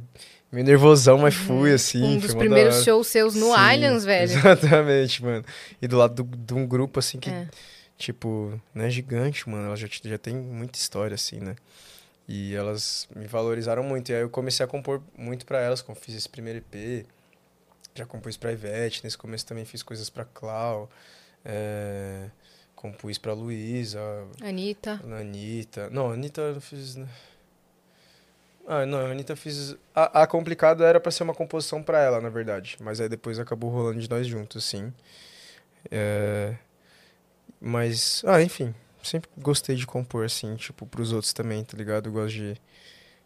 Meio 0.51 0.65
nervosão, 0.65 1.17
mas 1.17 1.33
fui, 1.33 1.73
assim. 1.73 2.01
um 2.03 2.19
dos 2.19 2.33
da 2.33 2.39
primeiros 2.39 2.83
shows 2.85 3.07
seus 3.07 3.33
no 3.35 3.47
Sim, 3.47 3.55
Aliens, 3.57 4.05
velho. 4.05 4.23
Exatamente, 4.31 5.23
mano. 5.23 5.43
E 5.81 5.87
do 5.87 5.97
lado 5.97 6.23
do- 6.23 6.37
de 6.37 6.53
um 6.53 6.65
grupo, 6.67 6.99
assim, 6.99 7.19
que, 7.19 7.29
É. 7.29 7.47
tipo, 7.97 8.57
né, 8.73 8.89
gigante, 8.89 9.49
mano. 9.49 9.65
Ela 9.65 9.75
já, 9.75 9.87
já 10.03 10.17
tem 10.17 10.35
muita 10.35 10.77
história, 10.77 11.15
assim, 11.15 11.39
né? 11.39 11.55
E 12.27 12.53
elas 12.55 13.07
me 13.15 13.25
valorizaram 13.27 13.83
muito. 13.83 14.09
E 14.11 14.15
aí 14.15 14.21
eu 14.21 14.29
comecei 14.29 14.63
a 14.63 14.67
compor 14.67 15.01
muito 15.17 15.45
pra 15.45 15.59
elas, 15.59 15.81
como 15.81 15.97
fiz 15.97 16.15
esse 16.15 16.29
primeiro 16.29 16.59
EP. 16.59 17.05
Já 17.95 18.05
compus 18.05 18.37
pra 18.37 18.51
Ivete, 18.51 19.03
nesse 19.03 19.17
começo 19.17 19.45
também 19.45 19.65
fiz 19.65 19.83
coisas 19.83 20.09
pra 20.09 20.25
Clau. 20.25 20.89
É, 21.45 22.29
compus 22.75 23.17
pra 23.17 23.33
Luísa, 23.33 23.99
Anitta. 24.41 24.99
Anitta. 25.03 25.89
Não, 25.89 26.11
Anitta 26.11 26.41
eu 26.41 26.61
fiz. 26.61 26.95
né? 26.95 27.07
Ah, 28.65 28.85
não, 28.85 28.99
a 28.99 29.11
Anitta 29.11 29.35
fiz. 29.35 29.75
A, 29.93 30.23
a 30.23 30.27
complicada 30.27 30.85
era 30.85 30.99
pra 30.99 31.11
ser 31.11 31.23
uma 31.23 31.33
composição 31.35 31.83
pra 31.83 31.99
ela, 32.01 32.21
na 32.21 32.29
verdade. 32.29 32.77
Mas 32.79 32.99
aí 33.01 33.09
depois 33.09 33.37
acabou 33.37 33.69
rolando 33.69 33.99
de 33.99 34.09
nós 34.09 34.25
juntos, 34.25 34.63
sim. 34.63 34.91
É... 35.91 36.55
Mas. 37.59 38.23
Ah, 38.25 38.41
enfim. 38.41 38.73
Sempre 39.03 39.29
gostei 39.37 39.75
de 39.75 39.85
compor, 39.85 40.25
assim, 40.25 40.55
tipo, 40.55 40.85
pros 40.85 41.11
outros 41.11 41.33
também, 41.33 41.63
tá 41.63 41.75
ligado? 41.77 42.07
Eu 42.07 42.13
gosto 42.13 42.35
de 42.35 42.55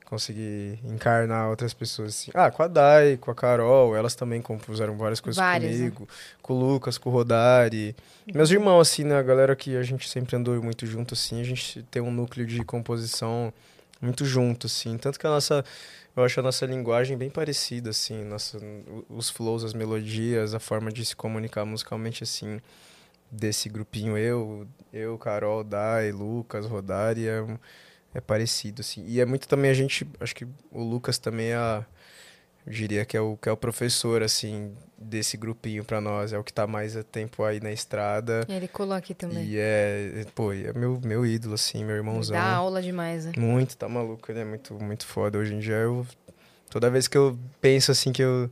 conseguir 0.10 0.80
encarnar 0.86 1.50
outras 1.50 1.74
pessoas, 1.74 2.10
assim. 2.16 2.32
Ah, 2.34 2.50
com 2.50 2.64
a 2.64 2.68
Dai, 2.68 3.18
com 3.18 3.30
a 3.30 3.36
Carol, 3.36 3.96
elas 3.96 4.16
também 4.16 4.42
compuseram 4.42 4.98
várias 4.98 5.20
coisas 5.20 5.38
Várias, 5.38 5.72
né? 5.72 5.78
comigo. 5.78 6.08
Com 6.42 6.54
o 6.54 6.60
Lucas, 6.60 6.98
com 6.98 7.10
o 7.10 7.14
Rodari. 7.14 7.96
Meus 8.34 8.50
irmãos, 8.50 8.82
assim, 8.90 9.04
né? 9.04 9.18
A 9.18 9.22
galera 9.22 9.56
que 9.56 9.76
a 9.76 9.84
gente 9.84 10.10
sempre 10.10 10.36
andou 10.36 10.62
muito 10.64 10.86
junto, 10.86 11.14
assim, 11.14 11.42
a 11.42 11.44
gente 11.44 11.84
tem 11.92 12.02
um 12.02 12.12
núcleo 12.12 12.46
de 12.48 12.64
composição 12.64 13.54
muito 14.02 14.24
junto, 14.26 14.68
assim. 14.68 14.98
Tanto 14.98 15.20
que 15.20 15.28
a 15.28 15.30
nossa. 15.30 15.64
Eu 16.16 16.24
acho 16.24 16.40
a 16.40 16.44
nossa 16.44 16.66
linguagem 16.66 17.16
bem 17.16 17.30
parecida, 17.30 17.92
assim. 17.92 18.24
Nossa, 18.24 18.58
os 19.10 19.30
flows, 19.30 19.64
as 19.64 19.74
melodias, 19.74 20.54
a 20.56 20.60
forma 20.60 20.92
de 20.92 21.06
se 21.06 21.16
comunicar 21.16 21.64
musicalmente, 21.66 22.24
assim. 22.24 22.60
Desse 23.30 23.68
grupinho, 23.68 24.18
eu, 24.18 24.66
eu, 24.94 25.18
Carol, 25.18 25.62
Dai, 25.64 26.12
Lucas, 26.14 26.66
Rodari, 26.66 27.28
é, 27.28 27.42
um- 27.42 27.58
é 28.18 28.22
parecido, 28.22 28.82
assim. 28.82 29.06
E 29.08 29.22
é 29.22 29.26
muito 29.26 29.48
também 29.48 29.70
a 29.70 29.74
gente. 29.76 30.06
Acho 30.20 30.36
que 30.36 30.46
o 30.72 30.82
Lucas 30.82 31.20
também 31.20 31.52
é 31.52 31.56
a. 31.56 31.86
Eu 32.66 32.74
diria 32.74 33.06
que 33.06 33.16
é 33.16 33.22
o, 33.22 33.38
que 33.38 33.48
é 33.48 33.52
o 33.52 33.56
professor, 33.56 34.24
assim, 34.24 34.74
desse 34.98 35.38
grupinho 35.38 35.86
pra 35.86 36.02
nós. 36.02 36.34
É 36.34 36.38
o 36.38 36.44
que 36.44 36.52
tá 36.52 36.66
mais 36.66 36.98
a 36.98 37.04
tempo 37.04 37.44
aí 37.44 37.60
na 37.60 37.72
estrada. 37.72 38.44
Ele 38.50 38.68
colou 38.68 38.96
aqui 38.98 39.14
também. 39.14 39.46
E 39.46 39.58
é, 39.58 40.26
pô, 40.34 40.52
é 40.52 40.74
meu, 40.74 41.00
meu 41.04 41.26
ídolo, 41.28 41.54
assim, 41.54 41.86
meu 41.86 41.96
irmãozão. 41.96 42.36
Dá 42.36 42.56
aula 42.56 42.82
demais, 42.82 43.26
né? 43.26 43.34
Muito, 43.38 43.78
tá 43.78 43.88
maluco, 43.88 44.32
ele 44.32 44.40
é 44.40 44.46
muito, 44.46 44.74
muito 44.74 45.06
foda. 45.06 45.38
Hoje 45.38 45.54
em 45.54 45.60
dia 45.60 45.76
eu. 45.76 46.06
Toda 46.72 46.90
vez 46.90 47.08
que 47.08 47.18
eu 47.18 47.38
penso 47.62 47.92
assim 47.92 48.12
que 48.12 48.24
eu. 48.24 48.50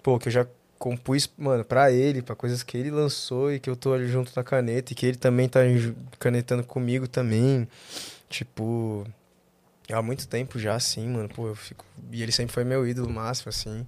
Pô, 0.00 0.16
que 0.16 0.28
eu 0.28 0.32
já 0.32 0.46
compus, 0.78 1.28
mano, 1.36 1.64
pra 1.64 1.90
ele, 1.90 2.22
pra 2.22 2.36
coisas 2.36 2.62
que 2.62 2.78
ele 2.78 2.90
lançou 2.92 3.52
e 3.52 3.58
que 3.58 3.68
eu 3.68 3.74
tô 3.74 3.92
ali 3.92 4.06
junto 4.06 4.30
na 4.36 4.44
caneta 4.44 4.92
e 4.92 4.96
que 4.96 5.06
ele 5.06 5.16
também 5.16 5.48
tá 5.48 5.60
canetando 6.20 6.62
comigo 6.62 7.08
também. 7.08 7.66
Tipo. 8.28 9.06
Há 9.92 10.02
muito 10.02 10.26
tempo 10.26 10.58
já, 10.58 10.74
assim, 10.74 11.06
mano. 11.08 11.28
Pô, 11.28 11.46
eu 11.46 11.54
fico. 11.54 11.84
E 12.10 12.22
ele 12.22 12.32
sempre 12.32 12.52
foi 12.52 12.64
meu 12.64 12.86
ídolo 12.86 13.08
máximo, 13.08 13.50
assim. 13.50 13.86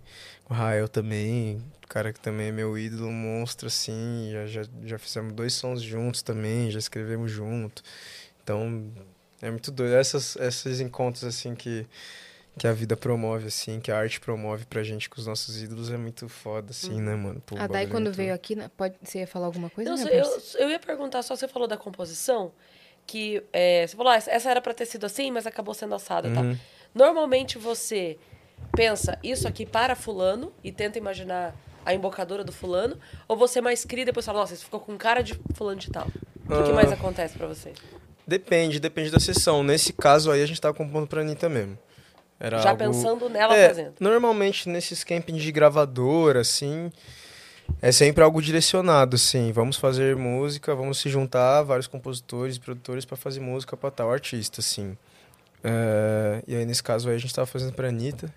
O 0.49 0.55
Rael 0.55 0.89
também. 0.89 1.63
O 1.85 1.89
cara 1.89 2.13
que 2.13 2.21
também 2.21 2.49
é 2.49 2.53
meu 2.53 2.79
ídolo, 2.79 3.09
um 3.09 3.13
monstro, 3.13 3.67
assim. 3.67 4.31
Já, 4.31 4.47
já, 4.47 4.63
já 4.85 4.99
fizemos 4.99 5.33
dois 5.33 5.55
sons 5.55 5.83
juntos 5.83 6.23
também, 6.23 6.71
já 6.71 6.79
escrevemos 6.79 7.33
junto. 7.33 7.83
Então, 8.43 8.93
é 9.43 9.51
muito 9.51 9.71
doido. 9.71 9.95
Essas, 9.95 10.37
esses 10.37 10.81
encontros, 10.81 11.25
assim, 11.25 11.55
que, 11.55 11.87
que 12.59 12.67
a 12.67 12.73
vida 12.73 12.97
promove, 12.97 13.47
assim, 13.47 13.81
que 13.81 13.91
a 13.91 13.99
arte 13.99 14.21
promove 14.21 14.67
pra 14.67 14.83
gente 14.83 15.09
com 15.09 15.21
os 15.21 15.27
nossos 15.27 15.63
ídolos 15.63 15.91
é 15.91 15.97
muito 15.97 16.29
foda, 16.29 16.71
assim, 16.71 17.01
né, 17.01 17.15
mano? 17.15 17.41
Pô, 17.47 17.55
a 17.57 17.67
Dai, 17.67 17.69
bagulho 17.69 17.87
é 17.87 17.91
quando 17.91 18.13
veio 18.13 18.35
aqui, 18.35 18.57
né, 18.57 18.71
pode, 18.77 18.97
você 19.03 19.21
ia 19.21 19.27
falar 19.27 19.47
alguma 19.47 19.71
coisa? 19.71 19.91
Não, 19.91 20.05
né, 20.05 20.11
eu, 20.13 20.43
eu 20.59 20.71
ia 20.71 20.79
perguntar, 20.79 21.23
só 21.23 21.37
você 21.37 21.47
falou 21.47 21.69
da 21.69 21.77
composição, 21.77 22.53
que 23.09 23.43
é, 23.53 23.87
você 23.87 23.97
falou, 23.97 24.13
ah, 24.13 24.17
essa 24.17 24.51
era 24.51 24.61
pra 24.61 24.73
ter 24.75 24.85
sido 24.87 25.07
assim, 25.07 25.31
mas 25.33 25.47
acabou 25.47 25.73
sendo 25.75 25.95
assada, 25.95 26.31
tá? 26.31 26.43
Uhum. 26.43 26.57
Normalmente 26.95 27.57
você 27.59 28.17
pensa 28.77 29.19
isso 29.23 29.49
aqui 29.49 29.65
para 29.67 29.97
fulano 29.97 30.53
e 30.63 30.71
tenta 30.71 30.99
imaginar 30.99 31.55
a 31.87 31.95
embocadura 31.95 32.45
do 32.45 32.53
fulano, 32.53 32.99
ou 33.27 33.35
você 33.37 33.61
mais 33.63 33.85
cria 33.85 34.03
e 34.03 34.05
depois 34.05 34.27
fala, 34.27 34.41
nossa, 34.41 34.53
isso 34.53 34.65
ficou 34.65 34.79
com 34.79 34.97
cara 34.99 35.23
de 35.23 35.35
fulano 35.55 35.81
de 35.81 35.91
tal. 35.91 36.07
O 36.07 36.57
que, 36.57 36.63
que 36.65 36.71
Ah. 36.71 36.75
mais 36.75 36.93
acontece 36.93 37.37
pra 37.39 37.47
você? 37.47 37.73
Depende, 38.27 38.79
depende 38.79 39.11
da 39.11 39.19
sessão. 39.19 39.63
Nesse 39.63 39.93
caso 39.95 40.31
aí, 40.31 40.43
a 40.43 40.47
gente 40.47 40.61
tava 40.61 40.75
compondo 40.75 41.07
pra 41.07 41.23
Anitta 41.23 41.49
mesmo. 41.49 41.79
Era 42.39 42.59
Já 42.59 42.71
algo- 42.71 42.85
pensando 42.85 43.29
nela 43.31 43.57
É, 43.57 43.69
fazendo. 43.69 43.95
Normalmente, 43.99 44.69
nesses 44.69 45.03
campings 45.03 45.43
de 45.43 45.51
gravadora, 45.51 46.41
assim, 46.43 46.93
é 47.81 47.93
sempre 47.93 48.23
algo 48.23 48.43
direcionado, 48.43 49.17
assim. 49.17 49.53
Vamos 49.53 49.77
fazer 49.77 50.17
música, 50.17 50.75
vamos 50.75 50.99
se 50.99 51.09
juntar, 51.09 51.63
vários 51.63 51.87
compositores 51.87 52.57
e 52.57 52.61
produtores 52.61 53.05
para 53.05 53.17
fazer 53.17 53.41
música 53.41 53.77
para 53.77 53.91
tal 53.91 54.11
artista, 54.11 54.61
assim. 54.61 54.97
É, 55.63 56.43
e 56.47 56.55
aí, 56.57 56.65
nesse 56.67 56.83
caso 56.83 57.09
aí, 57.09 57.17
a 57.17 57.19
gente 57.19 57.35
tava 57.35 57.47
fazendo 57.47 57.73
pra 57.73 57.89
Anitta. 57.89 58.33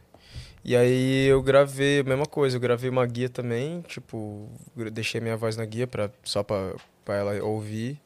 E 0.63 0.75
aí 0.75 1.25
eu 1.25 1.41
gravei 1.41 2.01
a 2.01 2.03
mesma 2.03 2.27
coisa, 2.27 2.55
eu 2.55 2.61
gravei 2.61 2.89
uma 2.89 3.05
guia 3.05 3.27
também, 3.27 3.81
tipo, 3.81 4.47
deixei 4.91 5.19
minha 5.19 5.35
voz 5.35 5.57
na 5.57 5.65
guia 5.65 5.87
pra, 5.87 6.11
só 6.23 6.43
pra 6.43 6.75
ela 7.07 7.43
ouvir. 7.43 7.99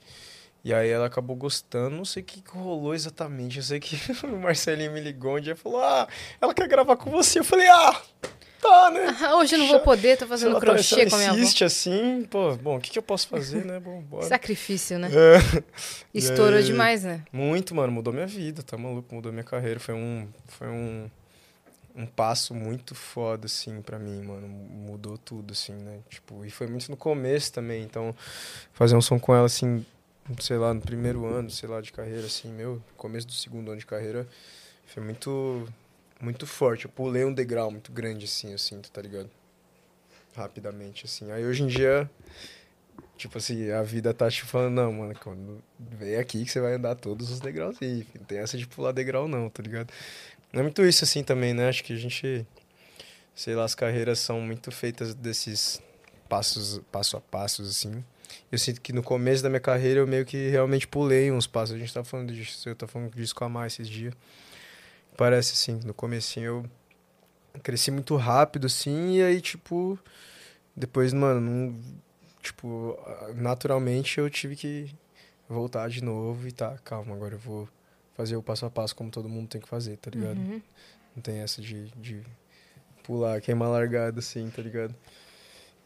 E 0.66 0.74
aí 0.74 0.89
ela 0.89 1.05
acabou 1.05 1.36
gostando, 1.36 1.95
não 1.95 2.03
sei 2.03 2.24
o 2.24 2.26
que 2.26 2.41
que 2.41 2.57
rolou 2.57 2.95
exatamente. 2.95 3.57
Eu 3.57 3.63
sei 3.63 3.80
que 3.80 3.95
o 4.26 4.38
Marcelinho 4.39 4.91
me 4.91 4.99
ligou 4.99 5.38
um 5.38 5.39
dia 5.39 5.53
e 5.53 5.55
falou: 5.55 5.80
Ah, 5.80 6.07
ela 6.41 6.55
quer 6.55 6.68
gravar 6.68 6.95
com 6.97 7.11
você. 7.11 7.38
Eu 7.38 7.43
falei, 7.43 7.68
ah, 7.70 8.01
tá, 8.59 8.89
né? 8.89 9.16
Ah, 9.22 9.36
hoje 9.38 9.53
eu 9.53 9.59
não 9.59 9.68
vou 9.68 9.80
poder, 9.82 10.18
tô 10.18 10.26
fazendo 10.26 10.55
tá- 10.55 10.61
crochê 10.61 11.01
ela 11.01 11.09
com 11.11 11.16
a 11.18 11.20
minha 11.20 11.30
avó. 11.30 11.39
insiste 11.39 11.63
assim, 11.63 12.26
pô, 12.32 12.55
bom, 12.55 12.78
o 12.78 12.82
que, 12.82 12.89
que 12.89 12.97
eu 12.97 13.03
posso 13.03 13.28
fazer, 13.28 13.63
né? 13.63 13.80
Bom, 13.80 14.01
bora. 14.01 14.26
Sacrifício, 14.26 14.97
né? 14.97 15.07
É. 15.13 15.63
Estourou 16.11 16.57
aí- 16.57 16.63
demais, 16.63 17.03
né? 17.03 17.24
Muito, 17.32 17.76
mano, 17.76 17.93
mudou 17.93 18.11
minha 18.11 18.26
vida, 18.26 18.63
tá 18.63 18.76
maluco, 18.76 19.13
mudou 19.13 19.32
minha 19.32 19.43
carreira. 19.43 19.80
Foi 19.80 19.93
um, 19.93 20.28
foi 20.47 20.68
um, 20.68 21.07
um 21.95 22.07
passo 22.07 22.55
muito 22.55 22.95
foda, 22.95 23.45
assim, 23.45 23.84
pra 23.84 23.99
mim, 23.99 24.24
mano. 24.24 24.47
Mudou 24.47 25.16
tudo, 25.16 25.51
assim, 25.51 25.74
né? 25.74 25.99
Tipo, 26.09 26.43
e 26.43 26.49
foi 26.49 26.66
muito 26.66 26.89
no 26.89 26.97
começo 26.97 27.53
também, 27.53 27.84
então 27.84 28.16
fazer 28.74 28.95
um 28.95 29.01
som 29.01 29.20
com 29.20 29.36
ela, 29.36 29.45
assim, 29.45 29.86
sei 30.39 30.57
lá, 30.57 30.73
no 30.73 30.82
primeiro 30.82 31.26
ano, 31.26 31.49
sei 31.49 31.69
lá, 31.69 31.82
de 31.82 31.91
carreira, 31.91 32.26
assim, 32.26 32.51
meu, 32.51 32.82
começo 32.97 33.28
do 33.28 33.34
segundo 33.34 33.71
ano 33.71 33.80
de 33.80 33.86
carreira, 33.86 34.28
foi 34.86 35.03
muito, 35.03 35.67
muito 36.19 36.47
forte. 36.47 36.86
Eu 36.86 36.91
pulei 36.91 37.23
um 37.26 37.34
degrau 37.34 37.71
muito 37.71 37.91
grande, 37.91 38.26
assim, 38.26 38.51
eu 38.51 38.57
sinto, 38.57 38.91
tá 38.91 39.01
ligado? 39.01 39.30
Rapidamente, 40.36 41.05
assim. 41.05 41.32
Aí 41.32 41.45
hoje 41.45 41.63
em 41.63 41.67
dia, 41.67 42.09
Tipo 43.17 43.38
assim, 43.38 43.71
a 43.71 43.82
vida 43.82 44.13
tá 44.13 44.30
te 44.30 44.43
falando, 44.43 44.73
não, 44.73 44.91
mano, 44.91 45.15
quando 45.23 45.63
vem 45.80 46.17
aqui 46.17 46.43
que 46.43 46.51
você 46.51 46.59
vai 46.59 46.73
andar 46.73 46.95
todos 46.95 47.32
os 47.32 47.39
degraus 47.39 47.78
aí, 47.82 48.03
filho. 48.03 48.19
Não 48.19 48.26
tem 48.26 48.39
essa 48.39 48.57
de 48.57 48.67
pular 48.67 48.91
degrau 48.91 49.28
não, 49.28 49.49
tá 49.49 49.63
ligado? 49.63 49.91
Não 50.51 50.59
é 50.59 50.63
muito 50.63 50.84
isso 50.84 51.03
assim 51.05 51.23
também, 51.23 51.53
né? 51.53 51.69
Acho 51.69 51.84
que 51.84 51.93
a 51.93 51.97
gente, 51.97 52.45
sei 53.34 53.55
lá, 53.55 53.63
as 53.63 53.73
carreiras 53.73 54.19
são 54.19 54.41
muito 54.41 54.69
feitas 54.69 55.15
desses 55.15 55.82
passos, 56.28 56.82
passo 56.91 57.15
a 57.15 57.21
passos, 57.21 57.69
assim. 57.69 58.03
Eu 58.52 58.58
sinto 58.58 58.80
que 58.80 58.93
no 58.93 59.04
começo 59.04 59.41
da 59.43 59.50
minha 59.50 59.60
carreira 59.60 60.00
eu 60.00 60.08
meio 60.08 60.26
que 60.26 60.50
realmente 60.50 60.88
pulei 60.88 61.32
uns 61.32 61.48
passos. 61.48 61.76
A 61.76 61.80
gente 61.80 61.93
tá 61.93 62.04
falando 62.04 62.34
disso, 62.34 62.70
eu 62.70 62.76
tava 62.76 62.91
falando 62.91 63.14
disso 63.14 63.36
com 63.36 63.43
a 63.43 63.50
Mai 63.50 63.68
esses 63.68 63.88
dias. 63.88 64.14
Parece 65.18 65.54
assim, 65.54 65.80
no 65.86 65.93
comecinho 65.93 66.46
eu 67.54 67.60
cresci 67.62 67.89
muito 67.89 68.16
rápido, 68.16 68.68
assim, 68.68 69.16
e 69.16 69.24
aí, 69.24 69.39
tipo, 69.39 69.98
depois, 70.76 71.14
mano, 71.14 71.39
não 71.39 71.76
tipo, 72.46 72.98
naturalmente 73.36 74.20
eu 74.20 74.30
tive 74.30 74.56
que 74.56 74.93
voltar 75.50 75.89
de 75.89 76.04
novo 76.04 76.48
e 76.48 76.52
tá, 76.52 76.78
calma, 76.84 77.16
agora 77.16 77.36
eu 77.36 77.39
vou 77.39 77.68
fazer 78.16 78.36
o 78.36 78.43
passo 78.43 78.66
a 78.66 78.70
passo 78.70 78.96
como 78.96 79.10
todo 79.10 79.28
mundo 79.28 79.48
tem 79.48 79.60
que 79.60 79.68
fazer, 79.68 79.98
tá 79.98 80.12
ligado? 80.12 80.38
Uhum. 80.38 80.62
Não 81.16 81.22
tem 81.24 81.39
essa 81.39 81.62
de, 81.62 81.89
de 81.96 82.22
pular, 83.04 83.41
queimar 83.41 83.70
largada, 83.70 84.20
assim, 84.20 84.50
tá 84.50 84.62
ligado? 84.62 84.96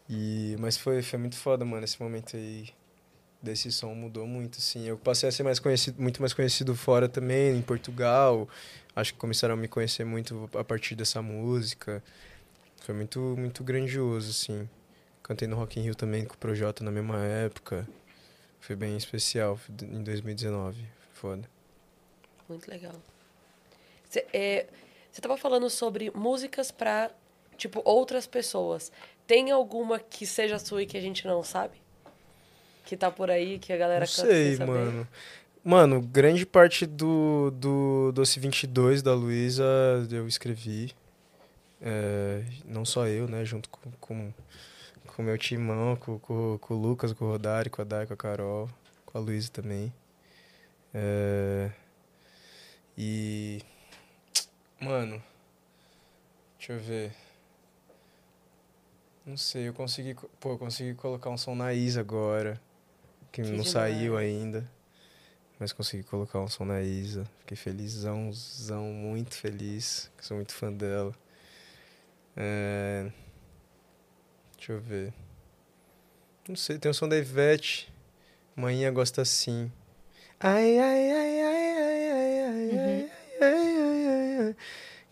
E, 0.09 0.55
mas 0.59 0.75
foi, 0.75 1.03
foi 1.03 1.19
muito 1.19 1.35
foda, 1.35 1.63
mano, 1.63 1.83
esse 1.83 2.01
momento 2.01 2.35
aí 2.35 2.69
desse 3.41 3.71
som 3.71 3.93
mudou 3.93 4.25
muito, 4.25 4.57
assim. 4.57 4.87
Eu 4.87 4.97
passei 4.97 5.29
a 5.29 5.31
ser 5.31 5.43
mais 5.43 5.59
conhecido, 5.59 6.01
muito 6.01 6.19
mais 6.19 6.33
conhecido 6.33 6.75
fora 6.75 7.07
também, 7.07 7.55
em 7.55 7.61
Portugal. 7.61 8.49
Acho 8.95 9.13
que 9.13 9.19
começaram 9.19 9.53
a 9.53 9.57
me 9.57 9.67
conhecer 9.67 10.03
muito 10.03 10.49
a 10.57 10.63
partir 10.63 10.95
dessa 10.95 11.21
música. 11.21 12.03
Foi 12.81 12.95
muito, 12.95 13.19
muito 13.37 13.63
grandioso, 13.63 14.31
assim. 14.31 14.67
Cantei 15.21 15.47
no 15.47 15.55
Rock 15.55 15.79
in 15.79 15.83
Rio 15.83 15.95
também 15.95 16.25
com 16.25 16.33
o 16.33 16.37
Projota 16.37 16.83
na 16.83 16.91
mesma 16.91 17.23
época. 17.23 17.87
Foi 18.59 18.75
bem 18.75 18.97
especial 18.97 19.59
em 19.81 20.03
2019. 20.03 20.77
Foi 21.13 21.31
foda. 21.31 21.49
Muito 22.47 22.69
legal. 22.69 22.95
Você 24.09 24.25
é, 24.33 24.65
tava 25.21 25.37
falando 25.37 25.69
sobre 25.69 26.11
músicas 26.15 26.71
pra, 26.71 27.11
tipo, 27.55 27.81
outras 27.85 28.25
pessoas. 28.25 28.91
Tem 29.29 29.51
alguma 29.51 29.99
que 29.99 30.25
seja 30.25 30.57
sua 30.57 30.81
e 30.81 30.87
que 30.87 30.97
a 30.97 31.01
gente 31.01 31.27
não 31.27 31.43
sabe? 31.43 31.77
Que 32.83 32.97
tá 32.97 33.11
por 33.11 33.29
aí, 33.29 33.59
que 33.59 33.71
a 33.71 33.77
galera 33.77 33.99
Não 33.99 34.07
sei, 34.07 34.57
mano. 34.57 35.07
Mano, 35.63 36.01
grande 36.01 36.47
parte 36.47 36.87
do, 36.87 37.51
do 37.51 38.11
Doce 38.11 38.39
22 38.39 39.03
da 39.03 39.13
Luísa 39.13 39.63
eu 40.09 40.27
escrevi. 40.27 40.95
É, 41.79 42.43
não 42.65 42.83
só 42.83 43.05
eu, 43.05 43.27
né? 43.27 43.45
Junto 43.45 43.69
com 43.69 43.91
com 43.99 44.33
com 45.05 45.21
o 45.21 45.25
meu 45.25 45.37
timão, 45.37 45.95
com, 45.95 46.17
com, 46.17 46.57
com 46.57 46.73
o 46.73 46.81
Lucas, 46.81 47.13
com 47.13 47.25
o 47.25 47.27
Rodari, 47.27 47.69
com 47.69 47.83
a 47.83 47.85
Dai, 47.85 48.07
com 48.07 48.15
a 48.15 48.17
Carol, 48.17 48.67
com 49.05 49.15
a 49.15 49.21
Luísa 49.21 49.51
também. 49.51 49.93
É, 50.91 51.69
e. 52.97 53.61
Mano. 54.81 55.21
Deixa 56.57 56.73
eu 56.73 56.79
ver. 56.79 57.28
Não 59.29 59.37
sei, 59.37 59.67
eu 59.67 59.73
consegui. 59.75 60.15
co- 60.15 60.27
Pô, 60.39 60.53
eu 60.53 60.57
consegui 60.57 60.95
colocar 60.95 61.29
um 61.29 61.37
som 61.37 61.53
na 61.53 61.71
Isa 61.71 61.99
agora. 61.99 62.59
Que, 63.31 63.41
Que 63.43 63.47
não 63.49 63.49
demais. 63.57 63.67
saiu 63.67 64.17
ainda. 64.17 64.67
Mas 65.59 65.71
consegui 65.71 66.01
colocar 66.03 66.39
um 66.39 66.47
som 66.47 66.65
na 66.65 66.81
Isa. 66.81 67.29
Fiquei 67.41 67.55
felizãozão, 67.55 68.85
muito 68.85 69.35
feliz. 69.35 70.09
Sou 70.19 70.35
muito 70.37 70.51
fã 70.53 70.73
dela. 70.73 71.13
É... 72.35 73.11
Deixa 74.57 74.71
eu 74.73 74.79
ver. 74.81 75.13
Não 76.47 76.55
sei, 76.55 76.79
tem 76.79 76.89
o 76.89 76.93
som 76.93 77.07
da 77.07 77.15
Ivete. 77.17 77.93
Manhã 78.55 78.91
gosta 78.91 79.21
assim. 79.21 79.71
Ai, 80.39 80.79
ai, 80.79 81.11
ai, 81.11 81.41
ai, 81.41 81.41
ai, 81.41 81.77
ai, 81.77 82.09
ai, 82.09 82.71
Uhum. 82.71 82.79
ai, 82.79 82.79
ai, 82.79 82.79
ai, 82.79 82.79
ai, 82.79 83.09
ai. 83.11 83.18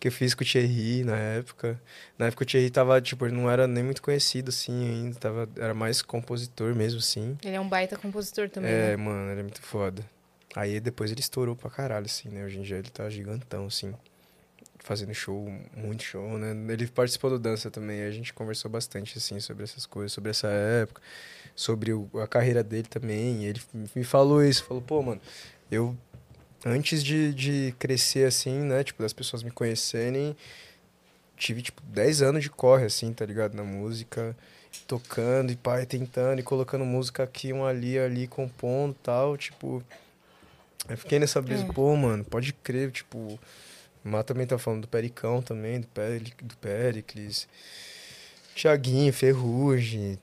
Que 0.00 0.08
eu 0.08 0.12
fiz 0.12 0.32
com 0.32 0.44
o 0.44 0.46
Thierry 0.46 1.02
na 1.02 1.16
época. 1.16 1.80
Na 2.16 2.26
época 2.26 2.44
o 2.44 2.46
Thierry 2.46 2.70
tava, 2.70 3.00
tipo, 3.00 3.26
ele 3.26 3.34
não 3.34 3.50
era 3.50 3.66
nem 3.66 3.82
muito 3.82 4.00
conhecido 4.00 4.50
assim 4.50 4.88
ainda. 4.88 5.16
Tava, 5.18 5.48
era 5.56 5.74
mais 5.74 6.02
compositor 6.02 6.74
mesmo, 6.74 7.00
assim. 7.00 7.36
Ele 7.44 7.56
é 7.56 7.60
um 7.60 7.68
baita 7.68 7.96
compositor 7.96 8.48
também, 8.48 8.70
É, 8.70 8.90
né? 8.90 8.96
mano, 8.96 9.30
ele 9.32 9.40
é 9.40 9.42
muito 9.42 9.60
foda. 9.60 10.04
Aí 10.54 10.78
depois 10.80 11.10
ele 11.10 11.20
estourou 11.20 11.56
pra 11.56 11.68
caralho, 11.68 12.06
assim, 12.06 12.28
né? 12.28 12.44
Hoje 12.44 12.58
em 12.58 12.62
dia 12.62 12.76
ele 12.78 12.90
tá 12.90 13.10
gigantão, 13.10 13.66
assim. 13.66 13.92
Fazendo 14.80 15.12
show, 15.12 15.52
muito 15.76 16.04
show, 16.04 16.38
né? 16.38 16.54
Ele 16.72 16.86
participou 16.86 17.30
do 17.30 17.38
Dança 17.38 17.68
também. 17.70 18.02
A 18.02 18.10
gente 18.12 18.32
conversou 18.32 18.70
bastante, 18.70 19.18
assim, 19.18 19.40
sobre 19.40 19.64
essas 19.64 19.84
coisas, 19.84 20.12
sobre 20.12 20.30
essa 20.30 20.46
época, 20.48 21.02
sobre 21.54 21.92
o- 21.92 22.08
a 22.14 22.26
carreira 22.28 22.62
dele 22.62 22.86
também. 22.88 23.42
E 23.42 23.46
ele 23.46 23.60
me 23.94 24.04
falou 24.04 24.42
isso, 24.44 24.64
falou, 24.64 24.82
pô, 24.82 25.02
mano, 25.02 25.20
eu, 25.70 25.96
antes 26.64 27.02
de, 27.02 27.32
de 27.34 27.74
crescer, 27.78 28.26
assim, 28.26 28.58
né? 28.60 28.82
Tipo, 28.84 29.02
das 29.02 29.12
pessoas 29.12 29.42
me 29.42 29.50
conhecerem, 29.50 30.36
tive, 31.36 31.62
tipo, 31.62 31.80
10 31.82 32.22
anos 32.22 32.42
de 32.42 32.50
corre, 32.50 32.84
assim, 32.86 33.12
tá 33.12 33.24
ligado? 33.24 33.54
Na 33.54 33.62
música, 33.64 34.36
tocando 34.86 35.52
e 35.52 35.56
pai 35.56 35.86
tentando 35.86 36.40
e 36.40 36.42
colocando 36.42 36.84
música 36.84 37.22
aqui, 37.22 37.52
um 37.52 37.64
ali, 37.64 37.98
ali, 37.98 38.26
compondo 38.26 38.92
e 38.92 39.02
tal, 39.02 39.36
tipo... 39.36 39.82
Eu 40.88 40.96
fiquei 40.96 41.18
nessa 41.18 41.40
brisa, 41.42 41.64
É. 41.64 41.72
pô, 41.72 41.94
mano, 41.96 42.24
pode 42.24 42.52
crer, 42.52 42.90
tipo... 42.90 43.38
O 44.04 44.08
Má 44.08 44.22
também 44.22 44.46
tá 44.46 44.56
falando 44.58 44.82
do 44.82 44.88
Pericão 44.88 45.42
também, 45.42 45.80
do, 45.80 45.86
Peri, 45.88 46.32
do 46.42 46.56
Pericles. 46.56 47.48
Tiaguinho, 48.54 49.12
Ferrugem. 49.12 50.18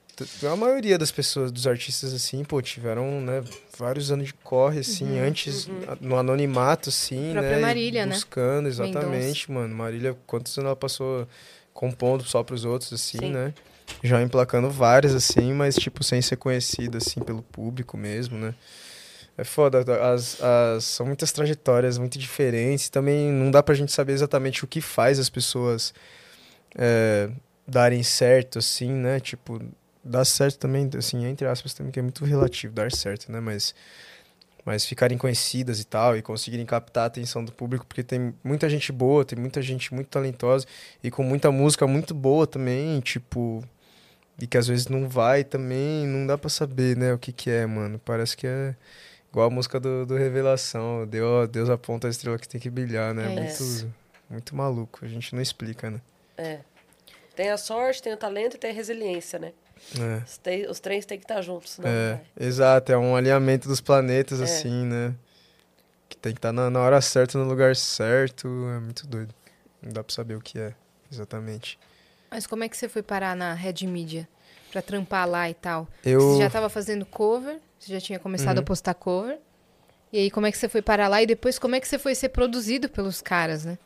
A 0.50 0.56
maioria 0.56 0.96
das 0.96 1.10
pessoas, 1.10 1.52
dos 1.52 1.66
artistas, 1.66 2.14
assim, 2.14 2.42
pô, 2.42 2.62
tiveram, 2.62 3.20
né, 3.20 3.44
vários 3.78 4.10
anos 4.10 4.28
de 4.28 4.34
corre, 4.34 4.80
assim, 4.80 5.18
antes, 5.18 5.68
a- 5.86 5.96
no 6.00 6.16
anonimato, 6.16 6.88
assim, 6.88 7.34
né? 7.34 7.58
Marília, 7.58 8.06
né? 8.06 8.14
Buscando, 8.14 8.66
exatamente, 8.66 9.50
mano. 9.52 9.74
Marília, 9.74 10.16
quantos 10.26 10.56
anos 10.56 10.68
ela 10.68 10.76
passou 10.76 11.28
compondo 11.74 12.24
só 12.24 12.42
pros 12.42 12.64
outros, 12.64 12.92
assim, 12.94 13.18
Sim. 13.18 13.30
né? 13.30 13.52
Já 14.02 14.22
emplacando 14.22 14.70
várias, 14.70 15.14
assim, 15.14 15.52
mas, 15.52 15.76
tipo, 15.76 16.02
sem 16.02 16.22
ser 16.22 16.36
conhecida, 16.36 16.96
assim, 16.98 17.20
pelo 17.20 17.42
público 17.42 17.96
mesmo, 17.96 18.38
né? 18.38 18.54
É 19.38 19.44
foda, 19.44 19.80
as, 20.14 20.40
as, 20.42 20.84
são 20.84 21.04
muitas 21.04 21.30
trajetórias 21.30 21.98
muito 21.98 22.18
diferentes. 22.18 22.88
Também 22.88 23.30
não 23.30 23.50
dá 23.50 23.62
pra 23.62 23.74
gente 23.74 23.92
saber 23.92 24.14
exatamente 24.14 24.64
o 24.64 24.66
que 24.66 24.80
faz 24.80 25.18
as 25.18 25.28
pessoas 25.28 25.92
é, 26.74 27.28
darem 27.68 28.02
certo, 28.02 28.58
assim, 28.58 28.90
né? 28.90 29.20
Tipo, 29.20 29.60
dar 30.06 30.24
certo 30.24 30.58
também, 30.58 30.88
assim, 30.96 31.24
entre 31.26 31.46
aspas, 31.46 31.74
também 31.74 31.92
que 31.92 31.98
é 31.98 32.02
muito 32.02 32.24
relativo, 32.24 32.72
dar 32.72 32.90
certo, 32.92 33.30
né? 33.30 33.40
Mas, 33.40 33.74
mas 34.64 34.84
ficarem 34.84 35.18
conhecidas 35.18 35.80
e 35.80 35.84
tal, 35.84 36.16
e 36.16 36.22
conseguirem 36.22 36.64
captar 36.64 37.04
a 37.04 37.06
atenção 37.06 37.44
do 37.44 37.52
público, 37.52 37.86
porque 37.86 38.02
tem 38.02 38.34
muita 38.42 38.68
gente 38.68 38.92
boa, 38.92 39.24
tem 39.24 39.38
muita 39.38 39.60
gente 39.60 39.92
muito 39.92 40.08
talentosa, 40.08 40.66
e 41.02 41.10
com 41.10 41.22
muita 41.22 41.50
música 41.50 41.86
muito 41.86 42.14
boa 42.14 42.46
também, 42.46 43.00
tipo... 43.00 43.62
E 44.40 44.46
que 44.46 44.58
às 44.58 44.66
vezes 44.66 44.86
não 44.88 45.08
vai 45.08 45.42
também, 45.44 46.06
não 46.06 46.26
dá 46.26 46.36
pra 46.36 46.50
saber, 46.50 46.94
né, 46.96 47.12
o 47.12 47.18
que 47.18 47.32
que 47.32 47.50
é, 47.50 47.64
mano. 47.64 47.98
Parece 48.04 48.36
que 48.36 48.46
é... 48.46 48.76
Igual 49.30 49.48
a 49.48 49.50
música 49.50 49.78
do, 49.78 50.06
do 50.06 50.16
Revelação, 50.16 51.06
Deus, 51.06 51.48
Deus 51.48 51.68
aponta 51.68 52.06
a 52.06 52.10
estrela 52.10 52.38
que 52.38 52.48
tem 52.48 52.60
que 52.60 52.70
brilhar, 52.70 53.12
né? 53.12 53.24
É 53.24 53.28
muito, 53.28 53.94
muito 54.30 54.56
maluco, 54.56 55.04
a 55.04 55.08
gente 55.08 55.34
não 55.34 55.42
explica, 55.42 55.90
né? 55.90 56.00
É. 56.38 56.60
Tem 57.34 57.50
a 57.50 57.58
sorte, 57.58 58.02
tem 58.02 58.14
o 58.14 58.16
talento 58.16 58.56
e 58.56 58.58
tem 58.58 58.70
a 58.70 58.74
resiliência, 58.74 59.38
né? 59.38 59.52
É, 60.00 60.22
Os, 60.24 60.38
te- 60.38 60.66
os 60.68 60.80
três 60.80 61.04
têm 61.06 61.18
que 61.18 61.24
estar 61.24 61.40
juntos, 61.42 61.72
senão 61.72 61.88
não 61.90 61.96
é, 61.96 62.20
exato, 62.38 62.90
é 62.92 62.96
um 62.98 63.14
alinhamento 63.14 63.68
dos 63.68 63.80
planetas, 63.80 64.40
É. 64.40 64.44
assim, 64.44 64.84
né? 64.86 65.14
Que 66.08 66.16
tem 66.16 66.32
que 66.32 66.38
estar 66.38 66.52
na, 66.52 66.70
na 66.70 66.80
hora 66.80 67.00
certa, 67.00 67.36
no 67.38 67.44
lugar 67.44 67.74
certo, 67.76 68.46
é 68.76 68.80
muito 68.80 69.06
doido. 69.06 69.34
Não 69.82 69.92
dá 69.92 70.02
pra 70.02 70.14
saber 70.14 70.34
o 70.36 70.40
que 70.40 70.58
é, 70.58 70.74
exatamente. 71.12 71.78
Mas 72.30 72.46
como 72.46 72.64
é 72.64 72.68
que 72.68 72.76
você 72.76 72.88
foi 72.88 73.02
parar 73.02 73.36
na 73.36 73.54
Red 73.54 73.86
Media? 73.86 74.28
Pra 74.72 74.82
trampar 74.82 75.28
lá 75.28 75.48
e 75.48 75.54
tal? 75.54 75.88
Eu... 76.04 76.20
Você 76.20 76.38
já 76.42 76.50
tava 76.50 76.68
fazendo 76.68 77.06
cover? 77.06 77.58
Você 77.78 77.92
já 77.92 78.00
tinha 78.00 78.18
começado 78.18 78.56
Uhum. 78.58 78.62
a 78.62 78.66
postar 78.66 78.94
cover? 78.94 79.38
E 80.12 80.18
aí, 80.18 80.30
como 80.30 80.46
é 80.46 80.52
que 80.52 80.58
você 80.58 80.68
foi 80.68 80.82
parar 80.82 81.08
lá? 81.08 81.22
E 81.22 81.26
depois, 81.26 81.58
como 81.58 81.74
é 81.76 81.80
que 81.80 81.86
você 81.88 81.98
foi 81.98 82.14
ser 82.14 82.30
produzido 82.30 82.88
pelos 82.88 83.20
caras, 83.20 83.64
né? 83.64 83.78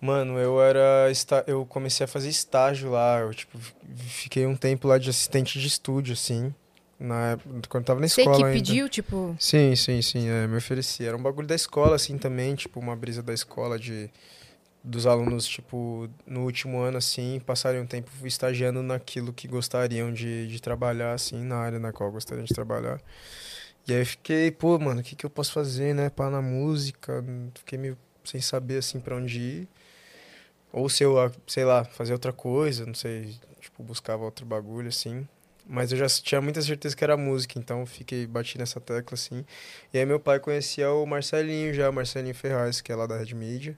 Mano, 0.00 0.38
eu 0.38 0.62
era. 0.62 1.08
esta- 1.10 1.44
Eu 1.46 1.66
comecei 1.66 2.04
a 2.04 2.08
fazer 2.08 2.28
estágio 2.28 2.90
lá. 2.90 3.20
Eu, 3.20 3.34
tipo, 3.34 3.58
fi- 3.58 3.74
fiquei 3.96 4.46
um 4.46 4.56
tempo 4.56 4.88
lá 4.88 4.96
de 4.98 5.10
assistente 5.10 5.58
de 5.58 5.66
estúdio, 5.66 6.14
assim. 6.14 6.54
Na, 6.98 7.32
época- 7.32 7.68
quando 7.68 7.82
eu 7.82 7.86
tava 7.86 8.00
na 8.00 8.08
Você 8.08 8.20
escola 8.22 8.36
que 8.38 8.44
ainda. 8.44 8.58
pediu, 8.58 8.88
tipo... 8.88 9.34
Sim, 9.38 9.74
sim, 9.74 10.02
sim, 10.02 10.28
é, 10.28 10.46
me 10.46 10.56
ofereci. 10.58 11.04
Era 11.04 11.16
um 11.16 11.22
bagulho 11.22 11.46
da 11.46 11.54
escola, 11.54 11.96
assim, 11.96 12.18
também, 12.18 12.54
tipo, 12.54 12.78
uma 12.78 12.94
brisa 12.96 13.22
da 13.22 13.32
escola 13.32 13.78
de 13.78 14.10
dos 14.82 15.06
alunos, 15.06 15.46
tipo, 15.46 16.08
no 16.26 16.44
último 16.44 16.80
ano, 16.80 16.96
assim, 16.96 17.38
passarem 17.44 17.82
um 17.82 17.86
tempo 17.86 18.10
estagiando 18.24 18.82
naquilo 18.82 19.30
que 19.30 19.46
gostariam 19.46 20.10
de, 20.10 20.48
de 20.48 20.60
trabalhar, 20.60 21.12
assim, 21.12 21.42
na 21.44 21.56
área 21.56 21.78
na 21.78 21.92
qual 21.92 22.10
gostariam 22.10 22.44
de 22.44 22.54
trabalhar. 22.54 22.98
E 23.86 23.92
aí 23.92 24.00
eu 24.00 24.06
fiquei, 24.06 24.50
pô, 24.50 24.78
mano, 24.78 25.00
o 25.00 25.04
que 25.04 25.14
que 25.14 25.26
eu 25.26 25.30
posso 25.30 25.52
fazer, 25.52 25.94
né, 25.94 26.08
pá, 26.08 26.30
na 26.30 26.40
música? 26.40 27.22
Fiquei 27.54 27.78
meio 27.78 27.96
sem 28.24 28.40
saber, 28.40 28.78
assim, 28.78 29.00
pra 29.00 29.16
onde 29.16 29.38
ir. 29.38 29.68
Ou 30.72 30.88
se 30.88 31.02
eu, 31.02 31.18
ah, 31.20 31.30
sei 31.46 31.64
lá, 31.64 31.84
fazer 31.84 32.12
outra 32.12 32.32
coisa, 32.32 32.86
não 32.86 32.94
sei, 32.94 33.34
tipo, 33.60 33.82
buscava 33.82 34.24
outro 34.24 34.46
bagulho, 34.46 34.88
assim. 34.88 35.26
Mas 35.66 35.92
eu 35.92 35.98
já 35.98 36.06
tinha 36.08 36.40
muita 36.40 36.60
certeza 36.62 36.96
que 36.96 37.04
era 37.04 37.16
música, 37.16 37.58
então 37.58 37.84
fiquei, 37.86 38.26
bati 38.26 38.58
nessa 38.58 38.80
tecla, 38.80 39.14
assim. 39.14 39.44
E 39.94 39.98
aí 39.98 40.04
meu 40.06 40.18
pai 40.18 40.40
conhecia 40.40 40.90
o 40.92 41.06
Marcelinho 41.06 41.72
já, 41.74 41.88
o 41.88 41.92
Marcelinho 41.92 42.34
Ferraz, 42.34 42.80
que 42.80 42.90
é 42.90 42.96
lá 42.96 43.06
da 43.06 43.16
Red 43.16 43.34
Media. 43.34 43.76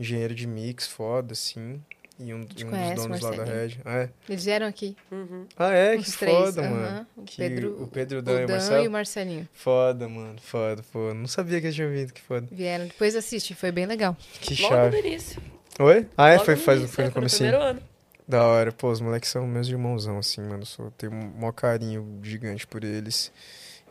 Engenheiro 0.00 0.34
de 0.34 0.46
mix, 0.46 0.86
foda, 0.86 1.32
assim. 1.32 1.80
E 2.18 2.32
um, 2.34 2.40
um 2.40 2.44
dos 2.44 2.62
donos 2.94 3.20
lá 3.20 3.30
da? 3.30 3.44
Red. 3.44 3.78
Ah, 3.84 3.98
é? 4.00 4.10
Eles 4.28 4.44
vieram 4.44 4.66
aqui, 4.66 4.96
Uhum. 5.10 5.46
Ah, 5.56 5.70
é? 5.72 5.96
os 5.96 6.12
Que 6.12 6.18
três. 6.18 6.36
foda, 6.36 6.60
aham. 6.62 6.70
mano. 6.70 7.06
O 7.16 7.22
Que 7.22 7.36
Pedro, 7.36 7.82
o 7.82 7.86
Pedro 7.88 8.18
o 8.18 8.22
Dan 8.22 8.32
e 8.40 8.44
o 8.44 8.46
Dan 8.46 8.52
Marcelo. 8.54 8.84
e 8.84 8.88
o 8.88 8.90
Marcelinho. 8.90 9.48
Foda, 9.52 10.08
mano. 10.08 10.36
Foda, 10.40 10.82
pô. 10.92 11.14
Não 11.14 11.26
sabia 11.26 11.60
que 11.60 11.66
eles 11.66 11.74
tinham 11.74 11.90
vindo, 11.90 12.12
que 12.12 12.20
foda. 12.20 12.46
Vieram. 12.50 12.86
Depois 12.86 13.16
assiste, 13.16 13.54
foi 13.54 13.72
bem 13.72 13.86
legal. 13.86 14.16
Que 14.40 14.60
Logo 14.62 14.74
chave. 14.74 15.00
no 15.00 15.06
início. 15.06 15.42
Oi? 15.78 16.06
Ah, 16.16 16.28
é? 16.30 16.38
Logo 16.38 16.44
Foi, 16.44 16.54
no 16.54 16.60
faz, 16.60 16.78
início, 16.80 16.94
foi 16.94 17.04
é, 17.04 17.06
no 17.08 17.12
foi 17.12 17.20
no 17.22 17.28
comecinho. 17.28 17.50
primeiro 17.50 17.70
ano. 17.70 17.82
Da 18.26 18.44
hora. 18.46 18.72
Pô, 18.72 18.90
os 18.90 19.00
moleques 19.00 19.30
são 19.30 19.46
meus 19.46 19.68
irmãozão, 19.68 20.18
assim, 20.18 20.40
mano. 20.42 20.62
Eu 20.62 20.66
sou, 20.66 20.90
tenho 20.92 21.12
um 21.12 21.32
maior 21.38 21.52
carinho 21.52 22.20
gigante 22.22 22.66
por 22.66 22.84
eles. 22.84 23.32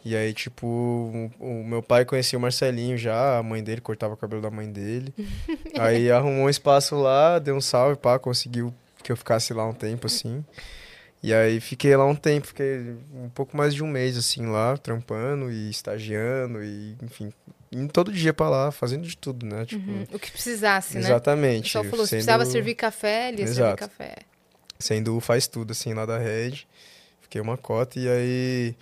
E 0.03 0.15
aí, 0.15 0.33
tipo, 0.33 0.65
o, 0.65 1.31
o 1.39 1.63
meu 1.63 1.83
pai 1.83 2.05
conhecia 2.05 2.37
o 2.37 2.41
Marcelinho 2.41 2.97
já, 2.97 3.37
a 3.37 3.43
mãe 3.43 3.63
dele 3.63 3.81
cortava 3.81 4.15
o 4.15 4.17
cabelo 4.17 4.41
da 4.41 4.49
mãe 4.49 4.71
dele. 4.71 5.13
aí 5.77 6.09
arrumou 6.11 6.45
um 6.45 6.49
espaço 6.49 6.95
lá, 6.95 7.37
deu 7.37 7.55
um 7.55 7.61
salve, 7.61 7.97
pá, 7.97 8.17
conseguiu 8.17 8.73
que 9.03 9.11
eu 9.11 9.17
ficasse 9.17 9.53
lá 9.53 9.65
um 9.67 9.73
tempo, 9.73 10.07
assim. 10.07 10.43
E 11.21 11.31
aí 11.33 11.59
fiquei 11.59 11.95
lá 11.95 12.05
um 12.05 12.15
tempo, 12.15 12.47
fiquei 12.47 12.95
um 13.13 13.29
pouco 13.29 13.55
mais 13.55 13.75
de 13.75 13.83
um 13.83 13.87
mês, 13.87 14.17
assim, 14.17 14.47
lá, 14.47 14.75
trampando 14.75 15.51
e 15.51 15.69
estagiando 15.69 16.63
e, 16.63 16.95
enfim, 17.03 17.31
indo 17.71 17.91
todo 17.91 18.11
dia 18.11 18.33
pra 18.33 18.49
lá, 18.49 18.71
fazendo 18.71 19.07
de 19.07 19.15
tudo, 19.17 19.45
né? 19.45 19.65
Tipo, 19.65 19.89
Uhum. 19.89 20.05
O 20.13 20.19
que 20.19 20.31
precisasse, 20.31 20.95
né? 20.95 21.01
O 21.01 21.03
Exatamente. 21.05 21.63
pessoal 21.63 21.83
falou, 21.85 22.05
se 22.05 22.09
sendo- 22.11 22.17
precisava 22.19 22.45
servir 22.45 22.75
café, 22.75 23.29
ele 23.29 23.41
ia 23.43 23.47
servir 23.47 23.75
café. 23.75 24.15
sendo 24.79 25.15
o 25.15 25.21
faz 25.21 25.47
tudo, 25.47 25.71
assim, 25.71 25.93
lá 25.93 26.05
da 26.05 26.17
Red. 26.17 26.65
Fiquei 27.21 27.39
uma 27.41 27.57
cota 27.57 27.99
e 27.99 28.09
aí... 28.09 28.75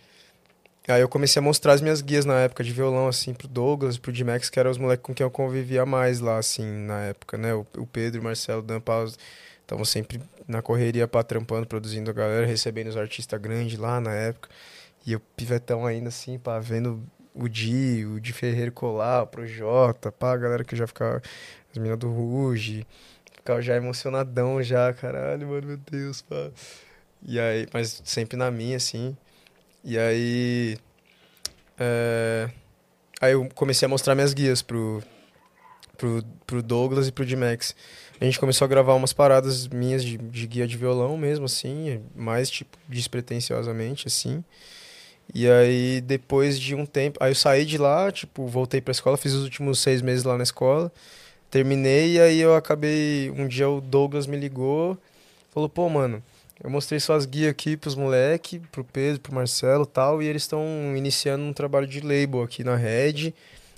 Aí 0.87 1.01
eu 1.01 1.07
comecei 1.09 1.39
a 1.39 1.43
mostrar 1.43 1.73
as 1.73 1.81
minhas 1.81 2.01
guias 2.01 2.25
na 2.25 2.39
época 2.39 2.63
de 2.63 2.71
violão, 2.73 3.07
assim, 3.07 3.31
pro 3.31 3.47
Douglas, 3.47 3.99
pro 3.99 4.11
D-Max, 4.11 4.49
que 4.49 4.59
eram 4.59 4.71
os 4.71 4.77
moleques 4.79 5.03
com 5.03 5.13
quem 5.13 5.23
eu 5.23 5.29
convivia 5.29 5.85
mais 5.85 6.19
lá, 6.19 6.39
assim, 6.39 6.65
na 6.65 7.01
época, 7.01 7.37
né? 7.37 7.53
O, 7.53 7.63
o 7.77 7.85
Pedro, 7.85 8.21
o 8.21 8.23
Marcelo, 8.23 8.61
o 8.61 8.63
Dan 8.63 8.79
Paus, 8.81 9.15
estavam 9.61 9.85
sempre 9.85 10.19
na 10.47 10.63
correria, 10.63 11.07
pá, 11.07 11.21
trampando, 11.21 11.67
produzindo 11.67 12.09
a 12.09 12.13
galera, 12.13 12.43
recebendo 12.43 12.87
os 12.87 12.97
artistas 12.97 13.39
grandes 13.39 13.77
lá 13.77 14.01
na 14.01 14.11
época. 14.15 14.49
E 15.05 15.11
eu, 15.13 15.19
pivetão 15.19 15.85
ainda, 15.85 16.09
assim, 16.09 16.39
pá, 16.39 16.57
vendo 16.57 17.03
o 17.33 17.47
Di, 17.47 18.05
o 18.05 18.19
Di 18.19 18.33
Ferreiro 18.33 18.71
colar, 18.71 19.23
o 19.23 19.27
Projota, 19.27 20.11
pá, 20.11 20.33
a 20.33 20.37
galera 20.37 20.63
que 20.63 20.75
já 20.75 20.87
ficava... 20.87 21.21
As 21.71 21.77
meninas 21.77 21.99
do 21.99 22.09
Ruge, 22.09 22.85
ficava 23.31 23.61
já 23.61 23.75
emocionadão 23.75 24.61
já, 24.63 24.91
caralho, 24.91 25.47
mano, 25.47 25.67
meu 25.67 25.77
Deus, 25.77 26.21
pá. 26.23 26.49
E 27.21 27.39
aí, 27.39 27.67
mas 27.71 28.01
sempre 28.03 28.35
na 28.37 28.49
minha, 28.49 28.77
assim. 28.77 29.15
E 29.83 29.97
aí. 29.97 30.77
é, 31.77 32.49
Aí 33.21 33.33
eu 33.33 33.49
comecei 33.53 33.85
a 33.85 33.89
mostrar 33.89 34.15
minhas 34.15 34.33
guias 34.33 34.61
pro, 34.61 35.03
pro, 35.97 36.23
pro 36.47 36.63
Douglas 36.63 37.07
e 37.07 37.11
pro 37.11 37.25
D-Max. 37.25 37.75
A 38.19 38.23
gente 38.23 38.39
começou 38.39 38.63
a 38.65 38.67
gravar 38.67 38.93
umas 38.93 39.11
paradas 39.11 39.67
minhas 39.67 40.03
de, 40.03 40.17
de 40.17 40.47
guia 40.47 40.65
de 40.65 40.77
violão 40.77 41.17
mesmo, 41.17 41.45
assim, 41.45 42.01
mais 42.15 42.49
tipo 42.49 42.77
despretensiosamente, 42.87 44.07
assim. 44.07 44.43
E 45.33 45.49
aí, 45.49 46.01
depois 46.01 46.59
de 46.59 46.73
um 46.75 46.85
tempo. 46.85 47.17
Aí 47.21 47.31
eu 47.31 47.35
saí 47.35 47.65
de 47.65 47.77
lá, 47.77 48.11
tipo, 48.11 48.47
voltei 48.47 48.81
pra 48.81 48.91
escola, 48.91 49.15
fiz 49.17 49.33
os 49.33 49.43
últimos 49.43 49.79
seis 49.79 50.01
meses 50.01 50.23
lá 50.23 50.35
na 50.37 50.43
escola. 50.43 50.91
Terminei, 51.51 52.13
e 52.13 52.19
aí 52.19 52.39
eu 52.39 52.55
acabei. 52.55 53.31
Um 53.35 53.47
dia 53.47 53.69
o 53.69 53.79
Douglas 53.81 54.27
me 54.27 54.37
ligou, 54.37 54.97
falou: 55.51 55.67
pô, 55.69 55.87
mano, 55.89 56.21
eu 56.63 56.69
mostrei 56.69 56.99
suas 56.99 57.25
guias 57.25 57.51
aqui 57.51 57.77
pros 57.77 57.95
moleque, 57.95 58.59
pro 58.71 58.83
Pedro, 58.83 59.19
pro 59.21 59.33
Marcelo 59.33 59.83
e 59.83 59.87
tal, 59.87 60.21
e 60.21 60.27
eles 60.27 60.43
estão 60.43 60.63
iniciando 60.95 61.43
um 61.43 61.53
trabalho 61.53 61.87
de 61.87 62.01
label 62.01 62.43
aqui 62.43 62.63
na 62.63 62.75
Red. 62.75 63.33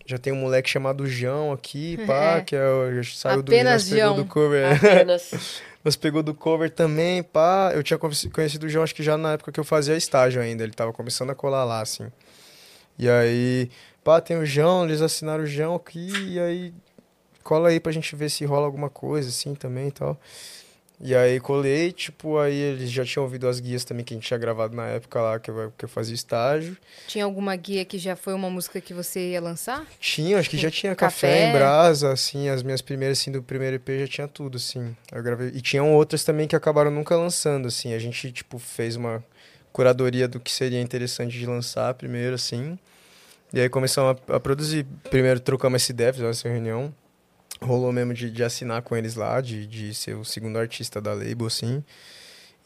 Já 0.06 0.18
tem 0.18 0.34
um 0.34 0.38
moleque 0.38 0.70
chamado 0.70 1.06
João 1.06 1.52
aqui, 1.54 1.98
pá, 2.08 2.38
É. 2.40 2.42
que 2.42 2.56
é, 2.56 2.60
saiu 3.14 3.40
Apenas 3.42 3.86
do, 3.86 3.90
pegou 3.96 4.04
João. 4.08 4.16
do 4.16 4.26
cover. 4.26 4.76
Apenas. 4.76 5.62
Mas 5.84 5.96
pegou 5.96 6.22
do 6.22 6.34
cover 6.34 6.70
também, 6.70 7.24
pá. 7.24 7.72
Eu 7.74 7.82
tinha 7.84 7.98
conheci- 7.98 8.30
conhecido 8.30 8.66
o 8.66 8.70
João, 8.70 8.84
acho 8.84 8.94
que 8.94 9.02
já 9.04 9.18
na 9.18 9.34
época 9.34 9.52
que 9.52 9.60
eu 9.60 9.64
fazia 9.64 9.96
estágio 9.98 10.42
ainda. 10.42 10.64
Ele 10.64 10.74
tava 10.74 10.94
começando 10.94 11.32
a 11.32 11.36
colar 11.36 11.64
lá, 11.64 11.82
assim. 11.82 12.12
E 13.00 13.10
aí, 13.10 13.70
pá, 14.04 14.22
tem 14.22 14.38
o 14.38 14.46
João, 14.46 14.86
eles 14.86 15.02
assinaram 15.02 15.44
o 15.44 15.48
João 15.48 15.76
aqui, 15.76 16.12
e 16.28 16.40
aí 16.40 16.74
cola 17.44 17.70
aí 17.70 17.80
pra 17.80 17.92
gente 17.92 18.16
ver 18.16 18.30
se 18.30 18.46
rola 18.46 18.66
alguma 18.68 18.90
coisa, 18.90 19.30
assim, 19.30 19.56
também 19.56 19.88
e 19.88 19.92
tal. 19.92 20.20
E 21.04 21.16
aí 21.16 21.40
colei, 21.40 21.92
tipo, 21.92 22.38
aí 22.38 22.56
eles 22.56 22.92
já 22.92 23.04
tinham 23.04 23.24
ouvido 23.24 23.48
as 23.48 23.60
guias 23.60 23.84
também 23.84 24.06
que 24.06 24.14
a 24.14 24.18
gente 24.18 24.28
tinha 24.28 24.38
gravado 24.38 24.76
na 24.76 24.86
época 24.86 25.20
lá, 25.20 25.40
que 25.40 25.50
eu, 25.50 25.74
que 25.76 25.86
eu 25.86 25.90
fazia 25.90 26.14
estágio. 26.14 26.78
Tinha 27.08 27.26
alguma 27.26 27.56
guia 27.56 27.84
que 27.84 27.98
já 27.98 28.16
foi 28.16 28.34
uma 28.36 28.52
música 28.52 28.80
que 28.80 28.94
você 28.94 29.32
ia 29.32 29.42
lançar? 29.42 29.84
Tinha, 30.00 30.38
acho 30.38 30.48
que 30.48 30.58
já 30.58 30.70
tinha 30.70 30.96
Café. 30.96 31.28
café, 31.28 31.50
em 31.50 31.54
brasa, 31.54 32.12
assim, 32.12 32.50
as 32.50 32.62
minhas 32.62 32.84
primeiras, 32.84 33.20
assim, 33.20 33.32
do 33.32 33.42
primeiro 33.42 33.78
EP 33.78 33.90
já 34.02 34.08
tinha 34.08 34.28
tudo, 34.28 34.58
assim. 34.58 34.96
Eu 35.12 35.24
gravei. 35.24 35.48
E 35.56 35.60
tinham 35.62 35.92
outras 35.92 36.24
também 36.24 36.48
que 36.48 36.56
acabaram 36.56 36.92
nunca 36.92 37.16
lançando, 37.16 37.68
assim. 37.68 37.94
A 37.96 38.00
gente, 38.00 38.32
tipo, 38.32 38.60
fez 38.60 38.96
uma 38.96 39.24
curadoria 39.74 40.28
do 40.28 40.40
que 40.40 40.52
seria 40.52 40.80
interessante 40.80 41.36
de 41.36 41.48
lançar 41.48 41.96
primeiro, 41.96 42.36
assim. 42.36 42.78
E 43.52 43.60
aí 43.60 43.70
começamos 43.70 44.22
a, 44.30 44.36
a 44.36 44.40
produzir. 44.40 44.86
Primeiro 45.10 45.40
trocamos 45.40 45.82
essa 45.82 45.92
ideia, 45.92 46.14
fizemos 46.14 46.38
essa 46.38 46.48
reunião. 46.48 46.94
Rolou 47.64 47.92
mesmo 47.92 48.14
de, 48.14 48.32
de 48.32 48.44
assinar 48.44 48.82
com 48.82 48.96
eles 48.96 49.16
lá, 49.16 49.40
de, 49.42 49.68
de 49.68 49.94
ser 49.94 50.16
o 50.16 50.26
segundo 50.26 50.58
artista 50.58 51.00
da 51.00 51.14
label, 51.14 51.48
assim. 51.48 51.84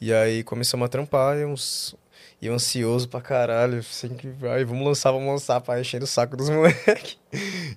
E 0.00 0.12
aí 0.12 0.42
começamos 0.42 0.84
a 0.86 0.88
trampar, 0.88 1.38
e 1.38 1.44
uns... 1.44 1.94
E 2.40 2.48
ansioso 2.48 3.08
pra 3.08 3.20
caralho, 3.22 3.78
assim 3.78 4.10
que 4.14 4.28
vai, 4.28 4.62
vamos 4.62 4.86
lançar, 4.86 5.10
vamos 5.10 5.26
lançar, 5.26 5.58
pai, 5.62 5.80
enchendo 5.80 6.04
o 6.04 6.06
saco 6.06 6.36
dos 6.36 6.48
moleques. 6.50 7.18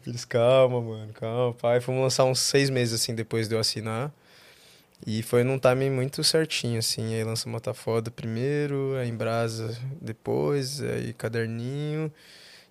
Eles, 0.05 0.25
calma, 0.25 0.81
mano, 0.81 1.13
calma, 1.13 1.53
pai. 1.53 1.79
Fomos 1.79 2.01
lançar 2.01 2.25
uns 2.25 2.39
seis 2.39 2.69
meses, 2.69 2.93
assim, 2.93 3.15
depois 3.15 3.47
de 3.47 3.55
eu 3.55 3.59
assinar. 3.59 4.11
E 5.05 5.23
foi 5.23 5.43
num 5.43 5.57
timing 5.57 5.89
muito 5.89 6.23
certinho, 6.23 6.79
assim. 6.79 7.15
Aí 7.15 7.23
lançamos 7.23 7.53
Mata 7.53 7.73
Foda 7.73 8.11
primeiro, 8.11 8.95
aí 8.97 9.07
Embrasa 9.09 9.77
depois, 10.01 10.81
aí 10.81 11.13
Caderninho, 11.13 12.11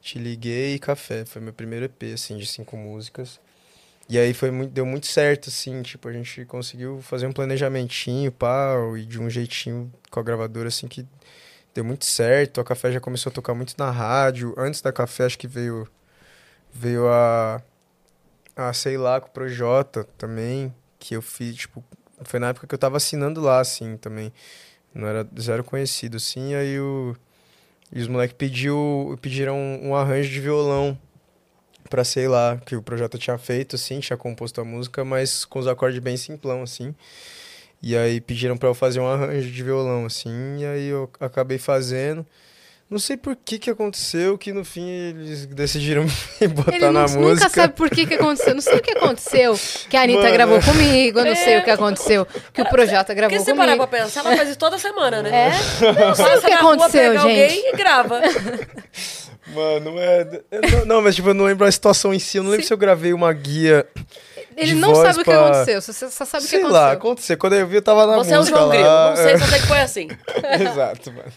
Te 0.01 0.18
Liguei 0.18 0.74
e 0.74 0.78
Café. 0.78 1.24
Foi 1.24 1.40
meu 1.40 1.53
primeiro 1.55 1.86
EP, 1.86 2.14
assim, 2.14 2.36
de 2.36 2.46
cinco 2.46 2.76
músicas. 2.76 3.40
E 4.09 4.18
aí 4.18 4.32
foi 4.32 4.50
muito, 4.50 4.72
deu 4.72 4.86
muito 4.86 5.06
certo, 5.06 5.50
assim, 5.50 5.82
tipo, 5.82 6.09
a 6.09 6.12
gente 6.12 6.44
conseguiu 6.46 7.00
fazer 7.02 7.26
um 7.26 7.32
planejamentinho, 7.32 8.32
pá, 8.32 8.74
e 8.96 9.04
de 9.04 9.20
um 9.20 9.28
jeitinho 9.28 9.92
com 10.11 10.18
a 10.18 10.22
gravadora, 10.22 10.68
assim, 10.68 10.88
que 10.88 11.06
deu 11.74 11.84
muito 11.84 12.06
certo. 12.06 12.61
A 12.61 12.64
Café 12.64 12.90
já 12.92 13.00
começou 13.00 13.30
a 13.30 13.34
tocar 13.34 13.54
muito 13.54 13.74
na 13.76 13.90
rádio. 13.90 14.54
Antes 14.56 14.80
da 14.80 14.92
Café, 14.92 15.24
acho 15.26 15.38
que 15.38 15.46
veio, 15.46 15.86
veio 16.72 17.06
a, 17.09 17.62
a 18.56 18.72
sei 18.72 18.96
lá, 18.96 19.20
com 19.20 19.28
o 19.28 19.30
Projota 19.30 20.04
também, 20.16 20.74
que 20.98 21.14
eu 21.14 21.20
fiz, 21.22 21.56
tipo, 21.56 21.84
foi 22.24 22.40
na 22.40 22.48
época 22.48 22.66
que 22.66 22.74
eu 22.74 22.78
tava 22.78 22.96
assinando 22.96 23.40
lá, 23.42 23.61
assim, 23.61 23.96
também. 23.98 24.32
Não 24.94 25.06
era 25.06 25.28
zero 25.38 25.62
conhecido, 25.64 26.16
assim, 26.16 26.54
aí 26.54 26.80
o... 26.80 27.14
E 27.92 28.00
os 28.00 28.09
moleques 28.09 28.36
pediram 29.20 29.56
um, 29.56 29.88
um 29.88 29.96
arranjo 29.96 30.30
de 30.30 30.40
violão 30.40 30.98
pra, 31.91 32.05
sei 32.05 32.28
lá, 32.28 32.59
que 32.64 32.76
o 32.76 32.82
Projota 32.82 33.18
tinha 33.18 33.36
feito, 33.39 33.76
assim, 33.76 34.01
tinha 34.01 34.16
composto 34.16 34.61
a 34.61 34.64
música, 34.64 35.05
mas 35.05 35.45
com 35.45 35.59
os 35.59 35.66
acordes 35.66 35.99
bem 36.01 36.16
simplão, 36.16 36.62
assim. 36.62 36.95
E 37.82 37.97
aí 37.97 38.20
pediram 38.20 38.57
pra 38.57 38.68
eu 38.68 38.74
fazer 38.74 38.99
um 39.01 39.07
arranjo 39.07 39.51
de 39.51 39.62
violão, 39.62 40.07
assim, 40.07 40.59
e 40.59 40.64
aí 40.66 40.89
eu 40.89 41.09
acabei 41.20 41.59
fazendo. 41.59 42.26
Não 42.91 42.99
sei 42.99 43.18
por 43.18 43.36
que 43.36 43.59
que 43.59 43.68
aconteceu, 43.68 44.39
que 44.39 44.51
no 44.51 44.64
fim 44.64 44.89
eles 44.89 45.45
decidiram 45.45 46.07
me 46.41 46.49
botar 46.49 46.74
Ele 46.74 46.91
na 46.91 47.03
música. 47.03 47.18
nunca 47.20 47.49
sabe 47.51 47.74
por 47.74 47.91
que, 47.91 48.07
que 48.07 48.14
aconteceu. 48.14 48.55
Não 48.55 48.62
sei 48.62 48.76
o 48.76 48.80
que 48.82 48.93
aconteceu. 48.93 49.61
Que 49.91 49.97
a 49.97 50.05
Anitta 50.05 50.22
Mano. 50.22 50.32
gravou 50.32 50.62
comigo, 50.62 51.18
eu 51.18 51.24
não 51.26 51.36
sei 51.36 51.59
o 51.59 51.64
que 51.64 51.70
aconteceu. 51.70 52.26
Que 52.51 52.62
o 52.62 52.64
Projota 52.70 53.12
gravou 53.12 53.36
Porque 53.36 53.45
se 53.45 53.51
você 53.51 53.55
parar 53.55 53.72
comigo. 53.72 53.89
pra 53.89 54.05
pensar, 54.05 54.20
ela 54.24 54.34
faz 54.34 54.49
isso 54.49 54.59
toda 54.59 54.78
semana, 54.78 55.22
né? 55.22 55.49
É? 55.51 56.07
Não 56.07 56.14
sei 56.14 56.24
o 56.36 56.41
que 56.41 56.55
rua, 56.55 56.74
aconteceu, 56.74 57.12
pega 57.12 57.20
gente. 57.20 57.43
alguém 57.53 57.68
e 57.68 57.76
grava. 57.76 58.20
Mano, 59.55 59.99
é. 59.99 60.42
eu 60.51 60.61
Não, 60.78 60.84
não, 60.86 61.03
mas 61.03 61.14
tipo, 61.14 61.28
eu 61.28 61.34
não 61.34 61.44
lembro 61.46 61.66
a 61.66 61.72
situação 61.72 62.12
em 62.12 62.18
si. 62.18 62.36
Eu 62.38 62.42
não 62.42 62.51
lembro 62.51 62.64
Sim. 62.64 62.68
se 62.68 62.74
eu 62.74 62.78
gravei 62.78 63.12
uma 63.12 63.32
guia. 63.32 63.86
Ele 64.57 64.68
de 64.68 64.74
não 64.74 64.92
voz 64.92 65.07
sabe 65.09 65.20
o 65.20 65.24
que 65.24 65.30
pra- 65.30 65.46
aconteceu. 65.49 65.80
Você 65.82 65.92
só 66.11 66.24
sabe 66.24 66.42
o 66.44 66.46
que 66.46 66.51
sei 66.51 66.59
aconteceu. 66.61 66.68
lá, 66.70 66.92
aconteceu. 66.92 67.38
Quando 67.38 67.53
eu 67.55 67.66
vi, 67.66 67.76
eu 67.76 67.82
tava 67.82 68.07
na 68.07 68.16
Você 68.16 68.32
é 68.32 68.36
o 68.36 68.40
música 68.40 68.57
João 68.59 68.68
lá. 68.68 68.74
Grilo. 68.74 68.88
Não 68.88 69.16
sei, 69.16 69.32
é. 69.32 69.38
só 69.38 69.46
sei 69.46 69.61
que 69.61 69.66
foi 69.66 69.78
assim. 69.80 70.09
Exato, 70.70 71.12
mano. 71.12 71.32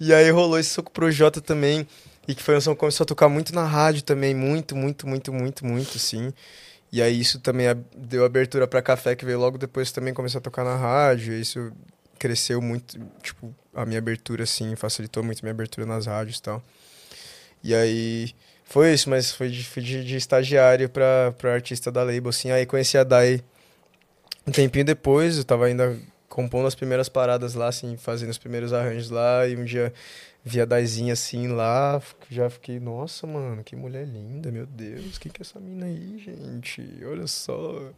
E 0.00 0.12
aí 0.14 0.30
rolou 0.30 0.58
esse 0.58 0.70
soco 0.70 0.90
pro 0.90 1.10
Jota 1.10 1.40
também. 1.40 1.86
E 2.28 2.34
que 2.34 2.42
foi 2.42 2.56
um 2.56 2.60
som 2.60 2.72
que 2.74 2.80
começou 2.80 3.04
a 3.04 3.06
tocar 3.06 3.28
muito 3.28 3.54
na 3.54 3.64
rádio 3.64 4.02
também. 4.02 4.34
Muito, 4.34 4.74
muito, 4.76 5.06
muito, 5.06 5.32
muito, 5.32 5.64
muito, 5.64 5.98
sim. 5.98 6.32
E 6.92 7.00
aí 7.02 7.20
isso 7.20 7.38
também 7.40 7.66
deu 7.96 8.24
abertura 8.24 8.66
pra 8.66 8.82
café, 8.82 9.14
que 9.16 9.24
veio 9.24 9.38
logo 9.38 9.56
depois 9.58 9.90
também 9.92 10.12
começou 10.12 10.38
a 10.38 10.42
tocar 10.42 10.64
na 10.64 10.76
rádio. 10.76 11.32
E 11.34 11.40
isso 11.40 11.72
cresceu 12.18 12.60
muito, 12.60 12.98
tipo, 13.22 13.54
a 13.74 13.84
minha 13.86 13.98
abertura, 13.98 14.42
assim, 14.44 14.74
facilitou 14.74 15.22
muito 15.22 15.38
a 15.40 15.42
minha 15.42 15.52
abertura 15.52 15.86
nas 15.86 16.06
rádios 16.06 16.38
e 16.38 16.42
tal. 16.42 16.62
E 17.66 17.74
aí 17.74 18.32
foi 18.64 18.94
isso, 18.94 19.10
mas 19.10 19.32
foi 19.32 19.48
de, 19.48 19.62
de, 19.80 20.04
de 20.04 20.16
estagiário 20.16 20.88
pra, 20.88 21.34
pra 21.36 21.52
artista 21.52 21.90
da 21.90 22.04
label, 22.04 22.28
assim. 22.28 22.52
Aí 22.52 22.64
conheci 22.64 22.96
a 22.96 23.02
Dai 23.02 23.42
um 24.46 24.52
tempinho 24.52 24.84
depois, 24.84 25.38
eu 25.38 25.44
tava 25.44 25.66
ainda 25.66 25.98
compondo 26.28 26.68
as 26.68 26.74
primeiras 26.76 27.08
paradas 27.08 27.54
lá, 27.54 27.66
assim, 27.66 27.96
fazendo 27.96 28.30
os 28.30 28.38
primeiros 28.38 28.72
arranjos 28.72 29.10
lá, 29.10 29.44
e 29.48 29.56
um 29.56 29.64
dia 29.64 29.92
vi 30.44 30.60
a 30.60 30.64
Daizinha 30.64 31.14
assim 31.14 31.48
lá, 31.48 32.00
já 32.30 32.48
fiquei, 32.48 32.78
nossa, 32.78 33.26
mano, 33.26 33.64
que 33.64 33.74
mulher 33.74 34.06
linda, 34.06 34.52
meu 34.52 34.64
Deus, 34.64 35.18
quem 35.18 35.32
que 35.32 35.40
é 35.40 35.42
essa 35.42 35.58
mina 35.58 35.86
aí, 35.86 36.16
gente? 36.18 36.86
Olha 37.04 37.26
só. 37.26 37.90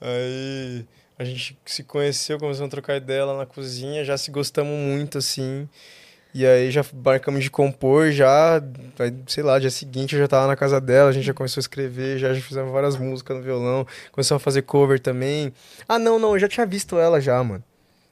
Aí 0.00 0.86
a 1.18 1.24
gente 1.24 1.58
se 1.66 1.84
conheceu, 1.84 2.38
começamos 2.38 2.68
a 2.68 2.70
trocar 2.70 2.96
ideia 2.96 3.26
lá 3.26 3.36
na 3.36 3.44
cozinha, 3.44 4.02
já 4.02 4.16
se 4.16 4.30
gostamos 4.30 4.74
muito, 4.74 5.18
assim. 5.18 5.68
E 6.34 6.46
aí 6.46 6.70
já 6.70 6.84
marcamos 7.04 7.44
de 7.44 7.50
compor, 7.50 8.10
já, 8.10 8.62
aí, 8.98 9.14
sei 9.26 9.42
lá, 9.42 9.58
dia 9.58 9.70
seguinte 9.70 10.14
eu 10.14 10.20
já 10.20 10.26
tava 10.26 10.46
na 10.46 10.56
casa 10.56 10.80
dela, 10.80 11.10
a 11.10 11.12
gente 11.12 11.24
já 11.24 11.34
começou 11.34 11.60
a 11.60 11.62
escrever, 11.62 12.18
já, 12.18 12.32
já 12.32 12.40
fizemos 12.40 12.72
várias 12.72 12.96
músicas 12.96 13.36
no 13.36 13.42
violão, 13.42 13.86
começamos 14.10 14.40
a 14.40 14.44
fazer 14.44 14.62
cover 14.62 14.98
também. 14.98 15.52
Ah, 15.86 15.98
não, 15.98 16.18
não, 16.18 16.32
eu 16.32 16.38
já 16.38 16.48
tinha 16.48 16.64
visto 16.64 16.98
ela 16.98 17.20
já, 17.20 17.42
mano. 17.44 17.62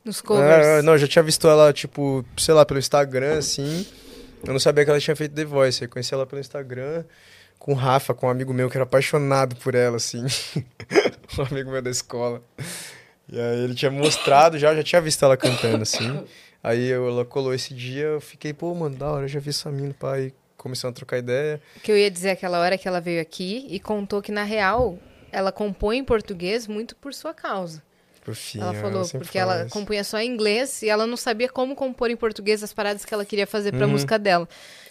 Nos 0.05 0.21
covers. 0.21 0.67
É, 0.67 0.83
não, 0.83 0.95
eu 0.95 0.99
já 0.99 1.09
tinha 1.09 1.23
visto 1.23 1.49
ela, 1.49 1.73
tipo, 1.73 2.25
sei 2.37 2.55
lá, 2.55 2.65
pelo 2.65 2.79
Instagram, 2.79 3.39
assim. 3.39 3.87
Eu 4.45 4.53
não 4.53 4.61
sabia 4.61 4.85
que 4.85 4.91
ela 4.91 5.01
tinha 5.01 5.15
feito 5.15 5.35
The 5.35 5.45
Voice. 5.45 5.83
Eu 5.83 5.89
conheci 5.89 6.15
ela 6.15 6.27
pelo 6.27 6.41
Instagram 6.41 7.05
com 7.59 7.73
o 7.73 7.75
Rafa, 7.75 8.15
com 8.15 8.27
um 8.27 8.31
amigo 8.31 8.55
meu 8.55 8.71
que 8.71 8.77
era 8.77 8.85
apaixonado 8.85 9.55
por 9.57 9.75
ela, 9.75 9.99
assim. 9.99 10.25
um 11.39 11.43
amigo 11.43 11.71
meu 11.71 11.83
da 11.83 11.91
escola. 11.91 12.43
E 13.29 13.39
aí 13.39 13.65
ele 13.65 13.75
tinha 13.75 13.91
mostrado 13.91 14.59
já, 14.59 14.75
já 14.75 14.83
tinha 14.83 15.01
visto 15.01 15.23
ela 15.25 15.37
cantando, 15.37 15.83
assim. 15.83 16.25
Aí 16.63 16.91
ela 16.93 17.25
colou 17.25 17.55
esse 17.55 17.73
dia, 17.73 18.05
eu 18.05 18.21
fiquei, 18.21 18.53
pô, 18.53 18.75
mano, 18.75 18.95
da 18.97 19.11
hora, 19.11 19.27
já 19.29 19.41
vi 19.41 19.51
essa 19.51 19.71
mina, 19.71 19.95
pai. 19.99 20.33
Começamos 20.57 20.93
a 20.93 20.97
trocar 20.97 21.17
ideia. 21.19 21.61
Que 21.83 21.91
eu 21.91 21.97
ia 21.97 22.11
dizer 22.11 22.31
aquela 22.31 22.61
hora 22.61 22.77
que 22.77 22.87
ela 22.87 23.01
veio 23.01 23.21
aqui 23.23 23.67
e 23.71 23.81
contou 23.81 24.21
que, 24.21 24.31
na 24.31 24.43
real, 24.43 24.99
ela 25.33 25.51
compõe 25.51 25.97
em 25.99 26.05
português 26.05 26.67
muito 26.67 26.95
por 26.97 27.15
sua 27.15 27.33
causa. 27.33 27.83
Fofinha, 28.23 28.65
ela 28.65 28.75
falou, 28.75 29.05
sempre 29.05 29.21
porque 29.21 29.39
ela 29.39 29.67
compunha 29.71 30.05
só 30.05 30.19
em 30.21 30.29
inglês 30.31 30.83
e 30.83 30.89
ela 30.91 31.07
não 31.07 31.17
sabia 31.17 31.49
como 31.49 31.75
compor 31.75 32.11
em 32.11 32.17
português 32.17 32.63
as 32.63 32.75
paradas 32.75 33.07
que 33.07 33.15
ela 33.15 33.25
queria 33.25 33.47
fazer 33.47 33.73
pra 33.73 33.87
Uhum. 33.87 33.93
música 33.93 34.19
dela. 34.19 34.47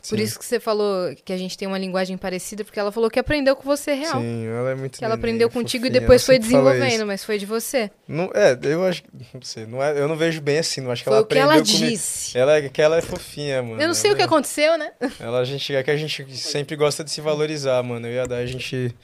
Por 0.07 0.17
Sim. 0.17 0.23
isso 0.23 0.39
que 0.39 0.45
você 0.45 0.59
falou 0.59 1.13
que 1.25 1.33
a 1.33 1.37
gente 1.37 1.57
tem 1.57 1.67
uma 1.67 1.77
linguagem 1.77 2.17
parecida, 2.17 2.63
porque 2.63 2.79
ela 2.79 2.91
falou 2.91 3.09
que 3.09 3.19
aprendeu 3.19 3.55
com 3.55 3.63
você 3.63 3.93
real. 3.93 4.21
Sim, 4.21 4.47
ela 4.47 4.71
é 4.71 4.75
muito 4.75 4.97
Que 4.97 5.03
ela 5.03 5.15
neném, 5.15 5.19
aprendeu 5.21 5.49
contigo 5.49 5.85
e 5.85 5.89
depois 5.89 6.21
ela 6.21 6.25
foi 6.25 6.39
desenvolvendo, 6.39 7.05
mas 7.05 7.23
foi 7.23 7.37
de 7.37 7.45
você. 7.45 7.91
Não, 8.07 8.29
é, 8.33 8.57
eu 8.63 8.85
acho, 8.85 9.03
não 9.33 9.41
sei, 9.41 9.65
não 9.65 9.83
é, 9.83 9.99
eu 9.99 10.07
não 10.07 10.15
vejo 10.15 10.41
bem 10.41 10.59
assim, 10.59 10.81
não 10.81 10.91
acho 10.91 11.03
que 11.03 11.09
Foi 11.09 11.13
ela 11.17 11.23
o 11.23 11.25
que 11.25 11.33
aprendeu 11.37 11.51
ela 11.57 11.65
comigo. 11.65 11.89
disse. 11.89 12.37
Ela 12.37 12.57
é 12.57 12.69
que 12.69 12.81
ela 12.81 12.97
é 12.97 13.01
fofinha, 13.01 13.61
mano. 13.61 13.81
Eu 13.81 13.87
não 13.87 13.93
sei 13.93 14.11
o 14.11 14.15
que 14.15 14.21
Ela- 14.21 14.29
aconteceu, 14.31 14.77
né? 14.77 14.91
Ela 15.19 15.39
a 15.39 15.45
gente 15.45 15.75
é 15.75 15.83
que 15.83 15.91
a 15.91 15.97
gente 15.97 16.25
sempre 16.37 16.75
gosta 16.75 17.03
de 17.03 17.11
se 17.11 17.21
valorizar, 17.21 17.81
mano. 17.83 18.07
Eu 18.07 18.13
e 18.13 18.19
a 18.19 18.25
Dai, 18.25 18.43
a 18.43 18.47
gente 18.47 18.95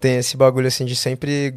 tem 0.00 0.16
esse 0.18 0.36
bagulho 0.36 0.66
assim 0.68 0.84
de 0.84 0.94
sempre 0.96 1.54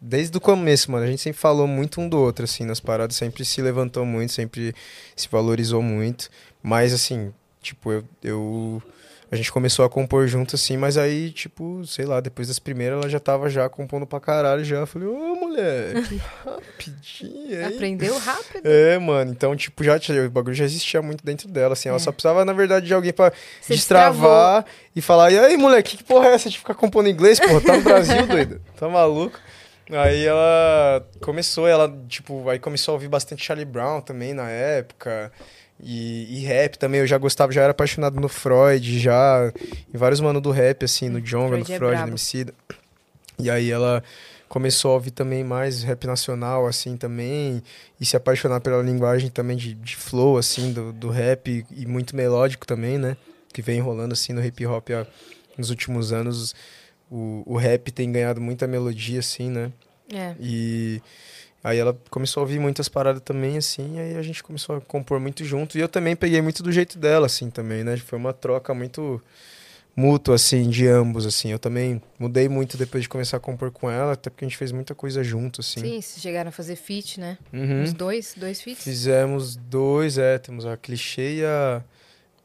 desde 0.00 0.36
o 0.36 0.40
começo, 0.40 0.90
mano. 0.90 1.04
A 1.04 1.08
gente 1.08 1.20
sempre 1.22 1.38
falou 1.40 1.66
muito 1.66 2.00
um 2.00 2.08
do 2.08 2.18
outro 2.18 2.44
assim 2.44 2.64
nas 2.64 2.80
paradas, 2.80 3.16
sempre 3.16 3.44
se 3.44 3.60
levantou 3.62 4.04
muito, 4.04 4.32
sempre 4.32 4.74
se 5.14 5.28
valorizou 5.30 5.82
muito. 5.82 6.28
Mas 6.62 6.92
assim, 6.92 7.32
tipo, 7.62 7.92
eu, 7.92 8.04
eu 8.22 8.82
a 9.32 9.36
gente 9.36 9.52
começou 9.52 9.84
a 9.84 9.88
compor 9.88 10.26
junto 10.26 10.56
assim, 10.56 10.76
mas 10.76 10.96
aí, 10.98 11.30
tipo, 11.30 11.86
sei 11.86 12.04
lá, 12.04 12.20
depois 12.20 12.48
das 12.48 12.58
primeiras 12.58 12.98
ela 12.98 13.08
já 13.08 13.20
tava 13.20 13.48
já 13.48 13.68
compondo 13.68 14.04
pra 14.04 14.18
caralho 14.18 14.64
já. 14.64 14.78
Eu 14.78 14.86
falei: 14.88 15.06
"Ô, 15.06 15.36
moleque, 15.36 16.20
rapidinho, 16.44 17.60
hein?" 17.60 17.64
Aprendeu 17.76 18.18
rápido. 18.18 18.62
É, 18.66 18.98
mano, 18.98 19.30
então, 19.30 19.54
tipo, 19.54 19.84
já 19.84 19.96
o 19.96 20.30
bagulho 20.30 20.54
já 20.54 20.64
existia 20.64 21.00
muito 21.00 21.24
dentro 21.24 21.46
dela, 21.48 21.74
assim. 21.74 21.88
Ela 21.88 21.96
É. 21.96 22.00
só 22.00 22.10
precisava, 22.10 22.44
na 22.44 22.52
verdade, 22.52 22.86
de 22.86 22.94
alguém 22.94 23.12
pra 23.12 23.32
Você 23.60 23.74
destravar 23.74 24.64
e 24.96 25.00
falar, 25.00 25.30
e 25.30 25.38
aí, 25.38 25.56
moleque, 25.56 25.96
que 25.96 26.02
porra 26.04 26.28
é 26.30 26.34
essa 26.34 26.50
de 26.50 26.58
ficar 26.58 26.74
compondo 26.74 27.08
inglês, 27.08 27.38
porra? 27.38 27.60
Tá 27.60 27.76
no 27.76 27.82
Brasil, 27.82 28.26
doido? 28.26 28.60
Tá 28.78 28.88
maluco? 28.88 29.38
Aí 29.92 30.24
ela 30.24 31.04
começou, 31.20 31.66
ela, 31.68 31.92
tipo, 32.08 32.48
aí 32.48 32.58
começou 32.58 32.92
a 32.92 32.94
ouvir 32.94 33.08
bastante 33.08 33.44
Charlie 33.44 33.64
Brown 33.64 34.00
também 34.00 34.32
na 34.34 34.48
época. 34.48 35.32
E, 35.82 36.38
e 36.38 36.44
rap 36.44 36.76
também, 36.78 37.00
eu 37.00 37.06
já 37.06 37.16
gostava, 37.18 37.52
já 37.52 37.62
era 37.62 37.70
apaixonado 37.70 38.20
no 38.20 38.28
Freud, 38.28 38.98
já. 38.98 39.52
E 39.92 39.96
vários 39.96 40.20
mano 40.20 40.40
do 40.40 40.50
rap, 40.50 40.84
assim, 40.84 41.08
no 41.08 41.20
Jonga, 41.20 41.56
no 41.56 41.64
Freud 41.64 41.72
é 41.72 41.76
Freud, 41.78 41.92
no 41.92 41.96
brabo. 41.98 42.10
Emicida. 42.10 42.54
E 43.38 43.50
aí 43.50 43.70
ela 43.70 44.02
começou 44.48 44.90
a 44.90 44.94
ouvir 44.94 45.12
também 45.12 45.44
mais 45.44 45.82
rap 45.82 46.06
nacional, 46.06 46.66
assim, 46.66 46.96
também. 46.96 47.62
E 48.00 48.04
se 48.04 48.16
apaixonar 48.16 48.60
pela 48.60 48.82
linguagem 48.82 49.30
também 49.30 49.56
de, 49.56 49.74
de 49.74 49.96
flow, 49.96 50.36
assim, 50.36 50.72
do, 50.72 50.92
do 50.92 51.08
rap. 51.08 51.64
E 51.70 51.86
muito 51.86 52.14
melódico 52.14 52.66
também, 52.66 52.98
né? 52.98 53.16
Que 53.52 53.62
vem 53.62 53.80
rolando, 53.80 54.12
assim, 54.12 54.32
no 54.32 54.44
hip 54.44 54.66
hop 54.66 54.90
há, 54.90 55.06
nos 55.56 55.70
últimos 55.70 56.12
anos. 56.12 56.54
O, 57.10 57.42
o 57.46 57.56
rap 57.56 57.90
tem 57.90 58.12
ganhado 58.12 58.40
muita 58.40 58.66
melodia, 58.66 59.20
assim, 59.20 59.48
né? 59.48 59.72
É. 60.12 60.34
E 60.40 61.00
aí 61.62 61.78
ela 61.78 61.96
começou 62.10 62.40
a 62.40 62.44
ouvir 62.44 62.58
muitas 62.58 62.88
paradas 62.88 63.22
também, 63.22 63.56
assim, 63.56 63.98
aí 63.98 64.16
a 64.16 64.22
gente 64.22 64.42
começou 64.42 64.76
a 64.76 64.80
compor 64.80 65.20
muito 65.20 65.44
junto. 65.44 65.76
E 65.76 65.80
eu 65.80 65.88
também 65.88 66.16
peguei 66.16 66.40
muito 66.40 66.62
do 66.62 66.72
jeito 66.72 66.98
dela, 66.98 67.26
assim, 67.26 67.50
também, 67.50 67.84
né? 67.84 67.96
Foi 67.98 68.18
uma 68.18 68.32
troca 68.32 68.72
muito 68.74 69.22
mútua, 69.94 70.36
assim, 70.36 70.68
de 70.70 70.86
ambos, 70.86 71.26
assim. 71.26 71.50
Eu 71.50 71.58
também 71.58 72.00
mudei 72.18 72.48
muito 72.48 72.76
depois 72.78 73.02
de 73.02 73.08
começar 73.08 73.36
a 73.36 73.40
compor 73.40 73.70
com 73.70 73.90
ela, 73.90 74.12
até 74.12 74.30
porque 74.30 74.44
a 74.44 74.48
gente 74.48 74.56
fez 74.56 74.72
muita 74.72 74.94
coisa 74.94 75.22
junto, 75.22 75.60
assim. 75.60 75.80
Sim, 75.80 76.00
vocês 76.00 76.22
chegaram 76.22 76.48
a 76.48 76.52
fazer 76.52 76.76
feat, 76.76 77.20
né? 77.20 77.36
Uhum. 77.52 77.82
Uns 77.82 77.92
dois, 77.92 78.34
dois 78.36 78.60
feats. 78.62 78.82
Fizemos 78.84 79.56
dois, 79.56 80.16
é, 80.16 80.38
temos 80.38 80.64
a 80.64 80.76
clichê 80.76 81.36
e 81.40 81.44
a... 81.44 81.82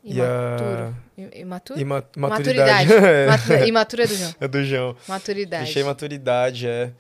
E 0.08 0.22
a... 0.22 0.92
Imaturo. 1.16 1.36
Imaturo? 1.36 1.80
Ima 1.80 2.04
Maturidade. 2.16 2.90
maturidade. 2.90 2.94
É. 3.06 3.26
Matu- 3.28 3.68
Imatura 3.68 4.04
é 4.04 4.08
do 4.08 4.16
João. 4.16 4.36
é 4.40 4.48
do 4.48 4.64
João. 4.64 4.96
Maturidade. 5.08 5.64
Deixei 5.66 5.84
maturidade, 5.84 6.68
é. 6.68 6.92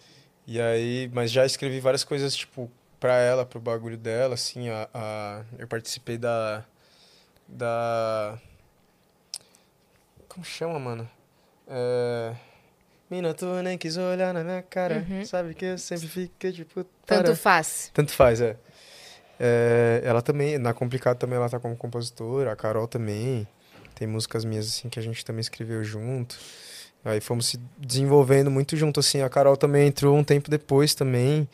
E 0.47 0.61
aí, 0.61 1.09
mas 1.13 1.31
já 1.31 1.45
escrevi 1.45 1.79
várias 1.79 2.03
coisas, 2.03 2.35
tipo, 2.35 2.69
pra 2.99 3.15
ela, 3.15 3.45
pro 3.45 3.59
bagulho 3.59 3.97
dela, 3.97 4.35
assim, 4.35 4.69
a, 4.69 4.87
a- 4.93 5.43
eu 5.57 5.67
participei 5.67 6.17
da, 6.17 6.63
da, 7.47 8.39
como 10.29 10.45
chama, 10.45 10.79
mano? 10.79 11.09
É, 11.67 12.35
Mina, 13.09 13.33
tu 13.33 13.45
nem 13.63 13.77
quis 13.77 13.97
olhar 13.97 14.33
na 14.33 14.43
minha 14.43 14.61
cara, 14.63 15.05
Uhum. 15.09 15.25
sabe 15.25 15.53
que 15.53 15.65
eu 15.65 15.77
sempre 15.77 16.07
fiquei, 16.07 16.51
tipo, 16.51 16.83
Tanto 17.05 17.23
tará. 17.23 17.35
faz. 17.35 17.91
Tanto 17.93 18.11
faz, 18.13 18.41
é. 18.41 18.55
É, 19.39 20.01
Ela 20.03 20.21
também, 20.21 20.57
na 20.57 20.73
Complicado 20.73 21.17
também 21.17 21.37
ela 21.37 21.49
tá 21.49 21.59
como 21.59 21.75
compositora, 21.75 22.51
a 22.51 22.55
Carol 22.55 22.87
também. 22.87 23.47
Tem 23.95 24.07
músicas 24.07 24.43
minhas, 24.45 24.67
assim, 24.67 24.89
que 24.89 24.99
a 24.99 25.01
gente 25.01 25.23
também 25.25 25.41
escreveu 25.41 25.83
junto. 25.83 26.37
Aí 27.05 27.21
fomos 27.21 27.45
se 27.45 27.59
desenvolvendo 27.77 28.49
muito 28.49 28.75
junto, 28.75 28.99
assim. 28.99 29.21
A 29.21 29.29
Carol 29.29 29.55
também 29.55 29.87
entrou 29.87 30.17
um 30.17 30.23
tempo 30.23 30.49
depois 30.49 30.95
também. 30.95 31.47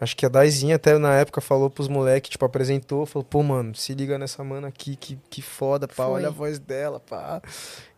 Acho 0.00 0.16
que 0.16 0.26
a 0.26 0.28
Daizinha 0.28 0.76
até 0.76 0.96
na 0.98 1.14
época 1.14 1.40
falou 1.40 1.70
pros 1.70 1.88
moleques, 1.88 2.30
tipo, 2.30 2.44
apresentou, 2.44 3.06
falou, 3.06 3.24
pô, 3.24 3.42
mano, 3.42 3.74
se 3.74 3.94
liga 3.94 4.18
nessa 4.18 4.42
mana 4.44 4.68
aqui, 4.68 4.94
que, 4.96 5.18
que 5.30 5.40
foda, 5.40 5.86
pá, 5.86 5.94
Foi. 5.94 6.06
olha 6.06 6.28
a 6.28 6.30
voz 6.30 6.58
dela, 6.58 7.00
pá. 7.00 7.40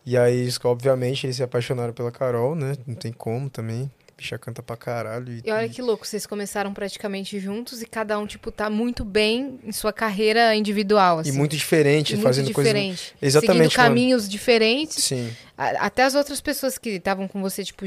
E 0.07 0.17
aí, 0.17 0.49
obviamente, 0.65 1.27
eles 1.27 1.37
se 1.37 1.43
apaixonaram 1.43 1.93
pela 1.93 2.11
Carol, 2.11 2.55
né? 2.55 2.75
Não 2.87 2.95
tem 2.95 3.13
como 3.13 3.51
também. 3.51 3.91
Bicha 4.19 4.37
canta 4.37 4.61
pra 4.65 4.77
caralho. 4.77 5.33
E, 5.33 5.43
E 5.45 5.51
olha 5.53 5.69
que 5.69 5.81
louco, 5.81 6.05
vocês 6.05 6.27
começaram 6.27 6.75
praticamente 6.75 7.39
juntos 7.39 7.81
e 7.81 7.87
cada 7.87 8.19
um, 8.19 8.27
tipo, 8.27 8.51
tá 8.51 8.69
muito 8.69 9.05
bem 9.05 9.61
em 9.63 9.71
sua 9.71 9.93
carreira 9.93 10.57
individual, 10.57 11.21
assim. 11.21 11.31
e 11.31 11.33
muito 11.33 11.57
diferente, 11.57 12.11
E 12.15 12.17
muito 12.17 12.25
fazendo 12.27 12.53
coisas 12.53 12.73
diferente. 12.73 13.15
Exatamente, 13.23 13.53
Seguindo 13.71 13.77
mano. 13.79 13.89
caminhos 13.89 14.29
diferentes. 14.29 15.05
Sim. 15.05 15.33
A- 15.57 15.87
Até 15.87 16.03
as 16.03 16.17
outras 16.17 16.41
pessoas 16.41 16.77
que 16.77 16.91
estavam 16.91 17.29
com 17.29 17.41
você, 17.41 17.65
tipo, 17.65 17.87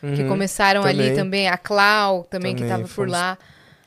que 0.00 0.22
Uhum, 0.22 0.28
começaram 0.28 0.82
ali 0.82 0.96
também. 1.10 1.14
também, 1.14 1.48
a 1.48 1.56
Clau 1.56 2.24
também, 2.24 2.54
que 2.56 2.62
Também, 2.62 2.76
tava 2.76 2.82
por 2.88 2.92
fomos- 2.92 3.12
lá. 3.12 3.38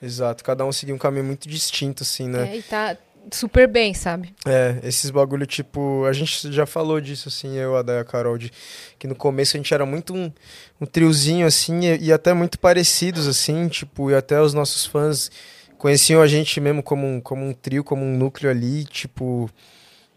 Exato. 0.01 0.43
Cada 0.45 0.63
um 0.63 0.71
seguiu 0.71 0.95
um 0.95 0.97
caminho 0.99 1.25
muito 1.25 1.49
distinto, 1.49 2.03
assim, 2.03 2.29
né? 2.29 2.53
É, 2.53 2.57
e 2.57 2.61
tá 2.61 2.95
super 3.31 3.67
bem, 3.67 3.93
sabe? 3.93 4.33
É, 4.45 4.79
esses 4.83 5.09
bagulho, 5.09 5.45
tipo, 5.45 6.05
a 6.05 6.13
gente 6.13 6.51
já 6.51 6.65
falou 6.65 6.99
disso, 7.01 7.29
assim, 7.29 7.55
eu, 7.55 7.75
a 7.75 7.81
Day 7.81 7.99
a 7.99 8.03
Carol, 8.03 8.37
de, 8.37 8.51
que 8.97 9.07
no 9.07 9.15
começo 9.15 9.55
a 9.55 9.59
gente 9.59 9.73
era 9.73 9.85
muito 9.85 10.13
um, 10.13 10.31
um 10.79 10.85
triozinho, 10.85 11.45
assim, 11.45 11.79
e, 11.81 12.05
e 12.05 12.13
até 12.13 12.33
muito 12.33 12.59
parecidos, 12.59 13.27
assim, 13.27 13.67
tipo, 13.67 14.11
e 14.11 14.15
até 14.15 14.41
os 14.41 14.53
nossos 14.53 14.85
fãs 14.85 15.29
conheciam 15.77 16.21
a 16.21 16.27
gente 16.27 16.59
mesmo 16.59 16.81
como 16.81 17.05
um, 17.05 17.21
como 17.21 17.45
um 17.45 17.53
trio, 17.53 17.83
como 17.83 18.03
um 18.03 18.17
núcleo 18.17 18.49
ali, 18.49 18.83
tipo, 18.85 19.49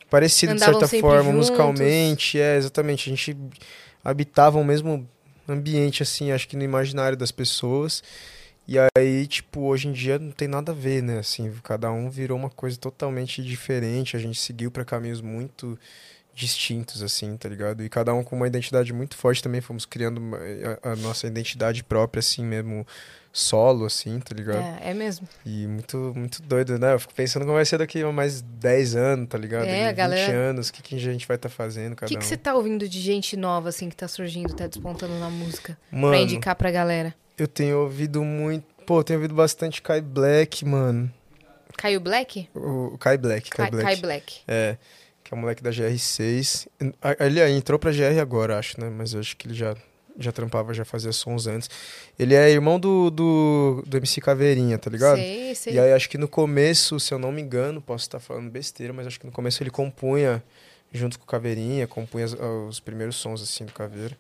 parecido 0.09 0.53
Andavam 0.53 0.81
de 0.81 0.89
certa 0.89 1.01
forma, 1.01 1.31
juntos. 1.31 1.51
musicalmente, 1.51 2.39
é, 2.41 2.57
exatamente, 2.57 3.09
a 3.09 3.15
gente 3.15 3.37
habitava 4.05 4.59
o 4.59 4.65
mesmo 4.65 5.09
ambiente, 5.49 6.03
assim, 6.03 6.33
acho 6.33 6.49
que 6.49 6.57
no 6.57 6.63
imaginário 6.63 7.17
das 7.17 7.31
pessoas, 7.31 8.03
e 8.71 8.77
aí, 8.97 9.27
tipo, 9.27 9.63
hoje 9.63 9.89
em 9.89 9.93
dia 9.93 10.19
não 10.19 10.31
tem 10.31 10.47
nada 10.47 10.71
a 10.73 10.75
ver, 10.75 11.03
né? 11.03 11.19
Assim, 11.19 11.53
cada 11.63 11.91
um 11.91 12.09
virou 12.09 12.39
uma 12.39 12.49
coisa 12.51 12.79
totalmente 12.79 13.43
diferente. 13.43 14.17
A 14.17 14.21
gente 14.21 14.39
seguiu 14.39 14.71
para 14.71 14.85
caminhos 14.85 15.21
muito 15.21 15.77
distintos, 16.33 17.03
assim, 17.03 17.37
tá 17.37 17.49
ligado? 17.49 17.83
E 17.85 17.89
cada 17.89 18.15
um 18.15 18.23
com 18.23 18.37
uma 18.37 18.47
identidade 18.47 18.93
muito 18.93 19.17
forte 19.17 19.43
também. 19.43 19.61
Fomos 19.61 19.85
criando 19.85 20.19
uma- 20.19 20.39
a, 20.83 20.93
a 20.93 20.97
nossa 20.97 21.27
identidade 21.27 21.83
própria, 21.83 22.21
assim 22.21 22.45
mesmo, 22.45 22.87
solo, 23.33 23.85
assim, 23.85 24.19
tá 24.21 24.35
ligado? 24.35 24.63
É, 24.81 24.91
é 24.91 24.95
mesmo. 24.95 25.29
E 25.45 25.67
muito, 25.67 26.13
muito 26.17 26.41
doido, 26.43 26.79
né? 26.79 26.95
Eu 26.95 27.01
fico 27.01 27.13
pensando 27.13 27.43
como 27.43 27.55
vai 27.57 27.65
ser 27.65 27.79
daqui 27.79 28.03
a 28.03 28.13
mais 28.13 28.41
10 28.41 28.95
anos, 28.95 29.29
tá 29.29 29.37
ligado? 29.37 29.67
É, 29.67 29.89
a 29.89 29.93
galera- 29.93 30.33
anos, 30.33 30.69
o 30.69 30.73
que, 30.73 30.81
que 30.83 30.95
a 30.95 30.99
gente 30.99 31.27
vai 31.27 31.37
estar 31.37 31.49
fazendo, 31.49 31.93
O 31.93 31.97
cada 31.97 32.09
que, 32.09 32.17
que 32.17 32.25
um. 32.25 32.29
você 32.29 32.37
tá 32.37 32.55
ouvindo 32.55 32.89
de 32.89 33.01
gente 33.01 33.37
nova, 33.37 33.69
assim, 33.69 33.89
que 33.89 33.97
tá 33.97 34.09
surgindo, 34.09 34.55
tá 34.55 34.67
despontando 34.67 35.19
na 35.19 35.29
música? 35.29 35.77
Pra 35.91 35.99
Mano, 35.99 36.17
indicar 36.17 36.55
pra 36.55 36.71
galera. 36.71 37.15
Eu 37.43 37.49
tenho 37.49 37.79
ouvido 37.81 38.23
muito... 38.25 38.65
Pô, 38.87 39.01
eu 39.01 39.05
tenho 39.05 39.19
ouvido 39.19 39.35
bastante 39.35 39.81
Kai 39.83 40.01
Black, 40.01 40.65
mano. 40.65 41.11
Caio 41.77 42.01
Black? 42.01 42.49
O, 42.55 42.95
o 42.95 42.99
Kai 42.99 43.17
Black, 43.17 43.49
Kai, 43.51 43.67
Kai 43.67 43.71
Black. 43.71 43.85
Kai 43.87 43.97
Black. 43.97 44.41
É, 44.47 44.77
que 45.25 45.33
é 45.33 45.37
o 45.37 45.39
moleque 45.41 45.63
da 45.63 45.71
GR6. 45.71 46.67
A- 47.01 47.25
Ele 47.25 47.41
aí 47.41 47.53
entrou 47.53 47.79
pra 47.79 47.91
GR 47.93 48.19
agora, 48.21 48.59
acho, 48.59 48.81
né? 48.81 48.91
Mas 48.91 49.15
eu 49.15 49.21
acho 49.21 49.37
que 49.37 49.47
ele 49.47 49.55
já, 49.55 49.77
já 50.19 50.33
trampava, 50.33 50.75
já 50.75 50.85
fazia 50.85 51.13
sons 51.13 51.47
antes. 51.47 51.71
Ele 52.19 52.35
é 52.35 52.51
irmão 52.51 52.79
do, 52.81 53.11
do, 53.11 53.83
do 53.87 53.97
MC 53.97 54.21
Caveirinha, 54.21 54.77
tá 54.79 54.91
ligado? 54.91 55.17
Sei, 55.19 55.55
sei. 55.55 55.75
E 55.75 55.79
aí 55.81 55.93
acho 55.93 56.11
que 56.11 56.19
no 56.19 56.29
começo, 56.29 56.99
se 57.01 57.15
eu 57.15 57.19
não 57.19 57.31
me 57.33 57.41
engano, 57.41 57.81
posso 57.81 58.05
estar 58.05 58.19
falando 58.21 58.51
besteira, 58.51 58.93
mas 58.93 59.07
acho 59.07 59.21
que 59.21 59.27
no 59.27 59.33
começo 59.33 59.63
ele 59.63 59.71
compunha 59.71 60.43
junto 60.93 61.19
com 61.19 61.25
o 61.25 61.29
Caveirinha, 61.29 61.87
compunha 61.87 62.25
as- 62.25 62.37
os 62.69 62.81
primeiros 62.81 63.17
sons 63.17 63.41
assim 63.43 63.65
do 63.65 63.73
Caveira. 63.73 64.19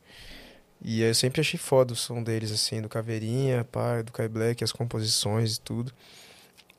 E 0.82 1.02
eu 1.02 1.15
sempre 1.15 1.40
achei 1.40 1.59
foda 1.59 1.93
o 1.93 1.97
som 1.97 2.23
deles, 2.23 2.51
assim, 2.51 2.81
do 2.81 2.89
Caveirinha, 2.89 3.65
pá, 3.65 4.02
do 4.02 4.12
Kai 4.12 4.28
Black, 4.28 4.65
as 4.65 4.73
composições 4.73 5.57
e 5.57 5.61
tudo. 5.61 5.93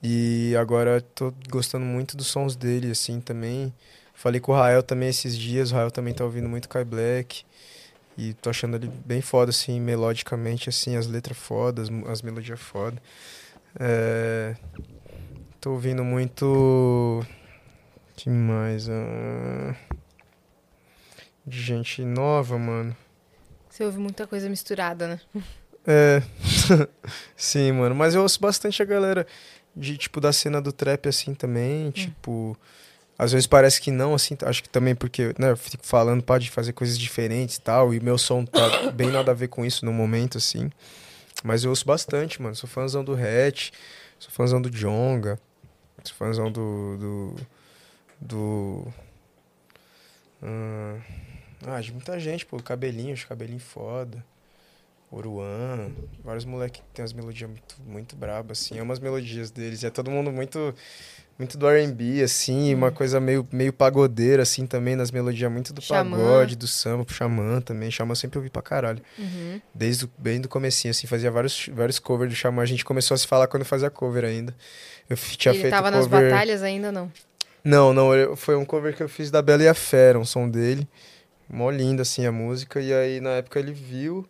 E 0.03 0.56
agora 0.60 1.02
tô 1.02 1.34
gostando 1.49 1.86
muito 1.86 2.18
dos 2.18 2.28
sons 2.28 2.56
dele, 2.56 2.91
assim, 2.91 3.22
também. 3.22 3.73
Falei 4.14 4.40
com 4.41 4.52
o 4.52 4.56
Rael 4.56 4.84
também 4.84 5.10
esses 5.10 5.38
dias, 5.38 5.72
o 5.72 5.76
Rael 5.76 5.91
também 5.91 6.14
tá 6.14 6.23
ouvindo 6.23 6.49
muito 6.49 6.68
Kai 6.69 6.84
Black. 6.84 7.44
E 8.18 8.34
tô 8.36 8.49
achando 8.49 8.76
ele 8.76 8.88
bem 9.06 9.22
foda, 9.22 9.52
assim, 9.52 9.80
melodicamente, 9.80 10.69
assim, 10.69 10.95
as 10.95 11.07
letras 11.07 11.38
fodas, 11.38 11.90
as 12.07 12.22
melodias 12.22 12.60
foda. 12.60 13.02
É... 13.80 14.56
Tô 15.60 15.72
ouvindo 15.73 16.03
muito. 16.03 17.23
Que 18.15 18.30
mais? 18.30 18.90
Ah, 18.90 19.76
De 21.45 21.61
gente 21.61 22.03
nova, 22.03 22.57
mano. 22.57 22.95
Você 23.72 23.85
ouve 23.85 23.99
muita 23.99 24.27
coisa 24.27 24.49
misturada, 24.49 25.07
né? 25.07 25.22
É. 25.88 26.22
Sim, 27.38 27.72
mano. 27.72 27.95
Mas 27.95 28.14
eu 28.14 28.22
ouço 28.22 28.39
bastante 28.39 28.81
a 28.81 28.85
galera 28.85 29.26
de, 29.73 29.98
tipo, 29.98 30.19
da 30.19 30.34
cena 30.34 30.61
do 30.61 30.73
trap, 30.73 31.07
assim, 31.07 31.34
também. 31.34 31.89
Tipo. 31.91 32.57
Às 33.18 33.31
vezes 33.31 33.48
parece 33.48 33.80
que 33.80 33.89
não, 33.91 34.14
assim, 34.15 34.35
acho 34.41 34.64
que 34.64 34.69
também 34.69 34.95
porque, 34.95 35.34
né, 35.38 35.52
eu 35.52 35.57
fico 35.57 35.85
falando, 35.85 36.23
pode 36.23 36.49
fazer 36.49 36.73
coisas 36.73 36.98
diferentes 36.98 37.57
e 37.57 37.61
tal, 37.61 37.93
e 37.93 37.99
meu 37.99 38.18
som 38.18 38.43
tá 38.43 38.89
bem 38.91 39.11
nada 39.11 39.30
a 39.30 39.34
ver 39.34 39.48
com 39.48 39.64
isso 39.64 39.85
no 39.85 39.93
momento, 39.93 40.39
assim. 40.39 40.72
Mas 41.43 41.64
eu 41.64 41.69
ouço 41.69 41.85
bastante, 41.85 42.41
mano. 42.41 42.56
Sou 42.56 42.68
fãzão 42.68 43.03
do 43.03 43.14
Hatch, 43.14 43.69
sou 44.18 44.31
fãzão 44.31 44.61
do 44.61 44.69
Jonga, 44.69 45.39
sou 46.03 46.15
fãzão 46.15 46.52
do. 46.52 46.98
do. 46.98 47.35
do. 48.19 48.93
hum, 50.41 50.99
ah, 51.66 51.80
de 51.80 51.92
muita 51.92 52.20
gente, 52.20 52.46
pô. 52.46 52.58
Cabelinho, 52.58 53.14
acho 53.14 53.28
cabelinho 53.28 53.60
foda. 53.60 54.24
Oruan, 55.12 55.92
vários 56.24 56.46
moleques 56.46 56.82
que 56.82 56.88
tem 56.94 57.04
as 57.04 57.12
melodias 57.12 57.50
muito, 57.50 57.76
muito 57.86 58.16
brabas, 58.16 58.62
assim. 58.62 58.80
É 58.80 58.82
umas 58.82 58.98
melodias 58.98 59.52
deles. 59.52 59.84
E 59.84 59.86
é 59.86 59.90
todo 59.90 60.10
mundo 60.10 60.32
muito 60.32 60.74
muito 61.42 61.58
do 61.58 61.68
R&B, 61.68 62.22
assim, 62.22 62.70
e 62.70 62.76
uma 62.76 62.92
coisa 62.92 63.20
meio, 63.20 63.48
meio 63.52 63.74
pagodeira, 63.74 64.44
assim, 64.44 64.68
também, 64.68 64.96
nas 64.96 65.10
melodias 65.10 65.52
muito 65.52 65.74
do 65.74 65.82
Xamã. 65.82 66.16
pagode, 66.16 66.56
do 66.56 66.68
samba, 66.68 67.04
pro 67.04 67.16
xamã 67.16 67.60
também. 67.60 67.90
Xamã 67.90 68.12
eu 68.12 68.16
sempre 68.16 68.38
ouvi 68.38 68.50
pra 68.50 68.62
caralho. 68.62 69.02
Uhum. 69.18 69.60
Desde 69.74 70.06
o, 70.06 70.10
bem 70.20 70.40
do 70.40 70.48
comecinho, 70.48 70.92
assim, 70.92 71.08
fazia 71.08 71.32
vários, 71.32 71.68
vários 71.74 71.98
covers 71.98 72.32
do 72.32 72.36
xamã. 72.36 72.62
A 72.62 72.66
gente 72.66 72.86
começou 72.86 73.16
a 73.16 73.18
se 73.18 73.26
falar 73.26 73.48
quando 73.48 73.66
fazia 73.66 73.90
cover 73.90 74.24
ainda. 74.24 74.56
Eu 75.10 75.18
tinha 75.18 75.52
Ele 75.52 75.62
feito 75.62 75.74
tava 75.74 75.90
nas 75.90 76.06
cover... 76.06 76.30
batalhas 76.30 76.62
ainda, 76.62 76.92
não. 76.92 77.12
Não, 77.64 77.92
não, 77.92 78.36
foi 78.36 78.56
um 78.56 78.64
cover 78.64 78.96
que 78.96 79.02
eu 79.02 79.10
fiz 79.10 79.32
da 79.32 79.42
Bela 79.42 79.64
e 79.64 79.68
a 79.68 79.74
Fera, 79.74 80.20
um 80.20 80.26
som 80.26 80.48
dele. 80.48 80.88
Mó 81.52 81.69
lindo, 81.69 82.02
assim, 82.02 82.26
a 82.26 82.32
música. 82.32 82.80
E 82.80 82.94
aí, 82.94 83.19
na 83.19 83.32
época, 83.32 83.60
ele 83.60 83.73
viu. 83.73 84.26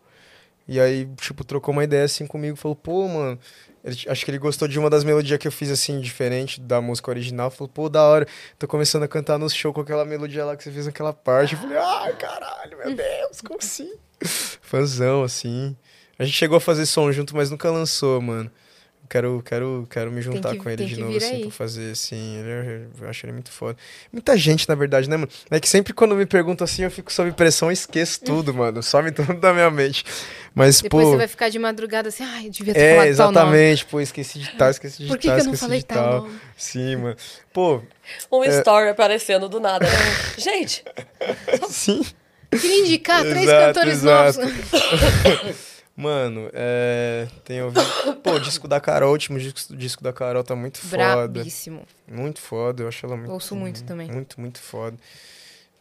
E 0.66 0.80
aí, 0.80 1.08
tipo, 1.20 1.44
trocou 1.44 1.72
uma 1.72 1.84
ideia, 1.84 2.04
assim, 2.04 2.26
comigo. 2.26 2.56
Falou, 2.56 2.76
pô, 2.76 3.06
mano... 3.08 3.38
ele- 3.84 3.96
acho 4.08 4.24
que 4.24 4.30
ele 4.30 4.38
gostou 4.38 4.66
de 4.68 4.78
uma 4.78 4.88
das 4.90 5.04
melodias 5.04 5.38
que 5.38 5.46
eu 5.48 5.52
fiz, 5.52 5.70
assim, 5.70 6.00
diferente 6.00 6.60
da 6.60 6.80
música 6.80 7.10
original. 7.10 7.50
Falou, 7.50 7.68
pô, 7.68 7.88
da 7.88 8.02
hora. 8.02 8.26
Tô 8.58 8.66
começando 8.68 9.02
a 9.02 9.08
cantar 9.08 9.38
no 9.38 9.48
show 9.50 9.72
com 9.72 9.80
aquela 9.80 10.04
melodia 10.04 10.44
lá 10.44 10.56
que 10.56 10.62
você 10.64 10.70
fez 10.70 10.86
naquela 10.86 11.12
parte. 11.12 11.54
Eu 11.54 11.60
falei, 11.60 11.76
ai, 11.78 12.16
caralho, 12.16 12.78
meu 12.78 12.94
Deus, 12.94 13.40
como 13.40 13.58
assim? 13.58 13.92
Fãzão, 14.62 15.22
assim. 15.22 15.76
A 16.18 16.24
gente 16.24 16.36
chegou 16.36 16.56
a 16.56 16.60
fazer 16.60 16.86
som 16.86 17.10
junto, 17.12 17.34
mas 17.36 17.50
nunca 17.50 17.70
lançou, 17.70 18.20
mano. 18.20 18.50
Quero, 19.12 19.42
quero, 19.44 19.86
quero 19.90 20.10
me 20.10 20.22
juntar 20.22 20.52
que- 20.52 20.56
com 20.56 20.70
ele 20.70 20.86
de 20.86 20.98
novo, 20.98 21.14
assim, 21.18 21.34
aí. 21.34 21.40
pra 21.42 21.50
fazer, 21.50 21.90
assim. 21.92 22.38
Ele, 22.38 22.48
é- 22.48 22.86
eu 23.02 23.08
acho 23.10 23.26
ele 23.26 23.32
muito 23.34 23.52
foda. 23.52 23.76
Muita 24.10 24.34
gente, 24.38 24.66
na 24.66 24.74
verdade, 24.74 25.06
né, 25.06 25.18
mano? 25.18 25.30
É 25.50 25.60
que 25.60 25.68
sempre 25.68 25.92
quando 25.92 26.14
me 26.16 26.24
perguntam 26.24 26.64
assim, 26.64 26.82
eu 26.84 26.90
fico 26.90 27.12
sob 27.12 27.30
pressão 27.32 27.68
e 27.70 27.74
esqueço 27.74 28.20
tudo, 28.24 28.54
mano. 28.54 28.82
Some 28.82 29.12
tudo 29.12 29.34
da 29.34 29.52
minha 29.52 29.70
mente. 29.70 30.02
Mas, 30.54 30.80
Depois 30.80 31.04
pô. 31.04 31.10
você 31.10 31.16
vai 31.18 31.28
ficar 31.28 31.50
de 31.50 31.58
madrugada 31.58 32.08
assim, 32.08 32.24
ai, 32.24 32.46
eu 32.46 32.50
devia 32.50 32.72
ter 32.72 32.80
É, 32.80 32.90
falado 32.96 33.16
tal 33.16 33.26
nome. 33.32 33.56
exatamente. 33.58 33.84
Pô, 33.84 34.00
esqueci 34.00 34.38
de 34.38 34.50
tal, 34.56 34.70
esqueci 34.70 35.02
de 35.02 35.08
Por 35.08 35.18
que, 35.18 35.26
tal, 35.28 35.36
que 35.36 35.40
eu 35.42 35.44
não 35.44 35.52
esqueci 35.52 35.60
falei 35.66 35.78
de 35.80 35.84
tal 35.84 35.98
tal. 35.98 36.22
nome? 36.22 36.40
Sim, 36.56 36.96
mano. 36.96 37.16
Pô, 37.52 37.82
Um 38.32 38.44
É. 38.44 38.48
story 38.60 38.88
aparecendo 38.88 39.46
do 39.46 39.60
nada. 39.60 39.84
né? 39.86 39.92
Gente, 40.38 40.82
sim. 41.68 42.02
Queria 42.50 42.78
indicar 42.80 43.20
três 43.20 43.42
Exato, 43.44 43.66
cantores 43.74 43.92
exato. 43.98 44.40
novos. 44.40 44.52
Mano, 45.94 46.48
é. 46.52 47.28
Tem 47.44 47.62
ouvido. 47.62 47.84
Pô, 48.22 48.32
o 48.32 48.40
disco 48.40 48.66
da 48.66 48.80
Carol, 48.80 49.10
o 49.10 49.12
último 49.12 49.38
disco, 49.38 49.76
disco 49.76 50.02
da 50.02 50.12
Carol 50.12 50.42
tá 50.42 50.56
muito 50.56 50.78
foda. 50.78 51.28
Brabíssimo. 51.28 51.86
Muito 52.08 52.40
foda, 52.40 52.82
eu 52.82 52.88
acho 52.88 53.04
ela 53.04 53.16
muito. 53.16 53.32
Ouço 53.32 53.54
muito 53.54 53.84
também. 53.84 54.10
Muito, 54.10 54.40
muito 54.40 54.60
foda. 54.60 54.96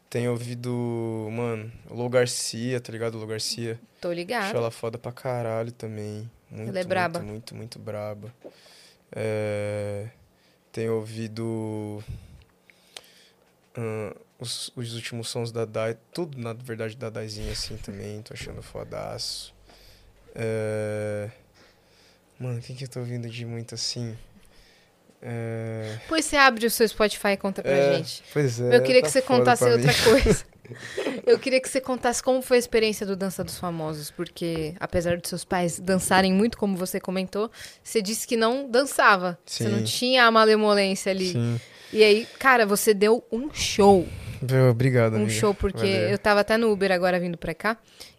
Tenho 0.09 0.31
ouvido, 0.31 1.29
mano, 1.31 1.71
Lou 1.89 2.09
Garcia, 2.09 2.81
tá 2.81 2.91
ligado? 2.91 3.17
Lou 3.17 3.25
Garcia. 3.25 3.79
Tô 4.01 4.09
Acho 4.09 4.15
ligado. 4.15 4.57
ela 4.57 4.69
foda 4.69 4.97
pra 4.97 5.11
caralho 5.13 5.71
também. 5.71 6.29
Muito, 6.49 6.67
Ela 6.67 6.79
é 6.79 6.83
braba. 6.83 7.19
Muito, 7.19 7.31
muito, 7.31 7.55
muito 7.55 7.79
braba. 7.79 8.33
É... 9.09 10.09
Tenho 10.73 10.95
ouvido 10.95 12.03
ahn, 13.77 14.13
os, 14.38 14.69
os 14.75 14.95
últimos 14.95 15.29
sons 15.29 15.49
da 15.49 15.63
Dai. 15.63 15.97
Tudo, 16.13 16.38
na 16.38 16.51
verdade, 16.51 16.97
da 16.97 17.09
Daizinha, 17.09 17.53
assim, 17.53 17.77
também. 17.77 18.21
Tô 18.21 18.33
achando 18.33 18.61
fodaço. 18.61 19.53
É... 20.35 21.29
Mano, 22.39 22.59
quem 22.61 22.75
que 22.75 22.85
eu 22.85 22.87
tô 22.87 22.99
ouvindo 22.99 23.29
de 23.29 23.45
muito 23.45 23.75
assim? 23.75 24.17
É... 25.21 25.97
Depois 26.01 26.25
você 26.25 26.35
abre 26.35 26.65
o 26.65 26.71
seu 26.71 26.87
Spotify 26.87 27.29
e 27.29 27.37
conta 27.37 27.61
pra 27.61 27.71
é, 27.71 27.97
gente. 27.97 28.23
Pois 28.33 28.59
é. 28.59 28.75
Eu 28.75 28.81
queria 28.81 29.01
tá 29.01 29.07
que 29.07 29.13
você 29.13 29.21
contasse 29.21 29.63
outra 29.63 29.93
coisa. 30.03 30.45
Eu 31.25 31.37
queria 31.37 31.59
que 31.59 31.67
você 31.67 31.81
contasse 31.81 32.23
como 32.23 32.41
foi 32.41 32.55
a 32.55 32.59
experiência 32.59 33.05
do 33.05 33.15
Dança 33.15 33.43
dos 33.43 33.57
Famosos, 33.57 34.09
porque 34.09 34.73
apesar 34.79 35.17
de 35.17 35.27
seus 35.27 35.43
pais 35.43 35.79
dançarem 35.79 36.33
muito, 36.33 36.57
como 36.57 36.77
você 36.77 36.99
comentou, 36.99 37.51
você 37.83 38.01
disse 38.01 38.25
que 38.25 38.37
não 38.37 38.69
dançava. 38.69 39.37
Você 39.45 39.67
não 39.67 39.79
Sim. 39.79 39.83
tinha 39.83 40.25
a 40.25 40.31
malemolência 40.31 41.11
ali. 41.11 41.33
Sim. 41.33 41.59
E 41.91 42.03
aí, 42.03 42.25
cara, 42.39 42.65
você 42.65 42.93
deu 42.93 43.23
um 43.31 43.53
show. 43.53 44.07
Obrigado, 44.69 45.13
Um 45.13 45.18
amiga. 45.18 45.31
show, 45.31 45.53
porque 45.53 45.77
Valeu. 45.77 46.09
eu 46.09 46.18
tava 46.18 46.39
até 46.39 46.57
no 46.57 46.72
Uber 46.72 46.91
agora 46.91 47.19
vindo 47.19 47.38
pra 47.38 47.53
cá. 47.53 47.77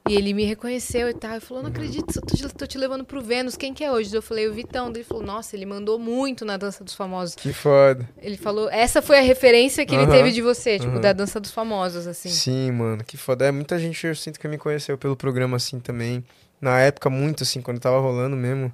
E 0.08 0.14
ele 0.14 0.32
me 0.34 0.44
reconheceu 0.44 1.08
e 1.08 1.14
tal. 1.14 1.36
E 1.36 1.40
falou: 1.40 1.62
Não 1.62 1.70
acredito, 1.70 2.06
eu 2.16 2.22
tô 2.22 2.34
te, 2.34 2.48
tô 2.54 2.66
te 2.66 2.76
levando 2.78 3.04
pro 3.04 3.20
Vênus. 3.22 3.56
Quem 3.56 3.72
que 3.72 3.84
é 3.84 3.90
hoje? 3.90 4.14
Eu 4.14 4.22
falei: 4.22 4.48
O 4.48 4.52
Vitão. 4.52 4.88
Ele 4.90 5.04
falou: 5.04 5.22
Nossa, 5.22 5.54
ele 5.56 5.64
mandou 5.66 5.98
muito 5.98 6.44
na 6.44 6.56
Dança 6.56 6.82
dos 6.82 6.94
Famosos. 6.94 7.34
Que 7.34 7.52
foda. 7.52 8.08
Ele 8.20 8.36
falou: 8.36 8.68
Essa 8.70 9.00
foi 9.00 9.18
a 9.18 9.22
referência 9.22 9.84
que 9.86 9.94
ele 9.94 10.04
Aham, 10.04 10.12
teve 10.12 10.32
de 10.32 10.42
você, 10.42 10.78
tipo, 10.78 10.92
aham. 10.92 11.00
da 11.00 11.12
Dança 11.12 11.38
dos 11.38 11.50
Famosos, 11.52 12.06
assim. 12.06 12.28
Sim, 12.30 12.72
mano, 12.72 13.04
que 13.04 13.16
foda. 13.16 13.44
É, 13.46 13.50
muita 13.52 13.78
gente 13.78 14.04
eu 14.06 14.14
sinto 14.14 14.40
que 14.40 14.48
me 14.48 14.58
conheceu 14.58 14.98
pelo 14.98 15.16
programa 15.16 15.56
assim 15.56 15.78
também. 15.78 16.24
Na 16.60 16.80
época, 16.80 17.08
muito 17.10 17.42
assim, 17.42 17.60
quando 17.60 17.78
tava 17.80 17.98
rolando 18.00 18.36
mesmo. 18.36 18.72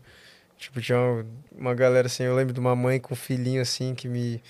Tipo, 0.59 0.81
tinha 0.81 0.99
uma, 0.99 1.27
uma 1.57 1.75
galera 1.75 2.07
assim, 2.09 2.25
eu 2.25 2.35
lembro 2.35 2.53
de 2.53 2.59
uma 2.61 2.75
mãe 2.75 2.99
com 2.99 3.15
um 3.15 3.17
filhinho 3.17 3.61
assim 3.63 3.95
que 3.95 4.09
me. 4.09 4.43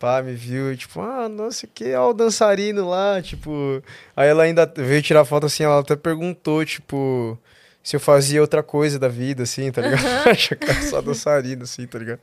Pá, 0.00 0.22
me 0.22 0.32
viu 0.34 0.74
tipo, 0.74 0.98
ah, 0.98 1.28
nossa, 1.28 1.66
que 1.66 1.84
é 1.84 2.00
o 2.00 2.14
dançarino 2.14 2.88
lá, 2.88 3.20
tipo. 3.20 3.82
Aí 4.16 4.28
ela 4.28 4.44
ainda 4.44 4.64
veio 4.74 5.02
tirar 5.02 5.26
foto 5.26 5.44
assim, 5.44 5.62
ela 5.62 5.78
até 5.78 5.94
perguntou, 5.94 6.64
tipo, 6.64 7.38
se 7.82 7.96
eu 7.96 8.00
fazia 8.00 8.40
outra 8.40 8.62
coisa 8.62 8.98
da 8.98 9.08
vida, 9.08 9.42
assim, 9.42 9.70
tá 9.70 9.82
ligado? 9.82 10.02
Era 10.26 10.82
só 10.88 11.02
dançarino, 11.02 11.64
assim, 11.64 11.86
tá 11.86 11.98
ligado? 11.98 12.20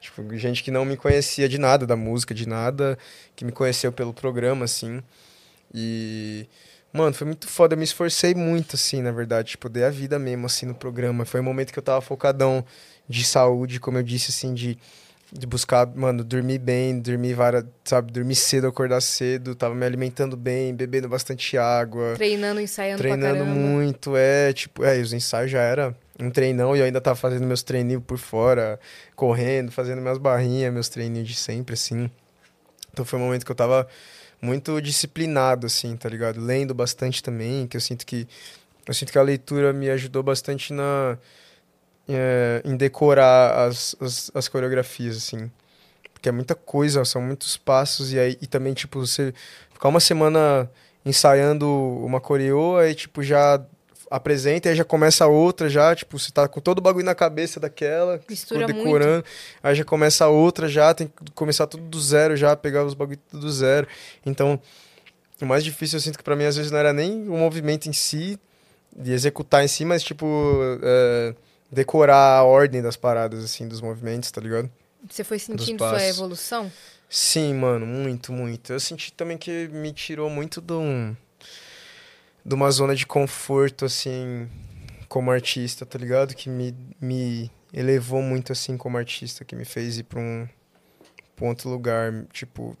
Tipo, 0.00 0.36
gente 0.36 0.64
que 0.64 0.72
não 0.72 0.84
me 0.84 0.96
conhecia 0.96 1.48
de 1.48 1.56
nada, 1.56 1.86
da 1.86 1.94
música, 1.94 2.34
de 2.34 2.48
nada, 2.48 2.98
que 3.36 3.44
me 3.44 3.52
conheceu 3.52 3.92
pelo 3.92 4.12
programa, 4.12 4.64
assim. 4.64 5.00
E, 5.72 6.48
mano, 6.92 7.14
foi 7.14 7.28
muito 7.28 7.46
foda. 7.46 7.74
Eu 7.74 7.78
me 7.78 7.84
esforcei 7.84 8.34
muito, 8.34 8.74
assim, 8.74 9.02
na 9.02 9.12
verdade. 9.12 9.50
Tipo, 9.50 9.68
dei 9.68 9.84
a 9.84 9.90
vida 9.90 10.18
mesmo, 10.18 10.46
assim, 10.46 10.66
no 10.66 10.74
programa. 10.74 11.24
Foi 11.24 11.38
um 11.38 11.44
momento 11.44 11.72
que 11.72 11.78
eu 11.78 11.82
tava 11.82 12.00
focadão 12.00 12.64
de 13.08 13.24
saúde, 13.24 13.78
como 13.78 13.98
eu 13.98 14.02
disse, 14.02 14.30
assim, 14.32 14.52
de, 14.52 14.76
de 15.32 15.46
buscar, 15.46 15.86
mano, 15.94 16.22
dormir 16.22 16.58
bem, 16.58 17.00
dormir 17.00 17.34
várias, 17.34 17.64
sabe, 17.84 18.12
dormir 18.12 18.34
cedo, 18.34 18.66
acordar 18.66 19.00
cedo. 19.00 19.54
Tava 19.54 19.74
me 19.74 19.84
alimentando 19.84 20.36
bem, 20.36 20.74
bebendo 20.74 21.08
bastante 21.08 21.58
água. 21.58 22.14
Treinando, 22.14 22.60
ensaiando 22.60 22.98
Treinando 22.98 23.44
muito, 23.44 24.16
é, 24.16 24.52
tipo, 24.52 24.84
é, 24.84 24.98
os 25.00 25.12
ensaios 25.12 25.50
já 25.50 25.60
era 25.60 25.94
um 26.20 26.30
treinão 26.30 26.76
e 26.76 26.78
eu 26.78 26.84
ainda 26.84 27.00
tava 27.00 27.16
fazendo 27.16 27.46
meus 27.46 27.62
treininhos 27.62 28.02
por 28.06 28.18
fora, 28.18 28.78
correndo, 29.16 29.72
fazendo 29.72 30.00
minhas 30.00 30.18
barrinhas, 30.18 30.72
meus 30.72 30.88
treininhos 30.88 31.28
de 31.28 31.34
sempre, 31.34 31.74
assim. 31.74 32.10
Então 32.92 33.04
foi 33.04 33.18
um 33.18 33.22
momento 33.22 33.44
que 33.44 33.50
eu 33.50 33.56
tava 33.56 33.88
muito 34.40 34.80
disciplinado, 34.80 35.66
assim, 35.66 35.96
tá 35.96 36.08
ligado? 36.08 36.40
Lendo 36.40 36.74
bastante 36.74 37.22
também, 37.22 37.66
que 37.66 37.76
eu 37.76 37.80
sinto 37.80 38.06
que 38.06 38.28
eu 38.86 38.92
sinto 38.92 39.10
que 39.10 39.18
a 39.18 39.22
leitura 39.22 39.72
me 39.72 39.88
ajudou 39.90 40.22
bastante 40.22 40.72
na 40.72 41.18
é, 42.08 42.62
em 42.64 42.76
decorar 42.76 43.66
as, 43.68 43.96
as, 44.00 44.30
as 44.34 44.48
coreografias, 44.48 45.16
assim. 45.16 45.50
Porque 46.12 46.28
é 46.28 46.32
muita 46.32 46.54
coisa, 46.54 47.04
são 47.04 47.20
muitos 47.20 47.56
passos, 47.56 48.12
e 48.12 48.18
aí 48.18 48.38
e 48.40 48.46
também, 48.46 48.74
tipo, 48.74 49.00
você 49.00 49.32
ficar 49.72 49.88
uma 49.88 50.00
semana 50.00 50.70
ensaiando 51.04 51.68
uma 51.68 52.20
coreô, 52.20 52.76
aí, 52.76 52.94
tipo, 52.94 53.22
já 53.22 53.60
apresenta, 54.10 54.68
aí 54.68 54.76
já 54.76 54.84
começa 54.84 55.26
outra, 55.26 55.68
já, 55.68 55.94
tipo, 55.94 56.18
você 56.18 56.30
tá 56.30 56.46
com 56.46 56.60
todo 56.60 56.78
o 56.78 56.82
bagulho 56.82 57.04
na 57.04 57.14
cabeça 57.14 57.58
daquela, 57.58 58.20
Mistura 58.28 58.66
decorando, 58.66 59.24
aí 59.62 59.74
já 59.74 59.84
começa 59.84 60.28
outra 60.28 60.68
já, 60.68 60.94
tem 60.94 61.08
que 61.08 61.32
começar 61.34 61.66
tudo 61.66 61.84
do 61.84 62.00
zero 62.00 62.36
já, 62.36 62.54
pegar 62.54 62.84
os 62.84 62.94
bagulho 62.94 63.18
tudo 63.30 63.40
do 63.40 63.52
zero. 63.52 63.88
Então, 64.24 64.60
o 65.40 65.46
mais 65.46 65.64
difícil 65.64 65.96
eu 65.96 66.00
sinto 66.00 66.16
que 66.16 66.24
pra 66.24 66.36
mim 66.36 66.44
às 66.44 66.56
vezes 66.56 66.70
não 66.70 66.78
era 66.78 66.92
nem 66.92 67.28
o 67.28 67.36
movimento 67.36 67.88
em 67.88 67.92
si, 67.92 68.38
de 68.96 69.12
executar 69.12 69.64
em 69.64 69.68
si, 69.68 69.84
mas 69.84 70.02
tipo, 70.02 70.26
é, 70.82 71.34
decorar 71.74 72.38
a 72.38 72.44
ordem 72.44 72.80
das 72.80 72.96
paradas, 72.96 73.44
assim, 73.44 73.68
dos 73.68 73.80
movimentos, 73.80 74.30
tá 74.30 74.40
ligado? 74.40 74.70
Você 75.08 75.22
foi 75.22 75.38
sentindo 75.38 75.78
sua 75.78 76.02
evolução? 76.06 76.72
Sim, 77.08 77.54
mano, 77.54 77.84
muito, 77.84 78.32
muito. 78.32 78.72
Eu 78.72 78.80
senti 78.80 79.12
também 79.12 79.36
que 79.36 79.68
me 79.68 79.92
tirou 79.92 80.30
muito 80.30 80.60
de, 80.60 80.72
um, 80.72 81.14
de 82.44 82.54
uma 82.54 82.70
zona 82.70 82.94
de 82.94 83.06
conforto, 83.06 83.84
assim, 83.84 84.48
como 85.08 85.30
artista, 85.30 85.84
tá 85.84 85.98
ligado? 85.98 86.34
Que 86.34 86.48
me, 86.48 86.74
me 87.00 87.50
elevou 87.72 88.22
muito, 88.22 88.52
assim, 88.52 88.76
como 88.76 88.96
artista, 88.96 89.44
que 89.44 89.54
me 89.54 89.64
fez 89.64 89.98
ir 89.98 90.04
pra 90.04 90.18
um, 90.18 90.48
pra 91.36 91.44
um 91.44 91.48
outro 91.48 91.68
lugar, 91.68 92.24
tipo, 92.32 92.76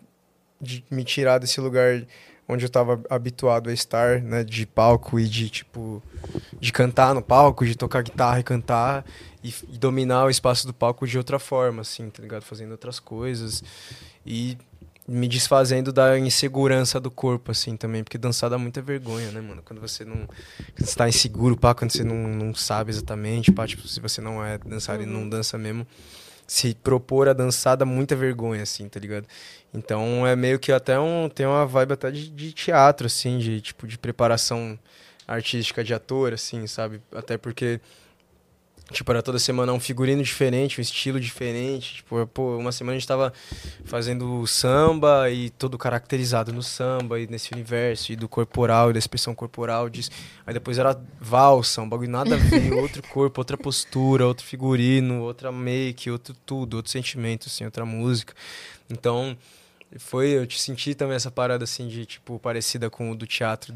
de 0.60 0.84
me 0.90 1.04
tirar 1.04 1.38
desse 1.38 1.60
lugar 1.60 2.06
onde 2.48 2.64
eu 2.64 2.68
tava 2.68 3.02
habituado 3.08 3.70
a 3.70 3.72
estar, 3.72 4.20
né, 4.20 4.44
de 4.44 4.66
palco 4.66 5.18
e 5.18 5.26
de, 5.26 5.48
tipo, 5.48 6.02
de 6.60 6.72
cantar 6.72 7.14
no 7.14 7.22
palco, 7.22 7.64
de 7.64 7.74
tocar 7.74 8.02
guitarra 8.02 8.40
e 8.40 8.42
cantar 8.42 9.04
e, 9.42 9.54
e 9.68 9.78
dominar 9.78 10.24
o 10.24 10.30
espaço 10.30 10.66
do 10.66 10.74
palco 10.74 11.06
de 11.06 11.16
outra 11.16 11.38
forma, 11.38 11.82
assim, 11.82 12.08
tá 12.10 12.22
ligado? 12.22 12.42
Fazendo 12.42 12.72
outras 12.72 12.98
coisas 12.98 13.62
e 14.26 14.58
me 15.06 15.28
desfazendo 15.28 15.92
da 15.92 16.18
insegurança 16.18 16.98
do 16.98 17.10
corpo, 17.10 17.50
assim, 17.50 17.76
também, 17.76 18.02
porque 18.02 18.16
dançar 18.16 18.48
dá 18.48 18.56
muita 18.56 18.80
vergonha, 18.80 19.30
né, 19.30 19.40
mano? 19.40 19.62
Quando 19.62 19.80
você 19.80 20.04
não. 20.04 20.16
Quando 20.16 20.86
você 20.86 20.96
tá 20.96 21.08
inseguro, 21.08 21.56
pá, 21.56 21.74
quando 21.74 21.92
você 21.92 22.02
não, 22.02 22.16
não 22.16 22.54
sabe 22.54 22.90
exatamente, 22.90 23.52
pá, 23.52 23.66
tipo, 23.66 23.86
se 23.86 24.00
você 24.00 24.20
não 24.20 24.44
é 24.44 24.56
dançarino 24.58 25.12
e 25.12 25.14
não 25.14 25.28
dança 25.28 25.58
mesmo, 25.58 25.86
se 26.46 26.74
propor 26.74 27.28
a 27.28 27.32
dançar 27.34 27.76
dá 27.76 27.84
muita 27.84 28.16
vergonha, 28.16 28.62
assim, 28.62 28.88
tá 28.88 28.98
ligado? 28.98 29.26
Então 29.74 30.24
é 30.24 30.36
meio 30.36 30.58
que 30.58 30.70
até 30.70 30.98
um. 30.98 31.28
Tem 31.28 31.44
uma 31.44 31.66
vibe 31.66 31.94
até 31.94 32.10
de, 32.10 32.30
de 32.30 32.52
teatro, 32.52 33.06
assim, 33.06 33.38
de 33.38 33.60
tipo, 33.60 33.86
de 33.88 33.98
preparação 33.98 34.78
artística 35.26 35.82
de 35.82 35.92
ator, 35.92 36.32
assim, 36.32 36.66
sabe? 36.66 37.02
Até 37.12 37.36
porque. 37.36 37.80
Tipo, 38.92 39.12
era 39.12 39.22
toda 39.22 39.38
semana 39.38 39.72
um 39.72 39.80
figurino 39.80 40.22
diferente, 40.22 40.78
um 40.78 40.82
estilo 40.82 41.18
diferente. 41.18 41.94
Tipo, 41.96 42.26
pô, 42.26 42.58
uma 42.58 42.70
semana 42.70 42.94
a 42.94 42.98
gente 42.98 43.08
tava 43.08 43.32
fazendo 43.86 44.46
samba 44.46 45.30
e 45.30 45.48
todo 45.48 45.78
caracterizado 45.78 46.52
no 46.52 46.62
samba 46.62 47.18
e 47.18 47.26
nesse 47.26 47.50
universo, 47.54 48.12
e 48.12 48.16
do 48.16 48.28
corporal, 48.28 48.90
e 48.90 48.92
da 48.92 48.98
expressão 48.98 49.34
corporal. 49.34 49.88
Disso. 49.88 50.10
Aí 50.46 50.52
depois 50.52 50.76
era 50.76 51.00
valsa, 51.18 51.80
um 51.80 51.88
bagulho 51.88 52.10
nada 52.10 52.34
a 52.34 52.38
ver, 52.38 52.74
outro 52.76 53.02
corpo, 53.04 53.40
outra 53.40 53.56
postura, 53.56 54.26
outro 54.26 54.44
figurino, 54.44 55.22
outra 55.22 55.50
make, 55.50 56.10
outro 56.10 56.36
tudo, 56.44 56.74
outro 56.74 56.92
sentimento, 56.92 57.46
assim, 57.48 57.64
outra 57.64 57.86
música. 57.86 58.34
Então, 58.90 59.34
foi, 59.98 60.30
eu 60.30 60.46
te 60.46 60.60
senti 60.60 60.94
também 60.94 61.16
essa 61.16 61.30
parada, 61.30 61.64
assim, 61.64 61.88
de, 61.88 62.04
tipo, 62.06 62.38
parecida 62.38 62.90
com 62.90 63.10
o 63.10 63.14
do 63.14 63.26
teatro, 63.26 63.74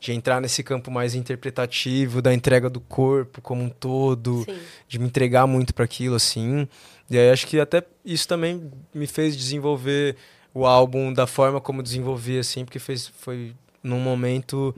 de 0.00 0.12
entrar 0.12 0.40
nesse 0.40 0.62
campo 0.62 0.90
mais 0.90 1.14
interpretativo, 1.14 2.20
da 2.20 2.34
entrega 2.34 2.68
do 2.68 2.80
corpo 2.80 3.40
como 3.40 3.62
um 3.62 3.68
todo, 3.68 4.44
Sim. 4.44 4.58
de 4.88 4.98
me 4.98 5.06
entregar 5.06 5.46
muito 5.46 5.72
para 5.72 5.84
aquilo, 5.84 6.16
assim. 6.16 6.66
E 7.08 7.16
aí 7.16 7.30
acho 7.30 7.46
que 7.46 7.60
até 7.60 7.84
isso 8.04 8.26
também 8.26 8.70
me 8.92 9.06
fez 9.06 9.36
desenvolver 9.36 10.16
o 10.52 10.66
álbum 10.66 11.12
da 11.12 11.26
forma 11.26 11.60
como 11.60 11.82
desenvolvi, 11.82 12.38
assim, 12.38 12.64
porque 12.64 12.78
fez, 12.78 13.06
foi 13.06 13.54
num 13.82 14.00
momento 14.00 14.74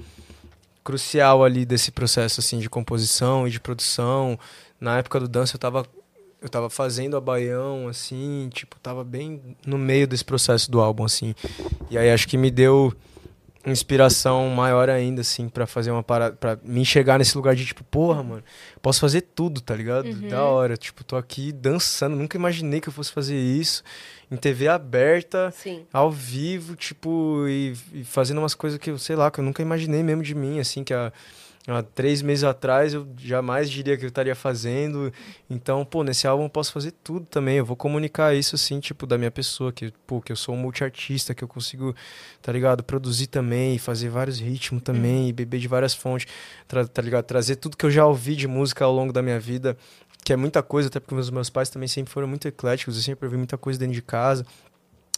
crucial 0.85 1.43
ali 1.43 1.65
desse 1.65 1.91
processo, 1.91 2.41
assim, 2.41 2.59
de 2.59 2.69
composição 2.69 3.49
e 3.49 3.51
de 3.51 3.59
produção. 3.59 4.39
Na 4.79 4.99
época 4.99 5.19
do 5.19 5.27
dança 5.27 5.57
eu 5.57 5.59
tava, 5.59 5.87
eu 6.45 6.51
tava 6.51 6.69
fazendo 6.69 7.17
a 7.17 7.21
Baião, 7.23 7.89
assim, 7.89 8.51
tipo, 8.53 8.79
tava 8.79 9.03
bem 9.03 9.57
no 9.67 9.79
meio 9.79 10.07
desse 10.07 10.23
processo 10.23 10.71
do 10.71 10.79
álbum, 10.79 11.03
assim. 11.03 11.35
E 11.91 11.97
aí 11.97 12.11
acho 12.11 12.29
que 12.29 12.37
me 12.37 12.51
deu 12.51 12.93
inspiração 13.67 14.51
maior 14.51 14.91
ainda, 14.91 15.23
assim, 15.23 15.49
pra 15.49 15.67
fazer 15.67 15.91
uma 15.91 16.03
parada, 16.03 16.37
pra 16.37 16.59
me 16.63 16.83
enxergar 16.83 17.19
nesse 17.19 17.35
lugar 17.35 17.57
de 17.57 17.65
tipo, 17.65 17.83
porra, 17.85 18.23
mano, 18.23 18.43
posso 18.83 19.01
fazer 19.01 19.23
tudo, 19.23 19.63
tá 19.63 19.75
ligado? 19.75 20.13
Da 20.29 20.45
hora, 20.45 20.77
tipo, 20.77 21.03
tô 21.03 21.17
aqui 21.17 21.51
dançando, 21.51 22.15
nunca 22.15 22.37
imaginei 22.37 22.79
que 22.79 22.91
eu 22.91 22.93
fosse 22.93 23.11
fazer 23.11 23.37
isso 23.37 23.83
em 24.31 24.37
TV 24.37 24.69
aberta, 24.69 25.51
Sim. 25.51 25.87
ao 25.91 26.11
vivo, 26.11 26.77
tipo, 26.77 27.47
e, 27.49 27.75
e 27.95 28.05
fazendo 28.05 28.37
umas 28.37 28.55
coisas 28.55 28.79
que 28.79 28.91
eu, 28.91 28.99
sei 28.99 29.17
lá, 29.17 29.31
que 29.31 29.41
eu 29.41 29.45
nunca 29.45 29.63
imaginei 29.63 30.03
mesmo 30.03 30.23
de 30.23 30.35
mim, 30.35 30.61
assim, 30.61 30.85
que 30.85 30.93
há, 30.93 31.11
há 31.67 31.83
três 31.83 32.21
meses 32.21 32.45
atrás 32.45 32.93
eu 32.93 33.07
jamais 33.17 33.71
diria 33.71 33.97
que 33.97 34.05
eu 34.05 34.09
estaria 34.09 34.35
fazendo. 34.35 35.13
Então, 35.49 35.85
pô, 35.85 36.03
nesse 36.03 36.27
álbum 36.27 36.45
eu 36.45 36.51
posso 36.51 36.73
fazer 36.73 36.93
tudo 37.03 37.25
também. 37.27 37.57
Eu 37.57 37.65
vou 37.65 37.77
comunicar 37.77 38.35
isso, 38.35 38.55
assim, 38.55 38.81
tipo, 38.81 39.07
da 39.07 39.17
minha 39.17 39.31
pessoa, 39.31 39.73
que, 39.73 39.93
pô, 40.07 40.21
que 40.21 40.31
eu 40.31 40.37
sou 40.37 40.55
um 40.55 40.59
multiartista, 40.59 41.35
que 41.35 41.43
eu 41.43 41.49
consigo, 41.49 41.95
tá 42.43 42.53
ligado, 42.53 42.83
produzir 42.83 43.29
também, 43.29 43.79
fazer 43.79 44.11
vários 44.11 44.39
ritmos 44.39 44.83
também, 44.83 45.29
e 45.29 45.33
beber 45.33 45.59
de 45.59 45.69
várias 45.69 45.95
fontes, 45.95 46.27
tá 46.69 47.03
ligado? 47.03 47.25
Trazer 47.25 47.57
tudo 47.57 47.77
que 47.77 47.87
eu 47.87 47.91
já 47.91 48.07
ouvi 48.07 48.37
de 48.37 48.47
música 48.47 48.85
ao 48.85 48.93
longo 48.93 49.13
da 49.13 49.23
minha 49.23 49.41
vida 49.41 49.77
que 50.25 50.33
é 50.33 50.37
muita 50.37 50.63
coisa, 50.63 50.89
até 50.89 50.99
porque 50.99 51.15
os 51.15 51.29
meus 51.29 51.51
pais 51.51 51.69
também 51.69 51.87
sempre 51.87 52.11
foram 52.11 52.27
muito 52.27 52.49
ecléticos, 52.49 52.97
eu 52.97 53.03
sempre 53.03 53.27
ouvi 53.27 53.37
muita 53.37 53.59
coisa 53.59 53.79
dentro 53.79 53.95
de 53.95 54.01
casa. 54.01 54.47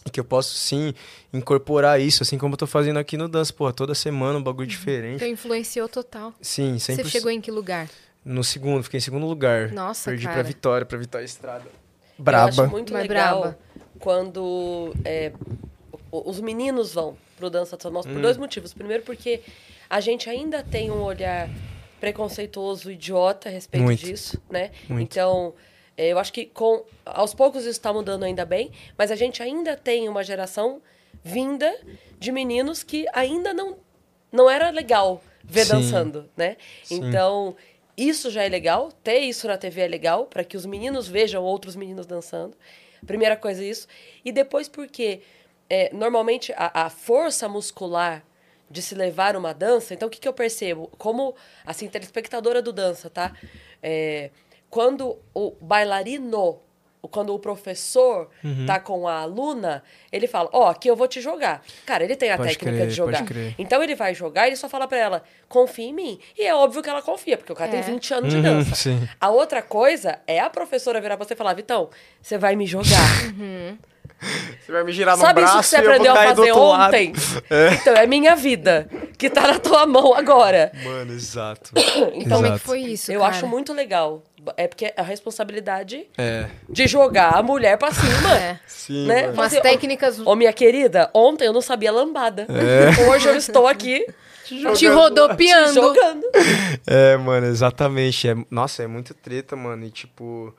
E 0.07 0.09
que 0.09 0.19
eu 0.19 0.23
posso 0.25 0.55
sim 0.55 0.93
incorporar 1.33 1.99
isso, 1.99 2.23
assim 2.23 2.37
como 2.37 2.53
eu 2.53 2.57
tô 2.57 2.65
fazendo 2.67 2.97
aqui 2.97 3.17
no 3.17 3.27
Dance, 3.27 3.53
pô, 3.53 3.71
toda 3.71 3.93
semana 3.93 4.39
um 4.39 4.43
bagulho 4.43 4.67
diferente. 4.67 5.17
Então 5.17 5.27
influenciou 5.27 5.87
total. 5.89 6.33
Sim, 6.41 6.79
sempre 6.79 7.03
Você 7.03 7.09
chegou 7.11 7.29
em 7.31 7.39
que 7.41 7.51
lugar? 7.51 7.89
no 8.25 8.43
segundo, 8.43 8.83
fiquei 8.83 8.97
em 8.97 9.01
segundo 9.01 9.25
lugar. 9.25 9.71
Nossa, 9.71 10.09
Perdi 10.09 10.23
cara. 10.25 10.33
pra 10.35 10.43
Vitória, 10.43 10.85
pra 10.85 10.97
Vitória 10.97 11.23
Estrada. 11.25 11.65
Eu 11.65 12.23
Braba. 12.23 12.49
acho 12.63 12.67
muito 12.71 12.91
Mas 12.93 13.03
legal 13.07 13.39
braba. 13.41 13.59
quando 13.99 14.93
é, 15.05 15.31
os 16.11 16.39
meninos 16.41 16.93
vão 16.93 17.15
pro 17.37 17.49
Dança 17.49 17.77
dos 17.77 17.83
Famosos 17.83 18.09
Hum. 18.11 18.15
por 18.15 18.21
dois 18.21 18.35
motivos. 18.37 18.73
Primeiro, 18.73 19.03
porque 19.03 19.41
a 19.89 19.99
gente 20.01 20.29
ainda 20.29 20.61
tem 20.63 20.89
um 20.91 21.01
olhar 21.03 21.47
preconceituoso, 22.01 22.91
idiota 22.91 23.49
a 23.49 23.51
respeito 23.51 23.83
Muito. 23.83 24.03
disso, 24.05 24.41
né? 24.49 24.71
Muito. 24.89 25.03
Então, 25.11 25.53
eu 25.97 26.19
acho 26.19 26.31
que 26.31 26.45
com 26.45 26.85
aos 27.05 27.33
poucos 27.33 27.61
isso 27.61 27.71
está 27.71 27.91
mudando 27.91 28.23
ainda 28.23 28.45
bem, 28.45 28.71
mas 28.97 29.11
a 29.11 29.15
gente 29.15 29.41
ainda 29.41 29.75
tem 29.75 30.07
uma 30.07 30.23
geração 30.23 30.81
vinda 31.23 31.75
de 32.19 32.31
meninos 32.31 32.83
que 32.83 33.05
ainda 33.13 33.53
não 33.53 33.77
não 34.31 34.49
era 34.49 34.69
legal 34.69 35.21
ver 35.43 35.65
Sim. 35.65 35.71
dançando, 35.71 36.29
né? 36.35 36.57
Sim. 36.83 37.07
Então, 37.07 37.55
isso 37.95 38.29
já 38.29 38.43
é 38.43 38.49
legal, 38.49 38.91
ter 38.91 39.19
isso 39.19 39.47
na 39.47 39.57
TV 39.57 39.81
é 39.81 39.87
legal, 39.87 40.25
para 40.25 40.43
que 40.43 40.57
os 40.57 40.65
meninos 40.65 41.07
vejam 41.07 41.43
outros 41.43 41.75
meninos 41.75 42.05
dançando. 42.05 42.55
Primeira 43.05 43.35
coisa, 43.37 43.63
isso. 43.63 43.87
E 44.23 44.31
depois, 44.31 44.67
porque 44.67 45.21
é, 45.69 45.89
normalmente 45.93 46.53
a, 46.55 46.85
a 46.85 46.89
força 46.89 47.47
muscular 47.47 48.23
de 48.69 48.81
se 48.81 48.93
levar 48.93 49.35
uma 49.37 49.53
dança, 49.53 49.93
então 49.93 50.09
o 50.09 50.11
que, 50.11 50.19
que 50.19 50.27
eu 50.27 50.33
percebo? 50.33 50.91
Como, 50.97 51.33
assim, 51.65 51.87
telespectadora 51.87 52.61
do 52.61 52.73
dança, 52.73 53.09
tá? 53.09 53.33
É, 53.81 54.29
quando 54.69 55.17
o 55.33 55.53
bailarino, 55.61 56.59
quando 57.09 57.33
o 57.33 57.39
professor 57.39 58.29
Uhum. 58.43 58.65
tá 58.65 58.79
com 58.81 59.07
a 59.07 59.19
aluna, 59.21 59.81
ele 60.11 60.27
fala, 60.27 60.49
ó, 60.51 60.67
aqui 60.69 60.89
eu 60.89 60.95
vou 60.95 61.07
te 61.07 61.21
jogar. 61.21 61.63
Cara, 61.85 62.03
ele 62.03 62.17
tem 62.17 62.31
a 62.31 62.37
Pode 62.37 62.49
técnica 62.49 62.75
crer, 62.77 62.87
de 62.89 63.01
pode 63.01 63.17
jogar. 63.17 63.25
crer. 63.25 63.55
Então 63.57 63.81
ele 63.81 63.95
vai 63.95 64.13
jogar 64.13 64.45
e 64.45 64.49
ele 64.49 64.55
só 64.57 64.67
fala 64.67 64.87
pra 64.89 64.97
ela, 64.97 65.23
confia 65.47 65.85
em 65.87 65.93
mim. 65.93 66.19
E 66.37 66.45
é 66.45 66.53
óbvio 66.53 66.83
que 66.83 66.89
ela 66.89 67.01
confia, 67.01 67.37
porque 67.37 67.53
o 67.53 67.55
cara 67.55 67.69
É. 67.71 67.73
tem 67.81 67.93
20 67.93 68.13
anos 68.13 68.29
de 68.29 68.35
Uhum, 68.37 68.41
dança. 68.43 68.75
sim. 68.75 69.07
A 69.21 69.29
outra 69.29 69.61
coisa 69.61 70.19
é 70.27 70.39
a 70.39 70.49
professora 70.49 70.99
virar 70.99 71.15
pra 71.15 71.25
você 71.25 71.33
e 71.33 71.37
falar, 71.37 71.53
Vitão, 71.53 71.89
você 72.21 72.37
vai 72.37 72.57
me 72.57 72.65
jogar. 72.65 72.89
Você 74.19 74.71
vai 74.71 74.83
me 74.83 74.91
girar 74.91 75.15
no 75.15 75.21
Sabe 75.21 75.41
braço 75.41 75.59
isso 75.59 75.63
que 75.63 75.69
você 75.69 75.75
aprendeu 75.77 76.11
a 76.13 76.15
fazer 76.23 76.51
ontem? 76.51 77.13
Então, 77.81 77.93
é 77.93 78.05
minha 78.07 78.35
vida, 78.35 78.89
que 79.17 79.29
tá 79.29 79.41
na 79.47 79.59
tua 79.59 79.85
mão 79.85 80.13
agora. 80.13 80.71
Mano, 80.83 81.13
exato. 81.13 81.71
Então, 82.13 82.37
Como 82.37 82.45
é 82.45 82.49
Exato. 82.49 82.59
que 82.59 82.65
foi 82.65 82.79
isso, 82.81 83.11
eu 83.11 83.21
cara? 83.21 83.31
acho 83.31 83.47
muito 83.47 83.73
legal. 83.73 84.23
É 84.55 84.67
porque 84.67 84.93
a 84.95 85.01
responsabilidade 85.01 86.07
É, 86.17 86.47
de 86.69 86.87
jogar 86.87 87.35
a 87.35 87.43
mulher 87.43 87.77
pra 87.77 87.91
cima. 87.91 88.33
É. 88.35 88.59
sim, 88.65 89.05
Né? 89.05 89.25
Umas 89.27 89.35
Fazer- 89.35 89.61
técnicas... 89.61 90.19
Ô, 90.19 90.35
minha 90.35 90.53
querida, 90.53 91.09
ontem 91.13 91.45
eu 91.45 91.53
não 91.53 91.61
sabia 91.61 91.91
lambada. 91.91 92.47
É. 92.49 93.07
Hoje 93.11 93.27
eu 93.27 93.35
estou 93.35 93.67
aqui 93.67 94.05
Te 94.45 94.87
rodopiando. 94.87 95.73
jogando. 95.73 96.23
É, 96.87 97.17
mano, 97.17 97.47
exatamente. 97.47 98.29
É, 98.29 98.35
nossa, 98.49 98.83
é 98.83 98.87
muito 98.87 99.13
treta, 99.13 99.55
mano. 99.55 99.85
E 99.85 99.89
tipo. 99.91 100.53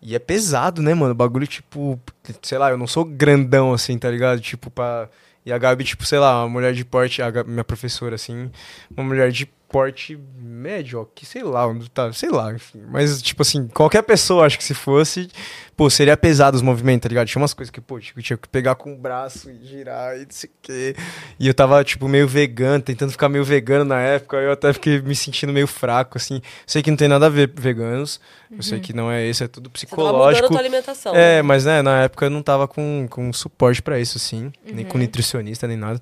E 0.00 0.14
é 0.14 0.18
pesado, 0.18 0.80
né, 0.80 0.94
mano? 0.94 1.12
O 1.12 1.14
bagulho, 1.14 1.46
tipo. 1.46 2.00
Sei 2.42 2.58
lá, 2.58 2.70
eu 2.70 2.78
não 2.78 2.86
sou 2.86 3.04
grandão 3.04 3.72
assim, 3.72 3.98
tá 3.98 4.10
ligado? 4.10 4.40
Tipo, 4.40 4.70
pra. 4.70 5.08
E 5.44 5.52
a 5.52 5.58
Gabi, 5.58 5.82
tipo, 5.84 6.04
sei 6.04 6.18
lá, 6.18 6.42
uma 6.42 6.48
mulher 6.48 6.74
de 6.74 6.84
porte, 6.84 7.22
a 7.22 7.30
Gabi, 7.30 7.50
minha 7.50 7.64
professora, 7.64 8.14
assim, 8.14 8.50
uma 8.94 9.02
mulher 9.02 9.32
de 9.32 9.48
porte 9.68 10.18
médio, 10.36 11.00
ó, 11.00 11.04
que 11.04 11.26
sei 11.26 11.42
lá, 11.42 11.66
onde 11.66 11.90
tá, 11.90 12.10
sei 12.12 12.30
lá, 12.30 12.52
enfim. 12.52 12.82
Mas, 12.90 13.20
tipo 13.20 13.42
assim, 13.42 13.68
qualquer 13.68 14.02
pessoa, 14.02 14.46
acho 14.46 14.56
que 14.56 14.64
se 14.64 14.72
fosse, 14.72 15.28
pô, 15.76 15.90
seria 15.90 16.16
pesado 16.16 16.56
os 16.56 16.62
movimentos, 16.62 17.02
tá 17.02 17.08
ligado? 17.08 17.26
Tinha 17.26 17.40
umas 17.40 17.52
coisas 17.52 17.70
que, 17.70 17.80
pô, 17.80 18.00
tipo, 18.00 18.20
tinha 18.22 18.36
que 18.36 18.48
pegar 18.48 18.74
com 18.76 18.94
o 18.94 18.96
braço 18.96 19.50
e 19.50 19.66
girar 19.66 20.16
e 20.16 20.20
não 20.20 20.30
sei 20.30 20.48
o 20.48 20.52
quê. 20.62 20.96
E 21.38 21.46
eu 21.46 21.52
tava, 21.52 21.84
tipo, 21.84 22.08
meio 22.08 22.26
vegano, 22.26 22.82
tentando 22.82 23.12
ficar 23.12 23.28
meio 23.28 23.44
vegano 23.44 23.84
na 23.84 24.00
época, 24.00 24.38
eu 24.38 24.52
até 24.52 24.72
fiquei 24.72 25.00
me 25.02 25.14
sentindo 25.14 25.52
meio 25.52 25.66
fraco, 25.66 26.16
assim. 26.16 26.40
Sei 26.66 26.82
que 26.82 26.90
não 26.90 26.96
tem 26.96 27.08
nada 27.08 27.26
a 27.26 27.30
ver 27.30 27.52
veganos, 27.54 28.20
eu 28.50 28.62
sei 28.62 28.80
que 28.80 28.94
não 28.94 29.10
é 29.10 29.26
isso, 29.26 29.44
é 29.44 29.48
tudo 29.48 29.68
Você 29.68 29.86
psicológico. 29.86 30.48
tua 30.48 30.58
alimentação. 30.58 31.14
É, 31.14 31.36
né? 31.36 31.42
mas 31.42 31.66
né, 31.66 31.82
na 31.82 32.04
época 32.04 32.24
eu 32.26 32.30
não 32.30 32.42
tava 32.42 32.66
com, 32.66 33.06
com 33.10 33.30
suporte 33.34 33.82
pra 33.82 34.00
isso, 34.00 34.16
assim. 34.16 34.50
Nem 34.64 34.86
com 34.86 34.96
nutricionista, 34.96 35.66
nem 35.68 35.76
nada. 35.76 36.00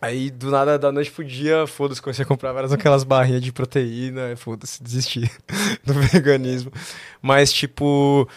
Aí, 0.00 0.30
do 0.30 0.50
nada, 0.50 0.78
da 0.78 0.92
noite 0.92 1.10
pro 1.10 1.24
dia, 1.24 1.66
foda-se, 1.66 2.00
comecei 2.00 2.24
a 2.24 2.28
comprar 2.28 2.52
várias 2.52 2.72
aquelas 2.72 3.02
barrinhas 3.02 3.42
de 3.42 3.52
proteína, 3.52 4.36
foda-se, 4.36 4.82
desisti 4.82 5.30
do 5.84 5.94
veganismo. 5.94 6.72
Mas, 7.20 7.52
tipo, 7.52 8.28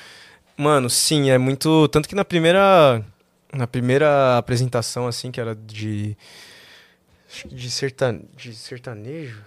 Mano, 0.62 0.92
sim, 0.92 1.32
é 1.32 1.40
muito. 1.40 1.88
Tanto 1.88 2.08
que 2.08 2.14
na 2.14 2.24
primeira. 2.24 3.04
Na 3.52 3.66
primeira 3.66 4.38
apresentação, 4.38 5.08
assim, 5.08 5.32
que 5.32 5.42
era 5.42 5.56
de. 5.56 6.16
De, 7.48 7.72
sertan, 7.72 8.22
de 8.36 8.54
sertanejo. 8.54 9.42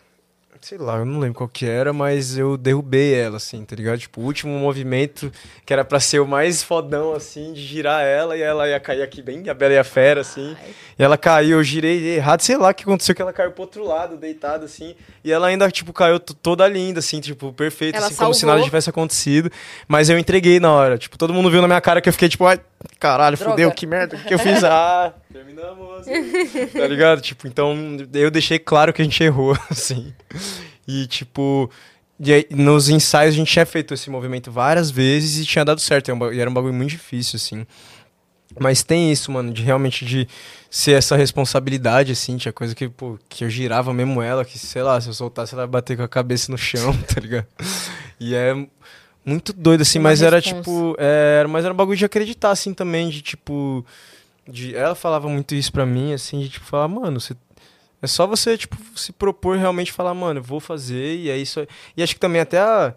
Sei 0.64 0.78
lá, 0.78 0.96
eu 0.96 1.04
não 1.04 1.20
lembro 1.20 1.34
qual 1.34 1.48
que 1.50 1.66
era, 1.66 1.92
mas 1.92 2.38
eu 2.38 2.56
derrubei 2.56 3.12
ela, 3.12 3.36
assim, 3.36 3.62
tá 3.66 3.76
ligado? 3.76 3.98
Tipo, 3.98 4.22
o 4.22 4.24
último 4.24 4.58
movimento, 4.58 5.30
que 5.66 5.70
era 5.74 5.84
pra 5.84 6.00
ser 6.00 6.20
o 6.20 6.26
mais 6.26 6.62
fodão, 6.62 7.12
assim, 7.12 7.52
de 7.52 7.60
girar 7.60 8.02
ela, 8.02 8.34
e 8.34 8.40
ela 8.40 8.66
ia 8.66 8.80
cair 8.80 9.02
aqui 9.02 9.20
bem, 9.20 9.46
a 9.50 9.52
Bela 9.52 9.74
e 9.74 9.78
a 9.78 9.84
Fera, 9.84 10.22
assim. 10.22 10.56
E 10.98 11.02
ela 11.02 11.18
caiu, 11.18 11.58
eu 11.58 11.62
girei 11.62 12.16
errado, 12.16 12.40
sei 12.40 12.56
lá 12.56 12.70
o 12.70 12.74
que 12.74 12.84
aconteceu, 12.84 13.14
que 13.14 13.20
ela 13.20 13.30
caiu 13.30 13.52
pro 13.52 13.60
outro 13.60 13.84
lado, 13.84 14.16
deitada, 14.16 14.64
assim. 14.64 14.94
E 15.22 15.30
ela 15.30 15.48
ainda, 15.48 15.70
tipo, 15.70 15.92
caiu 15.92 16.18
toda 16.18 16.66
linda, 16.66 17.00
assim, 17.00 17.20
tipo, 17.20 17.52
perfeita, 17.52 17.98
assim, 17.98 18.14
como 18.14 18.32
se 18.32 18.40
salvou. 18.40 18.56
nada 18.56 18.64
tivesse 18.64 18.88
acontecido. 18.88 19.50
Mas 19.86 20.08
eu 20.08 20.18
entreguei 20.18 20.58
na 20.60 20.72
hora. 20.72 20.96
Tipo, 20.96 21.18
todo 21.18 21.34
mundo 21.34 21.50
viu 21.50 21.60
na 21.60 21.68
minha 21.68 21.80
cara 21.82 22.00
que 22.00 22.08
eu 22.08 22.12
fiquei, 22.12 22.30
tipo, 22.30 22.46
ai, 22.46 22.58
caralho, 22.98 23.36
Droga. 23.36 23.50
fudeu, 23.50 23.70
que 23.70 23.86
merda, 23.86 24.16
o 24.16 24.24
que 24.24 24.32
eu 24.32 24.38
fiz? 24.38 24.62
Ah, 24.64 25.12
terminamos. 25.30 26.06
tá 26.72 26.86
ligado? 26.86 27.20
Tipo, 27.20 27.46
então, 27.46 27.76
eu 28.14 28.30
deixei 28.30 28.58
claro 28.58 28.92
que 28.92 29.02
a 29.02 29.04
gente 29.04 29.22
errou, 29.22 29.54
assim. 29.70 30.14
E, 30.86 31.06
tipo... 31.06 31.70
E 32.20 32.32
aí, 32.32 32.46
nos 32.50 32.88
ensaios 32.88 33.34
a 33.34 33.36
gente 33.36 33.50
tinha 33.52 33.66
feito 33.66 33.92
esse 33.92 34.08
movimento 34.08 34.50
várias 34.50 34.90
vezes 34.90 35.42
e 35.42 35.44
tinha 35.46 35.64
dado 35.64 35.80
certo. 35.80 36.08
E 36.08 36.10
era 36.10 36.16
um 36.16 36.18
ba- 36.18 36.34
era 36.34 36.50
bagulho 36.50 36.72
muito 36.72 36.90
difícil, 36.90 37.36
assim. 37.36 37.66
Mas 38.60 38.84
tem 38.84 39.10
isso, 39.10 39.32
mano, 39.32 39.52
de 39.52 39.62
realmente 39.62 40.04
de 40.04 40.28
ser 40.70 40.92
essa 40.92 41.16
responsabilidade, 41.16 42.12
assim, 42.12 42.36
tinha 42.36 42.52
coisa 42.52 42.72
que, 42.72 42.88
pô, 42.88 43.18
que 43.28 43.44
eu 43.44 43.50
girava 43.50 43.92
mesmo 43.92 44.22
ela, 44.22 44.44
que, 44.44 44.56
sei 44.60 44.82
lá, 44.82 45.00
se 45.00 45.08
eu 45.08 45.12
soltasse 45.14 45.54
ela 45.54 45.64
ia 45.64 45.66
bater 45.66 45.96
com 45.96 46.04
a 46.04 46.08
cabeça 46.08 46.52
no 46.52 46.56
chão, 46.58 46.96
tá 47.12 47.20
ligado? 47.20 47.46
E 48.20 48.32
é 48.32 48.54
muito 49.26 49.52
doido, 49.52 49.80
assim, 49.80 49.98
Uma 49.98 50.10
mas 50.10 50.22
era 50.22 50.36
responsa. 50.36 50.60
tipo. 50.62 50.94
É, 50.98 51.38
era- 51.40 51.48
mas 51.48 51.64
era 51.64 51.74
um 51.74 51.76
bagulho 51.76 51.98
de 51.98 52.04
acreditar, 52.04 52.52
assim, 52.52 52.72
também, 52.72 53.08
de 53.08 53.22
tipo. 53.22 53.84
De, 54.48 54.76
ela 54.76 54.94
falava 54.94 55.28
muito 55.28 55.52
isso 55.54 55.72
pra 55.72 55.84
mim, 55.84 56.12
assim, 56.12 56.38
de 56.42 56.48
tipo, 56.50 56.64
falar, 56.66 56.86
mano, 56.86 57.18
você. 57.18 57.34
É 58.04 58.06
só 58.06 58.26
você, 58.26 58.56
tipo, 58.58 58.76
se 58.94 59.12
propor 59.12 59.56
realmente 59.56 59.90
falar, 59.90 60.12
mano, 60.14 60.40
eu 60.40 60.44
vou 60.44 60.60
fazer, 60.60 61.16
e 61.16 61.30
é 61.30 61.36
isso. 61.36 61.60
aí. 61.60 61.68
E 61.96 62.02
acho 62.02 62.14
que 62.14 62.20
também 62.20 62.40
até 62.40 62.58
a 62.58 62.94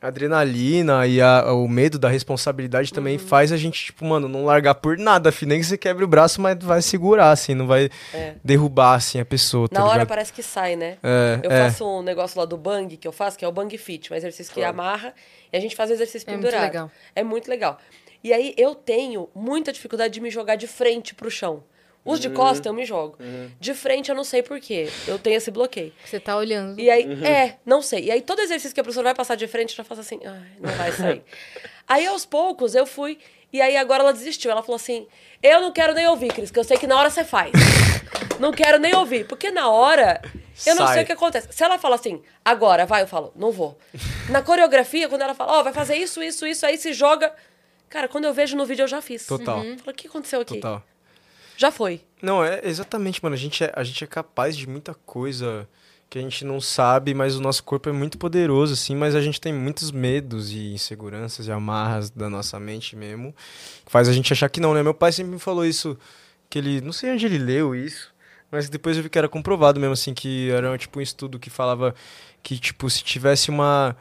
adrenalina 0.00 1.06
e 1.06 1.20
a- 1.20 1.52
o 1.52 1.68
medo 1.68 1.98
da 1.98 2.08
responsabilidade 2.08 2.92
também 2.92 3.14
Uhum. 3.18 3.24
faz 3.26 3.52
a 3.52 3.56
gente, 3.56 3.84
tipo, 3.86 4.04
mano, 4.04 4.28
não 4.28 4.44
largar 4.44 4.74
por 4.74 4.98
nada, 4.98 5.30
filho. 5.30 5.50
Nem 5.50 5.60
que 5.60 5.66
você 5.66 5.78
quebre 5.78 6.04
o 6.04 6.08
braço, 6.08 6.40
mas 6.40 6.58
vai 6.60 6.82
segurar, 6.82 7.30
assim, 7.30 7.54
não 7.54 7.66
vai 7.68 7.88
É. 8.12 8.34
derrubar, 8.42 8.94
assim, 8.94 9.20
a 9.20 9.24
pessoa, 9.24 9.68
tá 9.68 9.78
Na 9.78 9.84
hora 9.84 9.92
ligado? 9.94 10.08
parece 10.08 10.32
que 10.32 10.42
sai, 10.42 10.74
né? 10.76 10.98
É, 11.02 11.40
Eu 11.44 11.50
é. 11.52 11.58
faço 11.68 11.86
um 11.86 12.02
negócio 12.02 12.38
lá 12.38 12.44
do 12.44 12.56
bang 12.56 12.96
que 12.96 13.06
eu 13.06 13.12
faço, 13.12 13.38
que 13.38 13.44
é 13.44 13.48
o 13.48 13.52
bang 13.52 13.76
fit, 13.78 14.12
um 14.12 14.16
exercício 14.16 14.52
que 14.52 14.62
amarra 14.64 15.14
e 15.52 15.56
a 15.56 15.60
gente 15.60 15.76
faz 15.76 15.88
o 15.90 15.92
exercício 15.92 16.28
É 16.28 16.32
muito 16.32 16.42
pendurado. 16.44 16.62
legal. 16.64 16.90
É 17.14 17.22
muito 17.22 17.48
legal. 17.48 17.78
E 18.24 18.32
aí 18.32 18.54
eu 18.56 18.74
tenho 18.74 19.28
muita 19.34 19.72
dificuldade 19.72 20.14
de 20.14 20.20
me 20.20 20.30
jogar 20.30 20.56
de 20.56 20.66
frente 20.66 21.14
pro 21.14 21.30
chão. 21.30 21.62
Os 22.04 22.18
de 22.18 22.30
costa 22.30 22.68
eu 22.68 22.72
me 22.72 22.84
jogo. 22.84 23.16
De 23.60 23.74
frente 23.74 24.08
eu 24.08 24.14
não 24.14 24.24
sei 24.24 24.42
por 24.42 24.58
quê. 24.60 24.88
Eu 25.06 25.18
tenho 25.18 25.36
esse 25.36 25.50
bloqueio. 25.50 25.92
Você 26.04 26.18
tá 26.18 26.36
olhando. 26.36 26.80
E 26.80 26.90
aí, 26.90 27.24
é, 27.24 27.56
não 27.64 27.80
sei. 27.80 28.04
E 28.06 28.10
aí 28.10 28.20
todo 28.20 28.40
exercício 28.40 28.74
que 28.74 28.80
a 28.80 28.82
professora 28.82 29.04
vai 29.04 29.14
passar 29.14 29.36
de 29.36 29.46
frente, 29.46 29.70
eu 29.70 29.76
já 29.76 29.84
faço 29.84 30.00
assim, 30.00 30.20
ai, 30.24 30.48
não 30.60 30.72
vai 30.72 30.92
sair. 30.92 31.22
aí 31.86 32.06
aos 32.06 32.26
poucos 32.26 32.74
eu 32.74 32.86
fui, 32.86 33.18
e 33.52 33.60
aí 33.60 33.76
agora 33.76 34.02
ela 34.02 34.12
desistiu. 34.12 34.50
Ela 34.50 34.62
falou 34.62 34.76
assim: 34.76 35.06
eu 35.42 35.60
não 35.60 35.70
quero 35.70 35.92
nem 35.92 36.06
ouvir, 36.06 36.32
Cris, 36.32 36.50
que 36.50 36.58
eu 36.58 36.64
sei 36.64 36.76
que 36.76 36.86
na 36.86 36.98
hora 36.98 37.10
você 37.10 37.22
faz. 37.22 37.52
não 38.40 38.52
quero 38.52 38.78
nem 38.78 38.94
ouvir. 38.94 39.26
Porque 39.26 39.50
na 39.50 39.68
hora, 39.68 40.22
eu 40.66 40.74
não 40.74 40.86
Sai. 40.86 40.94
sei 40.94 41.02
o 41.02 41.06
que 41.06 41.12
acontece. 41.12 41.48
Se 41.50 41.62
ela 41.62 41.78
fala 41.78 41.96
assim, 41.96 42.22
agora, 42.44 42.86
vai, 42.86 43.02
eu 43.02 43.06
falo, 43.06 43.32
não 43.36 43.50
vou. 43.50 43.78
Na 44.30 44.42
coreografia, 44.42 45.08
quando 45.08 45.22
ela 45.22 45.34
fala, 45.34 45.58
ó, 45.58 45.62
vai 45.62 45.72
fazer 45.72 45.96
isso, 45.96 46.22
isso, 46.22 46.46
isso, 46.46 46.64
aí 46.64 46.78
se 46.78 46.92
joga. 46.92 47.32
Cara, 47.88 48.08
quando 48.08 48.24
eu 48.24 48.32
vejo 48.32 48.56
no 48.56 48.64
vídeo, 48.64 48.84
eu 48.84 48.88
já 48.88 49.02
fiz. 49.02 49.26
Total. 49.26 49.58
Uhum. 49.58 49.78
Falo, 49.78 49.90
o 49.90 49.94
que 49.94 50.08
aconteceu 50.08 50.40
aqui? 50.40 50.54
Total. 50.54 50.82
Já 51.62 51.70
foi. 51.70 52.00
Não, 52.20 52.44
é 52.44 52.60
exatamente, 52.64 53.22
mano. 53.22 53.36
A 53.36 53.38
gente 53.38 53.62
é, 53.62 53.72
a 53.76 53.84
gente 53.84 54.02
é 54.02 54.06
capaz 54.08 54.56
de 54.56 54.68
muita 54.68 54.94
coisa 55.06 55.68
que 56.10 56.18
a 56.18 56.20
gente 56.20 56.44
não 56.44 56.60
sabe, 56.60 57.14
mas 57.14 57.36
o 57.36 57.40
nosso 57.40 57.62
corpo 57.62 57.88
é 57.88 57.92
muito 57.92 58.18
poderoso, 58.18 58.72
assim, 58.72 58.96
mas 58.96 59.14
a 59.14 59.20
gente 59.20 59.40
tem 59.40 59.52
muitos 59.52 59.92
medos 59.92 60.50
e 60.50 60.74
inseguranças 60.74 61.46
e 61.46 61.52
amarras 61.52 62.10
da 62.10 62.28
nossa 62.28 62.58
mente 62.58 62.96
mesmo, 62.96 63.32
que 63.86 63.92
faz 63.92 64.08
a 64.08 64.12
gente 64.12 64.32
achar 64.32 64.48
que 64.48 64.58
não, 64.58 64.74
né? 64.74 64.82
Meu 64.82 64.92
pai 64.92 65.12
sempre 65.12 65.34
me 65.34 65.38
falou 65.38 65.64
isso, 65.64 65.96
que 66.50 66.58
ele, 66.58 66.80
não 66.80 66.92
sei 66.92 67.12
onde 67.12 67.26
ele 67.26 67.38
leu 67.38 67.76
isso, 67.76 68.12
mas 68.50 68.68
depois 68.68 68.96
eu 68.96 69.04
vi 69.04 69.08
que 69.08 69.16
era 69.16 69.28
comprovado 69.28 69.78
mesmo, 69.78 69.92
assim, 69.92 70.12
que 70.12 70.50
era 70.50 70.76
tipo 70.76 70.98
um 70.98 71.02
estudo 71.02 71.38
que 71.38 71.48
falava 71.48 71.94
que, 72.42 72.58
tipo, 72.58 72.90
se 72.90 73.04
tivesse 73.04 73.50
uma 73.50 73.96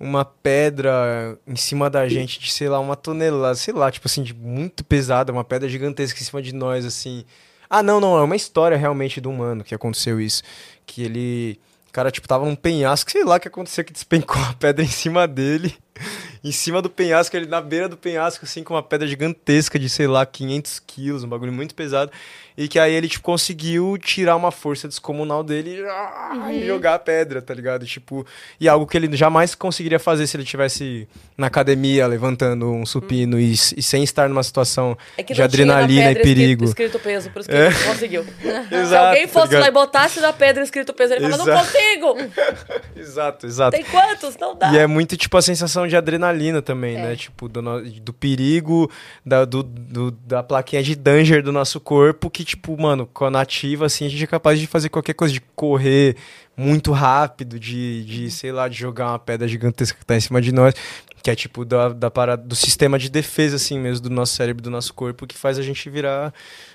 uma 0.00 0.24
pedra 0.24 1.38
em 1.46 1.56
cima 1.56 1.90
da 1.90 2.08
gente 2.08 2.40
de, 2.40 2.50
sei 2.50 2.70
lá, 2.70 2.80
uma 2.80 2.96
tonelada, 2.96 3.54
sei 3.54 3.74
lá, 3.74 3.90
tipo 3.90 4.08
assim, 4.08 4.22
de 4.22 4.32
muito 4.32 4.82
pesada, 4.82 5.30
uma 5.30 5.44
pedra 5.44 5.68
gigantesca 5.68 6.18
em 6.18 6.24
cima 6.24 6.40
de 6.40 6.54
nós, 6.54 6.86
assim. 6.86 7.22
Ah, 7.68 7.82
não, 7.82 8.00
não, 8.00 8.18
é 8.18 8.22
uma 8.22 8.34
história 8.34 8.78
realmente 8.78 9.20
do 9.20 9.28
humano 9.28 9.62
que 9.62 9.74
aconteceu 9.74 10.18
isso. 10.18 10.42
Que 10.86 11.02
ele. 11.02 11.60
O 11.88 11.92
cara, 11.92 12.10
tipo, 12.10 12.26
tava 12.26 12.46
num 12.46 12.56
penhasco, 12.56 13.10
sei 13.10 13.24
lá 13.24 13.36
o 13.36 13.40
que 13.40 13.48
aconteceu, 13.48 13.84
que 13.84 13.92
despencou 13.92 14.40
a 14.42 14.54
pedra 14.54 14.82
em 14.82 14.88
cima 14.88 15.28
dele. 15.28 15.76
em 16.42 16.52
cima 16.52 16.80
do 16.82 16.88
penhasco, 16.90 17.36
ele 17.36 17.46
na 17.46 17.60
beira 17.60 17.88
do 17.88 17.96
penhasco, 17.96 18.44
assim, 18.44 18.62
com 18.62 18.74
uma 18.74 18.82
pedra 18.82 19.06
gigantesca 19.06 19.78
de, 19.78 19.88
sei 19.88 20.06
lá, 20.06 20.24
500 20.26 20.80
quilos, 20.86 21.24
um 21.24 21.28
bagulho 21.28 21.52
muito 21.52 21.74
pesado. 21.74 22.10
E 22.58 22.68
que 22.68 22.78
aí 22.78 22.92
ele, 22.92 23.08
tipo, 23.08 23.24
conseguiu 23.24 23.96
tirar 23.96 24.36
uma 24.36 24.50
força 24.50 24.86
descomunal 24.86 25.42
dele 25.42 25.78
e, 25.80 25.84
ah, 25.86 26.48
e 26.52 26.66
jogar 26.66 26.94
a 26.94 26.98
pedra, 26.98 27.40
tá 27.40 27.54
ligado? 27.54 27.86
Tipo, 27.86 28.26
e 28.60 28.68
algo 28.68 28.86
que 28.86 28.98
ele 28.98 29.16
jamais 29.16 29.54
conseguiria 29.54 29.98
fazer 29.98 30.26
se 30.26 30.36
ele 30.36 30.44
tivesse 30.44 31.08
na 31.38 31.46
academia 31.46 32.06
levantando 32.06 32.70
um 32.70 32.84
supino 32.84 33.40
e, 33.40 33.52
e 33.52 33.82
sem 33.82 34.02
estar 34.02 34.28
numa 34.28 34.42
situação 34.42 34.98
É 35.16 35.22
de 35.22 35.40
adrenalina 35.40 36.10
e 36.12 36.16
perigo. 36.16 36.64
Escrito, 36.64 36.96
escrito 36.96 37.02
peso, 37.02 37.30
por 37.30 37.40
isso 37.40 37.48
que 37.48 37.54
É. 37.56 37.66
ele 37.68 37.84
conseguiu. 37.84 38.24
Se 38.68 38.74
Exato, 38.74 39.06
alguém 39.06 39.26
tá 39.26 39.32
fosse 39.32 39.46
ligado? 39.46 39.62
lá 39.62 39.68
e 39.68 39.70
botasse 39.70 40.20
na 40.20 40.32
pedra 40.32 40.62
escrito 40.62 40.92
peso, 40.92 41.14
ele 41.14 41.30
fala, 41.30 41.44
não 41.46 41.58
consigo! 41.64 42.16
Exato, 42.94 43.46
exato. 43.46 43.70
Tem 43.76 43.84
quantos? 43.84 44.36
Não 44.36 44.54
dá. 44.54 44.72
E 44.72 44.78
é 44.78 44.86
muito, 44.86 45.16
tipo, 45.16 45.36
a 45.36 45.42
sensação 45.42 45.88
de 45.90 45.96
adrenalina 45.96 46.62
também, 46.62 46.96
É. 46.96 47.02
né? 47.02 47.16
Tipo, 47.16 47.48
do, 47.48 47.60
no- 47.60 47.82
do 48.00 48.12
perigo, 48.14 48.90
da, 49.26 49.44
do, 49.44 49.62
do- 49.62 50.10
da 50.10 50.42
plaquinha 50.42 50.82
de 50.82 50.94
danger 50.96 51.42
do 51.42 51.52
nosso 51.52 51.78
corpo, 51.80 52.30
que, 52.30 52.44
tipo, 52.44 52.80
mano, 52.80 53.06
quando 53.12 53.36
ativa, 53.36 53.84
assim, 53.86 54.06
a 54.06 54.08
gente 54.08 54.24
é 54.24 54.26
capaz 54.26 54.58
de 54.58 54.66
fazer 54.66 54.88
qualquer 54.88 55.14
coisa, 55.14 55.34
de 55.34 55.40
correr 55.54 56.16
muito 56.56 56.92
rápido, 56.92 57.58
de, 57.58 58.04
de 58.04 58.30
sei 58.30 58.52
lá, 58.52 58.68
de 58.68 58.76
jogar 58.78 59.08
uma 59.08 59.18
pedra 59.18 59.46
gigantesca 59.48 59.98
que 59.98 60.04
tá 60.06 60.16
em 60.16 60.20
cima 60.20 60.40
de 60.40 60.52
nós, 60.52 60.74
que 61.22 61.30
é, 61.30 61.34
tipo, 61.34 61.64
da, 61.66 61.90
da 61.90 62.10
parada, 62.10 62.42
do 62.42 62.54
sistema 62.56 62.98
de 62.98 63.10
defesa, 63.10 63.56
assim, 63.56 63.78
mesmo, 63.78 64.04
do 64.08 64.10
nosso 64.10 64.34
cérebro, 64.34 64.62
do 64.62 64.70
nosso 64.70 64.94
corpo, 64.94 65.26
que 65.26 65.36
faz 65.36 65.58
a 65.58 65.62
gente 65.62 65.88
virar 65.90 66.32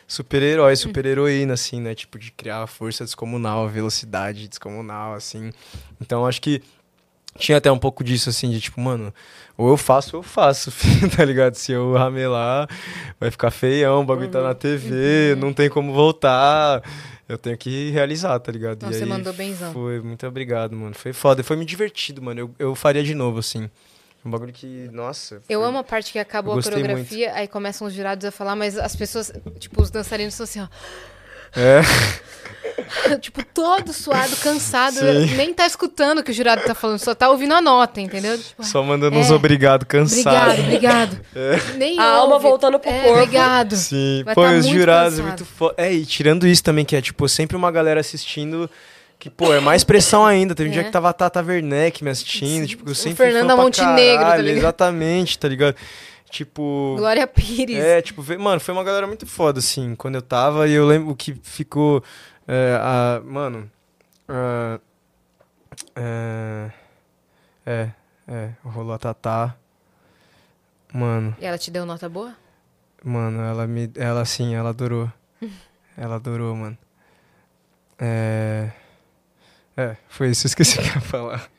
super-herói, 0.07 0.75
super-heroína, 0.75 1.53
assim, 1.53 1.81
né? 1.81 1.95
Tipo, 1.95 2.19
de 2.19 2.31
criar 2.31 2.61
a 2.63 2.67
força 2.67 3.03
descomunal, 3.03 3.67
velocidade 3.67 4.47
descomunal, 4.47 5.15
assim. 5.15 5.51
Então, 5.99 6.25
acho 6.27 6.41
que 6.41 6.61
tinha 7.37 7.57
até 7.57 7.71
um 7.71 7.77
pouco 7.77 8.03
disso, 8.03 8.29
assim, 8.29 8.49
de 8.49 8.59
tipo, 8.61 8.79
mano, 8.79 9.13
ou 9.57 9.69
eu 9.69 9.77
faço 9.77 10.17
ou 10.17 10.19
eu 10.19 10.23
faço, 10.23 10.71
tá 11.15 11.23
ligado? 11.25 11.55
Se 11.55 11.71
eu 11.71 11.93
ramelar, 11.93 12.67
vai 13.19 13.29
ficar 13.31 13.51
feião, 13.51 14.01
o 14.01 14.05
bagulho 14.05 14.29
tá 14.29 14.41
na 14.41 14.53
TV, 14.53 15.35
não 15.37 15.53
tem 15.53 15.69
como 15.69 15.93
voltar. 15.93 16.81
Eu 17.27 17.37
tenho 17.39 17.57
que 17.57 17.89
realizar, 17.89 18.37
tá 18.39 18.51
ligado? 18.51 18.83
Nossa, 18.83 18.99
você 18.99 19.05
mandou 19.05 19.33
benzão. 19.33 19.73
Foi, 19.73 19.99
muito 19.99 20.27
obrigado, 20.27 20.75
mano. 20.75 20.93
Foi 20.93 21.11
foda. 21.11 21.43
Foi 21.43 21.55
me 21.57 21.65
divertido, 21.65 22.21
mano. 22.21 22.39
Eu, 22.41 22.55
eu 22.59 22.75
faria 22.75 23.03
de 23.03 23.15
novo, 23.15 23.39
assim. 23.39 23.67
Um 24.23 24.29
bagulho 24.29 24.53
que, 24.53 24.89
nossa. 24.91 25.35
Eu 25.49 25.59
foi- 25.59 25.67
amo 25.69 25.79
a 25.79 25.83
parte 25.83 26.11
que 26.11 26.19
acabou 26.19 26.53
Eu 26.53 26.59
a 26.59 26.63
coreografia, 26.63 27.33
aí 27.33 27.47
começam 27.47 27.87
os 27.87 27.93
jurados 27.93 28.25
a 28.25 28.31
falar, 28.31 28.55
mas 28.55 28.77
as 28.77 28.95
pessoas, 28.95 29.31
tipo, 29.59 29.81
os 29.81 29.89
dançarinos 29.89 30.33
estão 30.35 30.43
assim, 30.43 30.61
ó. 30.61 30.67
É, 31.57 31.81
tipo, 33.19 33.43
todo 33.45 33.93
suado, 33.93 34.35
cansado, 34.37 34.95
Sim. 34.99 35.35
nem 35.35 35.53
tá 35.53 35.65
escutando 35.65 36.19
o 36.19 36.23
que 36.23 36.31
o 36.31 36.33
jurado 36.33 36.61
tá 36.63 36.75
falando, 36.75 36.99
só 36.99 37.15
tá 37.15 37.29
ouvindo 37.29 37.53
a 37.53 37.61
nota, 37.61 38.01
entendeu? 38.01 38.37
Tipo, 38.37 38.63
só 38.63 38.83
mandando 38.83 39.15
É. 39.15 39.19
uns 39.19 39.31
obrigado, 39.31 39.85
cansado. 39.85 40.59
obrigado, 40.59 41.13
obrigado. 41.13 41.75
Nem 41.77 41.99
A 41.99 42.03
alma 42.03 42.35
ouve. 42.35 42.43
voltando 42.47 42.79
pro 42.79 42.89
é, 42.91 42.99
corpo. 43.03 43.19
Obrigado. 43.21 43.75
Sim, 43.75 44.23
Vai 44.25 44.35
pô, 44.35 44.41
tá 44.43 44.51
os 44.51 44.65
jurados 44.67 45.13
é 45.19 45.21
cansado. 45.21 45.27
muito 45.27 45.45
foda. 45.45 45.75
É, 45.77 45.93
e 45.93 46.05
tirando 46.05 46.45
isso 46.47 46.63
também, 46.63 46.83
que 46.85 46.95
é, 46.95 47.01
tipo, 47.01 47.27
sempre 47.29 47.55
uma 47.55 47.71
galera 47.71 47.99
assistindo 47.99 48.69
que, 49.17 49.29
pô, 49.29 49.53
é 49.53 49.59
mais 49.59 49.83
pressão 49.83 50.25
ainda. 50.25 50.53
Teve 50.53 50.69
um 50.69 50.71
dia 50.73 50.81
É. 50.81 50.85
que 50.85 50.91
tava 50.91 51.09
a 51.09 51.13
Tata 51.13 51.41
Werneck 51.41 52.03
me 52.03 52.09
assistindo, 52.09 52.61
Sim. 52.63 52.67
tipo, 52.67 52.87
eu 52.87 52.91
O 52.91 52.95
sempre 52.95 53.17
Fernanda 53.25 53.47
fã 53.49 53.55
pra 53.55 53.63
Montenegro, 53.63 54.17
tá 54.19 54.23
caralho, 54.25 54.43
ligado? 54.43 54.57
Exatamente, 54.59 55.39
tá 55.39 55.47
ligado? 55.47 55.75
Tipo... 56.29 56.95
Glória 56.97 57.25
Pires. 57.27 57.77
É, 57.77 58.01
tipo, 58.01 58.21
mano, 58.39 58.59
foi 58.59 58.73
uma 58.73 58.83
galera 58.83 59.07
muito 59.07 59.25
foda, 59.25 59.59
assim, 59.59 59.95
quando 59.95 60.15
eu 60.15 60.21
tava, 60.21 60.67
e 60.67 60.73
eu 60.73 60.85
lembro 60.85 61.15
que 61.15 61.33
ficou, 61.43 62.03
é, 62.47 62.77
a, 62.81 63.21
mano, 63.23 63.69
a- 64.27 64.79
é, 65.95 66.71
é, 67.65 67.89
é, 68.27 68.49
rolou 68.63 68.93
a 68.93 68.97
Tatá, 68.97 69.55
mano, 70.93 71.35
E 71.39 71.45
ela 71.45 71.57
te 71.57 71.69
deu 71.71 71.85
nota 71.85 72.09
boa? 72.09 72.35
Mano, 73.03 73.41
ela 73.41 73.67
me. 73.67 73.91
Ela 73.95 74.21
assim, 74.21 74.55
ela 74.55 74.69
adorou. 74.69 75.11
ela 75.95 76.15
adorou, 76.15 76.55
mano. 76.55 76.77
É. 77.99 78.71
É, 79.77 79.95
foi 80.07 80.29
isso, 80.29 80.45
eu 80.45 80.49
esqueci 80.49 80.79
o 80.79 80.81
que 80.81 80.87
eu 80.89 80.93
ia 80.95 81.01
falar. 81.01 81.49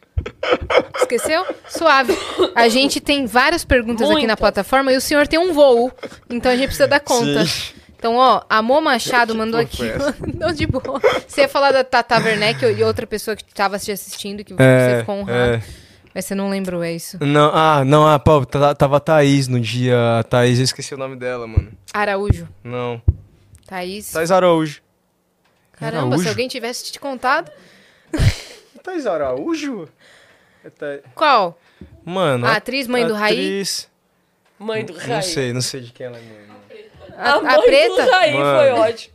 Esqueceu? 0.96 1.44
Suave. 1.68 2.16
A 2.54 2.68
gente 2.68 3.00
tem 3.00 3.26
várias 3.26 3.64
perguntas 3.64 4.10
aqui 4.10 4.26
na 4.26 4.36
plataforma 4.36 4.92
e 4.92 4.96
o 4.96 5.00
senhor 5.00 5.26
tem 5.26 5.38
um 5.38 5.52
voo. 5.52 5.92
Então 6.28 6.50
a 6.50 6.54
gente 6.56 6.66
precisa 6.66 6.88
dar 6.88 7.00
conta. 7.00 7.44
Sim. 7.46 7.74
Então, 7.98 8.16
ó, 8.16 8.42
a 8.48 8.60
Mo 8.60 8.80
Machado 8.80 9.34
mandou 9.34 9.64
porra 9.66 9.96
aqui. 9.96 10.36
Não, 10.36 10.52
de 10.52 10.66
boa. 10.66 11.00
Você 11.26 11.42
ia 11.42 11.48
falar 11.48 11.72
da 11.72 11.82
Tata 11.82 12.18
Werneck 12.18 12.64
e 12.64 12.82
outra 12.84 13.06
pessoa 13.06 13.34
que 13.34 13.44
tava 13.54 13.78
te 13.78 13.90
assistindo, 13.90 14.44
que 14.44 14.52
você 14.52 14.62
É, 14.62 14.98
ficou 15.00 15.16
honrado. 15.16 15.54
é. 15.54 15.62
Mas 16.14 16.24
você 16.24 16.34
não 16.34 16.48
lembrou, 16.48 16.82
é 16.82 16.92
isso. 16.94 17.18
Não, 17.20 17.50
ah, 17.54 17.84
não, 17.84 18.06
ah, 18.06 18.18
pô, 18.18 18.44
tá- 18.46 18.74
tava 18.74 18.96
a 18.96 19.00
Thaís 19.00 19.48
no 19.48 19.60
dia. 19.60 20.18
A 20.20 20.22
Thaís, 20.22 20.58
eu 20.58 20.64
esqueci 20.64 20.94
o 20.94 20.96
nome 20.96 21.14
dela, 21.14 21.46
mano. 21.46 21.70
Araújo. 21.92 22.48
Não. 22.64 23.02
Thaís. 23.66 24.12
Thaís 24.12 24.30
Araújo. 24.30 24.80
Caramba, 25.72 26.06
Araújo? 26.06 26.22
se 26.22 26.28
alguém 26.30 26.48
tivesse 26.48 26.90
te 26.90 26.98
contado. 26.98 27.50
Thaís 28.86 29.04
Araújo? 29.06 29.88
É 30.64 31.00
Qual? 31.14 31.58
Mano. 32.04 32.46
A 32.46 32.52
atriz, 32.56 32.86
mãe 32.86 33.04
do 33.06 33.14
Raí? 33.14 33.32
atriz- 33.34 33.88
Mãe 34.58 34.84
do 34.84 34.92
Não 34.94 35.00
Raí. 35.00 35.22
sei, 35.22 35.52
não 35.52 35.60
sei 35.60 35.80
de 35.82 35.92
quem 35.92 36.06
ela 36.06 36.16
é 36.16 36.20
mãe. 36.20 36.46
A, 37.18 37.30
A, 37.30 37.34
a 37.34 37.40
mãe 37.42 37.62
preta? 37.62 38.02
do 38.04 38.10
Raí 38.10 38.32
Mano. 38.34 38.58
foi 38.58 38.70
ótimo. 38.90 39.14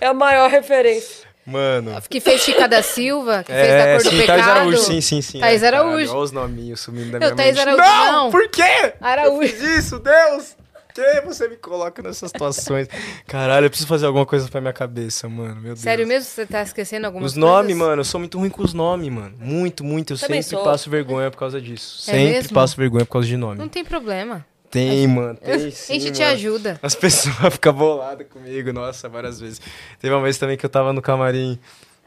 É 0.00 0.06
a 0.06 0.14
maior 0.14 0.50
referência. 0.50 1.26
Mano. 1.44 2.00
Que 2.08 2.20
fez 2.20 2.40
Chica 2.42 2.68
da 2.68 2.82
Silva, 2.82 3.42
que 3.44 3.52
fez 3.52 3.66
da 3.68 3.74
É, 3.74 3.94
cor 3.94 4.04
do 4.04 4.10
sim, 4.10 4.16
pecado. 4.18 4.36
Thaís 4.38 4.48
Araújo, 4.48 4.78
sim, 4.78 5.00
sim, 5.00 5.22
sim. 5.22 5.40
Thaís 5.40 5.62
é, 5.62 5.66
Araújo. 5.68 6.10
Olha 6.12 6.20
os 6.20 6.30
nominhos 6.32 6.80
sumindo 6.80 7.10
da 7.12 7.16
Eu, 7.26 7.34
minha 7.34 7.36
Thaís 7.36 7.56
mente. 7.56 7.60
Araújo, 7.68 7.82
não, 7.82 8.12
não. 8.24 8.30
por 8.30 8.48
quê? 8.48 8.94
Araújo. 9.00 9.42
Eu 9.42 9.48
fiz 9.48 9.60
isso, 9.62 9.98
Deus! 9.98 10.56
Que 10.94 11.20
você 11.22 11.48
me 11.48 11.56
coloca 11.56 12.02
nessas 12.02 12.30
situações? 12.30 12.88
Caralho, 13.26 13.66
eu 13.66 13.70
preciso 13.70 13.88
fazer 13.88 14.06
alguma 14.06 14.26
coisa 14.26 14.48
pra 14.48 14.60
minha 14.60 14.72
cabeça, 14.72 15.28
mano. 15.28 15.54
Meu 15.56 15.62
Deus. 15.74 15.80
Sério 15.80 16.06
mesmo? 16.06 16.28
Você 16.28 16.44
tá 16.46 16.62
esquecendo 16.62 17.06
algumas 17.06 17.32
Os 17.32 17.34
coisas? 17.38 17.50
nomes, 17.50 17.76
mano, 17.76 18.00
eu 18.00 18.04
sou 18.04 18.18
muito 18.20 18.38
ruim 18.38 18.50
com 18.50 18.62
os 18.62 18.74
nomes, 18.74 19.08
mano. 19.10 19.34
Muito, 19.38 19.82
muito. 19.82 20.12
Eu 20.14 20.18
Também 20.18 20.42
sempre 20.42 20.56
sou. 20.56 20.64
passo 20.64 20.90
vergonha 20.90 21.30
por 21.30 21.38
causa 21.38 21.60
disso. 21.60 22.10
É 22.10 22.12
sempre 22.14 22.32
mesmo? 22.32 22.54
passo 22.54 22.76
vergonha 22.76 23.04
por 23.06 23.12
causa 23.12 23.26
de 23.28 23.36
nome. 23.36 23.58
Não 23.58 23.68
tem 23.68 23.84
problema. 23.84 24.44
Tem, 24.70 25.06
mano. 25.06 25.36
Tem 25.36 25.54
a 25.68 25.70
sim, 25.70 26.00
gente 26.00 26.12
te 26.16 26.20
mano. 26.22 26.32
ajuda. 26.34 26.80
As 26.82 26.94
pessoas 26.96 27.36
ficam 27.54 27.72
boladas 27.72 28.26
comigo, 28.28 28.72
nossa, 28.72 29.08
várias 29.08 29.40
vezes. 29.40 29.60
Teve 30.00 30.14
uma 30.14 30.22
vez 30.22 30.38
também 30.38 30.56
que 30.56 30.64
eu 30.66 30.70
tava 30.70 30.92
no 30.92 31.00
camarim 31.02 31.58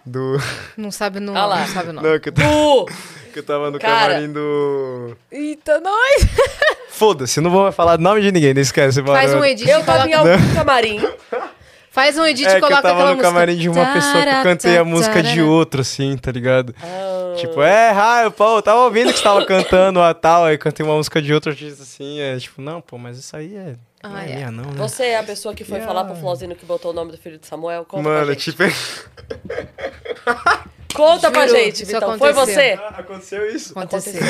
do. 0.05 0.37
Não 0.77 0.91
sabe 0.91 1.19
no 1.19 1.35
Ah 1.35 1.45
lá. 1.45 1.59
não 1.61 1.67
sabe 1.67 1.89
o 1.89 1.93
nome. 1.93 2.07
Não, 2.07 2.19
que 2.19 2.29
eu, 2.29 2.33
tava, 2.33 2.47
Bu! 2.49 2.85
que 3.33 3.39
eu 3.39 3.43
tava 3.43 3.71
no 3.71 3.79
Cara. 3.79 4.13
camarim 4.13 4.31
do. 4.31 5.17
Eita, 5.31 5.79
nós! 5.79 6.27
Foda-se, 6.91 7.39
eu 7.39 7.43
não 7.43 7.51
vou 7.51 7.69
falar 7.73 7.97
nome 7.97 8.21
de 8.21 8.31
ninguém, 8.31 8.53
não 8.53 8.61
esquece. 8.61 9.03
Faz 9.03 9.31
mano. 9.31 9.41
um 9.41 9.45
edit. 9.45 9.69
Eu 9.69 9.83
tava 9.83 10.07
em 10.07 10.13
algum 10.13 10.55
camarim. 10.55 11.01
Faz 11.91 12.17
um 12.17 12.25
edit 12.25 12.45
É 12.47 12.51
e 12.51 12.53
que 12.55 12.59
coloca 12.61 12.77
eu 12.77 12.81
tava 12.81 12.99
no 13.03 13.07
música. 13.11 13.23
camarim 13.23 13.55
de 13.57 13.69
uma 13.69 13.85
pessoa 13.93 14.23
que 14.23 14.29
eu 14.29 14.43
cantei 14.43 14.77
a 14.77 14.83
música 14.83 15.23
de 15.23 15.41
outro, 15.41 15.81
assim, 15.81 16.17
tá 16.17 16.31
ligado? 16.31 16.75
Ah, 16.81 17.35
Tipo, 17.37 17.61
é, 17.61 17.91
raio, 17.91 18.31
pô, 18.31 18.57
eu 18.57 18.61
tava 18.61 18.79
ouvindo 18.81 19.11
que 19.11 19.17
você 19.17 19.23
tava 19.23 19.45
cantando 19.45 20.01
a 20.01 20.13
tal, 20.13 20.45
aí 20.45 20.57
cantei 20.57 20.85
uma 20.85 20.95
música 20.95 21.21
de 21.21 21.33
outro 21.33 21.51
artista 21.51 21.83
assim, 21.83 22.19
é 22.19 22.37
tipo, 22.37 22.61
não, 22.61 22.79
pô, 22.81 22.97
mas 22.97 23.17
isso 23.17 23.35
aí 23.35 23.55
é. 23.55 23.75
Não 24.07 24.15
Ah, 24.15 24.25
é, 24.25 24.31
é. 24.31 24.35
minha, 24.35 24.51
não, 24.51 24.63
né? 24.65 24.73
Você 24.77 25.03
é 25.05 25.17
a 25.17 25.23
pessoa 25.23 25.53
que 25.55 25.63
foi 25.63 25.77
Yeah. 25.77 25.93
falar 25.93 26.05
pro 26.09 26.19
Flauzino 26.19 26.55
que 26.55 26.65
botou 26.65 26.91
o 26.91 26.93
nome 26.93 27.11
do 27.11 27.17
filho 27.17 27.37
de 27.37 27.47
Samuel? 27.47 27.85
Conta 27.85 28.03
pra 28.03 28.11
Mano, 28.11 28.33
gente. 28.33 28.51
tipo. 28.51 28.63
Conta 30.93 31.29
pra 31.29 31.45
Juro, 31.45 31.59
gente, 31.59 31.83
isso 31.83 31.91
Vitão. 31.91 32.17
Foi 32.17 32.31
aconteceu. 32.31 32.55
você? 32.55 32.79
Aconteceu 32.95 33.49
isso? 33.53 33.77
Aconteceu. 33.77 34.21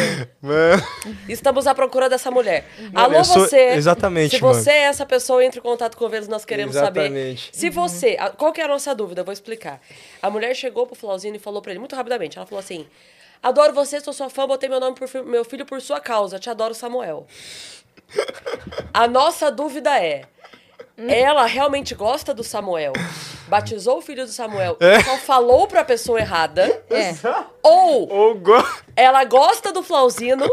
Mano. 0.41 0.83
Estamos 1.29 1.67
à 1.67 1.75
procura 1.75 2.09
dessa 2.09 2.31
mulher. 2.31 2.65
Mano, 2.91 2.99
Alô, 2.99 3.13
eu 3.17 3.23
sou- 3.23 3.41
você. 3.47 3.67
exatamente, 3.75 4.37
Se 4.37 4.41
você 4.41 4.71
é 4.71 4.81
essa 4.85 5.05
pessoa, 5.05 5.45
entre 5.45 5.59
em 5.59 5.63
contato 5.63 5.95
com 5.95 6.07
eles, 6.07 6.27
nós 6.27 6.43
queremos 6.43 6.73
saber. 6.73 7.01
Exatamente. 7.01 7.49
Se 7.53 7.69
você. 7.69 8.17
a- 8.19 8.31
Qual 8.31 8.51
que 8.51 8.61
é 8.61 8.63
a 8.63 8.67
nossa 8.67 8.95
dúvida? 8.95 9.21
Eu 9.21 9.25
vou 9.25 9.33
explicar. 9.33 9.79
A 10.23 10.29
mulher 10.31 10.55
chegou 10.55 10.87
pro 10.87 10.95
Flauzino 10.95 11.35
e 11.35 11.39
falou 11.39 11.61
pra 11.61 11.71
ele, 11.71 11.79
muito 11.79 11.95
rapidamente. 11.95 12.35
Ela 12.37 12.47
falou 12.47 12.59
assim: 12.59 12.87
Adoro 13.43 13.71
você, 13.71 13.99
sou 13.99 14.11
sua 14.11 14.27
fã, 14.31 14.47
botei 14.47 14.67
meu 14.67 14.79
nome 14.79 14.95
por 14.95 15.07
fi- 15.07 15.21
meu 15.21 15.45
filho 15.45 15.67
por 15.67 15.79
sua 15.81 15.99
causa. 15.99 16.39
Te 16.39 16.49
adoro, 16.49 16.73
Samuel. 16.73 17.27
A 18.93 19.07
nossa 19.07 19.51
dúvida 19.51 19.99
é. 20.01 20.23
Ela 20.97 21.45
realmente 21.45 21.93
gosta 21.93 22.33
do 22.33 22.43
Samuel, 22.43 22.93
batizou 23.47 23.97
o 23.97 24.01
filho 24.01 24.25
do 24.25 24.31
Samuel, 24.31 24.77
É. 24.79 25.01
só 25.03 25.17
falou 25.17 25.67
pra 25.67 25.83
pessoa 25.83 26.19
errada, 26.19 26.63
É. 26.89 27.13
ou 27.61 28.07
Ou 28.11 28.35
go... 28.35 28.53
ela 28.95 29.23
gosta 29.25 29.71
do 29.71 29.83
Flauzino, 29.83 30.49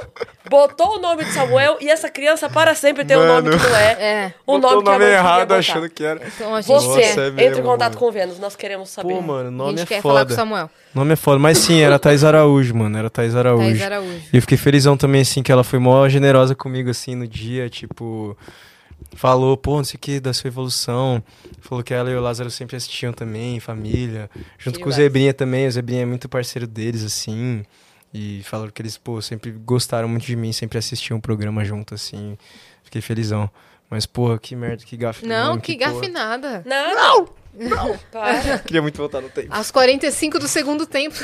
botou 0.48 0.97
o 0.97 0.98
nome 1.01 1.24
de 1.24 1.32
Samuel 1.32 1.77
e 1.81 1.89
essa 1.89 2.09
criança 2.10 2.48
para 2.51 2.74
sempre 2.74 3.05
tem 3.05 3.16
um 3.16 3.27
nome 3.27 3.51
que 3.51 3.56
não 3.66 3.77
é. 3.77 3.93
É. 3.93 4.35
O 4.47 4.59
Botou 4.59 4.70
nome 4.70 4.77
o 4.77 4.78
que 4.85 4.90
nome 4.90 4.98
queria 5.05 5.14
errado 5.19 5.52
achando 5.52 5.89
que 5.89 6.05
era. 6.05 6.20
Então 6.27 6.55
a 6.55 6.60
gente 6.60 6.73
Você, 6.73 6.86
Nossa, 7.01 7.20
é 7.23 7.27
entre 7.28 7.31
em 7.31 7.48
mesmo, 7.51 7.62
contato 7.64 7.94
mano. 7.94 8.01
com 8.01 8.06
o 8.06 8.12
Vênus, 8.12 8.39
nós 8.39 8.56
queremos 8.56 8.90
saber. 8.90 9.14
Pô, 9.14 9.20
mano, 9.23 9.44
o 9.44 9.48
A 9.48 9.51
nome 9.51 9.78
gente 9.78 9.82
é 9.93 9.97
quer 9.97 10.02
falar 10.02 10.20
com 10.20 10.27
o 10.27 10.28
foda. 10.31 10.35
Samuel. 10.35 10.70
Nome 10.94 11.12
é 11.12 11.16
foda. 11.16 11.39
Mas 11.39 11.59
sim, 11.59 11.81
era 11.81 11.98
Thais 11.98 12.23
Araújo, 12.24 12.74
mano. 12.74 12.98
Era 12.98 13.09
Thais 13.09 13.35
Araújo. 13.35 13.66
Thaís 13.69 13.82
Araújo. 13.82 14.23
E 14.32 14.36
eu 14.36 14.40
fiquei 14.43 14.59
felizão 14.59 14.97
também, 14.97 15.23
assim, 15.23 15.43
que 15.43 15.51
ela 15.51 15.64
foi 15.64 15.78
mó 15.78 16.06
generosa 16.09 16.55
comigo, 16.55 16.90
assim, 16.90 17.14
no 17.14 17.27
dia, 17.27 17.69
tipo... 17.70 18.36
Falou, 19.15 19.57
pô, 19.57 19.77
não 19.77 19.85
sei 19.85 19.97
o 19.97 19.99
que, 19.99 20.20
da 20.20 20.33
sua 20.33 20.49
evolução. 20.49 21.23
Falou 21.61 21.83
que 21.83 21.93
ela 21.93 22.11
e 22.11 22.15
o 22.15 22.20
Lázaro 22.20 22.51
sempre 22.51 22.77
assistiam 22.77 23.12
também, 23.12 23.61
família. 23.61 24.31
Junto 24.59 24.79
Que 24.79 24.85
com 24.85 24.91
o. 24.91 24.93
Zebrinha 24.93 25.35
também. 25.35 25.66
O 25.66 25.70
Zebrinha 25.70 26.03
é 26.03 26.07
muito 26.07 26.29
parceiro 26.29 26.66
deles, 26.66 27.05
assim. 27.05 27.65
E 28.12 28.43
falaram 28.45 28.70
que 28.70 28.83
eles, 28.83 28.99
pô, 28.99 29.20
sempre 29.23 29.51
gostaram 29.51 30.09
muito 30.09 30.27
de 30.27 30.37
mim, 30.37 30.53
sempre 30.53 30.79
assistiam 30.79 31.19
o 31.19 31.23
programa 31.23 31.65
junto, 31.65 31.95
assim. 31.95 32.37
Fiquei 32.85 33.01
felizão. 33.01 33.51
Mas, 33.89 34.07
porra, 34.07 34.39
que 34.39 34.57
merda, 34.57 34.85
que 34.85 34.97
gafe. 34.97 35.27
Não, 35.27 35.59
que 35.59 35.77
porra. 35.77 35.93
gafe 35.93 36.09
nada. 36.09 36.62
Não! 36.65 37.29
Não! 37.55 37.99
Para. 38.11 38.59
Queria 38.65 38.81
muito 38.81 38.97
voltar 38.97 39.20
no 39.20 39.29
tempo. 39.29 39.49
Aos 39.51 39.70
45 39.70 40.39
do 40.39 40.49
segundo 40.49 40.87
tempo. 40.87 41.16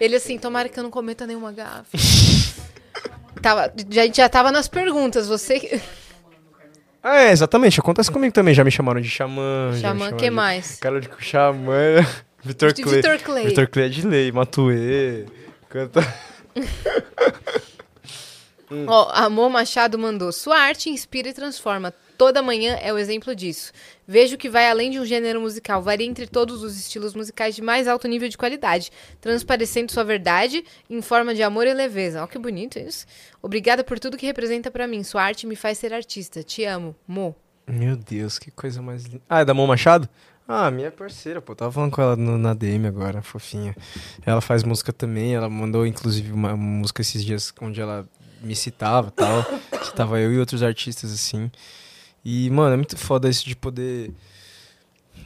Ele 0.00 0.16
assim, 0.16 0.38
tomara 0.38 0.68
que 0.68 0.78
eu 0.78 0.82
não 0.82 0.90
cometa 0.90 1.26
nenhuma 1.26 1.52
gafe. 1.52 1.96
tava, 3.42 3.72
já, 3.90 4.02
a 4.02 4.06
gente 4.06 4.16
já 4.16 4.28
tava 4.28 4.50
nas 4.50 4.68
perguntas. 4.68 5.26
Você. 5.28 5.80
Ah, 7.08 7.20
é, 7.22 7.30
exatamente. 7.30 7.78
Acontece 7.78 8.10
comigo 8.10 8.34
também. 8.34 8.52
Já 8.52 8.64
me 8.64 8.70
chamaram 8.70 9.00
de 9.00 9.08
xamã. 9.08 9.70
Xamã, 9.74 9.80
chamaram 9.80 10.16
que 10.16 10.24
de- 10.24 10.30
mais? 10.30 10.76
Cara 10.80 11.00
de 11.00 11.08
xamã. 11.20 12.04
Vitor 12.42 12.74
Clay. 12.74 12.96
Vitor 12.96 13.18
Clay. 13.20 13.46
Vitor 13.46 13.68
Clay 13.68 13.86
é 13.86 13.88
de 13.88 14.06
lei. 14.06 14.32
Matuê. 14.32 15.24
Canta. 15.68 16.00
Ó, 18.88 19.10
Amor 19.12 19.48
Machado 19.50 19.96
mandou. 19.98 20.32
Sua 20.32 20.58
arte 20.58 20.90
inspira 20.90 21.28
e 21.28 21.32
transforma. 21.32 21.94
Toda 22.16 22.42
manhã 22.42 22.78
é 22.80 22.92
o 22.92 22.98
exemplo 22.98 23.34
disso. 23.34 23.72
Vejo 24.06 24.36
que 24.38 24.48
vai 24.48 24.68
além 24.70 24.90
de 24.90 24.98
um 24.98 25.04
gênero 25.04 25.40
musical, 25.40 25.82
varia 25.82 26.06
entre 26.06 26.26
todos 26.26 26.62
os 26.62 26.76
estilos 26.78 27.14
musicais 27.14 27.54
de 27.54 27.62
mais 27.62 27.86
alto 27.86 28.08
nível 28.08 28.28
de 28.28 28.38
qualidade, 28.38 28.90
transparecendo 29.20 29.92
sua 29.92 30.04
verdade 30.04 30.64
em 30.88 31.02
forma 31.02 31.34
de 31.34 31.42
amor 31.42 31.66
e 31.66 31.74
leveza. 31.74 32.22
Ó, 32.22 32.26
que 32.26 32.38
bonito 32.38 32.78
isso. 32.78 33.04
Obrigada 33.42 33.82
por 33.84 33.98
tudo 33.98 34.16
que 34.16 34.24
representa 34.26 34.70
pra 34.70 34.86
mim. 34.86 35.02
Sua 35.02 35.22
arte 35.22 35.46
me 35.46 35.56
faz 35.56 35.78
ser 35.78 35.92
artista. 35.92 36.42
Te 36.42 36.64
amo, 36.64 36.94
Mo. 37.06 37.34
Meu 37.66 37.96
Deus, 37.96 38.38
que 38.38 38.50
coisa 38.50 38.80
mais 38.80 39.04
linda. 39.04 39.22
Ah, 39.28 39.40
é 39.40 39.44
da 39.44 39.52
Mão 39.52 39.66
Machado? 39.66 40.08
Ah, 40.48 40.70
minha 40.70 40.92
parceira, 40.92 41.42
pô. 41.42 41.54
Tava 41.56 41.72
falando 41.72 41.90
com 41.90 42.00
ela 42.00 42.14
no- 42.14 42.38
na 42.38 42.54
DM 42.54 42.86
agora, 42.86 43.20
fofinha. 43.20 43.74
Ela 44.24 44.40
faz 44.40 44.62
música 44.62 44.92
também. 44.92 45.34
Ela 45.34 45.48
mandou, 45.50 45.84
inclusive, 45.84 46.30
uma 46.32 46.56
música 46.56 47.02
esses 47.02 47.24
dias 47.24 47.52
onde 47.60 47.80
ela 47.80 48.08
me 48.40 48.54
citava 48.54 49.10
tal. 49.10 49.44
Citava 49.82 50.20
eu 50.20 50.32
e 50.32 50.38
outros 50.38 50.62
artistas, 50.62 51.12
assim. 51.12 51.50
E, 52.28 52.50
mano, 52.50 52.74
é 52.74 52.76
muito 52.76 52.96
foda 52.96 53.28
isso 53.28 53.46
de 53.46 53.54
poder. 53.54 54.10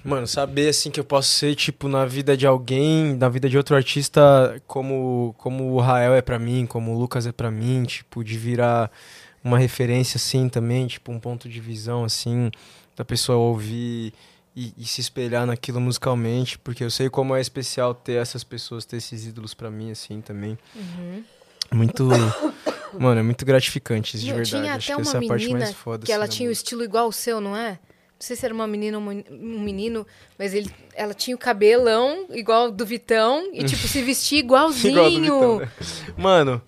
Mano, 0.05 0.27
saber 0.27 0.68
assim 0.68 0.90
que 0.90 1.01
eu 1.01 1.05
posso 1.05 1.31
ser, 1.31 1.55
tipo, 1.55 1.89
na 1.89 2.05
vida 2.05 2.36
de 2.36 2.47
alguém, 2.47 3.16
na 3.16 3.27
vida 3.27 3.48
de 3.48 3.56
outro 3.56 3.74
artista, 3.74 4.62
como, 4.66 5.35
como 5.39 5.72
o 5.72 5.81
Rael 5.81 6.12
é 6.12 6.20
pra 6.20 6.39
mim, 6.39 6.66
como 6.66 6.94
o 6.94 6.98
Lucas 6.98 7.27
é 7.27 7.32
pra 7.32 7.51
mim, 7.51 7.85
tipo, 7.85 8.22
de 8.22 8.36
virar 8.36 8.90
uma 9.43 9.59
referência 9.59 10.18
assim 10.18 10.47
também, 10.47 10.86
tipo, 10.86 11.10
um 11.10 11.18
ponto 11.18 11.48
de 11.48 11.59
visão 11.59 12.05
assim, 12.05 12.51
da 12.94 13.02
pessoa 13.02 13.39
ouvir 13.39 14.12
e, 14.55 14.74
e 14.77 14.85
se 14.85 15.01
espelhar 15.01 15.47
naquilo 15.47 15.81
musicalmente, 15.81 16.59
porque 16.59 16.85
eu 16.85 16.90
sei 16.90 17.09
como 17.09 17.35
é 17.35 17.40
especial 17.40 17.94
ter 17.94 18.20
essas 18.20 18.44
pessoas, 18.44 18.85
ter 18.85 18.98
esses 18.98 19.24
ídolos 19.24 19.55
pra 19.55 19.70
mim 19.70 19.90
assim 19.90 20.20
também. 20.20 20.59
Muito, 21.72 22.10
mano, 22.98 23.20
é 23.20 23.22
muito 23.22 23.44
gratificante 23.44 24.16
isso 24.16 24.24
de 24.24 24.32
verdade. 24.32 24.50
tinha 24.50 24.74
Acho 24.74 24.92
até 24.92 25.02
que 25.02 25.08
essa 25.08 25.18
uma 25.18 25.24
é 25.24 25.36
menina 25.36 25.58
mais 25.60 25.74
foda 25.74 26.06
que 26.06 26.12
ela 26.12 26.24
assim, 26.24 26.36
tinha 26.38 26.48
o 26.48 26.52
estilo 26.52 26.82
igual 26.82 27.04
ao 27.04 27.12
seu, 27.12 27.40
não 27.40 27.56
é? 27.56 27.70
Não 27.70 28.26
sei 28.26 28.36
se 28.36 28.44
era 28.44 28.52
uma 28.52 28.66
menina 28.66 28.98
ou 28.98 29.04
um 29.04 29.60
menino, 29.60 30.06
mas 30.38 30.52
ele, 30.52 30.70
ela 30.94 31.14
tinha 31.14 31.34
o 31.34 31.38
cabelão 31.38 32.26
igual 32.30 32.70
do 32.70 32.84
Vitão 32.84 33.48
e, 33.52 33.64
tipo, 33.64 33.88
se 33.88 34.02
vestia 34.02 34.38
igualzinho. 34.38 34.92
Igual 35.08 35.10
do 35.10 35.20
Vitão, 35.20 35.58
né? 35.60 35.68
Mano, 36.18 36.62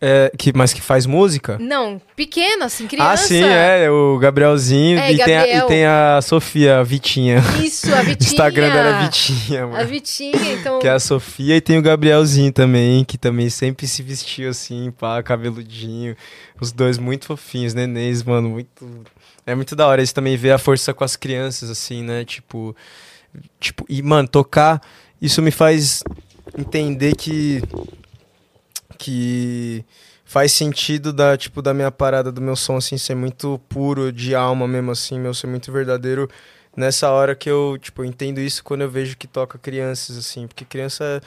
é, 0.00 0.32
que, 0.38 0.52
mas 0.54 0.72
que 0.72 0.80
faz 0.80 1.04
música? 1.04 1.58
Não, 1.60 2.00
pequena, 2.16 2.64
assim, 2.64 2.86
criança. 2.86 3.10
Ah, 3.10 3.16
sim, 3.16 3.42
é, 3.42 3.90
o 3.90 4.18
Gabrielzinho 4.18 4.98
É, 4.98 5.12
e, 5.12 5.16
tem 5.16 5.36
a, 5.36 5.40
Gabriel. 5.40 5.64
e 5.64 5.68
tem 5.68 5.84
a 5.84 6.20
Sofia, 6.22 6.78
a 6.78 6.82
Vitinha. 6.82 7.42
Isso, 7.62 7.94
a 7.94 8.00
O 8.00 8.04
Vitinha. 8.04 8.30
Instagram 8.30 8.70
dela 8.72 8.88
é 8.98 9.02
Vitinha, 9.04 9.66
mano. 9.66 9.76
A 9.78 9.84
Vitinha, 9.84 10.52
então... 10.54 10.78
Que 10.78 10.88
é 10.88 10.92
a 10.92 10.98
Sofia 10.98 11.56
e 11.56 11.60
tem 11.60 11.78
o 11.78 11.82
Gabrielzinho 11.82 12.52
também, 12.52 13.04
que 13.04 13.18
também 13.18 13.50
sempre 13.50 13.86
se 13.86 14.02
vestiu 14.02 14.48
assim, 14.48 14.90
pá, 14.90 15.22
cabeludinho. 15.22 16.16
Os 16.58 16.72
dois 16.72 16.96
muito 16.96 17.26
fofinhos, 17.26 17.74
nenéns, 17.74 18.22
mano, 18.22 18.48
muito. 18.48 19.04
É 19.46 19.54
muito 19.54 19.74
da 19.76 19.86
hora 19.86 20.02
isso 20.02 20.14
também 20.14 20.36
ver 20.36 20.52
a 20.52 20.58
força 20.58 20.94
com 20.94 21.04
as 21.04 21.16
crianças, 21.16 21.68
assim, 21.68 22.02
né? 22.02 22.24
Tipo. 22.24 22.74
Tipo, 23.58 23.84
e, 23.88 24.02
mano, 24.02 24.26
tocar, 24.28 24.80
isso 25.20 25.40
me 25.42 25.50
faz 25.50 26.02
entender 26.58 27.14
que. 27.16 27.62
Que 29.00 29.82
faz 30.26 30.52
sentido 30.52 31.10
da, 31.10 31.34
tipo, 31.36 31.62
da 31.62 31.72
minha 31.72 31.90
parada, 31.90 32.30
do 32.30 32.40
meu 32.40 32.54
som, 32.54 32.76
assim, 32.76 32.98
ser 32.98 33.14
muito 33.14 33.58
puro, 33.66 34.12
de 34.12 34.34
alma 34.34 34.68
mesmo, 34.68 34.90
assim, 34.90 35.18
meu 35.18 35.32
ser 35.32 35.46
muito 35.46 35.72
verdadeiro. 35.72 36.28
Nessa 36.76 37.10
hora 37.10 37.34
que 37.34 37.48
eu, 37.48 37.78
tipo, 37.80 38.04
entendo 38.04 38.40
isso 38.40 38.62
quando 38.62 38.82
eu 38.82 38.90
vejo 38.90 39.16
que 39.16 39.26
toca 39.26 39.58
crianças, 39.58 40.18
assim, 40.18 40.46
porque 40.46 40.66
criança 40.66 41.02
é 41.04 41.20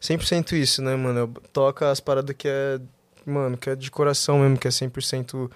100% 0.00 0.52
isso, 0.54 0.80
né, 0.80 0.96
mano? 0.96 1.20
Eu 1.20 1.28
toca 1.52 1.90
as 1.90 2.00
paradas 2.00 2.34
que 2.36 2.48
é, 2.48 2.80
mano, 3.26 3.58
que 3.58 3.68
é 3.68 3.76
de 3.76 3.90
coração 3.90 4.40
mesmo, 4.40 4.56
que 4.56 4.66
é 4.66 4.70
100% 4.70 5.50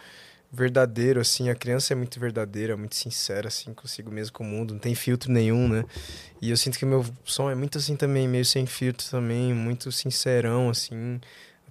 verdadeiro, 0.53 1.21
assim. 1.21 1.49
A 1.49 1.55
criança 1.55 1.95
é 1.95 1.97
muito 1.97 2.21
verdadeira, 2.21 2.77
muito 2.77 2.97
sincera, 2.97 3.49
assim, 3.49 3.73
consigo 3.73 4.11
mesmo 4.13 4.35
com 4.35 4.45
o 4.45 4.47
mundo, 4.47 4.75
não 4.75 4.81
tem 4.81 4.95
filtro 4.95 5.33
nenhum, 5.33 5.69
né? 5.69 5.85
E 6.41 6.51
eu 6.51 6.57
sinto 6.57 6.79
que 6.79 6.85
meu 6.85 7.05
som 7.25 7.51
é 7.51 7.55
muito 7.55 7.79
assim 7.79 7.97
também, 7.97 8.29
meio 8.29 8.45
sem 8.45 8.67
filtro 8.67 9.09
também, 9.11 9.55
muito 9.55 9.91
sincerão, 9.91 10.69
assim 10.69 11.19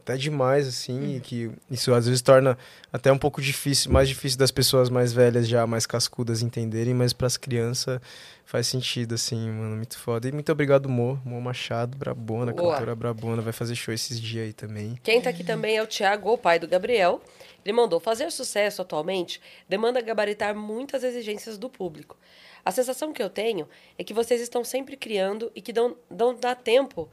até 0.02 0.18
demais, 0.18 0.68
assim, 0.68 1.16
e 1.16 1.20
que 1.20 1.52
isso 1.70 1.94
às 1.94 2.06
vezes 2.06 2.22
torna 2.22 2.58
até 2.92 3.12
um 3.12 3.18
pouco 3.18 3.42
difícil, 3.42 3.92
mais 3.92 4.10
difícil 4.10 4.38
das 4.38 4.52
pessoas 4.52 4.90
mais 4.90 5.14
velhas 5.14 5.48
já, 5.48 5.66
mais 5.68 5.86
cascudas 5.86 6.42
entenderem, 6.42 6.94
mas 6.94 7.14
para 7.14 7.28
as 7.28 7.38
crianças 7.38 8.02
faz 8.44 8.68
sentido, 8.68 9.16
assim, 9.16 9.50
mano, 9.50 9.78
muito 9.78 9.98
foda. 9.98 10.28
E 10.28 10.32
muito 10.32 10.52
obrigado, 10.52 10.90
Mo, 10.90 11.22
Mo 11.24 11.40
Machado, 11.40 11.96
Brabona, 11.98 12.52
Boa. 12.52 12.74
cantora 12.74 12.96
Brabona, 12.96 13.42
vai 13.42 13.54
fazer 13.54 13.76
show 13.76 13.94
esses 13.94 14.20
dias 14.20 14.46
aí 14.48 14.54
também. 14.54 15.00
Quem 15.04 15.22
tá 15.22 15.30
aqui 15.30 15.44
também 15.44 15.78
é 15.78 15.84
o 15.84 15.88
Thiago, 15.88 16.34
o 16.34 16.38
pai 16.38 16.60
do 16.60 16.68
Gabriel. 16.68 17.22
Ele 17.64 17.74
mandou 17.74 18.00
fazer 18.00 18.30
sucesso 18.32 18.82
atualmente 18.82 19.40
demanda 19.70 20.02
gabaritar 20.02 20.56
muitas 20.56 21.04
exigências 21.04 21.58
do 21.58 21.70
público. 21.70 22.18
A 22.66 22.72
sensação 22.72 23.14
que 23.14 23.22
eu 23.22 23.30
tenho 23.30 23.68
é 23.98 24.04
que 24.04 24.14
vocês 24.14 24.42
estão 24.42 24.64
sempre 24.64 24.98
criando 24.98 25.52
e 25.56 25.62
que 25.62 25.72
não 25.72 25.96
dão 26.10 26.36
dá 26.36 26.54
tempo 26.54 27.10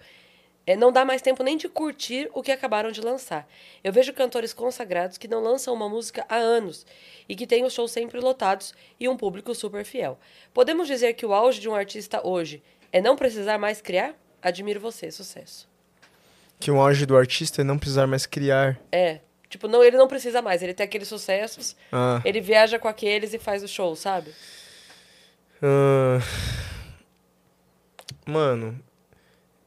é, 0.69 0.77
não 0.77 0.93
dá 0.93 1.03
mais 1.03 1.23
tempo 1.23 1.43
nem 1.43 1.57
de 1.57 1.67
curtir 1.67 2.29
o 2.35 2.43
que 2.43 2.53
acabaram 2.53 2.93
de 2.93 3.01
lançar. 3.01 3.49
Eu 3.83 3.91
vejo 3.91 4.13
cantores 4.13 4.53
consagrados 4.53 5.17
que 5.17 5.27
não 5.27 5.43
lançam 5.43 5.73
uma 5.73 5.89
música 5.89 6.27
há 6.29 6.37
anos 6.37 6.85
e 7.27 7.35
que 7.35 7.47
têm 7.47 7.65
os 7.65 7.73
shows 7.73 7.91
sempre 7.91 8.21
lotados 8.21 8.75
e 9.01 9.09
um 9.09 9.17
público 9.17 9.55
super 9.55 9.83
fiel. 9.83 10.19
Podemos 10.53 10.87
dizer 10.87 11.15
que 11.15 11.25
o 11.25 11.33
auge 11.33 11.59
de 11.59 11.71
um 11.71 11.75
artista 11.75 12.21
hoje 12.23 12.63
é 12.93 13.01
não 13.01 13.17
precisar 13.17 13.57
mais 13.57 13.81
criar? 13.81 14.15
Admiro 14.43 14.79
você, 14.79 15.11
sucesso. 15.11 15.67
Que 16.61 16.71
o 16.71 16.79
auge 16.79 17.07
do 17.07 17.17
artista 17.17 17.63
é 17.63 17.65
não 17.65 17.79
precisar 17.79 18.07
mais 18.07 18.27
criar. 18.27 18.79
É. 18.93 19.21
Tipo, 19.49 19.69
não, 19.69 19.83
ele 19.83 19.97
não 19.97 20.07
precisa 20.07 20.43
mais, 20.43 20.63
ele 20.63 20.75
tem 20.75 20.85
aqueles 20.85 21.09
sucessos, 21.09 21.75
ah. 21.91 22.21
ele 22.27 22.43
viaja 22.43 22.79
com 22.79 22.89
aqueles 22.89 23.33
e 23.33 23.39
faz 23.39 23.63
o 23.63 23.69
show, 23.69 23.97
sabe? 23.97 24.35
Uh... 25.63 26.21
Mano, 28.27 28.79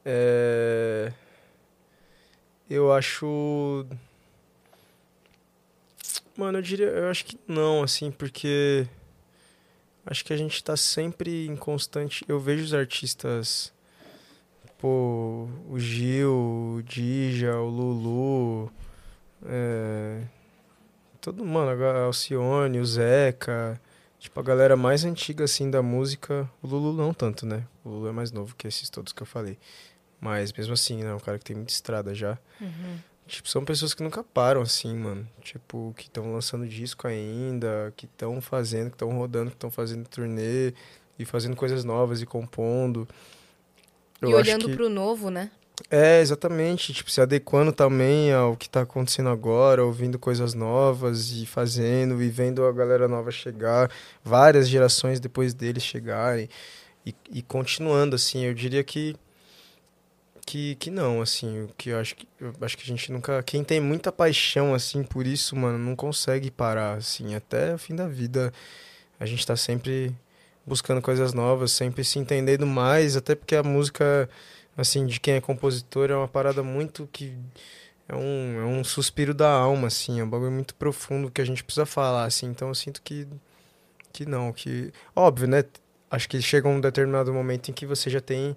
é... 0.04 1.12
Eu 2.72 2.90
acho. 2.90 3.84
Mano, 6.34 6.56
eu 6.56 6.62
diria. 6.62 6.86
Eu 6.86 7.10
acho 7.10 7.26
que 7.26 7.38
não, 7.46 7.82
assim, 7.82 8.10
porque. 8.10 8.86
Acho 10.06 10.24
que 10.24 10.32
a 10.32 10.36
gente 10.38 10.64
tá 10.64 10.74
sempre 10.74 11.46
em 11.46 11.54
constante. 11.54 12.24
Eu 12.26 12.40
vejo 12.40 12.64
os 12.64 12.72
artistas. 12.72 13.70
Pô, 14.78 15.48
o 15.68 15.78
Gil, 15.78 16.32
o 16.78 16.82
Dija, 16.82 17.56
o 17.58 17.68
Lulu. 17.68 18.72
É... 19.44 20.22
Todo, 21.20 21.44
mano, 21.44 21.84
a 21.84 22.04
Alcione, 22.04 22.80
o 22.80 22.86
Zeca. 22.86 23.78
Tipo, 24.18 24.40
a 24.40 24.42
galera 24.42 24.76
mais 24.76 25.04
antiga, 25.04 25.44
assim, 25.44 25.70
da 25.70 25.82
música. 25.82 26.48
O 26.62 26.66
Lulu 26.66 26.94
não 26.94 27.12
tanto, 27.12 27.44
né? 27.44 27.66
O 27.84 27.90
Lulu 27.90 28.08
é 28.08 28.12
mais 28.12 28.32
novo 28.32 28.56
que 28.56 28.66
esses 28.66 28.88
todos 28.88 29.12
que 29.12 29.22
eu 29.22 29.26
falei. 29.26 29.58
Mas 30.22 30.52
mesmo 30.52 30.72
assim, 30.72 31.02
né? 31.02 31.12
Um 31.12 31.18
cara 31.18 31.36
que 31.36 31.44
tem 31.44 31.56
muita 31.56 31.72
estrada 31.72 32.14
já. 32.14 32.38
Uhum. 32.60 32.96
Tipo, 33.26 33.48
são 33.48 33.64
pessoas 33.64 33.92
que 33.92 34.04
nunca 34.04 34.22
param, 34.22 34.62
assim, 34.62 34.94
mano. 34.94 35.28
Tipo, 35.40 35.92
que 35.96 36.04
estão 36.04 36.32
lançando 36.32 36.64
disco 36.64 37.08
ainda, 37.08 37.92
que 37.96 38.06
estão 38.06 38.40
fazendo, 38.40 38.90
que 38.90 38.94
estão 38.94 39.10
rodando, 39.10 39.50
que 39.50 39.56
estão 39.56 39.70
fazendo 39.70 40.08
turnê 40.08 40.72
e 41.18 41.24
fazendo 41.24 41.56
coisas 41.56 41.82
novas 41.82 42.22
e 42.22 42.26
compondo. 42.26 43.08
Eu 44.20 44.30
e 44.30 44.34
olhando 44.34 44.68
que... 44.68 44.76
pro 44.76 44.88
novo, 44.88 45.28
né? 45.28 45.50
É, 45.90 46.20
exatamente. 46.20 46.92
Tipo, 46.92 47.10
se 47.10 47.20
adequando 47.20 47.72
também 47.72 48.32
ao 48.32 48.56
que 48.56 48.70
tá 48.70 48.82
acontecendo 48.82 49.28
agora, 49.28 49.84
ouvindo 49.84 50.20
coisas 50.20 50.54
novas 50.54 51.32
e 51.32 51.46
fazendo, 51.46 52.22
e 52.22 52.28
vendo 52.28 52.64
a 52.64 52.70
galera 52.70 53.08
nova 53.08 53.32
chegar, 53.32 53.90
várias 54.22 54.68
gerações 54.68 55.18
depois 55.18 55.52
deles 55.52 55.82
chegarem. 55.82 56.48
E, 57.04 57.12
e 57.28 57.42
continuando, 57.42 58.14
assim, 58.14 58.44
eu 58.44 58.54
diria 58.54 58.84
que 58.84 59.16
que, 60.52 60.74
que 60.74 60.90
não, 60.90 61.22
assim, 61.22 61.66
que 61.78 61.88
eu 61.88 61.98
acho 61.98 62.14
que 62.14 62.28
eu 62.38 62.52
acho 62.60 62.76
que 62.76 62.82
a 62.82 62.86
gente 62.86 63.10
nunca, 63.10 63.42
quem 63.42 63.64
tem 63.64 63.80
muita 63.80 64.12
paixão 64.12 64.74
assim 64.74 65.02
por 65.02 65.26
isso, 65.26 65.56
mano, 65.56 65.78
não 65.78 65.96
consegue 65.96 66.50
parar 66.50 66.98
assim, 66.98 67.34
até 67.34 67.74
o 67.74 67.78
fim 67.78 67.96
da 67.96 68.06
vida. 68.06 68.52
A 69.18 69.24
gente 69.24 69.46
tá 69.46 69.56
sempre 69.56 70.14
buscando 70.66 71.00
coisas 71.00 71.32
novas, 71.32 71.72
sempre 71.72 72.04
se 72.04 72.18
entendendo 72.18 72.66
mais, 72.66 73.16
até 73.16 73.34
porque 73.34 73.56
a 73.56 73.62
música 73.62 74.28
assim 74.76 75.06
de 75.06 75.18
quem 75.20 75.34
é 75.36 75.40
compositor 75.40 76.10
é 76.10 76.16
uma 76.16 76.28
parada 76.28 76.62
muito 76.62 77.08
que 77.10 77.34
é 78.06 78.14
um, 78.14 78.60
é 78.60 78.64
um 78.66 78.84
suspiro 78.84 79.32
da 79.32 79.50
alma, 79.50 79.86
assim, 79.88 80.20
é 80.20 80.24
um 80.24 80.28
bagulho 80.28 80.52
muito 80.52 80.74
profundo 80.74 81.30
que 81.30 81.40
a 81.40 81.46
gente 81.46 81.64
precisa 81.64 81.86
falar, 81.86 82.26
assim. 82.26 82.46
Então 82.46 82.68
eu 82.68 82.74
sinto 82.74 83.00
que 83.02 83.26
que 84.12 84.26
não, 84.26 84.52
que 84.52 84.92
óbvio, 85.16 85.48
né? 85.48 85.64
Acho 86.10 86.28
que 86.28 86.42
chega 86.42 86.68
um 86.68 86.80
determinado 86.80 87.32
momento 87.32 87.70
em 87.70 87.72
que 87.74 87.86
você 87.86 88.10
já 88.10 88.20
tem 88.20 88.54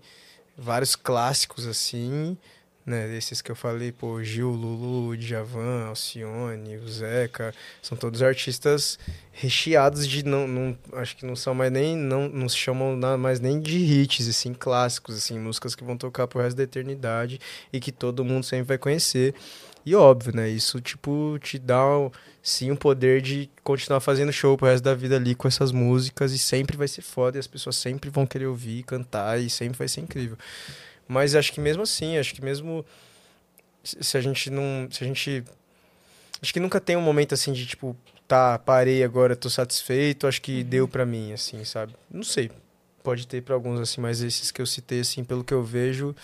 vários 0.58 0.96
clássicos 0.96 1.68
assim, 1.68 2.38
né? 2.86 3.16
Esses 3.18 3.42
que 3.42 3.52
eu 3.52 3.56
falei, 3.56 3.92
pô, 3.92 4.24
Gil, 4.24 4.52
Lulu, 4.52 5.18
Djavan, 5.18 5.88
Alcione, 5.88 6.78
o 6.78 6.88
Zeca, 6.88 7.54
são 7.82 7.98
todos 7.98 8.22
artistas 8.22 9.00
recheados 9.32 10.08
de 10.08 10.24
não, 10.24 10.48
não 10.48 10.78
acho 10.94 11.18
que 11.18 11.26
não 11.26 11.36
são 11.36 11.56
mais 11.56 11.72
nem 11.72 11.98
não, 11.98 12.30
não 12.30 12.48
se 12.48 12.58
chamam 12.58 12.96
mais 13.18 13.40
nem 13.40 13.60
de 13.60 13.78
hits, 13.78 14.28
assim, 14.30 14.54
clássicos, 14.54 15.18
assim, 15.18 15.40
músicas 15.40 15.74
que 15.74 15.84
vão 15.84 15.98
tocar 15.98 16.28
pro 16.28 16.40
resto 16.40 16.58
da 16.58 16.64
eternidade 16.64 17.40
e 17.74 17.80
que 17.80 17.92
todo 17.92 18.24
mundo 18.24 18.44
sempre 18.44 18.66
vai 18.68 18.78
conhecer. 18.78 19.34
E 19.86 19.96
óbvio, 19.96 20.36
né? 20.36 20.50
Isso, 20.50 20.82
tipo, 20.82 21.38
te 21.40 21.60
dá, 21.60 21.84
sim, 22.42 22.72
o 22.72 22.78
poder 22.78 23.22
de 23.22 23.50
continuar 23.64 24.00
fazendo 24.00 24.34
show 24.34 24.58
pro 24.58 24.66
resto 24.66 24.84
da 24.84 24.96
vida 24.96 25.16
ali 25.16 25.36
com 25.36 25.48
essas 25.48 25.72
músicas 25.72 26.32
e 26.32 26.40
sempre 26.40 26.76
vai 26.76 26.88
ser 26.88 27.04
foda 27.04 27.38
e 27.38 27.40
as 27.40 27.46
pessoas 27.46 27.76
sempre 27.76 28.10
vão 28.10 28.26
querer 28.26 28.48
ouvir, 28.48 28.84
cantar 28.84 29.40
e 29.40 29.50
sempre 29.50 29.78
vai 29.78 29.88
ser 29.88 30.02
incrível. 30.02 30.38
Mas 31.08 31.36
acho 31.36 31.54
que 31.54 31.60
mesmo 31.60 31.84
assim, 31.84 32.18
acho 32.18 32.34
que 32.34 32.44
mesmo 32.44 32.84
se 33.84 34.18
a 34.18 34.22
gente 34.22 34.50
não. 34.50 34.88
Se 34.90 35.04
a 35.04 35.08
gente. 35.08 35.44
Acho 36.42 36.52
que 36.52 36.60
nunca 36.60 36.82
tem 36.82 36.98
um 36.98 37.02
momento 37.02 37.34
assim 37.34 37.54
de 37.54 37.66
tipo, 37.66 37.96
tá, 38.28 38.58
parei 38.58 39.04
agora, 39.04 39.36
tô 39.36 39.50
satisfeito, 39.50 40.28
acho 40.28 40.42
que 40.42 40.62
uhum. 40.62 40.64
deu 40.64 40.88
para 40.88 41.06
mim, 41.06 41.32
assim, 41.32 41.64
sabe? 41.64 41.96
Não 42.12 42.24
sei. 42.24 42.52
Pode 43.04 43.28
ter 43.28 43.42
para 43.42 43.54
alguns 43.54 43.80
assim, 43.80 44.02
mas 44.02 44.22
esses 44.22 44.50
que 44.50 44.62
eu 44.62 44.66
citei, 44.66 45.02
assim, 45.02 45.24
pelo 45.24 45.44
que 45.44 45.54
eu 45.54 45.64
vejo 45.64 46.16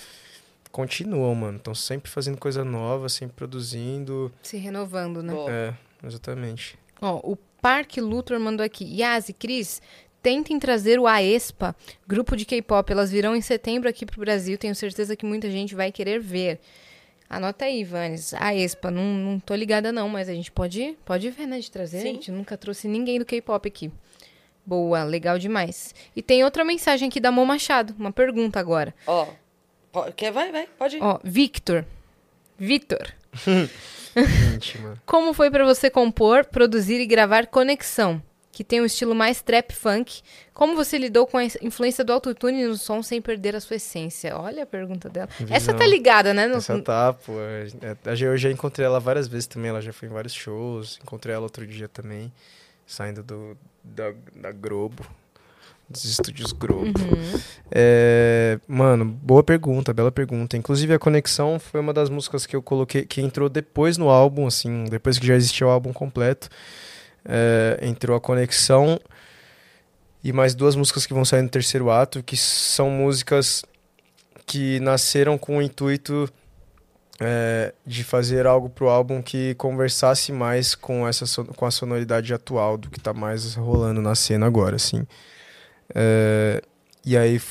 continuam, 0.72 1.34
mano. 1.36 1.58
Estão 1.58 1.76
sempre 1.76 2.10
fazendo 2.10 2.38
coisa 2.38 2.64
nova, 2.64 3.10
sempre 3.10 3.36
produzindo. 3.36 4.32
Se 4.42 4.58
renovando, 4.58 5.22
né? 5.22 5.34
É, 5.50 5.74
exatamente. 6.06 6.78
Ó, 7.02 7.20
o 7.24 7.36
Parque 7.62 8.00
Luthor 8.02 8.40
mandou 8.40 8.66
aqui. 8.66 8.86
Yas 8.86 9.30
e 9.30 9.34
Cris, 9.34 9.82
tentem 10.22 10.58
trazer 10.60 11.00
o 11.00 11.08
AESPA, 11.08 11.76
grupo 12.08 12.36
de 12.36 12.46
K-pop. 12.46 12.92
Elas 12.92 13.12
virão 13.12 13.36
em 13.36 13.42
setembro 13.42 13.90
aqui 13.90 14.06
pro 14.06 14.20
Brasil. 14.20 14.58
Tenho 14.58 14.76
certeza 14.76 15.16
que 15.16 15.26
muita 15.26 15.50
gente 15.50 15.76
vai 15.76 15.92
querer 15.92 16.20
ver. 16.20 16.60
Anota 17.30 17.66
aí, 17.66 17.84
Vanes. 17.84 18.34
A 18.34 18.54
Expa, 18.54 18.92
não, 18.92 19.04
não 19.04 19.40
tô 19.40 19.56
ligada 19.56 19.92
não, 19.92 20.10
mas 20.10 20.28
a 20.28 20.34
gente 20.34 20.52
pode, 20.52 20.98
pode 21.06 21.30
ver, 21.30 21.48
né, 21.48 21.60
de 21.60 21.72
trazer. 21.72 22.02
Sim. 22.02 22.10
A 22.10 22.14
gente 22.14 22.32
nunca 22.32 22.58
trouxe 22.58 22.90
ninguém 22.90 23.20
do 23.20 23.26
K-pop 23.26 23.66
aqui. 23.66 23.90
Boa, 24.66 25.04
legal 25.04 25.40
demais. 25.40 25.96
E 26.14 26.22
tem 26.22 26.44
outra 26.44 26.66
mensagem 26.66 27.08
aqui 27.08 27.20
da 27.20 27.32
Mô 27.32 27.46
Machado, 27.46 27.96
uma 27.98 28.12
pergunta 28.12 28.60
agora. 28.60 28.94
Ó, 29.08 29.24
oh. 29.24 29.34
Quer? 30.16 30.32
Vai, 30.32 30.52
vai, 30.52 30.68
pode 30.78 30.98
ir. 30.98 31.04
Ó, 31.04 31.20
Victor. 31.24 31.86
Vitor. 32.58 33.14
Como 35.06 35.34
foi 35.34 35.50
para 35.50 35.66
você 35.66 35.90
compor, 35.90 36.46
produzir 36.46 37.00
e 37.00 37.06
gravar 37.06 37.48
Conexão, 37.48 38.22
que 38.52 38.64
tem 38.64 38.82
um 38.82 38.86
estilo 38.86 39.16
mais 39.16 39.42
trap 39.42 39.74
funk? 39.74 40.22
Como 40.54 40.76
você 40.76 40.98
lidou 40.98 41.26
com 41.26 41.38
a 41.38 41.46
influência 41.46 42.04
do 42.04 42.12
autotune 42.14 42.66
no 42.66 42.76
som 42.76 43.02
sem 43.02 43.22
perder 43.22 43.56
a 43.56 43.60
sua 43.62 43.78
essência? 43.78 44.38
Olha 44.38 44.64
a 44.64 44.66
pergunta 44.66 45.10
dela. 45.10 45.30
Visão. 45.40 45.56
Essa 45.56 45.74
tá 45.74 45.88
ligada, 45.88 46.34
né? 46.34 46.48
No... 46.48 46.58
Essa 46.58 46.80
tá, 46.82 47.14
pô. 47.14 47.34
Eu 48.20 48.38
já 48.38 48.52
encontrei 48.52 48.86
ela 48.86 49.00
várias 49.00 49.28
vezes 49.28 49.48
também, 49.48 49.70
ela 49.70 49.82
já 49.82 49.94
foi 49.94 50.08
em 50.08 50.12
vários 50.12 50.34
shows. 50.34 51.00
Encontrei 51.02 51.34
ela 51.34 51.44
outro 51.44 51.66
dia 51.66 51.88
também, 51.88 52.32
saindo 52.86 53.24
do, 53.24 53.58
da, 53.84 54.14
da 54.36 54.52
Globo 54.52 55.06
dos 55.92 56.06
estúdios 56.06 56.52
Globo. 56.52 56.86
Uhum. 56.86 57.40
É, 57.72 58.60
mano, 58.68 59.06
boa 59.06 59.44
pergunta, 59.44 59.94
bela 59.94 60.12
pergunta. 60.12 60.58
Inclusive 60.58 60.94
a 60.94 61.00
Conexão 61.00 61.60
foi 61.60 61.80
uma 61.80 61.94
das 61.94 62.10
músicas 62.10 62.46
que 62.46 62.56
eu 62.56 62.62
coloquei, 62.62 63.06
que 63.06 63.22
entrou 63.22 63.50
depois 63.50 63.98
no 63.98 64.10
álbum, 64.10 64.48
assim, 64.48 64.86
depois 64.86 65.20
que 65.20 65.28
já 65.28 65.36
existia 65.36 65.68
o 65.68 65.70
álbum 65.70 65.94
completo. 65.94 66.50
É, 67.24 67.80
entrou 67.84 68.18
a 68.18 68.20
Conexão 68.20 69.00
e 70.24 70.32
mais 70.34 70.56
duas 70.56 70.76
músicas 70.76 71.06
que 71.06 71.14
vão 71.14 71.26
sair 71.26 71.42
no 71.42 71.50
terceiro 71.50 71.92
ato, 71.92 72.24
que 72.24 72.38
são 72.38 72.90
músicas 72.90 73.64
que 74.46 74.80
nasceram 74.80 75.38
com 75.38 75.58
o 75.58 75.62
intuito 75.62 76.30
é, 77.20 77.74
de 77.86 78.04
fazer 78.04 78.48
algo 78.48 78.68
pro 78.68 78.90
álbum 78.90 79.22
que 79.22 79.54
conversasse 79.56 80.32
mais 80.32 80.74
com 80.74 81.08
essa 81.08 81.44
com 81.44 81.66
a 81.66 81.72
sonoridade 81.72 82.34
atual 82.34 82.78
do 82.78 82.90
que 82.90 83.00
tá 83.00 83.14
mais 83.14 83.54
rolando 83.54 84.02
na 84.02 84.16
cena 84.16 84.48
agora, 84.48 84.76
assim. 84.76 85.06
É, 85.94 86.62
e 87.06 87.18
aí 87.18 87.42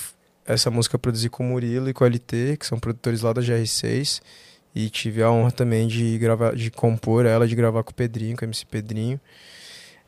essa 0.46 0.70
música 0.70 0.96
eu 0.96 0.98
produzi 0.98 1.28
com 1.28 1.44
o 1.44 1.46
Murilo 1.46 1.88
e 1.88 1.92
com 1.92 2.04
o 2.04 2.06
LT, 2.06 2.56
que 2.58 2.66
são 2.66 2.78
produtores 2.78 3.22
lá 3.22 3.32
da 3.32 3.40
GR6, 3.40 4.20
e 4.74 4.88
tive 4.88 5.22
a 5.22 5.30
honra 5.30 5.50
também 5.50 5.86
de 5.86 6.18
gravar, 6.18 6.54
de 6.54 6.70
compor 6.70 7.26
ela, 7.26 7.46
de 7.46 7.54
gravar 7.54 7.82
com 7.82 7.90
o 7.90 7.94
Pedrinho, 7.94 8.36
com 8.36 8.44
o 8.44 8.46
MC 8.46 8.66
Pedrinho. 8.66 9.20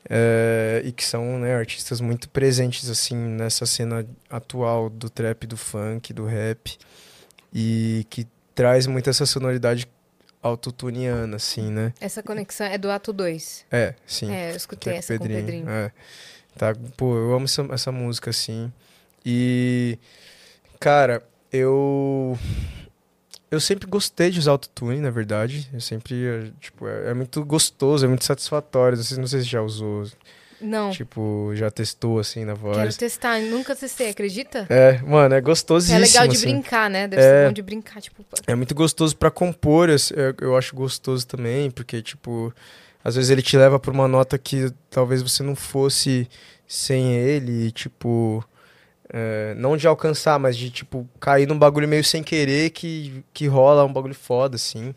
É, 0.08 0.82
e 0.84 0.90
que 0.90 1.04
são 1.04 1.38
né, 1.38 1.54
artistas 1.54 2.00
muito 2.00 2.28
presentes 2.28 2.90
assim 2.90 3.14
nessa 3.14 3.64
cena 3.64 4.04
atual 4.28 4.90
do 4.90 5.08
trap, 5.08 5.46
do 5.46 5.56
funk, 5.56 6.12
do 6.12 6.26
rap 6.26 6.76
e 7.54 8.04
que 8.10 8.26
traz 8.52 8.88
muito 8.88 9.08
essa 9.08 9.24
sonoridade 9.24 9.86
autotuniana, 10.42 11.36
assim, 11.36 11.70
né? 11.70 11.94
Essa 12.00 12.20
conexão 12.20 12.66
é 12.66 12.76
do 12.76 12.90
ato 12.90 13.12
2. 13.12 13.66
É, 13.70 13.94
sim. 14.04 14.30
É, 14.32 14.50
eu 14.50 14.56
escutei 14.56 14.94
é 14.94 14.96
essa 14.96 15.16
com 15.16 15.24
o 15.24 15.28
Pedrinho. 15.28 15.70
É. 15.70 15.92
Tá, 16.56 16.74
pô, 16.96 17.16
eu 17.16 17.34
amo 17.34 17.44
essa, 17.46 17.66
essa 17.70 17.92
música, 17.92 18.30
assim. 18.30 18.72
E, 19.24 19.98
cara, 20.78 21.22
eu. 21.52 22.38
Eu 23.50 23.60
sempre 23.60 23.86
gostei 23.86 24.30
de 24.30 24.38
usar 24.38 24.52
autotune, 24.52 24.98
na 25.00 25.10
verdade. 25.10 25.68
Eu 25.72 25.80
sempre, 25.80 26.14
eh, 26.24 26.50
tipo, 26.58 26.86
é, 26.88 27.10
é 27.10 27.14
muito 27.14 27.44
gostoso, 27.44 28.04
é 28.04 28.08
muito 28.08 28.24
satisfatório. 28.24 28.96
Não 28.96 29.04
sei, 29.04 29.18
não 29.18 29.26
sei 29.26 29.40
se 29.40 29.46
já 29.46 29.60
usou, 29.60 30.06
Não, 30.58 30.90
tipo, 30.90 31.50
já 31.54 31.70
testou, 31.70 32.18
assim, 32.18 32.46
na 32.46 32.54
voz. 32.54 32.78
quero 32.78 32.94
testar. 32.96 33.40
Nunca 33.42 33.76
testei, 33.76 34.08
acredita? 34.08 34.66
É, 34.70 34.98
mano, 35.02 35.34
é 35.34 35.40
gostosíssimo, 35.42 35.98
É 35.98 36.00
legal 36.00 36.26
de 36.26 36.36
assim. 36.36 36.46
brincar, 36.46 36.88
né? 36.88 37.06
Deve 37.06 37.22
É. 37.22 37.28
ser 37.42 37.46
bom 37.48 37.52
de 37.52 37.60
brincar, 37.62 38.00
tipo... 38.00 38.24
É 38.46 38.54
muito 38.54 38.74
gostoso 38.74 39.14
pra 39.14 39.30
compor, 39.30 39.90
eu- 39.90 39.96
eu 40.40 40.56
acho 40.56 40.74
gostoso 40.74 41.26
também, 41.26 41.70
porque, 41.70 42.00
tipo, 42.00 42.54
às 43.04 43.16
vezes 43.16 43.30
ele 43.30 43.42
te 43.42 43.56
leva 43.56 43.78
pra 43.78 43.90
uma 43.90 44.06
nota 44.08 44.38
que 44.38 44.72
talvez 44.90 45.22
você 45.22 45.42
não 45.42 45.56
fosse 45.56 46.28
sem 46.66 47.14
ele, 47.14 47.70
tipo, 47.70 48.44
é, 49.12 49.54
não 49.56 49.76
de 49.76 49.86
alcançar, 49.86 50.38
mas 50.38 50.56
de, 50.56 50.70
tipo, 50.70 51.06
cair 51.20 51.46
num 51.46 51.58
bagulho 51.58 51.86
meio 51.86 52.02
sem 52.02 52.22
querer 52.22 52.70
que, 52.70 53.22
que 53.34 53.46
rola 53.46 53.84
um 53.84 53.92
bagulho 53.92 54.14
foda, 54.14 54.56
assim. 54.56 54.94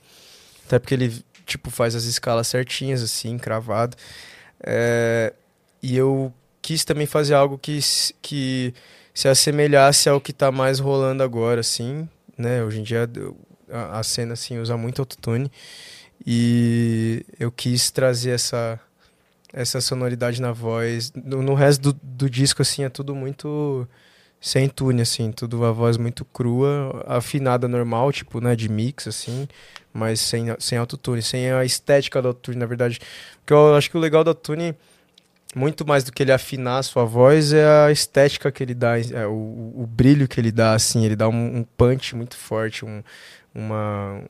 Até 0.65 0.80
porque 0.80 0.94
ele, 0.94 1.23
tipo, 1.45 1.69
faz 1.69 1.95
as 1.95 2.06
escalas 2.06 2.48
certinhas, 2.48 3.03
assim, 3.03 3.38
cravado. 3.38 3.98
É, 4.64 5.34
e 5.84 5.98
eu 5.98 6.34
quis 6.61 6.86
também 6.86 7.06
fazer 7.06 7.34
algo 7.34 7.57
que, 7.57 7.80
que 8.22 8.73
se 9.14 9.27
assemelhasse 9.27 10.07
ao 10.10 10.22
que 10.22 10.32
tá 10.32 10.52
mais 10.52 10.80
rolando 10.80 11.22
agora, 11.22 11.60
assim, 11.60 12.07
né? 12.38 12.64
Hoje 12.64 12.80
em 12.80 12.84
dia 12.84 13.10
a, 13.69 13.99
a 13.99 14.03
cena, 14.03 14.34
assim, 14.34 14.60
usa 14.60 14.77
muito 14.77 15.02
autotune. 15.02 15.52
E 16.26 17.26
eu 17.39 17.52
quis 17.52 17.91
trazer 17.91 18.31
essa, 18.31 18.80
essa 19.53 19.81
sonoridade 19.81 20.41
na 20.41 20.52
voz. 20.52 21.11
No, 21.15 21.41
no 21.43 21.53
resto 21.53 21.93
do, 21.93 21.99
do 22.03 22.30
disco, 22.30 22.61
assim, 22.61 22.84
é 22.84 22.89
tudo 22.89 23.15
muito 23.15 23.88
sem 24.41 24.69
tune, 24.69 25.02
assim, 25.02 25.31
tudo 25.31 25.65
a 25.65 25.72
voz 25.72 25.97
muito 25.97 26.26
crua, 26.26 27.03
afinada 27.07 27.68
normal, 27.68 28.11
tipo, 28.11 28.41
né, 28.41 28.56
de 28.56 28.69
mix, 28.69 29.07
assim, 29.07 29.47
mas 29.93 30.19
sem, 30.22 30.47
sem 30.60 30.77
autotune, 30.77 31.22
sem 31.23 31.52
a 31.52 31.65
estética 31.65 32.22
do 32.22 32.30
autotune, 32.30 32.57
na 32.57 32.65
verdade. 32.68 32.99
Porque 33.39 33.53
eu 33.53 33.76
acho 33.76 33.89
que 33.89 33.97
o 33.97 33.99
legal 33.99 34.23
do 34.23 34.30
autotune, 34.30 34.76
muito 35.56 35.88
mais 35.88 36.03
do 36.03 36.11
que 36.11 36.23
ele 36.23 36.31
afinar 36.34 36.80
a 36.80 36.84
sua 36.84 37.06
voz, 37.06 37.53
é 37.53 37.65
a 37.88 37.91
estética 37.91 38.52
que 38.52 38.61
ele 38.64 38.73
dá, 38.73 38.99
é, 38.99 39.26
o, 39.27 39.31
o- 39.77 39.88
brilho 39.88 40.27
que 40.27 40.39
ele 40.39 40.52
dá, 40.52 40.73
assim, 40.73 41.06
ele 41.06 41.15
dá 41.15 41.30
um, 41.30 41.57
um 41.60 41.64
punch 41.77 42.15
muito 42.15 42.35
forte, 42.38 42.84
um, 42.85 43.02
uma, 43.53 44.22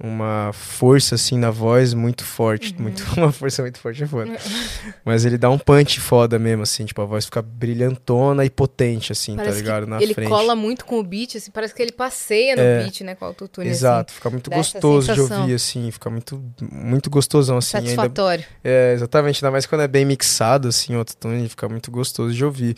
uma 0.00 0.52
força, 0.52 1.16
assim, 1.16 1.36
na 1.36 1.50
voz 1.50 1.92
muito 1.92 2.22
forte, 2.24 2.72
muito, 2.80 3.02
uma 3.18 3.32
força 3.32 3.62
muito 3.62 3.80
forte 3.80 4.04
é 4.04 4.06
foda. 4.06 4.30
Mas 5.04 5.24
ele 5.24 5.36
dá 5.36 5.50
um 5.50 5.58
punch 5.58 5.98
foda 5.98 6.38
mesmo, 6.38 6.62
assim, 6.62 6.84
tipo, 6.84 7.02
a 7.02 7.04
voz 7.04 7.24
fica 7.24 7.42
brilhantona 7.42 8.44
e 8.44 8.50
potente, 8.50 9.10
assim, 9.10 9.32
tá 9.34 9.42
Parece 9.42 9.56
que 9.58 9.62
ligado? 9.64 9.86
Na 9.88 10.00
ele 10.00 10.14
frente. 10.14 10.28
cola 10.28 10.54
muito 10.54 10.84
com 10.84 11.00
o 11.00 11.02
beat, 11.02 11.34
assim, 11.36 11.50
parece 11.50 11.74
que 11.74 11.82
ele 11.82 11.90
passeia 11.90 12.54
no 12.54 12.62
É. 12.62 12.82
beat, 12.84 13.00
né, 13.00 13.14
com 13.16 13.24
o 13.24 13.28
autotune, 13.28 13.66
assim. 13.68 13.76
Exato, 13.76 14.12
fica 14.12 14.30
muito 14.30 14.48
gostoso 14.50 15.12
de 15.12 15.20
ouvir, 15.20 15.54
assim, 15.54 15.90
fica 15.90 16.08
muito, 16.08 16.40
muito 16.70 17.10
gostosão, 17.10 17.58
assim. 17.58 17.76
Ainda, 17.76 17.88
Satisfatório. 17.88 18.44
é, 18.62 18.92
exatamente, 18.94 19.44
ainda 19.44 19.50
mais 19.50 19.66
quando 19.66 19.80
é 19.80 19.88
bem 19.88 20.04
mixado, 20.04 20.68
assim, 20.68 20.94
o 20.94 20.98
autotune, 20.98 21.48
fica 21.48 21.68
muito 21.68 21.90
gostoso 21.90 22.32
de 22.32 22.44
ouvir. 22.44 22.76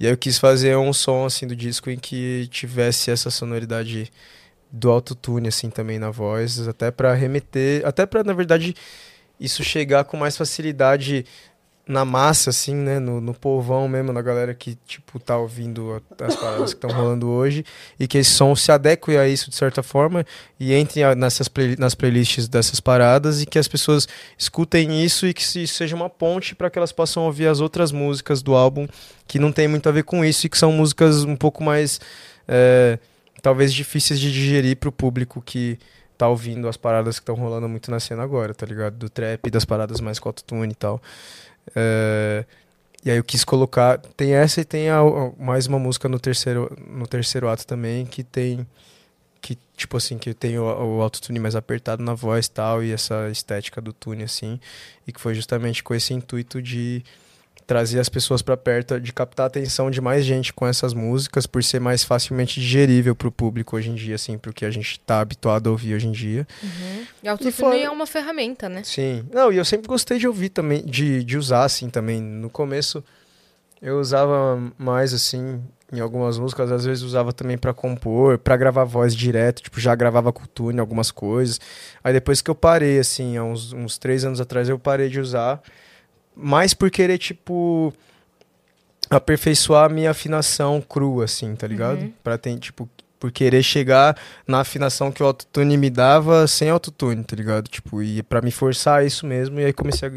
E 0.00 0.04
aí 0.06 0.12
eu 0.12 0.16
quis 0.16 0.36
fazer 0.36 0.76
um 0.76 0.92
som, 0.92 1.24
assim, 1.24 1.46
do 1.46 1.54
disco 1.54 1.88
em 1.90 1.96
que 1.96 2.48
tivesse 2.50 3.10
essa 3.10 3.30
sonoridade 3.30 4.10
do 4.78 4.90
autotune, 4.90 5.48
assim, 5.48 5.70
também 5.70 5.98
na 5.98 6.10
voz, 6.10 6.68
até 6.68 6.90
pra 6.90 7.14
remeter, 7.14 7.82
até 7.86 8.04
pra, 8.04 8.22
na 8.22 8.32
verdade, 8.34 8.74
isso 9.40 9.64
chegar 9.64 10.04
com 10.04 10.16
mais 10.16 10.36
facilidade 10.36 11.24
na 11.88 12.04
massa, 12.04 12.50
assim, 12.50 12.74
né, 12.74 12.98
no, 12.98 13.20
no 13.20 13.32
povão 13.32 13.86
mesmo, 13.88 14.12
na 14.12 14.20
galera 14.20 14.52
que, 14.52 14.76
tipo, 14.88 15.20
tá 15.20 15.38
ouvindo 15.38 16.02
as 16.20 16.34
paradas 16.34 16.74
que 16.74 16.78
estão 16.84 16.90
rolando 16.90 17.28
hoje, 17.28 17.64
e 17.98 18.08
que 18.08 18.18
esse 18.18 18.30
som 18.32 18.56
se 18.56 18.72
adeque 18.72 19.16
a 19.16 19.28
isso 19.28 19.48
de 19.50 19.54
certa 19.56 19.84
forma, 19.84 20.26
e 20.58 20.74
entre 20.74 21.14
nessas 21.14 21.46
play- 21.46 21.76
nas 21.78 21.94
playlists 21.94 22.48
dessas 22.48 22.80
paradas, 22.80 23.40
e 23.40 23.46
que 23.46 23.56
as 23.56 23.68
pessoas 23.68 24.08
escutem 24.36 25.00
isso 25.04 25.28
e 25.28 25.32
que 25.32 25.44
se- 25.44 25.66
seja 25.68 25.94
uma 25.94 26.10
ponte 26.10 26.56
para 26.56 26.68
que 26.68 26.76
elas 26.76 26.90
possam 26.90 27.22
ouvir 27.22 27.46
as 27.46 27.60
outras 27.60 27.92
músicas 27.92 28.42
do 28.42 28.54
álbum 28.56 28.88
que 29.28 29.38
não 29.38 29.52
tem 29.52 29.68
muito 29.68 29.88
a 29.88 29.92
ver 29.92 30.02
com 30.02 30.24
isso, 30.24 30.44
e 30.46 30.50
que 30.50 30.58
são 30.58 30.72
músicas 30.72 31.22
um 31.22 31.36
pouco 31.36 31.62
mais, 31.62 32.00
é, 32.48 32.98
talvez 33.46 33.72
difíceis 33.72 34.18
de 34.18 34.32
digerir 34.32 34.76
pro 34.76 34.90
público 34.90 35.40
que 35.40 35.78
tá 36.18 36.26
ouvindo 36.28 36.66
as 36.66 36.76
paradas 36.76 37.20
que 37.20 37.22
estão 37.22 37.36
rolando 37.36 37.68
muito 37.68 37.92
na 37.92 38.00
cena 38.00 38.24
agora, 38.24 38.52
tá 38.52 38.66
ligado? 38.66 38.96
Do 38.96 39.08
trap, 39.08 39.48
das 39.52 39.64
paradas 39.64 40.00
mais 40.00 40.18
com 40.18 40.28
autotune 40.28 40.72
e 40.72 40.74
tal. 40.74 41.00
É, 41.76 42.44
e 43.04 43.10
aí 43.12 43.16
eu 43.16 43.22
quis 43.22 43.44
colocar. 43.44 43.98
Tem 44.16 44.32
essa 44.34 44.60
e 44.60 44.64
tem 44.64 44.88
a- 44.90 44.98
a- 44.98 45.32
mais 45.38 45.68
uma 45.68 45.78
música 45.78 46.08
no 46.08 46.18
terceiro, 46.18 46.76
no 46.88 47.06
terceiro 47.06 47.48
ato 47.48 47.64
também 47.64 48.04
que 48.04 48.24
tem. 48.24 48.66
Que, 49.40 49.56
tipo 49.76 49.96
assim, 49.96 50.18
que 50.18 50.34
tem 50.34 50.58
o, 50.58 50.64
o 50.64 51.00
autotune 51.02 51.38
mais 51.38 51.54
apertado 51.54 52.02
na 52.02 52.14
voz 52.14 52.48
tal, 52.48 52.82
e 52.82 52.90
essa 52.90 53.28
estética 53.30 53.80
do 53.80 53.92
tune, 53.92 54.24
assim. 54.24 54.58
E 55.06 55.12
que 55.12 55.20
foi 55.20 55.36
justamente 55.36 55.84
com 55.84 55.94
esse 55.94 56.12
intuito 56.12 56.60
de 56.60 57.04
trazer 57.66 57.98
as 57.98 58.08
pessoas 58.08 58.42
pra 58.42 58.56
perto, 58.56 59.00
de 59.00 59.12
captar 59.12 59.44
a 59.44 59.46
atenção 59.48 59.90
de 59.90 60.00
mais 60.00 60.24
gente 60.24 60.52
com 60.52 60.66
essas 60.66 60.94
músicas, 60.94 61.46
por 61.46 61.64
ser 61.64 61.80
mais 61.80 62.04
facilmente 62.04 62.60
digerível 62.60 63.14
pro 63.16 63.32
público 63.32 63.76
hoje 63.76 63.90
em 63.90 63.94
dia, 63.96 64.14
assim, 64.14 64.38
pro 64.38 64.52
que 64.52 64.64
a 64.64 64.70
gente 64.70 65.00
tá 65.00 65.20
habituado 65.20 65.68
a 65.68 65.72
ouvir 65.72 65.94
hoje 65.94 66.06
em 66.06 66.12
dia. 66.12 66.46
E 67.22 67.28
autotune 67.28 67.52
fora- 67.52 67.76
é 67.76 67.90
uma 67.90 68.06
ferramenta, 68.06 68.68
né? 68.68 68.82
Sim. 68.84 69.24
Não, 69.32 69.52
e 69.52 69.56
eu 69.56 69.64
sempre 69.64 69.88
gostei 69.88 70.16
de 70.18 70.28
ouvir 70.28 70.50
também, 70.50 70.84
de, 70.84 71.24
de 71.24 71.36
usar 71.36 71.64
assim 71.64 71.90
também. 71.90 72.20
No 72.20 72.48
começo 72.48 73.02
eu 73.82 73.98
usava 74.00 74.58
mais 74.78 75.12
assim 75.12 75.60
em 75.92 76.00
algumas 76.00 76.36
músicas, 76.38 76.70
às 76.72 76.84
vezes 76.84 77.02
usava 77.04 77.32
também 77.32 77.56
pra 77.58 77.72
compor, 77.72 78.38
pra 78.38 78.56
gravar 78.56 78.84
voz 78.84 79.14
direto, 79.14 79.62
tipo, 79.62 79.78
já 79.80 79.94
gravava 79.94 80.32
com 80.32 80.44
tune 80.46 80.80
algumas 80.80 81.10
coisas. 81.12 81.60
Aí 82.02 82.12
depois 82.12 82.40
que 82.42 82.50
eu 82.50 82.54
parei, 82.56 82.98
assim, 82.98 83.36
há 83.36 83.44
uns, 83.44 83.72
uns 83.72 83.96
três 83.98 84.24
anos 84.24 84.40
atrás, 84.40 84.68
eu 84.68 84.78
parei 84.80 85.08
de 85.08 85.20
usar, 85.20 85.60
mais 86.36 86.74
por 86.74 86.90
querer, 86.90 87.18
tipo, 87.18 87.92
aperfeiçoar 89.08 89.86
a 89.86 89.88
minha 89.88 90.10
afinação 90.10 90.80
crua, 90.80 91.24
assim, 91.24 91.54
tá 91.56 91.66
ligado? 91.66 92.02
Uhum. 92.02 92.12
Pra 92.22 92.36
ter, 92.36 92.58
tipo, 92.58 92.88
por 93.18 93.32
querer 93.32 93.62
chegar 93.62 94.16
na 94.46 94.60
afinação 94.60 95.10
que 95.10 95.22
o 95.22 95.26
autotune 95.26 95.76
me 95.76 95.90
dava 95.90 96.46
sem 96.46 96.68
autotune, 96.68 97.24
tá 97.24 97.34
ligado? 97.34 97.68
Tipo, 97.68 98.02
e 98.02 98.22
pra 98.22 98.42
me 98.42 98.50
forçar 98.50 99.04
isso 99.04 99.26
mesmo, 99.26 99.58
e 99.58 99.64
aí 99.64 99.72
comecei 99.72 100.08
a 100.08 100.12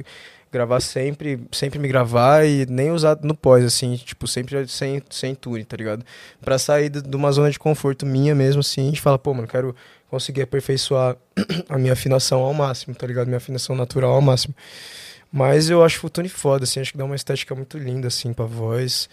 gravar 0.51 0.79
sempre, 0.79 1.39
sempre 1.51 1.79
me 1.79 1.87
gravar 1.87 2.45
e 2.45 2.65
nem 2.65 2.91
usar 2.91 3.17
no 3.21 3.35
pós, 3.35 3.63
assim, 3.63 3.95
tipo, 3.95 4.27
sempre 4.27 4.67
sem, 4.67 5.01
sem 5.09 5.35
tune, 5.35 5.63
tá 5.63 5.77
ligado? 5.77 6.03
Pra 6.41 6.57
sair 6.57 6.89
de 6.89 7.01
de 7.01 7.15
uma 7.15 7.31
zona 7.31 7.51
de 7.51 7.59
conforto 7.59 8.05
minha 8.05 8.35
mesmo, 8.35 8.59
assim, 8.59 8.81
a 8.81 8.85
gente 8.85 9.01
fala, 9.01 9.17
pô, 9.17 9.33
mano, 9.33 9.47
quero 9.47 9.75
conseguir 10.09 10.41
aperfeiçoar 10.41 11.15
a 11.69 11.77
minha 11.77 11.93
afinação 11.93 12.41
ao 12.41 12.53
máximo, 12.53 12.95
tá 12.95 13.05
ligado? 13.05 13.27
Minha 13.27 13.37
afinação 13.37 13.75
natural 13.75 14.11
ao 14.11 14.21
máximo. 14.21 14.55
Mas 15.31 15.69
eu 15.69 15.83
acho 15.83 16.05
o 16.05 16.09
tune 16.09 16.27
foda, 16.29 16.63
assim, 16.63 16.79
acho 16.79 16.91
que 16.91 16.97
dá 16.97 17.05
uma 17.05 17.15
estética 17.15 17.53
muito 17.53 17.77
linda, 17.77 18.07
assim, 18.07 18.33
pra 18.33 18.45
voz. 18.45 19.07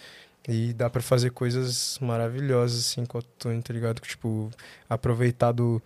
E 0.49 0.71
dá 0.73 0.89
pra 0.89 1.01
fazer 1.01 1.31
coisas 1.31 1.99
maravilhosas, 2.01 2.79
assim, 2.79 3.05
com 3.05 3.17
o 3.17 3.21
tune, 3.21 3.61
tá 3.61 3.73
ligado? 3.73 3.99
Tipo, 3.99 4.49
aproveitar 4.89 5.51
do, 5.51 5.81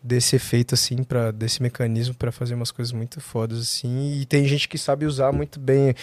desse 0.00 0.36
efeito, 0.36 0.74
assim, 0.74 1.02
pra, 1.02 1.32
desse 1.32 1.60
mecanismo 1.60 2.14
pra 2.14 2.30
fazer 2.30 2.54
umas 2.54 2.70
coisas 2.70 2.92
muito 2.92 3.20
fodas, 3.20 3.58
assim. 3.58 4.20
E 4.20 4.24
tem 4.24 4.46
gente 4.46 4.68
que 4.68 4.78
sabe 4.78 5.04
usar 5.04 5.32
muito 5.32 5.58
bem. 5.58 5.94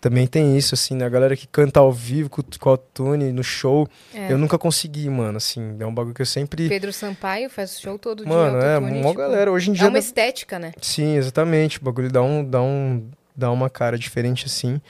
Também 0.00 0.26
tem 0.28 0.56
isso, 0.56 0.74
assim, 0.74 0.94
né? 0.94 1.04
A 1.04 1.08
galera 1.08 1.36
que 1.36 1.46
canta 1.48 1.80
ao 1.80 1.92
vivo 1.92 2.30
com, 2.30 2.40
com 2.42 2.70
o 2.70 2.76
tune 2.76 3.32
no 3.32 3.42
show. 3.42 3.88
É. 4.14 4.30
Eu 4.30 4.38
nunca 4.38 4.56
consegui, 4.56 5.10
mano, 5.10 5.38
assim. 5.38 5.76
É 5.80 5.84
um 5.86 5.92
bagulho 5.92 6.14
que 6.14 6.22
eu 6.22 6.26
sempre. 6.26 6.68
Pedro 6.68 6.92
Sampaio 6.92 7.50
faz 7.50 7.80
show 7.80 7.98
todo 7.98 8.24
dia. 8.24 8.32
Mano, 8.32 8.58
é, 8.58 8.78
uma 8.78 8.90
tipo, 9.08 9.14
galera. 9.14 9.50
Hoje 9.50 9.70
em 9.70 9.74
É 9.74 9.78
dia. 9.78 9.88
uma 9.88 9.98
estética, 9.98 10.58
né? 10.58 10.72
Sim, 10.80 11.16
exatamente. 11.16 11.78
O 11.78 11.82
bagulho 11.82 12.12
dá 12.12 12.22
um, 12.22 12.44
dá 12.44 12.62
um, 12.62 13.08
dá 13.36 13.50
uma 13.50 13.68
cara 13.70 13.98
diferente 13.98 14.46
assim. 14.46 14.80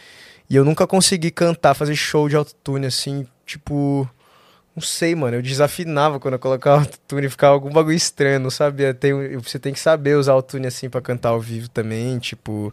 E 0.49 0.55
eu 0.57 0.65
nunca 0.65 0.87
consegui 0.87 1.31
cantar, 1.31 1.75
fazer 1.75 1.97
show 1.97 2.29
de 2.29 2.37
autotune 2.37 2.87
assim, 2.87 3.27
tipo, 3.45 4.09
Não 4.75 4.83
sei, 4.83 5.15
mano. 5.15 5.37
Eu 5.39 5.43
desafinava 5.43 6.21
quando 6.21 6.35
eu 6.35 6.39
colocava 6.39 6.83
autotune, 6.83 7.31
ficava 7.31 7.55
algum 7.55 7.71
bagulho 7.73 7.97
estranho, 7.97 8.39
não 8.39 8.51
sabia. 8.51 8.93
Tem, 8.93 9.13
você 9.39 9.59
tem 9.59 9.73
que 9.73 9.81
saber 9.81 10.17
usar 10.17 10.33
autotune 10.33 10.67
assim 10.67 10.91
pra 10.91 11.01
cantar 11.01 11.31
ao 11.31 11.41
vivo 11.41 11.69
também, 11.71 12.19
tipo. 12.19 12.73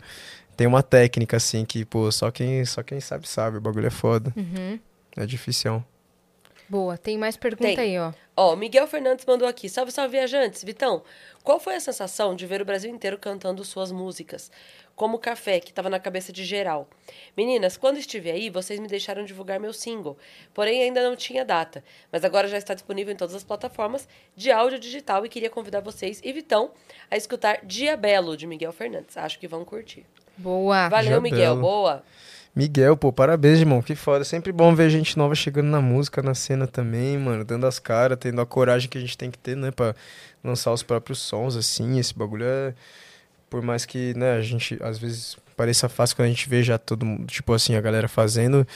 Tem 0.58 0.68
uma 0.68 0.84
técnica 0.84 1.38
assim 1.38 1.66
que, 1.66 1.84
pô, 1.86 2.12
só 2.12 2.30
quem, 2.30 2.64
só 2.66 2.84
quem 2.84 3.00
sabe 3.00 3.28
sabe. 3.28 3.58
O 3.58 3.62
bagulho 3.62 3.88
é 3.88 3.90
foda. 3.90 4.34
Uhum. 4.36 4.78
É 5.16 5.26
difícil. 5.26 5.84
Boa, 6.74 6.98
tem 6.98 7.20
mais 7.20 7.38
pergunta 7.38 7.76
Tem. 7.76 7.78
aí, 7.78 8.00
ó. 8.00 8.12
Ó, 8.36 8.56
Miguel 8.56 8.88
Fernandes 8.88 9.28
mandou 9.28 9.48
aqui. 9.48 9.70
Salve, 9.70 9.92
salve, 9.92 10.18
viajantes. 10.18 10.64
Vitão, 10.64 11.04
qual 11.44 11.60
foi 11.60 11.76
a 11.76 11.80
sensação 11.80 12.36
de 12.36 12.48
ver 12.48 12.64
o 12.64 12.66
Brasil 12.66 12.90
inteiro 12.90 13.16
cantando 13.16 13.64
suas 13.64 13.92
músicas? 13.92 14.50
Como 14.96 15.20
Café, 15.20 15.60
que 15.60 15.70
estava 15.70 15.88
na 15.88 16.00
cabeça 16.00 16.34
de 16.34 16.44
geral. 16.44 16.90
Meninas, 17.38 17.78
quando 17.78 17.98
estive 18.00 18.32
aí, 18.32 18.50
vocês 18.50 18.80
me 18.80 18.88
deixaram 18.88 19.24
divulgar 19.24 19.60
meu 19.60 19.72
single. 19.72 20.18
Porém, 20.52 20.82
ainda 20.82 21.08
não 21.08 21.16
tinha 21.16 21.46
data. 21.46 21.84
Mas 22.12 22.26
agora 22.26 22.48
já 22.48 22.58
está 22.58 22.74
disponível 22.74 23.14
em 23.14 23.18
todas 23.18 23.36
as 23.36 23.44
plataformas 23.44 24.10
de 24.36 24.52
áudio 24.52 24.80
digital 24.80 25.24
e 25.24 25.30
queria 25.30 25.52
convidar 25.52 25.82
vocês 25.82 26.22
e 26.24 26.34
Vitão 26.34 26.72
a 27.12 27.16
escutar 27.16 27.64
Dia 27.64 27.96
Belo, 27.96 28.36
de 28.36 28.48
Miguel 28.48 28.72
Fernandes. 28.72 29.16
Acho 29.16 29.38
que 29.38 29.48
vão 29.48 29.64
curtir. 29.64 30.08
Boa. 30.36 30.90
Valeu, 30.90 31.12
Dia 31.12 31.22
Miguel. 31.22 31.56
Boa. 31.56 32.04
Miguel, 32.56 32.96
pô, 32.96 33.12
parabéns, 33.12 33.60
irmão. 33.60 33.82
Que 33.82 33.96
foda. 33.96 34.24
Sempre 34.24 34.52
bom 34.52 34.76
ver 34.76 34.90
gente 34.90 35.18
nova 35.18 35.34
chegando 35.34 35.68
na 35.68 35.82
música, 35.82 36.22
na 36.22 36.36
cena 36.36 36.68
também, 36.68 37.18
mano. 37.18 37.44
Dando 37.44 37.66
as 37.66 37.80
caras, 37.80 38.18
tendo 38.20 38.40
a 38.42 38.46
coragem 38.46 38.88
que 38.88 38.98
a 38.98 39.02
gente 39.02 39.18
tem 39.18 39.32
que 39.32 39.38
ter, 39.40 39.58
né? 39.58 39.72
Pra 39.72 39.96
lançar 40.44 40.72
os 40.72 40.84
próprios 40.84 41.20
sons, 41.20 41.56
assim. 41.56 41.98
Esse 41.98 42.14
bagulho 42.14 42.46
é. 42.46 42.74
Por 43.50 43.62
mais 43.62 43.86
que, 43.86 44.14
né, 44.16 44.34
a 44.34 44.42
gente 44.42 44.78
às 44.82 44.98
vezes 44.98 45.38
pareça 45.56 45.88
fácil 45.88 46.16
quando 46.16 46.26
a 46.28 46.30
gente 46.30 46.50
vê 46.50 46.64
já 46.64 46.78
todo 46.78 47.06
mundo, 47.06 47.28
tipo 47.28 47.54
assim, 47.54 47.76
a 47.76 47.82
galera 47.82 48.08
fazendo. 48.08 48.68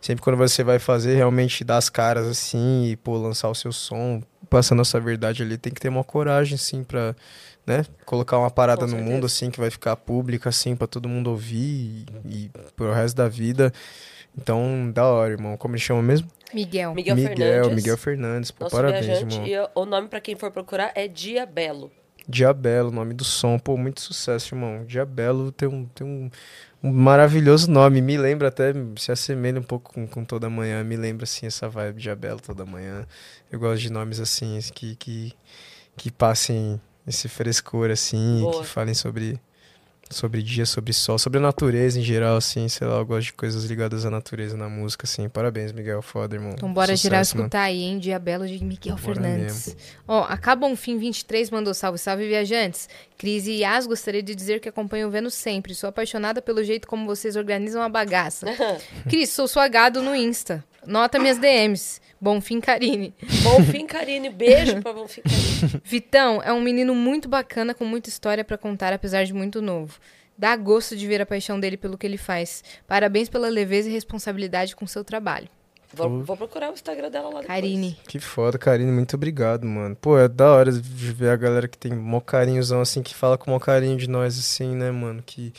Sempre 0.00 0.22
quando 0.22 0.36
você 0.36 0.62
vai 0.62 0.78
fazer, 0.78 1.16
realmente 1.16 1.64
dar 1.64 1.78
as 1.78 1.88
caras, 1.88 2.26
assim, 2.26 2.86
e, 2.90 2.96
pô, 2.96 3.16
lançar 3.16 3.48
o 3.48 3.54
seu 3.54 3.72
som, 3.72 4.22
passando 4.48 4.82
essa 4.82 5.00
verdade 5.00 5.42
ali, 5.42 5.56
tem 5.56 5.72
que 5.72 5.80
ter 5.80 5.88
uma 5.88 6.04
coragem, 6.04 6.54
assim, 6.54 6.84
pra, 6.84 7.16
né, 7.66 7.84
colocar 8.04 8.38
uma 8.38 8.50
parada 8.50 8.86
no 8.86 8.96
mundo, 8.96 9.26
assim, 9.26 9.50
que 9.50 9.58
vai 9.58 9.70
ficar 9.70 9.96
pública, 9.96 10.48
assim, 10.50 10.76
pra 10.76 10.86
todo 10.86 11.08
mundo 11.08 11.30
ouvir 11.30 12.06
e, 12.24 12.44
e 12.44 12.50
pro 12.76 12.92
resto 12.92 13.16
da 13.16 13.28
vida. 13.28 13.72
Então, 14.38 14.90
da 14.92 15.04
hora, 15.06 15.32
irmão. 15.32 15.56
Como 15.56 15.74
ele 15.74 15.82
chama 15.82 16.02
mesmo? 16.02 16.28
Miguel. 16.52 16.94
Miguel, 16.94 17.16
Miguel, 17.16 17.36
Fernandes. 17.36 17.74
Miguel 17.74 17.98
Fernandes. 17.98 18.50
Pô, 18.50 18.64
Nosso 18.64 18.76
parabéns, 18.76 19.06
irmão. 19.06 19.46
E 19.46 19.70
o 19.74 19.84
nome, 19.84 20.08
pra 20.08 20.20
quem 20.20 20.36
for 20.36 20.50
procurar, 20.50 20.92
é 20.94 21.08
Dia 21.08 21.46
Belo. 21.46 21.90
Diabelo, 22.28 22.90
nome 22.90 23.14
do 23.14 23.24
som. 23.24 23.58
Pô, 23.58 23.76
muito 23.76 24.00
sucesso, 24.00 24.54
irmão. 24.54 24.84
Diabelo 24.84 25.50
tem 25.52 25.68
um, 25.68 25.86
tem 25.86 26.06
um, 26.06 26.30
um 26.82 26.92
maravilhoso 26.92 27.70
nome. 27.70 28.02
Me 28.02 28.18
lembra 28.18 28.48
até, 28.48 28.72
se 28.96 29.10
assemelha 29.10 29.58
um 29.58 29.64
pouco 29.64 29.92
com, 29.92 30.06
com 30.06 30.24
Toda 30.24 30.50
Manhã. 30.50 30.84
Me 30.84 30.96
lembra, 30.96 31.24
assim, 31.24 31.46
essa 31.46 31.68
vibe 31.68 32.02
Diabelo 32.02 32.40
Toda 32.40 32.66
Manhã. 32.66 33.06
Eu 33.50 33.58
gosto 33.58 33.80
de 33.80 33.90
nomes, 33.90 34.20
assim, 34.20 34.58
que, 34.74 34.96
que, 34.96 35.32
que 35.96 36.10
passem 36.10 36.80
esse 37.06 37.28
frescor, 37.28 37.90
assim, 37.90 38.40
Boa. 38.40 38.62
que 38.62 38.66
falem 38.66 38.94
sobre, 38.94 39.38
sobre 40.10 40.42
dia, 40.42 40.66
sobre 40.66 40.92
sol, 40.92 41.18
sobre 41.18 41.38
a 41.38 41.42
natureza 41.42 42.00
em 42.00 42.02
geral, 42.02 42.36
assim, 42.36 42.68
sei 42.68 42.86
lá, 42.86 42.96
eu 42.96 43.06
gosto 43.06 43.26
de 43.26 43.32
coisas 43.32 43.64
ligadas 43.64 44.04
à 44.04 44.10
natureza 44.10 44.56
na 44.56 44.68
música, 44.68 45.04
assim. 45.04 45.28
Parabéns, 45.28 45.72
Miguel, 45.72 46.02
foda, 46.02 46.34
irmão. 46.34 46.52
Então 46.54 46.72
bora 46.72 46.96
Sucesso, 46.96 47.36
mano. 47.36 47.46
escutar 47.46 47.62
aí, 47.62 47.82
hein? 47.82 47.98
Dia 47.98 48.18
Belo 48.18 48.46
de 48.46 48.62
Miguel 48.64 48.96
Bora 48.96 49.14
Fernandes. 49.14 49.76
Ó, 50.06 50.24
acaba 50.24 50.66
um 50.66 50.74
fim 50.74 50.98
23 50.98 51.50
mandou 51.50 51.72
salve, 51.72 51.98
salve 51.98 52.26
viajantes. 52.26 52.88
Cris 53.16 53.46
e 53.46 53.60
Yas, 53.60 53.86
gostaria 53.86 54.22
de 54.22 54.34
dizer 54.34 54.60
que 54.60 54.68
acompanho 54.68 55.08
o 55.08 55.10
Vênus 55.10 55.34
sempre. 55.34 55.74
Sou 55.74 55.88
apaixonada 55.88 56.42
pelo 56.42 56.62
jeito 56.64 56.88
como 56.88 57.06
vocês 57.06 57.36
organizam 57.36 57.82
a 57.82 57.88
bagaça. 57.88 58.46
Cris, 59.08 59.30
sou 59.30 59.46
sua 59.46 59.68
gado 59.68 60.02
no 60.02 60.14
Insta. 60.14 60.64
Nota 60.86 61.18
minhas 61.18 61.38
DMs. 61.38 62.00
Bom 62.20 62.40
fim, 62.40 62.60
Karine. 62.60 63.14
Bonfim 63.42 63.86
Karine. 63.86 64.30
Beijo 64.30 64.80
pra 64.80 64.92
Bonfim 64.92 65.22
Karine. 65.22 65.82
Vitão 65.84 66.42
é 66.42 66.52
um 66.52 66.60
menino 66.60 66.94
muito 66.94 67.28
bacana, 67.28 67.74
com 67.74 67.84
muita 67.84 68.08
história 68.08 68.44
pra 68.44 68.56
contar, 68.56 68.92
apesar 68.92 69.24
de 69.24 69.34
muito 69.34 69.60
novo. 69.60 69.98
Dá 70.38 70.54
gosto 70.56 70.96
de 70.96 71.06
ver 71.06 71.20
a 71.20 71.26
paixão 71.26 71.58
dele 71.58 71.76
pelo 71.76 71.96
que 71.96 72.06
ele 72.06 72.18
faz. 72.18 72.62
Parabéns 72.86 73.28
pela 73.28 73.48
leveza 73.48 73.88
e 73.88 73.92
responsabilidade 73.92 74.76
com 74.76 74.86
seu 74.86 75.02
trabalho. 75.02 75.48
Vou, 75.94 76.22
vou 76.22 76.36
procurar 76.36 76.70
o 76.70 76.74
Instagram 76.74 77.10
dela 77.10 77.26
lá 77.26 77.40
depois. 77.40 77.46
Karine. 77.46 77.96
Que 78.06 78.18
foda, 78.18 78.58
Karine, 78.58 78.90
muito 78.90 79.14
obrigado, 79.14 79.64
mano. 79.64 79.96
Pô, 79.96 80.18
é 80.18 80.28
da 80.28 80.52
hora 80.52 80.70
de 80.70 80.80
ver 80.80 81.30
a 81.30 81.36
galera 81.36 81.68
que 81.68 81.78
tem 81.78 81.94
mó 81.94 82.20
carinhozão, 82.20 82.80
assim, 82.80 83.02
que 83.02 83.14
fala 83.14 83.38
com 83.38 83.50
mó 83.50 83.58
carinho 83.58 83.96
de 83.96 84.08
nós, 84.08 84.38
assim, 84.38 84.74
né, 84.74 84.90
mano? 84.90 85.22
Que 85.24 85.54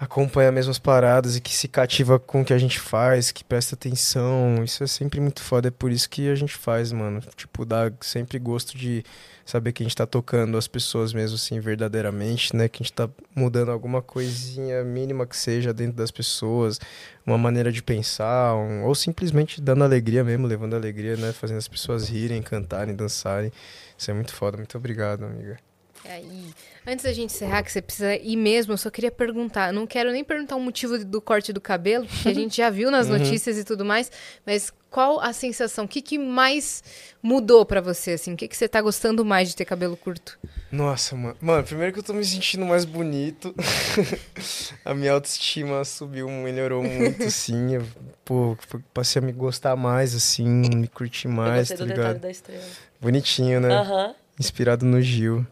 acompanha 0.00 0.48
as 0.50 0.54
mesmas 0.54 0.78
paradas 0.78 1.36
e 1.36 1.40
que 1.40 1.52
se 1.52 1.66
cativa 1.66 2.18
com 2.18 2.42
o 2.42 2.44
que 2.44 2.52
a 2.52 2.58
gente 2.58 2.78
faz, 2.78 3.32
que 3.32 3.42
presta 3.42 3.74
atenção. 3.74 4.62
Isso 4.64 4.84
é 4.84 4.86
sempre 4.86 5.20
muito 5.20 5.42
foda, 5.42 5.68
é 5.68 5.70
por 5.70 5.90
isso 5.90 6.08
que 6.08 6.28
a 6.28 6.34
gente 6.34 6.54
faz, 6.54 6.92
mano. 6.92 7.20
Tipo, 7.36 7.64
dá 7.64 7.90
sempre 8.00 8.38
gosto 8.38 8.76
de 8.78 9.02
saber 9.44 9.72
que 9.72 9.82
a 9.82 9.86
gente 9.86 9.96
tá 9.96 10.06
tocando 10.06 10.56
as 10.56 10.68
pessoas 10.68 11.12
mesmo, 11.12 11.34
assim, 11.36 11.58
verdadeiramente, 11.58 12.54
né? 12.54 12.68
Que 12.68 12.82
a 12.82 12.84
gente 12.84 12.92
tá 12.92 13.08
mudando 13.34 13.70
alguma 13.70 14.00
coisinha 14.00 14.84
mínima 14.84 15.26
que 15.26 15.36
seja 15.36 15.72
dentro 15.74 15.96
das 15.96 16.10
pessoas, 16.10 16.78
uma 17.26 17.38
maneira 17.38 17.72
de 17.72 17.82
pensar, 17.82 18.54
um- 18.54 18.84
ou 18.84 18.94
simplesmente 18.94 19.60
dando 19.60 19.82
alegria 19.84 20.22
mesmo, 20.22 20.46
levando 20.46 20.74
alegria, 20.76 21.16
né? 21.16 21.32
Fazendo 21.32 21.58
as 21.58 21.66
pessoas 21.68 22.08
rirem, 22.08 22.40
cantarem, 22.42 22.94
dançarem. 22.94 23.50
Isso 23.96 24.10
é 24.10 24.14
muito 24.14 24.32
foda. 24.32 24.56
Muito 24.56 24.76
obrigado, 24.78 25.24
amiga. 25.24 25.67
Aí, 26.04 26.54
antes 26.86 27.04
da 27.04 27.12
gente 27.12 27.34
encerrar, 27.34 27.62
que 27.62 27.70
você 27.72 27.82
precisa 27.82 28.14
ir 28.16 28.36
mesmo, 28.36 28.72
eu 28.72 28.78
só 28.78 28.90
queria 28.90 29.10
perguntar. 29.10 29.68
eu 29.68 29.72
Não 29.74 29.86
quero 29.86 30.10
nem 30.10 30.24
perguntar 30.24 30.56
o 30.56 30.60
motivo 30.60 30.98
do 31.04 31.20
corte 31.20 31.52
do 31.52 31.60
cabelo, 31.60 32.06
que 32.06 32.28
a 32.28 32.34
gente 32.34 32.56
já 32.56 32.70
viu 32.70 32.90
nas 32.90 33.08
notícias 33.10 33.58
e 33.58 33.64
tudo 33.64 33.84
mais, 33.84 34.10
mas 34.46 34.72
qual 34.90 35.20
a 35.20 35.32
sensação? 35.34 35.84
O 35.84 35.88
que, 35.88 36.00
que 36.00 36.16
mais 36.18 36.82
mudou 37.22 37.66
pra 37.66 37.80
você, 37.80 38.12
assim? 38.12 38.32
O 38.32 38.36
que, 38.36 38.48
que 38.48 38.56
você 38.56 38.66
tá 38.66 38.80
gostando 38.80 39.22
mais 39.24 39.48
de 39.50 39.56
ter 39.56 39.64
cabelo 39.66 39.96
curto? 39.96 40.38
Nossa, 40.72 41.14
mano. 41.14 41.36
Mano, 41.40 41.62
primeiro 41.64 41.92
que 41.92 41.98
eu 41.98 42.02
tô 42.02 42.14
me 42.14 42.24
sentindo 42.24 42.64
mais 42.64 42.86
bonito. 42.86 43.54
a 44.84 44.94
minha 44.94 45.12
autoestima 45.12 45.84
subiu, 45.84 46.28
melhorou 46.30 46.82
muito, 46.82 47.24
assim. 47.28 47.74
Eu, 47.74 47.84
pô, 48.24 48.56
passei 48.94 49.20
a 49.20 49.24
me 49.24 49.32
gostar 49.32 49.76
mais, 49.76 50.14
assim, 50.14 50.46
me 50.48 50.88
curtir 50.88 51.26
Eu 51.26 51.34
mais, 51.34 51.68
gostei 51.68 51.76
tá 51.76 51.84
do 51.84 51.88
ligado? 51.90 52.18
da 52.18 52.30
estrela. 52.30 52.64
Bonitinho, 53.00 53.60
né? 53.60 53.74
Aham. 53.74 54.14
Inspirado 54.40 54.86
no 54.86 55.02
Gil. 55.02 55.46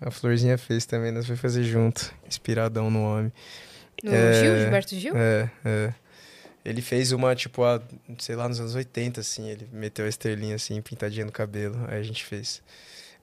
A 0.00 0.10
Florzinha 0.10 0.58
fez 0.58 0.84
também, 0.84 1.10
nós 1.10 1.26
vamos 1.26 1.40
fazer 1.40 1.64
junto. 1.64 2.14
Inspiradão 2.26 2.90
no 2.90 3.02
homem. 3.02 3.32
No 4.02 4.14
É, 4.14 4.32
Gil, 4.42 4.58
Gilberto 4.58 4.94
Gil? 4.94 5.16
É, 5.16 5.50
é. 5.64 5.94
Ele 6.64 6.82
fez 6.82 7.12
uma, 7.12 7.34
tipo, 7.34 7.64
a, 7.64 7.80
sei 8.18 8.34
lá, 8.36 8.48
nos 8.48 8.60
anos 8.60 8.74
80, 8.74 9.20
assim. 9.20 9.48
Ele 9.48 9.68
meteu 9.72 10.04
a 10.04 10.08
estrelinha, 10.08 10.56
assim, 10.56 10.82
pintadinha 10.82 11.24
no 11.24 11.32
cabelo. 11.32 11.76
Aí 11.88 12.00
a 12.00 12.02
gente 12.02 12.24
fez. 12.24 12.62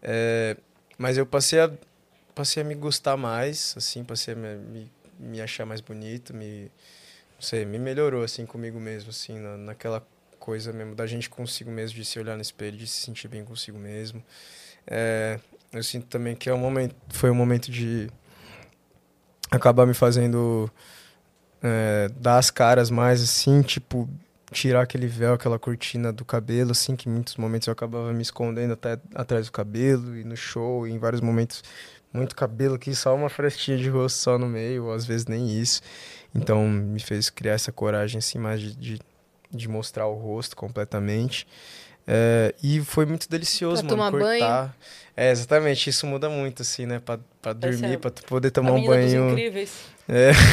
É, 0.01 0.57
mas 0.97 1.17
eu 1.17 1.25
passei 1.25 1.59
a, 1.59 1.69
passei 2.33 2.63
a 2.63 2.65
me 2.65 2.73
gostar 2.73 3.17
mais, 3.17 3.75
assim. 3.77 4.03
Passei 4.03 4.33
a 4.33 4.37
me, 4.37 4.55
me, 4.55 4.91
me 5.19 5.41
achar 5.41 5.65
mais 5.65 5.81
bonito. 5.81 6.33
Me, 6.33 6.71
não 7.35 7.41
sei, 7.41 7.65
me 7.65 7.77
melhorou, 7.77 8.23
assim, 8.23 8.45
comigo 8.45 8.79
mesmo, 8.79 9.09
assim. 9.09 9.37
Na, 9.37 9.57
naquela 9.57 10.01
coisa 10.39 10.73
mesmo 10.73 10.95
da 10.95 11.05
gente 11.05 11.29
consigo 11.29 11.69
mesmo, 11.69 11.97
de 11.97 12.03
se 12.03 12.19
olhar 12.19 12.35
no 12.35 12.41
espelho, 12.41 12.77
de 12.77 12.87
se 12.87 13.01
sentir 13.01 13.27
bem 13.27 13.45
consigo 13.45 13.77
mesmo. 13.77 14.23
É, 14.87 15.39
eu 15.73 15.83
sinto 15.83 16.07
também 16.07 16.35
que 16.35 16.49
é 16.49 16.53
um 16.53 16.57
momento, 16.57 16.95
foi 17.09 17.29
um 17.29 17.35
momento 17.35 17.71
de 17.71 18.09
acabar 19.51 19.85
me 19.85 19.93
fazendo 19.93 20.69
é, 21.61 22.09
dar 22.17 22.37
as 22.37 22.49
caras 22.49 22.89
mais 22.89 23.21
assim, 23.21 23.61
tipo, 23.61 24.09
tirar 24.51 24.81
aquele 24.81 25.07
véu, 25.07 25.33
aquela 25.33 25.57
cortina 25.57 26.13
do 26.13 26.23
cabelo, 26.23 26.71
assim, 26.71 26.95
que 26.95 27.09
em 27.09 27.11
muitos 27.11 27.35
momentos 27.37 27.67
eu 27.67 27.71
acabava 27.73 28.13
me 28.13 28.21
escondendo 28.21 28.73
até 28.73 28.99
atrás 29.15 29.47
do 29.47 29.51
cabelo 29.51 30.15
e 30.15 30.23
no 30.23 30.37
show, 30.37 30.87
e 30.87 30.91
em 30.91 30.99
vários 30.99 31.21
momentos 31.21 31.63
muito 32.13 32.35
cabelo 32.35 32.75
aqui, 32.75 32.93
só 32.93 33.15
uma 33.15 33.29
frestinha 33.29 33.77
de 33.77 33.89
rosto 33.89 34.19
só 34.19 34.37
no 34.37 34.47
meio, 34.47 34.85
ou 34.85 34.93
às 34.93 35.05
vezes 35.05 35.25
nem 35.25 35.49
isso. 35.49 35.81
Então 36.33 36.67
me 36.69 36.99
fez 36.99 37.29
criar 37.29 37.53
essa 37.53 37.71
coragem 37.71 38.19
assim 38.19 38.37
mais 38.37 38.61
de, 38.61 38.75
de, 38.75 38.99
de 39.51 39.67
mostrar 39.67 40.05
o 40.05 40.13
rosto 40.13 40.55
completamente. 40.55 41.47
É, 42.07 42.53
e 42.61 42.81
foi 42.81 43.05
muito 43.05 43.29
delicioso, 43.29 43.83
Pra 43.85 43.95
mano, 43.95 44.11
tomar 44.19 44.25
cortar. 44.39 44.75
É, 45.15 45.31
exatamente, 45.31 45.89
isso 45.89 46.05
muda 46.07 46.27
muito, 46.29 46.61
assim, 46.63 46.85
né? 46.85 46.99
Pra, 46.99 47.17
pra 47.41 47.53
Parece 47.55 47.79
dormir, 47.79 47.97
pra 47.97 48.11
tu 48.11 48.23
poder 48.25 48.51
tomar 48.51 48.71
um 48.71 48.75
menina 48.75 48.97
dos 48.97 49.13
banho. 49.13 49.29
incríveis. 49.31 49.71
É. 50.09 50.31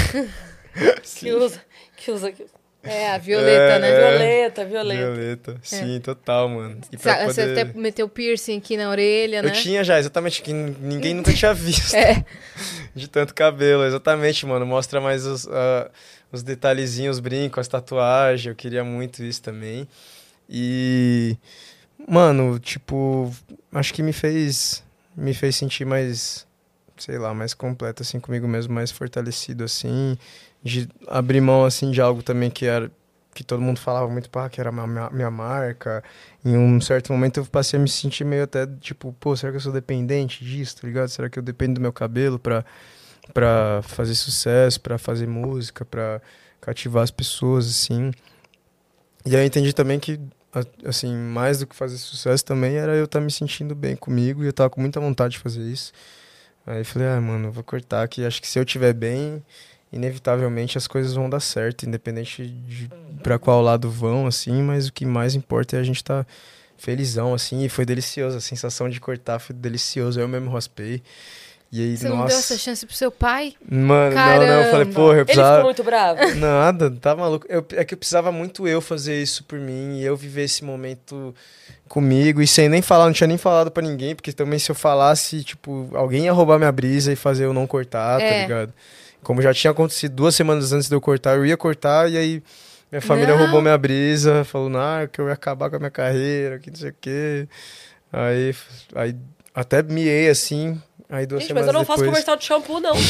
Que 1.19 1.33
usa. 1.33 1.61
Que 1.97 2.11
usa. 2.11 2.31
que- 2.31 2.47
É, 2.83 3.11
a 3.13 3.19
Violeta, 3.19 3.79
né? 3.79 3.91
É. 3.91 4.11
Violeta, 4.11 4.65
Violeta. 4.65 5.01
Violeta. 5.13 5.57
Sim, 5.63 6.01
total, 6.01 6.49
mano. 6.49 6.79
E 6.91 6.97
Sa- 6.97 7.27
Você 7.27 7.47
poder... 7.47 7.61
até 7.61 7.79
meteu 7.79 8.09
piercing 8.09 8.57
aqui 8.57 8.77
na 8.77 8.89
orelha, 8.89 9.43
né? 9.43 9.49
Eu 9.49 9.53
tinha 9.53 9.83
já, 9.85 9.99
exatamente, 9.99 10.41
que 10.41 10.53
ninguém 10.53 11.13
nunca 11.13 11.33
tinha 11.33 11.53
visto. 11.53 11.95
É. 11.95 12.25
De 12.95 13.07
tanto 13.09 13.35
cabelo, 13.35 13.85
exatamente, 13.85 14.47
mano. 14.47 14.65
Mostra 14.65 15.01
mais 15.01 15.27
os, 15.27 15.47
ah, 15.49 15.91
os 16.33 16.43
detalhezinhos, 16.43 17.17
os 17.17 17.21
brincos, 17.21 17.59
as 17.61 17.69
tatuagens. 17.69 18.47
Eu 18.47 18.55
queria 18.55 18.83
muito 18.85 19.23
isso 19.23 19.43
também. 19.43 19.87
E, 20.51 21.37
mano, 22.09 22.59
tipo, 22.59 23.33
acho 23.73 23.95
que 23.95 24.03
me 24.03 24.13
fez, 24.13 24.83
me 25.17 25.33
fez 25.33 25.55
sentir 25.55 25.85
mais, 25.85 26.47
sei 26.99 27.19
lá, 27.19 27.33
mais 27.33 27.55
completo, 27.55 28.03
assim, 28.03 28.19
comigo 28.19 28.49
mesmo, 28.49 28.75
mais 28.75 28.91
fortalecido, 28.91 29.63
assim. 29.63 30.19
De 30.63 30.89
abrir 31.07 31.41
mão, 31.41 31.65
assim, 31.65 31.91
de 31.91 32.01
algo 32.01 32.23
também 32.23 32.51
que 32.51 32.67
era 32.67 32.91
que 33.33 33.45
todo 33.45 33.63
mundo 33.63 33.79
falava 33.79 34.09
muito, 34.11 34.29
pá, 34.29 34.49
que 34.49 34.61
era 34.61 34.73
minha, 34.73 35.09
minha, 35.11 35.31
marca. 35.31 36.03
Em 36.45 36.57
um 36.57 36.81
certo 36.81 37.13
momento 37.13 37.39
eu 37.39 37.47
passei 37.47 37.79
a 37.79 37.83
me 37.83 37.89
sentir 37.89 38.25
meio 38.25 38.45
até, 38.45 38.67
tipo, 38.67 39.15
pô, 39.21 39.37
será 39.37 39.53
que 39.53 39.57
eu 39.57 39.61
sou 39.61 39.73
dependente 39.73 40.45
disso, 40.45 40.81
tá 40.81 40.87
ligado? 40.87 41.09
Será 41.09 41.31
que 41.31 41.39
eu 41.39 41.43
dependo 41.43 41.75
do 41.75 41.81
meu 41.81 41.93
cabelo 41.93 42.39
pra, 42.39 42.65
pra 43.33 43.81
fazer 43.83 44.15
sucesso, 44.15 44.81
pra 44.81 44.99
fazer 44.99 45.27
música, 45.27 45.85
pra 45.85 46.21
cativar 46.61 47.05
as 47.05 47.11
pessoas, 47.11 47.67
assim. 47.69 48.11
E 49.25 49.37
aí 49.37 49.43
eu 49.43 49.47
entendi 49.47 49.73
também 49.73 49.99
que, 49.99 50.19
assim, 50.85 51.15
mais 51.15 51.59
do 51.61 51.67
que 51.67 51.77
fazer 51.77 51.97
sucesso 51.97 52.45
também 52.45 52.77
era 52.77 52.95
eu 52.95 53.05
estar 53.05 53.21
me 53.21 53.31
sentindo 53.31 53.75
bem 53.75 53.97
comigo 53.97 54.43
e 54.43 54.47
eu 54.47 54.53
tava 54.53 54.71
com 54.71 54.81
muita 54.81 55.01
vontade 55.01 55.35
de 55.35 55.39
fazer 55.39 55.63
isso. 55.63 55.93
Aí 56.67 56.85
falei, 56.85 57.09
ah, 57.09 57.21
mano, 57.21 57.51
vou 57.51 57.65
cortar 57.65 58.03
aqui. 58.03 58.25
Acho 58.25 58.41
que 58.41 58.49
se 58.49 58.59
eu 58.59 58.63
estiver 58.63 58.93
bem, 58.93 59.43
inevitavelmente 59.93 60.79
as 60.79 60.87
coisas 60.87 61.15
vão 61.15 61.29
dar 61.29 61.41
certo, 61.41 61.87
independente 61.87 62.47
de 62.47 62.89
pra 63.23 63.39
qual 63.39 63.63
lado 63.63 63.91
vão, 63.91 64.27
assim, 64.27 64.63
mas 64.63 64.89
o 64.89 64.93
que 64.93 65.05
mais 65.05 65.35
importa 65.35 65.77
é 65.77 65.81
a 65.81 65.83
gente 65.83 66.03
tá 66.03 66.27
felizão, 66.77 67.35
assim, 67.35 67.65
e 67.65 67.69
foi 67.69 67.85
delicioso. 67.85 68.37
A 68.37 68.41
sensação 68.41 68.89
de 68.89 69.01
cortar 69.01 69.39
foi 69.39 69.55
delicioso. 69.55 70.19
Eu 70.19 70.29
mesmo 70.29 70.51
raspei. 70.51 71.03
E 71.73 71.81
aí, 71.83 71.97
Você 71.97 72.09
nossa. 72.09 72.19
não 72.21 72.27
deu 72.27 72.37
essa 72.37 72.59
chance 72.59 72.85
pro 72.85 72.95
seu 72.97 73.13
pai? 73.13 73.55
Mano, 73.71 74.15
não, 74.17 74.25
não, 74.25 74.43
eu 74.43 74.71
falei, 74.71 74.71
Caramba. 74.87 74.93
porra, 74.95 75.13
eu 75.13 75.19
Ele 75.19 75.25
precisava. 75.27 75.51
ficou 75.57 75.65
muito 75.67 75.85
bravo. 75.85 76.21
Nada, 76.35 76.91
tá 76.91 77.15
maluco. 77.15 77.47
Eu, 77.49 77.65
é 77.77 77.85
que 77.85 77.95
eu 77.95 77.99
precisava 77.99 78.33
muito 78.33 78.67
eu 78.67 78.81
fazer 78.81 79.23
isso 79.23 79.45
por 79.45 79.57
mim 79.59 79.99
e 80.01 80.05
eu 80.05 80.17
viver 80.17 80.43
esse 80.43 80.65
momento 80.65 81.33
comigo 81.89 82.43
e 82.43 82.47
sem 82.47 82.69
nem 82.69 82.83
falar, 82.83 83.07
não 83.07 83.13
tinha 83.13 83.29
nem 83.29 83.39
falado 83.39 83.71
pra 83.71 83.83
ninguém, 83.85 84.15
porque 84.17 84.33
também 84.33 84.59
se 84.59 84.69
eu 84.71 84.75
falasse, 84.75 85.45
tipo, 85.45 85.89
alguém 85.95 86.25
ia 86.25 86.33
roubar 86.33 86.59
minha 86.59 86.73
brisa 86.73 87.13
e 87.13 87.17
fazer 87.17 87.45
eu 87.45 87.53
não 87.53 87.67
cortar, 87.69 88.21
É. 88.21 88.29
tá 88.35 88.43
ligado? 88.43 88.73
Como 89.23 89.41
já 89.43 89.53
tinha 89.55 89.71
acontecido 89.71 90.13
duas 90.15 90.35
semanas 90.35 90.73
antes 90.73 90.89
de 90.89 90.95
eu 90.95 91.01
cortar, 91.01 91.37
eu 91.37 91.47
ia 91.47 91.57
cortar 91.57 92.11
e 92.11 92.17
aí 92.17 92.43
minha 92.91 93.03
família 93.03 93.35
Não. 93.35 93.39
roubou 93.43 93.63
minha 93.63 93.79
brisa, 93.79 94.43
falou, 94.45 94.69
não, 94.69 95.07
que 95.07 95.21
eu 95.21 95.29
ia 95.29 95.35
acabar 95.35 95.71
com 95.71 95.77
a 95.77 95.79
minha 95.79 95.91
carreira, 95.91 96.59
que 96.59 96.69
não 96.71 96.77
sei 96.77 96.91
o 96.91 96.95
quê. 97.01 97.47
Aí, 98.13 98.55
aí 98.97 99.17
até 99.55 99.83
miei 99.83 100.29
assim, 100.29 100.81
aí 101.11 101.27
duas 101.27 101.43
Gente, 101.43 101.53
mas 101.53 101.67
eu 101.67 101.73
não 101.73 101.85
faço 101.85 102.01
depois... 102.01 102.11
comercial 102.25 102.37
de 102.37 102.45
shampoo, 102.45 102.81
não. 102.81 102.95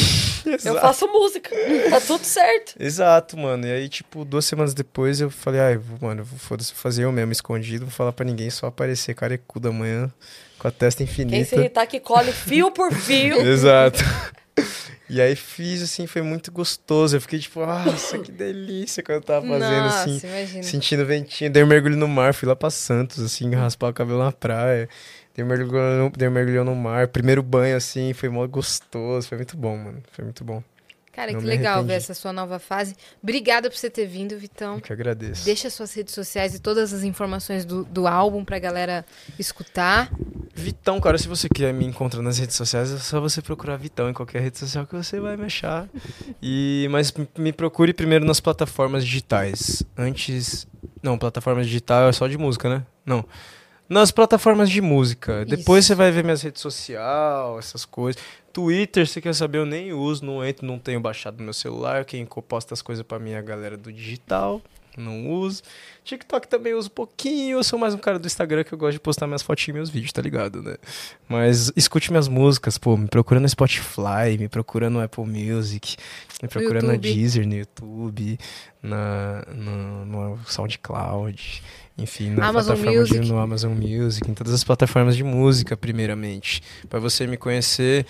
Eu 0.65 0.81
faço 0.81 1.07
música. 1.07 1.51
Tá 1.91 2.01
tudo 2.01 2.23
certo. 2.25 2.73
Exato, 2.79 3.37
mano. 3.37 3.67
E 3.67 3.71
aí, 3.71 3.87
tipo, 3.87 4.25
duas 4.25 4.43
semanas 4.43 4.73
depois 4.73 5.21
eu 5.21 5.29
falei, 5.29 5.61
ai, 5.61 5.79
mano, 6.01 6.25
foda-se, 6.25 6.73
fazer 6.73 7.03
eu 7.03 7.11
mesmo, 7.11 7.31
escondido, 7.31 7.85
vou 7.85 7.93
falar 7.93 8.11
pra 8.11 8.25
ninguém, 8.25 8.49
só 8.49 8.65
aparecer 8.65 9.13
carecudo 9.13 9.69
amanhã, 9.69 10.11
com 10.57 10.67
a 10.67 10.71
testa 10.71 11.03
Quem 11.03 11.13
se 11.13 11.21
infinita. 11.21 11.55
irritar 11.55 11.85
que 11.85 11.99
colhe 11.99 12.31
fio 12.31 12.71
por 12.71 12.91
fio. 12.91 13.37
Exato. 13.45 13.99
E 15.07 15.19
aí 15.19 15.35
fiz, 15.35 15.81
assim, 15.83 16.07
foi 16.07 16.21
muito 16.21 16.51
gostoso. 16.51 17.17
Eu 17.17 17.21
fiquei 17.21 17.37
tipo, 17.37 17.59
nossa, 17.59 18.17
que 18.17 18.31
delícia 18.31 19.03
quando 19.03 19.17
eu 19.17 19.21
tava 19.21 19.45
fazendo, 19.45 19.83
Nossa, 19.83 20.09
assim, 20.09 20.27
imagina. 20.27 20.63
sentindo 20.63 21.05
ventinho. 21.05 21.51
Dei 21.51 21.61
um 21.63 21.67
mergulho 21.67 21.97
no 21.97 22.07
mar, 22.07 22.33
fui 22.33 22.47
lá 22.47 22.55
pra 22.55 22.69
Santos, 22.69 23.19
assim, 23.21 23.53
raspar 23.53 23.89
o 23.89 23.93
cabelo 23.93 24.23
na 24.23 24.31
praia. 24.31 24.87
Dei 25.33 25.43
um 25.45 25.47
mergulho 25.47 25.81
no, 25.97 26.09
dei 26.09 26.27
um 26.27 26.31
mergulho 26.31 26.63
no 26.63 26.75
mar. 26.75 27.07
Primeiro 27.07 27.41
banho, 27.41 27.75
assim, 27.77 28.13
foi 28.13 28.29
mó 28.29 28.45
gostoso. 28.47 29.27
Foi 29.27 29.37
muito 29.37 29.55
bom, 29.55 29.77
mano. 29.77 30.03
Foi 30.11 30.23
muito 30.23 30.43
bom. 30.43 30.61
Cara, 31.13 31.33
Não 31.33 31.41
que 31.41 31.45
legal 31.45 31.75
ver 31.75 31.79
arrependi. 31.79 31.93
essa 31.95 32.13
sua 32.13 32.31
nova 32.31 32.57
fase. 32.57 32.95
Obrigada 33.21 33.69
por 33.69 33.75
você 33.77 33.89
ter 33.89 34.05
vindo, 34.05 34.37
Vitão. 34.37 34.75
Eu 34.75 34.81
que 34.81 34.93
agradeço. 34.93 35.43
Deixa 35.43 35.69
suas 35.69 35.93
redes 35.93 36.13
sociais 36.13 36.55
e 36.55 36.59
todas 36.59 36.93
as 36.93 37.03
informações 37.03 37.65
do, 37.65 37.83
do 37.83 38.07
álbum 38.07 38.45
pra 38.45 38.57
galera 38.59 39.05
escutar. 39.37 40.09
Vitão, 40.55 41.01
cara, 41.01 41.17
se 41.17 41.27
você 41.27 41.49
quer 41.49 41.73
me 41.73 41.85
encontrar 41.85 42.21
nas 42.21 42.37
redes 42.37 42.55
sociais, 42.55 42.93
é 42.93 42.97
só 42.97 43.19
você 43.19 43.41
procurar 43.41 43.75
Vitão 43.75 44.09
em 44.09 44.13
qualquer 44.13 44.41
rede 44.41 44.57
social 44.57 44.87
que 44.87 44.95
você 44.95 45.19
vai 45.19 45.35
me 45.35 45.45
achar. 45.45 45.89
E, 46.41 46.87
mas 46.89 47.13
me 47.37 47.51
procure 47.51 47.93
primeiro 47.93 48.23
nas 48.25 48.39
plataformas 48.39 49.03
digitais. 49.03 49.83
Antes. 49.97 50.65
Não, 51.03 51.17
plataformas 51.17 51.67
digital 51.67 52.07
é 52.07 52.13
só 52.13 52.25
de 52.25 52.37
música, 52.37 52.69
né? 52.69 52.85
Não. 53.05 53.25
Nas 53.91 54.09
plataformas 54.09 54.69
de 54.69 54.79
música. 54.79 55.43
Depois 55.43 55.83
Isso. 55.83 55.89
você 55.89 55.95
vai 55.95 56.11
ver 56.11 56.23
minhas 56.23 56.41
redes 56.41 56.61
sociais, 56.61 57.57
essas 57.59 57.83
coisas. 57.83 58.21
Twitter, 58.53 59.05
se 59.05 59.19
quer 59.19 59.35
saber, 59.35 59.57
eu 59.57 59.65
nem 59.65 59.91
uso, 59.91 60.23
não 60.25 60.45
entro, 60.45 60.65
não 60.65 60.79
tenho 60.79 61.01
baixado 61.01 61.39
no 61.39 61.43
meu 61.43 61.53
celular. 61.53 62.05
Quem 62.05 62.25
posta 62.25 62.73
as 62.73 62.81
coisas 62.81 63.05
pra 63.05 63.19
mim 63.19 63.31
é 63.31 63.37
a 63.37 63.41
galera 63.41 63.75
do 63.75 63.91
digital. 63.91 64.61
Não 64.97 65.29
uso. 65.29 65.61
TikTok 66.05 66.47
também 66.47 66.73
uso 66.73 66.89
pouquinho. 66.89 67.57
Eu 67.57 67.63
sou 67.65 67.77
mais 67.77 67.93
um 67.93 67.97
cara 67.97 68.17
do 68.17 68.25
Instagram 68.25 68.63
que 68.63 68.73
eu 68.73 68.77
gosto 68.77 68.93
de 68.93 68.99
postar 69.01 69.27
minhas 69.27 69.41
fotinhas 69.41 69.69
e 69.69 69.73
meus 69.73 69.89
vídeos, 69.89 70.13
tá 70.13 70.21
ligado, 70.21 70.63
né? 70.63 70.77
Mas 71.27 71.69
escute 71.75 72.11
minhas 72.11 72.29
músicas, 72.29 72.77
pô. 72.77 72.95
Me 72.95 73.09
procura 73.09 73.41
no 73.41 73.49
Spotify, 73.49 74.37
me 74.39 74.47
procura 74.47 74.89
no 74.89 75.01
Apple 75.01 75.25
Music, 75.25 75.97
me 76.41 76.47
procura 76.47 76.81
no 76.81 76.93
YouTube. 76.93 77.13
Deezer, 77.13 77.45
no 77.45 77.55
YouTube, 77.55 78.39
na, 78.81 79.45
no, 79.53 80.05
no 80.05 80.39
SoundCloud, 80.45 81.63
enfim, 82.01 82.31
na 82.31 82.47
Amazon 82.47 82.75
plataforma 82.75 82.91
de- 83.05 83.13
Music. 83.13 83.31
no 83.31 83.37
Amazon 83.39 83.71
Music, 83.73 84.29
em 84.29 84.33
todas 84.33 84.53
as 84.53 84.63
plataformas 84.63 85.15
de 85.15 85.23
música, 85.23 85.77
primeiramente. 85.77 86.61
Pra 86.89 86.99
você 86.99 87.27
me 87.27 87.37
conhecer 87.37 88.05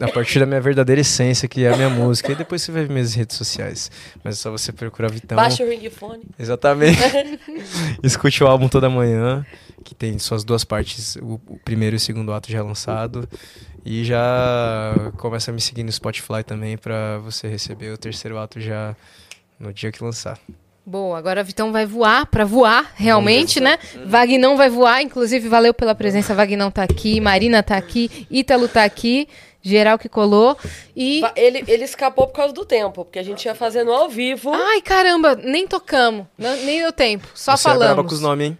a 0.00 0.08
partir 0.08 0.38
da 0.40 0.46
minha 0.46 0.60
verdadeira 0.60 1.00
essência, 1.00 1.48
que 1.48 1.64
é 1.64 1.72
a 1.72 1.76
minha 1.76 1.88
música. 1.90 2.32
E 2.32 2.34
depois 2.34 2.62
você 2.62 2.72
vai 2.72 2.82
ver 2.84 2.92
minhas 2.92 3.14
redes 3.14 3.36
sociais. 3.36 3.90
Mas 4.24 4.34
é 4.34 4.38
só 4.38 4.50
você 4.50 4.72
procurar 4.72 5.10
Vitão. 5.10 5.36
Baixa 5.36 5.62
o 5.64 5.68
ringfone. 5.68 6.22
Exatamente. 6.38 6.98
Escute 8.02 8.42
o 8.42 8.46
álbum 8.46 8.68
toda 8.68 8.88
manhã, 8.90 9.44
que 9.84 9.94
tem 9.94 10.18
suas 10.18 10.44
duas 10.44 10.64
partes, 10.64 11.16
o, 11.16 11.40
o 11.46 11.58
primeiro 11.64 11.96
e 11.96 11.98
o 11.98 12.00
segundo 12.00 12.32
ato 12.32 12.50
já 12.50 12.62
lançado. 12.62 13.28
E 13.84 14.04
já 14.04 14.94
começa 15.16 15.50
a 15.50 15.54
me 15.54 15.60
seguir 15.60 15.84
no 15.84 15.92
Spotify 15.92 16.42
também 16.44 16.76
pra 16.76 17.18
você 17.18 17.46
receber 17.46 17.92
o 17.92 17.96
terceiro 17.98 18.36
ato 18.36 18.60
já 18.60 18.96
no 19.60 19.72
dia 19.72 19.92
que 19.92 20.02
lançar. 20.02 20.38
Boa, 20.88 21.18
agora 21.18 21.42
Vitão 21.42 21.72
vai 21.72 21.84
voar 21.84 22.26
pra 22.26 22.44
voar, 22.44 22.92
realmente, 22.94 23.58
né? 23.58 23.76
Vagnão 24.04 24.56
vai 24.56 24.70
voar, 24.70 25.02
inclusive 25.02 25.48
valeu 25.48 25.74
pela 25.74 25.96
presença. 25.96 26.32
Vagnão 26.32 26.70
tá 26.70 26.84
aqui, 26.84 27.20
Marina 27.20 27.60
tá 27.60 27.76
aqui, 27.76 28.24
Ítalo 28.30 28.68
tá 28.68 28.84
aqui, 28.84 29.26
geral 29.60 29.98
que 29.98 30.08
colou. 30.08 30.56
E. 30.94 31.22
Ele, 31.34 31.64
ele 31.66 31.82
escapou 31.82 32.28
por 32.28 32.34
causa 32.34 32.54
do 32.54 32.64
tempo, 32.64 33.04
porque 33.04 33.18
a 33.18 33.24
gente 33.24 33.44
ia 33.46 33.54
fazendo 33.56 33.90
ao 33.92 34.08
vivo. 34.08 34.52
Ai, 34.54 34.80
caramba, 34.80 35.34
nem 35.34 35.66
tocamos, 35.66 36.24
nem 36.38 36.78
deu 36.78 36.92
tempo, 36.92 37.26
só 37.34 37.56
você 37.56 37.68
é 37.68 37.72
braba 37.72 37.84
falamos. 37.88 38.08
com 38.08 38.14
os 38.14 38.20
nomes, 38.20 38.46
hein? 38.46 38.58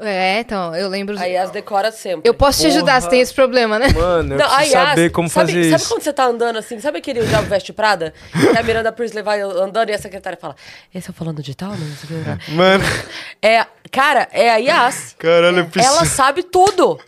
É, 0.00 0.40
então, 0.40 0.74
eu 0.76 0.88
lembro. 0.88 1.18
Aí 1.18 1.36
as 1.36 1.50
decora 1.50 1.90
sempre. 1.90 2.28
Eu 2.28 2.34
posso 2.34 2.60
te 2.60 2.66
ajudar, 2.68 2.92
Porra. 2.92 3.00
você 3.02 3.08
tem 3.10 3.20
esse 3.20 3.34
problema, 3.34 3.78
né? 3.78 3.88
Mano, 3.92 4.34
eu 4.34 4.38
Não, 4.38 4.46
preciso 4.48 4.60
aí, 4.60 4.70
saber 4.70 5.10
como 5.10 5.28
sabe, 5.28 5.52
fazer 5.52 5.64
Sabe 5.70 5.76
isso. 5.82 5.88
quando 5.88 6.02
você 6.02 6.12
tá 6.12 6.24
andando 6.26 6.56
assim? 6.58 6.78
Sabe 6.80 6.98
aquele 6.98 7.20
Diabo 7.24 7.46
Veste 7.48 7.72
Prada? 7.72 8.14
Que 8.32 8.58
a 8.58 8.62
Miranda 8.62 8.92
Priestley 8.92 9.22
vai 9.22 9.40
andando 9.40 9.90
e 9.90 9.92
a 9.94 9.98
secretária 9.98 10.38
fala: 10.40 10.54
Esse 10.94 11.08
é 11.08 11.10
o 11.10 11.14
falando 11.14 11.42
de 11.42 11.54
tal? 11.54 11.70
Não. 11.72 12.56
Mano, 12.56 12.84
É, 13.42 13.66
cara, 13.90 14.28
é 14.32 14.50
a 14.50 14.56
Yas. 14.56 15.14
caralho, 15.18 15.58
eu 15.58 15.66
preciso. 15.66 15.94
Ela 15.96 16.04
sabe 16.04 16.42
tudo. 16.42 16.98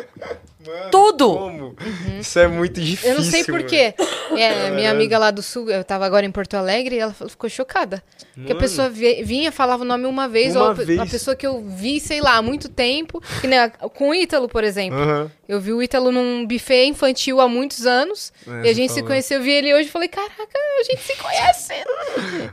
Mano, 0.70 0.90
tudo. 0.90 1.32
Como? 1.34 1.76
Isso 2.20 2.38
é 2.38 2.46
muito 2.46 2.80
difícil. 2.80 3.10
Eu 3.10 3.16
não 3.16 3.24
sei 3.24 3.42
mano. 3.42 3.58
porquê. 3.58 3.94
É, 4.36 4.70
minha 4.70 4.90
amiga 4.90 5.18
lá 5.18 5.30
do 5.30 5.42
sul, 5.42 5.68
eu 5.70 5.82
tava 5.82 6.06
agora 6.06 6.24
em 6.24 6.30
Porto 6.30 6.54
Alegre, 6.54 6.96
e 6.96 6.98
ela 6.98 7.12
ficou 7.12 7.50
chocada. 7.50 8.02
Porque 8.34 8.52
a 8.52 8.54
Mano. 8.54 8.60
pessoa 8.60 8.88
vi- 8.88 9.22
vinha, 9.24 9.50
falava 9.50 9.82
o 9.82 9.86
nome 9.86 10.06
uma 10.06 10.28
vez, 10.28 10.54
Uma 10.54 10.64
ou 10.66 10.70
a 10.70 10.74
vez. 10.74 10.88
uma 10.98 11.06
pessoa 11.06 11.34
que 11.34 11.46
eu 11.46 11.60
vi, 11.66 11.98
sei 12.00 12.20
lá, 12.20 12.36
há 12.36 12.42
muito 12.42 12.68
tempo. 12.68 13.20
Que, 13.40 13.46
né, 13.48 13.68
com 13.94 14.10
o 14.10 14.14
Ítalo, 14.14 14.48
por 14.48 14.62
exemplo. 14.64 14.98
Aham. 14.98 15.30
Eu 15.48 15.60
vi 15.60 15.72
o 15.72 15.82
Ítalo 15.82 16.12
num 16.12 16.46
buffet 16.46 16.86
infantil 16.86 17.40
há 17.40 17.48
muitos 17.48 17.84
anos. 17.86 18.32
É, 18.46 18.66
e 18.66 18.70
a 18.70 18.72
gente 18.72 18.92
se 18.92 19.02
conheceu, 19.02 19.38
eu 19.38 19.44
vi 19.44 19.50
ele 19.52 19.74
hoje 19.74 19.88
e 19.88 19.90
falei, 19.92 20.08
caraca, 20.08 20.32
a 20.80 20.82
gente 20.84 21.02
se 21.02 21.16
conhece. 21.16 21.72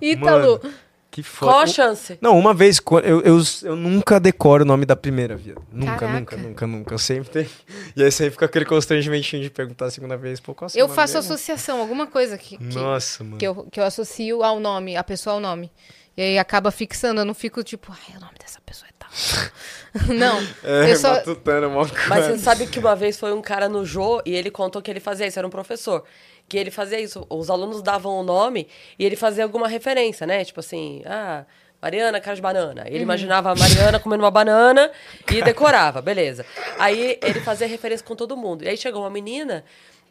Ítalo. 0.02 0.60
Mano, 0.64 0.74
Que 1.18 1.24
Qual 1.24 1.50
a 1.50 1.54
foda. 1.62 1.68
chance? 1.68 2.16
Não, 2.22 2.38
uma 2.38 2.54
vez, 2.54 2.80
eu, 3.04 3.22
eu, 3.22 3.42
eu 3.64 3.76
nunca 3.76 4.20
decoro 4.20 4.64
o 4.64 4.68
nome 4.68 4.86
da 4.86 4.96
primeira, 4.96 5.36
viado. 5.36 5.64
Nunca, 5.72 5.98
Caraca. 5.98 6.20
nunca, 6.20 6.38
nunca, 6.38 6.68
nunca. 6.68 6.94
Eu 6.94 7.00
sempre 7.00 7.28
tenho. 7.32 7.50
E 7.96 8.04
aí 8.04 8.12
sempre 8.12 8.34
fica 8.34 8.46
aquele 8.46 8.66
constrangimentinho 8.66 9.42
de 9.42 9.50
perguntar 9.50 9.88
a 9.88 9.90
segunda 9.90 10.16
vez, 10.16 10.40
pô, 10.40 10.54
qual 10.54 10.70
seu 10.70 10.80
eu 10.80 10.88
faço 10.88 11.16
mesmo? 11.16 11.34
associação, 11.34 11.80
alguma 11.80 12.06
coisa 12.06 12.38
que, 12.38 12.56
que, 12.56 12.76
Nossa, 12.76 13.24
mano. 13.24 13.38
que, 13.38 13.48
eu, 13.48 13.68
que 13.72 13.80
eu 13.80 13.84
associo 13.84 14.44
ao 14.44 14.60
nome, 14.60 14.96
a 14.96 15.04
pessoa 15.04 15.34
ao 15.34 15.40
nome. 15.40 15.72
E 16.16 16.22
aí 16.22 16.38
acaba 16.38 16.70
fixando, 16.70 17.22
eu 17.22 17.26
não 17.26 17.34
fico 17.34 17.64
tipo, 17.64 17.92
ai, 17.92 18.16
o 18.16 18.20
nome 18.20 18.34
dessa 18.40 18.60
pessoa 18.64 18.88
é 18.88 18.94
tal. 19.00 19.10
não, 20.16 20.40
É, 20.64 20.92
eu 20.92 20.96
só... 20.98 21.14
matutando, 21.14 21.68
mó 21.72 21.88
Mas 22.08 22.26
você 22.26 22.38
sabe 22.38 22.68
que 22.68 22.78
uma 22.78 22.96
vez 22.96 23.20
foi 23.20 23.34
um 23.34 23.42
cara 23.42 23.68
no 23.68 23.84
Jô 23.84 24.22
e 24.24 24.36
ele 24.36 24.52
contou 24.52 24.84
que 24.84 24.92
ele 24.92 25.00
fazia 25.00 25.26
isso, 25.26 25.40
era 25.40 25.48
um 25.48 25.52
professor. 25.52 26.04
Que 26.48 26.58
ele 26.58 26.72
fazia 26.72 27.00
isso. 27.00 27.26
Os 27.30 27.50
alunos 27.50 27.82
davam 27.82 28.20
o 28.20 28.24
nome 28.24 28.68
e 28.98 29.06
ele 29.06 29.16
fazia 29.16 29.44
alguma 29.44 29.68
referência, 29.68 30.26
né? 30.26 30.46
Tipo 30.46 30.62
assim, 30.62 31.02
ah, 31.06 31.44
Mariana, 31.82 32.20
cara 32.20 32.36
de 32.36 32.42
banana. 32.42 32.86
Ele 32.88 33.04
imaginava 33.04 33.52
a 33.52 33.56
Mariana 33.56 34.00
comendo 34.00 34.24
uma 34.24 34.32
banana 34.32 34.90
e 35.32 35.42
decorava, 35.42 36.02
beleza. 36.02 36.46
Aí 36.80 37.20
ele 37.22 37.40
fazia 37.42 37.68
referência 37.68 38.06
com 38.06 38.16
todo 38.16 38.36
mundo. 38.36 38.64
E 38.64 38.70
aí 38.70 38.78
chegou 38.78 39.02
uma 39.02 39.10
menina. 39.10 39.64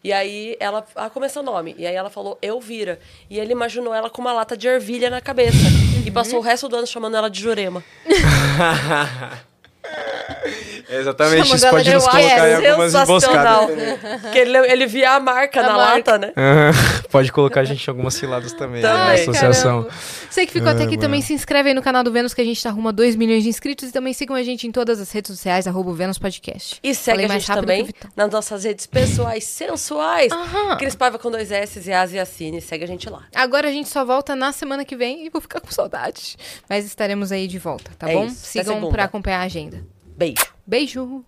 E 0.05 0.13
aí 0.13 0.57
ela. 0.61 0.87
Ah, 0.95 1.11
como 1.11 1.25
é 1.25 1.29
seu 1.29 1.43
nome? 1.43 1.75
E 1.77 1.87
aí 1.87 1.95
ela 1.95 2.11
falou, 2.11 2.39
Elvira. 2.41 3.01
E 3.29 3.39
ele 3.41 3.53
imaginou 3.53 3.93
ela 3.93 4.09
com 4.09 4.21
uma 4.21 4.33
lata 4.33 4.57
de 4.57 4.69
ervilha 4.69 5.11
na 5.11 5.21
cabeça. 5.21 5.57
E 6.05 6.11
passou 6.11 6.39
o 6.39 6.43
resto 6.43 6.69
do 6.69 6.77
ano 6.77 6.87
chamando 6.87 7.17
ela 7.17 7.29
de 7.29 7.41
Jurema. 7.41 7.83
Exatamente, 10.89 11.43
Chama 11.49 11.57
isso 11.57 11.69
pode 11.69 11.95
nos 11.95 12.05
colocar 12.07 12.25
acho 12.25 12.63
em 12.63 12.67
algumas 12.69 12.95
emboscadas. 12.95 13.71
Porque 14.23 14.39
ele, 14.39 14.57
ele 14.57 14.87
via 14.87 15.13
a 15.13 15.21
marca 15.21 15.61
A 15.61 15.63
na 15.65 15.73
marca. 15.73 15.95
lata, 16.13 16.19
né? 16.19 16.33
Aham, 16.37 16.73
Pode 17.11 17.33
colocar 17.33 17.61
a 17.61 17.65
gente 17.65 17.85
em 17.85 17.91
algumas 17.91 18.15
ciladas 18.15 18.53
também, 18.53 18.83
né, 18.83 18.89
na 18.89 19.13
associação. 19.13 19.83
caramba. 19.85 20.01
Você 20.37 20.45
que 20.45 20.53
ficou 20.53 20.69
até 20.69 20.81
Ai, 20.81 20.85
aqui 20.85 20.97
mano. 20.97 21.01
também 21.01 21.23
se 21.23 21.33
inscreve 21.33 21.71
aí 21.71 21.75
no 21.75 21.81
canal 21.81 22.05
do 22.05 22.13
Vênus 22.13 22.35
que 22.35 22.43
a 22.43 22.45
gente 22.45 22.63
tá 22.63 22.69
rumo 22.69 22.91
a 22.91 22.93
2 22.93 23.17
milhões 23.17 23.43
de 23.43 23.49
inscritos 23.49 23.89
e 23.89 23.93
também 23.93 24.13
sigam 24.13 24.37
a 24.37 24.43
gente 24.43 24.67
em 24.67 24.71
todas 24.71 25.01
as 25.01 25.11
redes 25.11 25.31
sociais, 25.31 25.67
arroba 25.67 25.89
o 25.89 25.95
Vênus 25.95 26.19
Podcast. 26.19 26.79
E 26.83 26.95
segue 26.95 27.13
Falei 27.15 27.25
a 27.25 27.29
mais 27.29 27.43
gente 27.43 27.49
rápido 27.49 27.63
também 27.63 27.89
nas 28.15 28.31
nossas 28.31 28.65
redes 28.65 28.85
pessoais 28.85 29.45
sensuais. 29.45 30.31
Aham. 30.31 30.77
Cris 30.77 30.95
Paiva 30.95 31.19
com 31.19 31.31
dois 31.31 31.51
S 31.51 31.81
e 31.89 31.91
As 31.91 32.13
e 32.13 32.19
Assine. 32.19 32.61
Segue 32.61 32.85
a 32.85 32.87
gente 32.87 33.09
lá. 33.09 33.25
Agora 33.35 33.69
a 33.69 33.73
gente 33.73 33.89
só 33.89 34.05
volta 34.05 34.37
na 34.37 34.53
semana 34.53 34.85
que 34.85 34.95
vem 34.95 35.25
e 35.25 35.31
vou 35.31 35.41
ficar 35.41 35.59
com 35.59 35.71
saudade. 35.71 36.37
Mas 36.69 36.85
estaremos 36.85 37.33
aí 37.33 37.47
de 37.49 37.59
volta, 37.59 37.91
tá 37.99 38.11
É 38.11 38.13
bom? 38.13 38.27
isso. 38.27 38.45
Até 38.59 38.63
Sigam 38.63 38.91
pra 38.91 39.05
acompanhar 39.05 39.41
a 39.41 39.45
agenda. 39.45 39.87
Beijo. 40.19 40.45
Beijo! 40.67 41.25